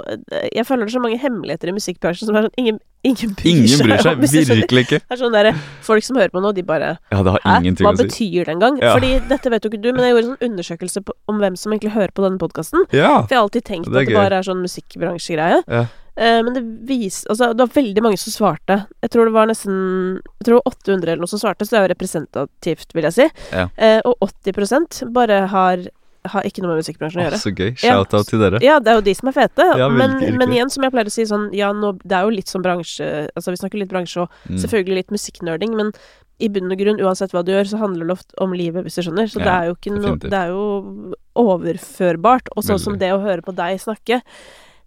Jeg 0.55 0.65
føler 0.65 0.87
det 0.87 0.89
er 0.89 0.95
så 0.97 1.01
mange 1.03 1.19
hemmeligheter 1.21 1.69
i 1.69 1.75
musikkbransjen 1.75 2.25
som 2.25 2.35
er 2.39 2.47
sånn 2.47 2.55
Ingen, 2.57 2.79
ingen 3.05 3.35
bryr 3.37 3.51
ingen 3.51 3.67
seg. 3.69 3.85
bryr 3.85 4.01
seg. 4.01 4.17
hvis. 4.23 4.33
Virkelig 4.49 4.85
ikke. 4.87 4.99
Det 5.05 5.13
er 5.13 5.21
sånn 5.21 5.35
der, 5.37 5.51
Folk 5.85 6.03
som 6.07 6.17
hører 6.17 6.33
på 6.33 6.41
nå, 6.41 6.53
de 6.57 6.63
bare 6.65 6.95
Ja, 7.13 7.21
det 7.21 7.35
har 7.35 7.45
ingenting 7.61 7.85
Hva 7.85 7.93
å 7.93 8.01
si. 8.01 8.07
betyr 8.09 8.49
det 8.49 8.55
engang? 8.55 8.81
Ja. 8.81 8.95
Fordi 8.97 9.11
dette 9.29 9.53
vet 9.53 9.63
jo 9.67 9.69
ikke 9.69 9.83
du, 9.85 9.91
men 9.93 10.07
jeg 10.07 10.15
gjorde 10.15 10.25
en 10.25 10.31
sånn 10.33 10.47
undersøkelse 10.49 11.03
på, 11.05 11.13
om 11.29 11.37
hvem 11.43 11.55
som 11.61 11.71
egentlig 11.75 11.93
hører 11.93 12.15
på 12.17 12.25
denne 12.25 12.41
podkasten. 12.41 12.87
Ja. 12.89 13.13
For 13.21 13.29
jeg 13.29 13.37
har 13.37 13.45
alltid 13.45 13.67
tenkt 13.69 13.91
Det 13.91 13.93
at 13.93 14.07
det 14.07 14.15
gøy. 14.15 14.17
bare 14.23 14.41
er 14.41 14.49
sånn 14.49 14.65
musikkbransjegreie. 14.65 15.61
Ja. 15.69 15.85
Eh, 16.15 16.43
men 16.45 16.53
det 16.53 16.61
viser 16.85 17.29
Altså, 17.33 17.47
det 17.57 17.63
var 17.65 17.73
veldig 17.73 18.03
mange 18.05 18.19
som 18.21 18.31
svarte. 18.35 18.85
Jeg 19.01 19.09
tror 19.09 19.25
det 19.25 19.33
var 19.33 19.47
nesten 19.49 20.21
Jeg 20.39 20.45
tror 20.45 20.61
800 20.69 21.11
eller 21.15 21.23
noe 21.23 21.31
som 21.31 21.39
svarte, 21.41 21.65
så 21.65 21.73
det 21.73 21.79
er 21.81 21.87
jo 21.87 21.93
representativt, 21.95 22.93
vil 22.93 23.07
jeg 23.09 23.13
si. 23.17 23.27
Ja. 23.51 23.67
Eh, 23.77 23.99
og 24.05 24.17
80 24.21 25.09
bare 25.13 25.47
har 25.47 25.87
har 26.31 26.45
ikke 26.47 26.61
noe 26.63 26.71
med 26.71 26.79
musikkbransjen 26.85 27.19
å 27.19 27.23
gjøre. 27.25 27.37
så 27.41 27.51
gøy. 27.51 27.71
Ja, 27.83 27.97
Shout-out 27.97 28.29
til 28.29 28.39
dere. 28.39 28.59
Ja, 28.63 28.77
det 28.79 28.87
er 28.93 28.95
jo 28.95 29.01
de 29.03 29.13
som 29.13 29.27
er 29.27 29.33
fete. 29.35 29.65
Ja, 29.75 29.89
men, 29.91 30.13
men 30.39 30.53
igjen, 30.55 30.69
som 30.71 30.85
jeg 30.85 30.93
pleier 30.93 31.09
å 31.09 31.11
si, 31.11 31.25
sånn 31.27 31.49
Ja, 31.51 31.73
nå, 31.75 31.97
det 31.99 32.15
er 32.15 32.23
jo 32.23 32.31
litt 32.31 32.47
sånn 32.47 32.63
bransje 32.63 33.27
Altså, 33.35 33.51
vi 33.51 33.59
snakker 33.59 33.81
litt 33.81 33.89
bransje 33.91 34.21
og 34.23 34.29
Mm. 34.47 34.55
selvfølgelig 34.63 34.95
litt 35.01 35.11
musikknerding, 35.11 35.75
men 35.75 35.91
i 36.39 36.47
bunn 36.47 36.71
og 36.71 36.79
grunn, 36.79 36.99
uansett 37.03 37.31
hva 37.35 37.43
du 37.43 37.51
gjør, 37.51 37.67
så 37.67 37.77
handler 37.77 38.07
det 38.07 38.15
ofte 38.15 38.33
om 38.41 38.53
livet, 38.55 38.83
hvis 38.85 38.95
du 38.95 39.01
skjønner. 39.03 39.27
Så 39.29 39.39
det 39.43 39.51
er 39.51 39.67
jo 39.67 39.75
ikke 39.75 39.93
noe. 39.99 40.15
Det 40.17 40.33
er 40.33 40.47
jo 40.55 41.13
overførbart. 41.35 42.49
Og 42.55 42.63
sånn 42.65 42.79
som 42.81 42.97
det 42.99 43.11
å 43.13 43.21
høre 43.23 43.43
på 43.45 43.53
deg 43.55 43.79
snakke. 43.83 44.21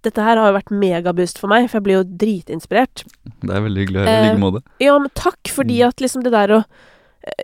Dette 0.02 0.22
her 0.22 0.36
har 0.36 0.50
jo 0.52 0.58
vært 0.58 0.70
megaboost 0.70 1.38
for 1.38 1.48
meg, 1.48 1.68
for 1.70 1.78
jeg 1.80 1.84
blir 1.84 1.96
jo 1.98 2.04
dritinspirert. 2.04 3.04
Det 3.42 3.50
er 3.56 3.60
veldig 3.64 3.86
hyggelig 3.86 4.02
å 4.02 4.04
høre. 4.04 4.12
I 4.12 4.26
Eh, 4.26 4.28
like 4.32 4.42
måte. 4.42 4.62
Ja, 4.80 4.98
men 4.98 5.10
takk, 5.14 5.40
fordi 5.48 5.78
Mm. 5.80 5.88
at 5.88 5.96
liksom 5.96 6.22
det 6.22 6.32
der 6.32 6.48
å 6.48 6.64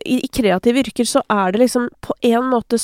i, 0.06 0.20
I 0.22 0.28
kreative 0.28 0.78
yrker 0.84 1.04
så 1.04 1.22
er 1.28 1.50
det 1.50 1.58
liksom 1.60 1.88
på 2.00 2.12
en 2.22 2.44
måte 2.52 2.78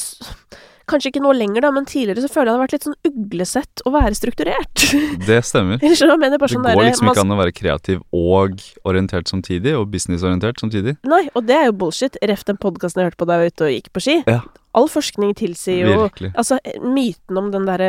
Kanskje 0.89 1.11
ikke 1.13 1.23
nå 1.25 1.33
lenger, 1.37 1.65
da, 1.67 1.71
men 1.75 1.85
tidligere 1.89 2.25
så 2.25 2.31
føler 2.33 2.49
jeg 2.49 2.55
det 2.55 2.57
har 2.57 2.63
vært 2.65 2.77
litt 2.77 2.87
sånn 2.89 2.99
uglesett 3.11 3.83
å 3.85 3.93
være 3.95 4.17
strukturert. 4.19 4.85
Det 5.29 5.41
stemmer. 5.45 5.81
Det 5.83 5.93
sånn 5.99 6.15
går 6.17 6.65
der, 6.65 6.85
liksom 6.89 7.11
ikke 7.13 7.25
an 7.27 7.35
å 7.35 7.41
være 7.41 7.55
kreativ 7.57 8.01
og 8.17 8.63
orientert 8.89 9.29
samtidig, 9.29 9.75
og 9.77 9.91
businessorientert 9.93 10.61
samtidig. 10.63 10.97
Nei, 11.09 11.27
og 11.37 11.45
det 11.49 11.57
er 11.59 11.69
jo 11.69 11.77
bullshit. 11.83 12.17
Ref 12.25 12.47
den 12.49 12.57
podkasten 12.61 13.03
jeg 13.03 13.11
hørte 13.11 13.21
på 13.21 13.29
da 13.29 13.37
jeg 13.39 13.45
var 13.45 13.53
ute 13.55 13.69
og 13.69 13.75
gikk 13.77 13.93
på 13.93 14.05
ski. 14.07 14.17
Ja. 14.29 14.41
All 14.79 14.87
forskning 14.93 15.33
tilsier 15.35 15.89
jo 15.89 15.95
Virkelig. 16.05 16.29
Altså, 16.39 16.59
myten 16.85 17.39
om 17.41 17.49
den 17.55 17.65
derre 17.67 17.89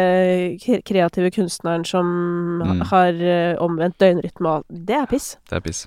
kreative 0.87 1.29
kunstneren 1.35 1.83
som 1.85 2.07
Mm. 2.59 2.81
har 2.91 3.13
eh, 3.13 3.55
omvendt 3.61 3.97
døgnrytme 4.01 4.47
og 4.59 4.63
det 4.69 4.95
er 4.95 5.05
piss. 5.11 5.37
Det 5.49 5.59
er 5.59 5.63
piss. 5.65 5.85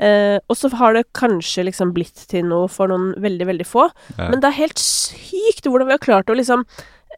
Eh, 0.00 0.38
og 0.48 0.56
så 0.56 0.70
har 0.80 0.94
det 0.96 1.02
kanskje 1.12 1.66
liksom 1.68 1.90
blitt 1.92 2.22
til 2.30 2.46
noe 2.48 2.68
for 2.72 2.88
noen 2.88 3.10
veldig, 3.20 3.46
veldig 3.50 3.66
få. 3.68 3.90
Ja. 4.16 4.30
Men 4.30 4.40
det 4.40 4.48
er 4.48 4.56
helt 4.62 4.80
sykt 4.80 5.66
hvordan 5.68 5.90
vi 5.90 5.96
har 5.98 6.00
klart 6.00 6.30
å 6.32 6.36
liksom 6.38 6.64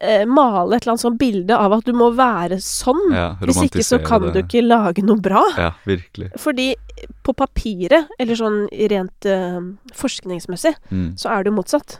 eh, 0.01 0.25
male 0.27 0.75
et 0.75 0.83
eller 0.83 0.93
annet 0.97 1.03
sånt 1.05 1.19
bilde 1.21 1.55
av 1.55 1.71
at 1.77 1.85
du 1.87 1.93
må 1.95 2.09
være 2.17 2.57
sånn. 2.59 2.99
Ja, 3.15 3.29
Hvis 3.39 3.61
ikke 3.69 3.85
så 3.87 4.01
kan 4.03 4.25
det. 4.27 4.33
du 4.35 4.41
ikke 4.43 4.65
lage 4.67 5.05
noe 5.05 5.15
bra. 5.23 5.45
Ja, 5.55 5.71
virkelig. 5.87 6.33
Fordi 6.43 6.73
på 7.23 7.33
papiret, 7.39 8.09
eller 8.19 8.35
sånn 8.35 8.65
rent 8.91 9.25
uh, 9.31 9.61
forskningsmessig, 9.95 10.75
Mm. 10.91 11.13
så 11.17 11.29
er 11.31 11.43
det 11.43 11.51
jo 11.53 11.57
motsatt. 11.61 11.99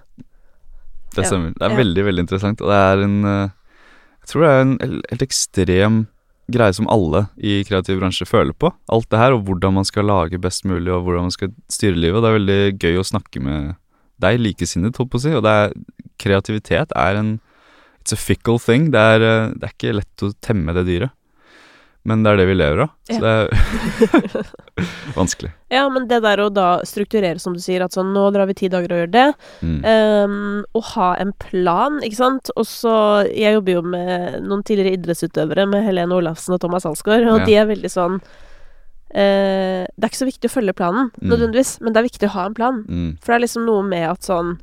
Det 1.16 1.24
Ja. 1.24 1.30
Det 1.54 1.62
er 1.72 1.78
veldig, 1.78 2.04
veldig 2.10 2.24
interessant. 2.28 2.62
Og 2.62 2.68
det 2.68 2.76
er 2.76 3.04
en 3.04 3.22
Jeg 4.24 4.28
tror 4.32 4.42
det 4.42 4.50
er 4.52 4.62
en 4.62 4.78
helt 5.12 5.22
ekstrem 5.22 6.08
greie 6.52 6.76
som 6.76 6.90
alle 6.92 7.26
i 7.38 7.62
kreativ 7.68 8.02
bransje 8.02 8.28
føler 8.28 8.56
på. 8.58 8.72
Alt 8.92 9.10
det 9.14 9.22
her, 9.22 9.36
og 9.36 9.46
hvordan 9.48 9.78
man 9.80 9.88
skal 9.88 10.10
lage 10.10 10.42
best 10.42 10.66
mulig, 10.68 10.92
og 10.92 11.06
hvordan 11.06 11.30
man 11.30 11.36
skal 11.36 11.54
styre 11.72 12.00
livet. 12.00 12.24
Det 12.24 12.30
er 12.30 12.40
veldig 12.40 12.62
gøy 12.84 13.00
å 13.00 13.08
snakke 13.08 13.44
med 13.44 13.74
deg, 14.24 14.40
likesinnet, 14.42 15.00
holdt 15.00 15.14
på 15.14 15.22
å 15.22 15.26
si. 15.26 15.34
Og 15.38 15.48
er 15.48 15.76
Kreativitet 16.24 16.94
er 16.96 17.18
en 17.20 17.34
It's 18.04 18.12
a 18.12 18.20
fickle 18.20 18.60
thing. 18.60 18.92
Det 18.92 19.00
er, 19.00 19.24
eh, 19.24 19.52
det 19.56 19.64
er 19.64 19.74
ikke 19.78 19.96
lett 19.96 20.24
å 20.26 20.34
temme 20.44 20.74
det 20.76 20.84
dyret. 20.90 21.16
Men 22.06 22.24
det 22.24 22.32
er 22.34 22.38
det 22.42 22.46
vi 22.50 22.56
lever 22.60 22.82
av. 22.84 22.90
Så 23.08 23.20
det 23.24 23.30
er 23.32 23.48
vanskelig. 25.16 25.52
Ja, 25.72 25.86
men 25.90 26.08
det 26.10 26.20
der 26.26 26.42
å 26.44 26.50
da 26.54 26.68
strukturere, 26.88 27.40
som 27.40 27.54
du 27.56 27.62
sier, 27.64 27.84
at 27.86 27.96
sånn 27.96 28.12
nå 28.16 28.26
drar 28.36 28.50
vi 28.50 28.56
ti 28.60 28.68
dager 28.72 28.92
og 28.92 29.00
gjør 29.04 29.12
det, 29.14 29.26
Mm. 29.64 29.78
um, 29.88 30.66
og 30.76 30.84
ha 30.94 31.14
en 31.24 31.32
plan, 31.40 32.00
ikke 32.04 32.20
sant, 32.20 32.52
og 32.58 32.66
så 32.68 32.96
Jeg 33.32 33.54
jobber 33.56 33.74
jo 33.78 33.82
med 33.88 34.44
noen 34.44 34.64
tidligere 34.68 34.98
idrettsutøvere, 34.98 35.68
med 35.70 35.86
Helene 35.88 36.12
Olafsen 36.20 36.54
og 36.58 36.60
Thomas 36.60 36.86
Alsgaard, 36.86 37.24
og 37.28 37.40
Ja. 37.40 37.46
de 37.46 37.56
er 37.56 37.66
veldig 37.72 37.92
sånn 37.96 38.20
uh, 38.20 39.84
Det 39.88 40.04
er 40.04 40.10
ikke 40.12 40.24
så 40.26 40.32
viktig 40.32 40.50
å 40.52 40.56
følge 40.60 40.74
planen, 40.76 41.12
Mm. 41.22 41.30
nødvendigvis, 41.32 41.80
men 41.82 41.94
det 41.94 42.00
er 42.04 42.10
viktig 42.10 42.28
å 42.30 42.36
ha 42.36 42.46
en 42.48 42.54
plan. 42.54 42.84
Mm. 42.90 43.18
For 43.22 43.32
det 43.32 43.36
er 43.40 43.46
liksom 43.48 43.66
noe 43.66 43.84
med 43.84 44.10
at 44.10 44.20
sånn 44.28 44.60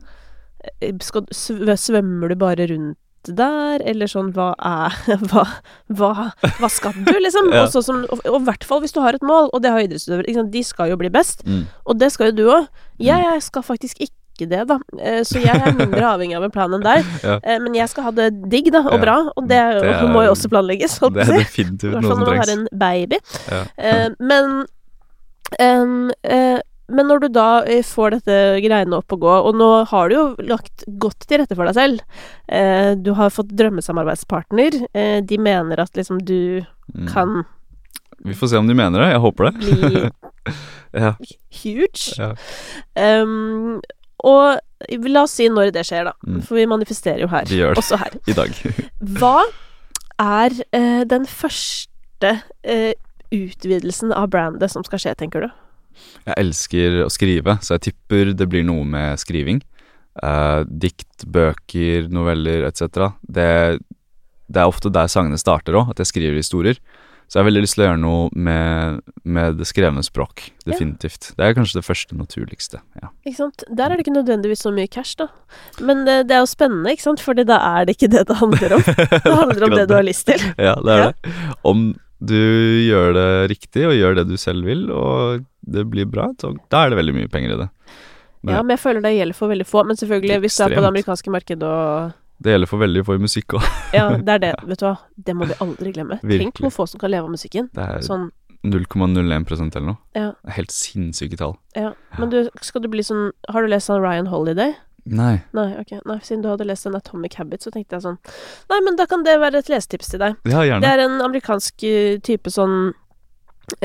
eh, 0.83 0.93
skal, 1.01 1.23
Svømmer 1.33 2.29
du 2.29 2.35
bare 2.37 2.67
rundt 2.69 2.99
der, 3.29 3.83
eller 3.85 4.07
sånn 4.07 4.33
Hva 4.33 4.55
er 4.59 4.95
Hva, 5.31 5.45
hva, 5.93 6.13
hva 6.61 6.71
skal 6.71 6.93
du, 6.93 7.13
liksom? 7.21 7.51
Ja. 7.57 7.67
Som- 7.69 8.07
og 8.11 8.21
og 8.27 8.41
i 8.41 8.45
hvert 8.47 8.65
fall 8.65 8.81
hvis 8.81 8.93
du 8.97 9.01
har 9.01 9.15
et 9.15 9.23
mål, 9.23 9.51
og 9.53 9.63
det 9.63 9.71
har 9.71 9.81
idrettsutøvere. 9.85 10.47
De 10.51 10.63
skal 10.65 10.89
jo 10.91 10.97
bli 10.97 11.09
best, 11.11 11.45
Mm. 11.47 11.67
og 11.87 11.99
det 11.99 12.11
skal 12.13 12.31
jo 12.31 12.33
du 12.33 12.47
òg. 12.51 12.67
Jeg 12.99 13.43
skal 13.43 13.63
faktisk 13.63 14.01
ikke 14.01 14.49
det, 14.49 14.67
da. 14.69 14.79
Eh, 14.99 15.21
Så 15.23 15.37
jeg 15.43 15.53
er 15.53 15.73
mindre 15.77 16.01
avhengig 16.15 16.37
av 16.37 16.45
en 16.45 16.51
plan 16.51 16.73
enn 16.73 16.81
deg. 16.85 17.05
Ja. 17.23 17.39
Eh, 17.45 17.59
Men 17.61 17.75
jeg 17.75 17.89
skal 17.93 18.05
ha 18.05 18.11
det 18.11 18.31
digg, 18.49 18.71
da, 18.73 18.81
og 18.87 18.93
Ja. 18.97 19.01
bra. 19.05 19.17
Og 19.37 19.49
det, 19.49 19.59
Det 19.83 19.85
er- 20.01 20.09
må 20.09 20.25
jo 20.25 20.33
også 20.33 20.49
planlegges, 20.49 20.99
holdt 21.01 21.15
Det 21.15 21.27
på 21.27 21.33
å 21.37 21.45
si. 21.45 21.63
I 21.63 21.91
hvert 21.93 22.05
fall 22.09 22.19
når 22.19 22.27
man 22.27 22.39
har 22.41 22.51
en 22.57 22.69
baby. 22.73 23.19
Ja. 23.51 23.65
Eh, 23.77 24.09
men 24.19 24.65
um, 25.61 26.11
eh, 26.25 26.61
men 26.91 27.07
når 27.11 27.21
du 27.25 27.29
da 27.35 27.47
eh, 27.65 27.83
får 27.87 28.17
dette 28.19 28.37
greiene 28.65 28.99
opp 28.99 29.13
og 29.17 29.21
gå, 29.25 29.35
og 29.49 29.55
nå 29.59 29.69
har 29.91 30.09
du 30.11 30.15
jo 30.17 30.25
lagt 30.51 30.85
godt 31.03 31.27
til 31.31 31.41
rette 31.43 31.57
for 31.59 31.65
deg 31.71 31.77
selv 31.79 32.01
eh, 32.49 32.95
Du 32.99 33.13
har 33.19 33.31
fått 33.35 33.53
drømmesamarbeidspartner. 33.57 34.77
Eh, 34.95 35.21
de 35.23 35.39
mener 35.39 35.81
at 35.87 35.95
liksom 35.97 36.19
du 36.27 36.63
Mm. 36.91 37.07
kan 37.07 37.45
Vi 38.27 38.35
får 38.35 38.49
se 38.51 38.57
om 38.59 38.67
de 38.67 38.75
mener 38.75 38.99
det. 38.99 39.13
Jeg 39.13 39.21
håper 39.23 39.45
det. 39.45 39.53
bli 39.61 40.11
Ja. 41.01 41.13
huge. 41.63 42.17
ja. 42.19 42.33
Um, 43.23 43.79
og 44.27 44.59
la 44.91 45.23
oss 45.23 45.37
si 45.39 45.47
når 45.49 45.71
det 45.73 45.85
skjer, 45.87 46.09
da. 46.11 46.13
Mm. 46.27 46.41
For 46.43 46.59
vi 46.59 46.67
manifesterer 46.67 47.23
jo 47.23 47.29
her. 47.31 47.47
Vi 47.47 47.61
gjør 47.61 47.77
det. 47.77 47.85
Også 47.85 47.97
her. 48.01 48.17
I 48.27 48.35
dag. 48.35 48.59
Hva 49.21 49.37
er 50.19 50.51
eh, 50.75 51.05
den 51.09 51.25
første 51.31 52.33
eh, 52.65 52.93
utvidelsen 53.31 54.11
av 54.13 54.27
brandet 54.35 54.71
som 54.75 54.83
skal 54.85 54.99
skje, 54.99 55.15
tenker 55.23 55.47
du? 55.47 55.49
Jeg 56.27 56.35
elsker 56.37 57.01
å 57.07 57.11
skrive, 57.13 57.59
så 57.65 57.77
jeg 57.77 57.91
tipper 57.91 58.33
det 58.37 58.49
blir 58.53 58.65
noe 58.67 58.85
med 58.85 59.19
skriving. 59.23 59.61
Eh, 60.23 60.63
dikt, 60.67 61.25
bøker, 61.27 62.09
noveller 62.13 62.67
etc. 62.69 63.13
Det, 63.23 63.79
det 64.51 64.61
er 64.65 64.67
ofte 64.69 64.91
der 64.93 65.07
sangene 65.13 65.39
starter 65.41 65.79
òg, 65.81 65.93
at 65.95 66.03
jeg 66.03 66.11
skriver 66.13 66.37
historier. 66.43 66.81
Så 67.31 67.39
jeg 67.39 67.45
har 67.45 67.47
veldig 67.47 67.61
lyst 67.63 67.77
til 67.77 67.85
å 67.85 67.87
gjøre 67.87 68.01
noe 68.03 68.23
med, 68.35 68.97
med 69.23 69.55
det 69.61 69.67
skrevne 69.71 70.03
språk. 70.03 70.49
Ja. 70.65 70.73
Definitivt. 70.73 71.29
Det 71.39 71.45
er 71.47 71.55
kanskje 71.55 71.79
det 71.79 71.85
første 71.87 72.17
naturligste. 72.19 72.81
Ja. 72.99 73.13
Ikke 73.23 73.37
sant? 73.39 73.63
Der 73.71 73.85
er 73.87 73.95
det 73.95 74.03
ikke 74.03 74.17
nødvendigvis 74.17 74.65
så 74.67 74.73
mye 74.75 74.91
cash, 74.91 75.15
da. 75.21 75.29
Men 75.79 76.03
det, 76.09 76.17
det 76.27 76.35
er 76.35 76.43
jo 76.43 76.49
spennende, 76.51 76.91
ikke 76.91 77.07
sant? 77.07 77.23
Fordi 77.23 77.45
da 77.47 77.61
er 77.79 77.87
det 77.87 77.95
ikke 77.95 78.11
det 78.17 78.25
det 78.33 78.39
handler 78.41 78.75
om. 78.81 78.83
Det 79.15 79.37
handler 79.37 79.67
om 79.69 79.77
det 79.79 79.87
du 79.87 79.95
har 79.95 80.03
lyst 80.11 80.27
til. 80.27 80.43
Ja, 80.59 80.75
det 80.83 80.97
er 80.97 81.05
Ja. 81.05 81.13
det. 81.13 81.35
Om 81.71 81.85
du 82.21 82.37
gjør 82.85 83.15
det 83.17 83.29
riktig, 83.55 83.87
og 83.89 83.95
gjør 83.97 84.19
det 84.21 84.27
du 84.29 84.37
selv 84.41 84.67
vil, 84.69 84.87
og 84.93 85.45
det 85.65 85.87
blir 85.91 86.09
bra, 86.11 86.29
så 86.41 86.53
da 86.73 86.85
er 86.85 86.93
det 86.93 86.99
veldig 87.01 87.15
mye 87.17 87.31
penger 87.33 87.55
i 87.55 87.61
det. 87.63 87.69
Men 88.43 88.55
Ja, 88.55 88.63
men 88.63 88.75
jeg 88.77 88.81
føler 88.81 89.05
det 89.05 89.13
gjelder 89.17 89.37
for 89.37 89.53
veldig 89.53 89.67
få. 89.69 89.85
Men 89.85 89.97
selvfølgelig, 90.01 90.41
hvis 90.41 90.57
du 90.57 90.63
er 90.65 90.75
på 90.75 90.81
det 90.81 90.89
amerikanske 90.91 91.33
markedet 91.33 91.69
og 91.69 92.13
det 92.41 92.55
gjelder 92.55 92.69
for 92.71 92.81
veldig 92.81 93.03
få 93.05 93.15
i 93.19 93.21
musikk 93.21 93.53
òg. 93.59 93.65
Ja, 93.99 94.07
det 94.17 94.33
er 94.33 94.39
det. 94.41 94.53
Vet 94.71 94.81
du 94.81 94.87
hva? 94.87 94.95
Det 95.29 95.35
må 95.37 95.49
vi 95.51 95.57
aldri 95.61 95.93
glemme. 95.93 96.17
Tenk 96.25 96.61
hvor 96.65 96.73
få 96.73 96.87
som 96.89 97.01
kan 97.03 97.13
leve 97.13 97.29
av 97.29 97.35
musikken. 97.35 97.69
Det 97.77 97.85
er 97.85 98.01
Sånn, 98.07 98.31
0,01% 98.65 99.77
eller 99.77 99.87
noe. 99.93 99.99
ja, 100.17 100.31
Helt 100.57 100.73
sinnssyke 100.73 101.37
tall. 101.41 101.55
ja. 101.77 101.93
Men 102.19 102.33
du, 102.33 102.39
skal 102.65 102.83
du 102.85 102.89
bli 102.93 103.01
sånn 103.07 103.31
Har 103.49 103.63
du 103.65 103.69
lest 103.73 103.89
sånn 103.89 104.03
Ryan 104.03 104.27
Holiday? 104.33 104.75
Nei. 105.07 105.43
Nei, 105.53 105.77
ok. 105.81 106.01
Nei, 106.07 106.19
siden 106.23 106.43
du 106.43 106.49
hadde 106.49 106.67
lest 106.67 106.87
en 106.87 106.95
Atomic 106.95 107.35
Habit, 107.41 107.63
så 107.63 107.71
tenkte 107.71 107.97
jeg 107.99 108.03
sånn 108.03 108.19
Nei, 108.71 108.81
men 108.85 108.97
da 108.97 109.07
kan 109.07 109.23
det 109.25 109.39
være 109.41 109.59
et 109.59 109.69
lesetips 109.69 110.11
til 110.11 110.19
deg. 110.21 110.37
Ja, 110.45 110.61
gjerne. 110.67 110.81
Det 110.83 110.91
er 110.91 111.05
en 111.07 111.21
amerikansk 111.21 111.83
eh, 111.85 112.19
type 112.19 112.51
sånn 112.51 112.93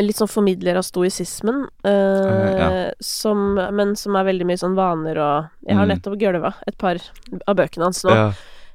Litt 0.01 0.17
sånn 0.17 0.27
formidler 0.31 0.79
av 0.79 0.81
stoisismen, 0.81 1.67
eh, 1.85 2.57
ja. 2.57 2.69
som, 3.05 3.53
men 3.77 3.91
som 3.95 4.15
er 4.17 4.25
veldig 4.25 4.47
mye 4.49 4.57
sånn 4.57 4.73
vaner 4.73 5.19
og 5.21 5.49
Jeg 5.67 5.75
har 5.77 5.85
Mm. 5.85 5.91
nettopp 5.93 6.15
gølva 6.19 6.53
et 6.67 6.75
par 6.81 6.97
av 7.47 7.55
bøkene 7.55 7.83
hans 7.85 8.03
nå. 8.03 8.09
Ja, 8.15 8.31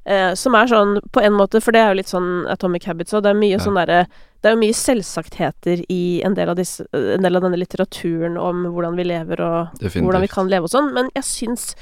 Eh, 0.07 0.33
som 0.35 0.55
er 0.55 0.65
sånn, 0.67 0.99
på 1.13 1.21
en 1.23 1.35
måte, 1.37 1.61
for 1.61 1.73
det 1.73 1.81
er 1.83 1.89
jo 1.91 1.97
litt 1.99 2.09
sånn 2.09 2.47
Atomic 2.49 2.85
Habits 2.89 3.13
òg, 3.13 3.23
det 3.23 3.31
er 3.31 3.35
mye 3.35 3.51
Ja. 3.51 3.59
sånn 3.59 3.75
derre 3.77 4.07
Det 4.43 4.49
er 4.49 4.55
jo 4.55 4.61
mye 4.63 4.73
selvsagtheter 4.73 5.85
i 5.91 6.23
en 6.25 6.33
del, 6.33 6.49
av 6.49 6.57
disse, 6.57 6.87
en 6.95 7.21
del 7.21 7.37
av 7.37 7.43
denne 7.43 7.59
litteraturen 7.61 8.39
om 8.41 8.65
hvordan 8.73 8.97
vi 8.97 9.05
lever 9.05 9.39
og 9.45 9.69
definitivt. 9.79 10.03
hvordan 10.07 10.21
vi 10.23 10.29
kan 10.29 10.49
leve 10.49 10.63
og 10.65 10.71
sånn, 10.71 10.95
men 10.95 11.11
jeg 11.15 11.23
syns 11.25 11.75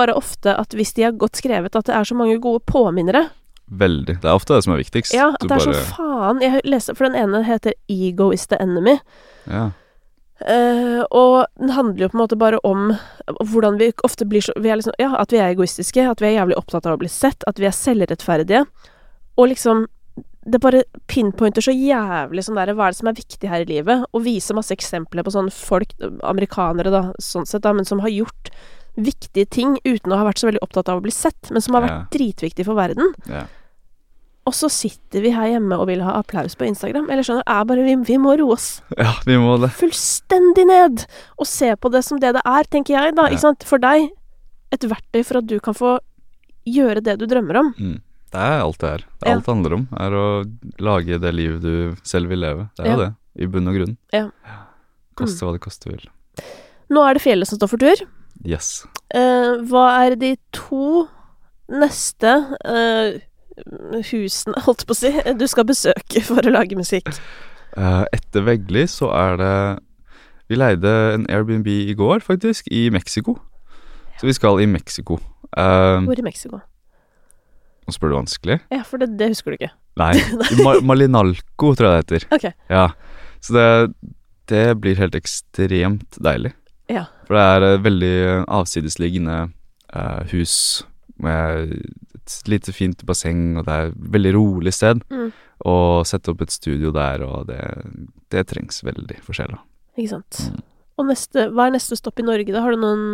bare 0.00 0.16
ofte 0.18 0.56
at 0.56 0.74
hvis 0.76 0.94
de 0.96 1.04
er 1.08 1.18
godt 1.20 1.40
skrevet, 1.42 1.76
at 1.76 1.90
det 1.90 1.94
er 1.96 2.08
så 2.08 2.16
mange 2.18 2.38
gode 2.42 2.64
påminnere. 2.68 3.28
Veldig. 3.70 4.16
Det 4.22 4.26
er 4.26 4.34
ofte 4.34 4.56
det 4.56 4.64
som 4.66 4.74
er 4.74 4.80
viktigst. 4.82 5.14
Ja, 5.14 5.28
at 5.30 5.44
det 5.44 5.50
er 5.50 5.58
bare- 5.60 5.74
sånn 5.74 5.92
faen 5.94 6.40
Jeg 6.42 6.64
leser 6.66 6.96
for 6.98 7.06
den 7.06 7.14
ene 7.20 7.44
heter 7.46 7.72
'Ego 7.88 8.32
is 8.34 8.46
the 8.50 8.58
enemy'. 8.58 8.98
Ja. 9.46 9.70
Uh, 10.40 11.04
og 11.12 11.46
den 11.60 11.68
handler 11.76 12.06
jo 12.06 12.08
på 12.08 12.16
en 12.16 12.22
måte 12.22 12.38
bare 12.40 12.58
om 12.64 12.94
hvordan 13.44 13.76
vi 13.76 13.90
ofte 14.02 14.24
blir 14.24 14.40
så 14.40 14.54
vi 14.56 14.70
er 14.70 14.78
liksom, 14.80 14.94
Ja, 14.98 15.14
at 15.20 15.30
vi 15.30 15.36
er 15.36 15.52
egoistiske, 15.54 16.00
at 16.00 16.18
vi 16.22 16.30
er 16.30 16.38
jævlig 16.40 16.56
opptatt 16.56 16.86
av 16.88 16.96
å 16.96 17.00
bli 17.02 17.10
sett, 17.12 17.44
at 17.46 17.60
vi 17.60 17.66
er 17.68 17.76
selvrettferdige. 17.76 18.64
Og 19.36 19.48
liksom 19.52 19.86
Det 20.50 20.58
bare 20.58 20.84
pinpointer 21.06 21.60
så 21.60 21.70
jævlig 21.70 22.40
sånn 22.46 22.56
derre 22.56 22.72
Hva 22.74 22.86
er 22.86 22.90
det 22.90 22.96
som 22.96 23.08
er 23.08 23.18
viktig 23.20 23.48
her 23.48 23.60
i 23.60 23.68
livet? 23.68 24.06
Og 24.14 24.24
viser 24.24 24.56
masse 24.56 24.72
eksempler 24.72 25.22
på 25.22 25.30
sånne 25.30 25.52
folk, 25.52 25.92
amerikanere 26.24 26.90
da, 26.90 27.02
sånn 27.20 27.46
sett, 27.46 27.60
da, 27.62 27.74
men 27.74 27.84
som 27.84 28.00
har 28.00 28.08
gjort 28.08 28.48
viktige 28.96 29.46
ting 29.50 29.78
uten 29.84 30.12
å 30.12 30.16
ha 30.18 30.24
vært 30.24 30.38
så 30.42 30.48
veldig 30.50 30.62
opptatt 30.62 30.88
av 30.88 30.98
å 30.98 31.02
bli 31.04 31.12
sett, 31.14 31.50
men 31.50 31.60
som 31.62 31.74
har 31.74 31.82
vært 31.86 32.10
dritviktige 32.16 32.64
for 32.66 32.74
verden. 32.74 33.14
ja. 33.28 33.46
Og 34.48 34.54
så 34.56 34.70
sitter 34.72 35.20
vi 35.20 35.30
her 35.30 35.46
hjemme 35.52 35.76
og 35.78 35.86
vil 35.86 36.00
ha 36.02 36.14
applaus 36.18 36.56
på 36.56 36.64
Instagram. 36.66 37.04
Eller 37.12 37.22
skjønner 37.22 37.44
er 37.46 37.64
bare 37.68 37.82
vi, 37.84 37.92
vi 38.08 38.16
må 38.18 38.32
roe 38.40 38.54
oss 38.56 38.80
Ja, 38.98 39.12
vi 39.28 39.36
må 39.38 39.58
det. 39.60 39.68
fullstendig 39.76 40.64
ned 40.66 41.04
og 41.38 41.46
se 41.46 41.68
på 41.76 41.90
det 41.92 42.00
som 42.02 42.18
det 42.18 42.32
det 42.34 42.42
er, 42.48 42.64
tenker 42.72 42.96
jeg, 42.96 43.14
da. 43.14 43.28
Ikke 43.28 43.44
sant? 43.44 43.62
For 43.68 43.78
deg 43.78 44.08
et 44.72 44.80
verktøy 44.90 45.22
for 45.28 45.38
at 45.38 45.46
du 45.46 45.60
kan 45.60 45.74
få 45.76 45.92
gjøre 46.66 47.02
det 47.04 47.18
du 47.20 47.26
drømmer 47.30 47.60
om. 47.60 47.70
Mm. 47.78 48.00
Det 48.32 48.40
er 48.48 48.60
alt 48.64 48.78
det 48.80 48.90
er. 48.90 49.04
Det 49.20 49.28
er 49.28 49.30
Ja. 49.30 49.36
alt 49.36 49.44
det 49.44 49.54
handler 49.54 49.74
om. 49.76 49.88
Er 50.00 50.10
å 50.10 50.24
lage 50.80 51.20
det 51.20 51.34
livet 51.36 51.60
du 51.62 51.94
selv 52.02 52.28
vil 52.32 52.40
leve. 52.40 52.70
Det 52.76 52.86
er 52.86 52.90
jo 52.90 52.98
Ja. 52.98 53.04
det, 53.04 53.14
i 53.44 53.46
bunn 53.46 53.68
og 53.68 53.74
grunn. 53.76 53.96
Ja. 54.12 54.30
Koste 55.14 55.44
hva 55.46 55.52
det 55.52 55.60
koste 55.60 55.90
vil. 55.92 56.08
Nå 56.90 57.04
er 57.06 57.14
det 57.14 57.22
fjellet 57.22 57.46
som 57.46 57.58
står 57.60 57.68
for 57.68 57.76
tur. 57.78 58.02
Yes. 58.46 58.84
Eh, 59.14 59.60
hva 59.68 59.86
er 60.06 60.16
de 60.20 60.34
to 60.56 61.06
neste 61.70 62.32
eh, 62.64 63.20
husene, 64.10 64.60
holdt 64.66 64.86
på 64.86 64.96
å 64.96 64.98
si, 64.98 65.12
du 65.36 65.46
skal 65.50 65.68
besøke 65.68 66.24
for 66.26 66.44
å 66.44 66.54
lage 66.54 66.78
musikk? 66.78 67.10
Eh, 67.76 68.04
etter 68.16 68.46
Vegli 68.46 68.86
så 68.90 69.12
er 69.14 69.38
det 69.38 69.54
Vi 70.50 70.58
leide 70.58 70.90
en 71.14 71.28
Airbnb 71.30 71.68
i 71.70 71.94
går, 71.94 72.24
faktisk, 72.26 72.66
i 72.74 72.88
Mexico. 72.90 73.36
Så 74.18 74.26
vi 74.26 74.34
skal 74.34 74.58
i 74.60 74.66
Mexico. 74.66 75.20
Uh, 75.56 76.02
Hvor 76.04 76.18
i 76.18 76.24
Mexico? 76.26 76.58
Nå 77.86 77.94
spør 77.94 78.10
du 78.10 78.16
vanskelig? 78.18 78.56
Ja, 78.74 78.82
for 78.86 78.98
det, 78.98 79.12
det 79.18 79.30
husker 79.30 79.54
du 79.54 79.60
ikke. 79.60 79.70
Nei. 79.98 80.16
I 80.18 80.58
Ma 80.66 80.74
Malinalco, 80.90 81.70
tror 81.78 81.86
jeg 81.86 81.94
det 81.94 82.00
heter. 82.02 82.26
Okay. 82.34 82.52
Ja. 82.70 82.88
Så 83.40 83.54
det, 83.54 83.68
det 84.50 84.64
blir 84.82 84.98
helt 84.98 85.14
ekstremt 85.18 86.18
deilig. 86.18 86.52
Ja. 86.90 87.06
For 87.28 87.38
det 87.38 87.70
er 87.70 87.82
veldig 87.84 88.14
avsidesliggende 88.50 89.38
uh, 89.94 90.22
hus 90.32 90.54
med 91.20 91.76
et 92.20 92.48
lite 92.50 92.72
fint 92.74 93.04
basseng, 93.06 93.58
og 93.60 93.66
det 93.68 93.76
er 93.76 93.90
et 93.90 94.00
veldig 94.16 94.32
rolig 94.36 94.72
sted. 94.74 95.02
Mm. 95.12 95.30
Og 95.70 96.06
sette 96.08 96.32
opp 96.32 96.42
et 96.44 96.54
studio 96.54 96.92
der, 96.94 97.22
og 97.26 97.50
det, 97.50 97.60
det 98.32 98.46
trengs 98.50 98.80
veldig 98.86 99.18
for 99.26 99.36
sjela. 99.36 99.60
Ikke 99.98 100.14
sant. 100.16 100.42
Mm. 100.48 100.62
Og 101.00 101.08
neste, 101.08 101.46
hva 101.54 101.68
er 101.68 101.74
neste 101.76 101.96
stopp 101.98 102.20
i 102.20 102.26
Norge, 102.26 102.52
da? 102.52 102.62
Har 102.64 102.76
du 102.76 102.80
noen, 102.80 103.04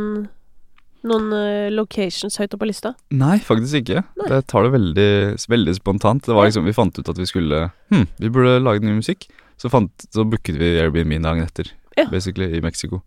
noen 1.06 1.26
eh, 1.38 1.68
locations 1.74 2.38
høyt 2.40 2.54
oppe 2.54 2.64
på 2.64 2.70
lista? 2.70 2.94
Nei, 3.14 3.36
faktisk 3.46 3.80
ikke. 3.82 4.02
Nei. 4.20 4.28
Det 4.32 4.40
tar 4.50 4.66
det 4.66 4.72
veldig, 4.74 5.10
veldig 5.54 5.74
spontant. 5.78 6.26
Det 6.26 6.34
var 6.34 6.48
liksom, 6.48 6.66
Vi 6.66 6.74
fant 6.76 6.98
ut 6.98 7.10
at 7.12 7.20
vi 7.20 7.28
skulle 7.30 7.68
Hm, 7.94 8.06
vi 8.22 8.30
burde 8.32 8.58
lage 8.62 8.82
ny 8.82 8.96
musikk. 8.98 9.28
Så, 9.56 9.70
fant, 9.72 10.06
så 10.12 10.26
booket 10.28 10.58
vi 10.60 10.74
Airbnb 10.82 11.14
dagen 11.24 11.46
etter, 11.46 11.70
Ja. 11.96 12.04
basically, 12.12 12.50
i 12.58 12.60
Mexico. 12.60 13.00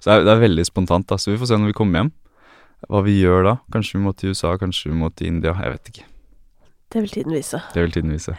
Så 0.00 0.10
det 0.10 0.18
er, 0.18 0.26
det 0.28 0.34
er 0.34 0.42
veldig 0.44 0.66
spontant, 0.68 1.08
da. 1.10 1.18
Så 1.20 1.32
vi 1.32 1.38
får 1.40 1.52
se 1.52 1.60
når 1.60 1.72
vi 1.72 1.78
kommer 1.78 2.02
hjem, 2.02 2.12
hva 2.90 3.00
vi 3.06 3.16
gjør 3.20 3.48
da. 3.48 3.54
Kanskje 3.74 3.98
vi 3.98 4.04
må 4.04 4.12
til 4.16 4.34
USA, 4.34 4.52
kanskje 4.60 4.92
vi 4.92 4.98
må 5.00 5.10
til 5.16 5.32
India. 5.32 5.56
Jeg 5.62 5.74
vet 5.76 5.92
ikke. 5.92 6.06
Det 6.92 7.02
vil 7.02 7.10
tiden 7.10 7.34
vise. 7.34 7.58
Det 7.74 7.82
vil 7.82 7.92
tiden 7.92 8.12
vise. 8.14 8.32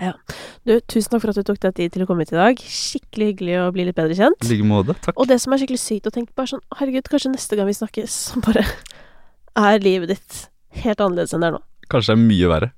Du, 0.64 0.78
tusen 0.88 1.12
takk 1.12 1.26
for 1.26 1.34
at 1.34 1.39
du 1.39 1.43
tok 1.49 1.60
deg 1.66 1.74
tid 1.76 1.93
til 1.93 2.05
å 2.05 2.08
komme 2.08 2.24
hit 2.24 2.32
i 2.32 2.38
dag. 2.39 2.62
Skikkelig 2.62 3.28
hyggelig 3.34 3.58
å 3.60 3.66
bli 3.76 3.88
litt 3.89 3.97
bedre 3.97 4.16
kjent. 4.16 4.39
I 4.45 4.53
like 4.53 4.68
måte. 4.68 4.95
Takk. 5.03 5.18
Og 5.20 5.28
det 5.28 5.41
som 5.43 5.51
er 5.51 5.62
skikkelig 5.62 5.82
sykt 5.84 6.08
å 6.08 6.14
tenke 6.16 6.32
på, 6.32 6.45
er 6.45 6.53
sånn 6.53 6.64
Herregud, 6.80 7.10
kanskje 7.12 7.34
neste 7.34 7.60
gang 7.60 7.68
vi 7.68 7.76
snakkes, 7.76 8.16
så 8.32 8.43
bare 8.45 8.64
er 9.68 9.84
livet 9.84 10.16
ditt 10.16 10.39
helt 10.80 11.03
annerledes 11.03 11.36
enn 11.36 11.43
det 11.43 11.51
er 11.51 11.58
nå. 11.58 11.64
Kanskje 11.91 12.14
det 12.14 12.18
er 12.18 12.28
mye 12.32 12.51
verre. 12.53 12.72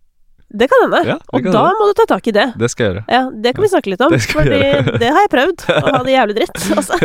Det 0.49 0.65
kan 0.71 0.81
hende. 0.81 0.99
Ja, 1.05 1.15
og 1.29 1.43
kan 1.45 1.51
da 1.53 1.59
hende. 1.67 1.77
må 1.77 1.87
du 1.89 1.93
ta 1.99 2.05
tak 2.09 2.25
i 2.27 2.31
det. 2.33 2.45
Det 2.57 2.69
skal 2.73 2.85
jeg 2.87 2.93
gjøre. 2.95 3.03
Ja, 3.13 3.19
det 3.43 3.51
kan 3.53 3.61
vi 3.65 3.69
snakke 3.69 3.91
litt 3.93 4.01
om. 4.01 4.13
Det 4.15 4.21
fordi 4.31 4.61
det 5.03 5.11
har 5.13 5.21
jeg 5.27 5.31
prøvd. 5.35 5.65
Å 5.75 5.91
ha 5.93 5.99
det 6.07 6.15
jævlig 6.15 6.37
dritt. 6.39 6.63
Altså. 6.79 6.97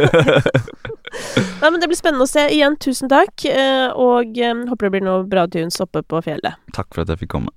Nei, 1.61 1.69
men 1.71 1.77
det 1.81 1.87
blir 1.93 1.99
spennende 1.99 2.25
å 2.25 2.31
se. 2.31 2.47
Igjen, 2.51 2.75
tusen 2.83 3.09
takk. 3.13 3.45
eh, 3.47 3.91
Og 3.95 4.39
eh, 4.41 4.65
håper 4.71 4.89
det 4.89 4.93
blir 4.97 5.05
noe 5.07 5.27
bra 5.29 5.45
tunes 5.47 5.77
oppe 5.85 6.03
på 6.03 6.23
fjellet. 6.25 6.57
Takk 6.75 6.89
for 6.97 7.05
at 7.05 7.13
jeg 7.13 7.21
fikk 7.27 7.35
komme. 7.37 7.53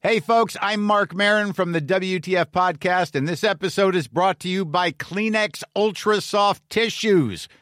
Hey, 0.00 0.20
folks, 0.20 0.56
I'm 0.62 0.82
Mark 0.82 1.12
Marin 1.12 1.52
from 1.52 1.72
the 1.72 1.80
WTF 1.80 2.52
Podcast, 2.52 3.16
and 3.16 3.26
this 3.26 3.42
episode 3.42 3.96
is 3.96 4.06
brought 4.06 4.38
to 4.40 4.48
you 4.48 4.64
by 4.64 4.92
Kleenex 4.92 5.64
Ultra 5.74 6.20
Soft 6.20 6.62
Tissues, 6.70 7.48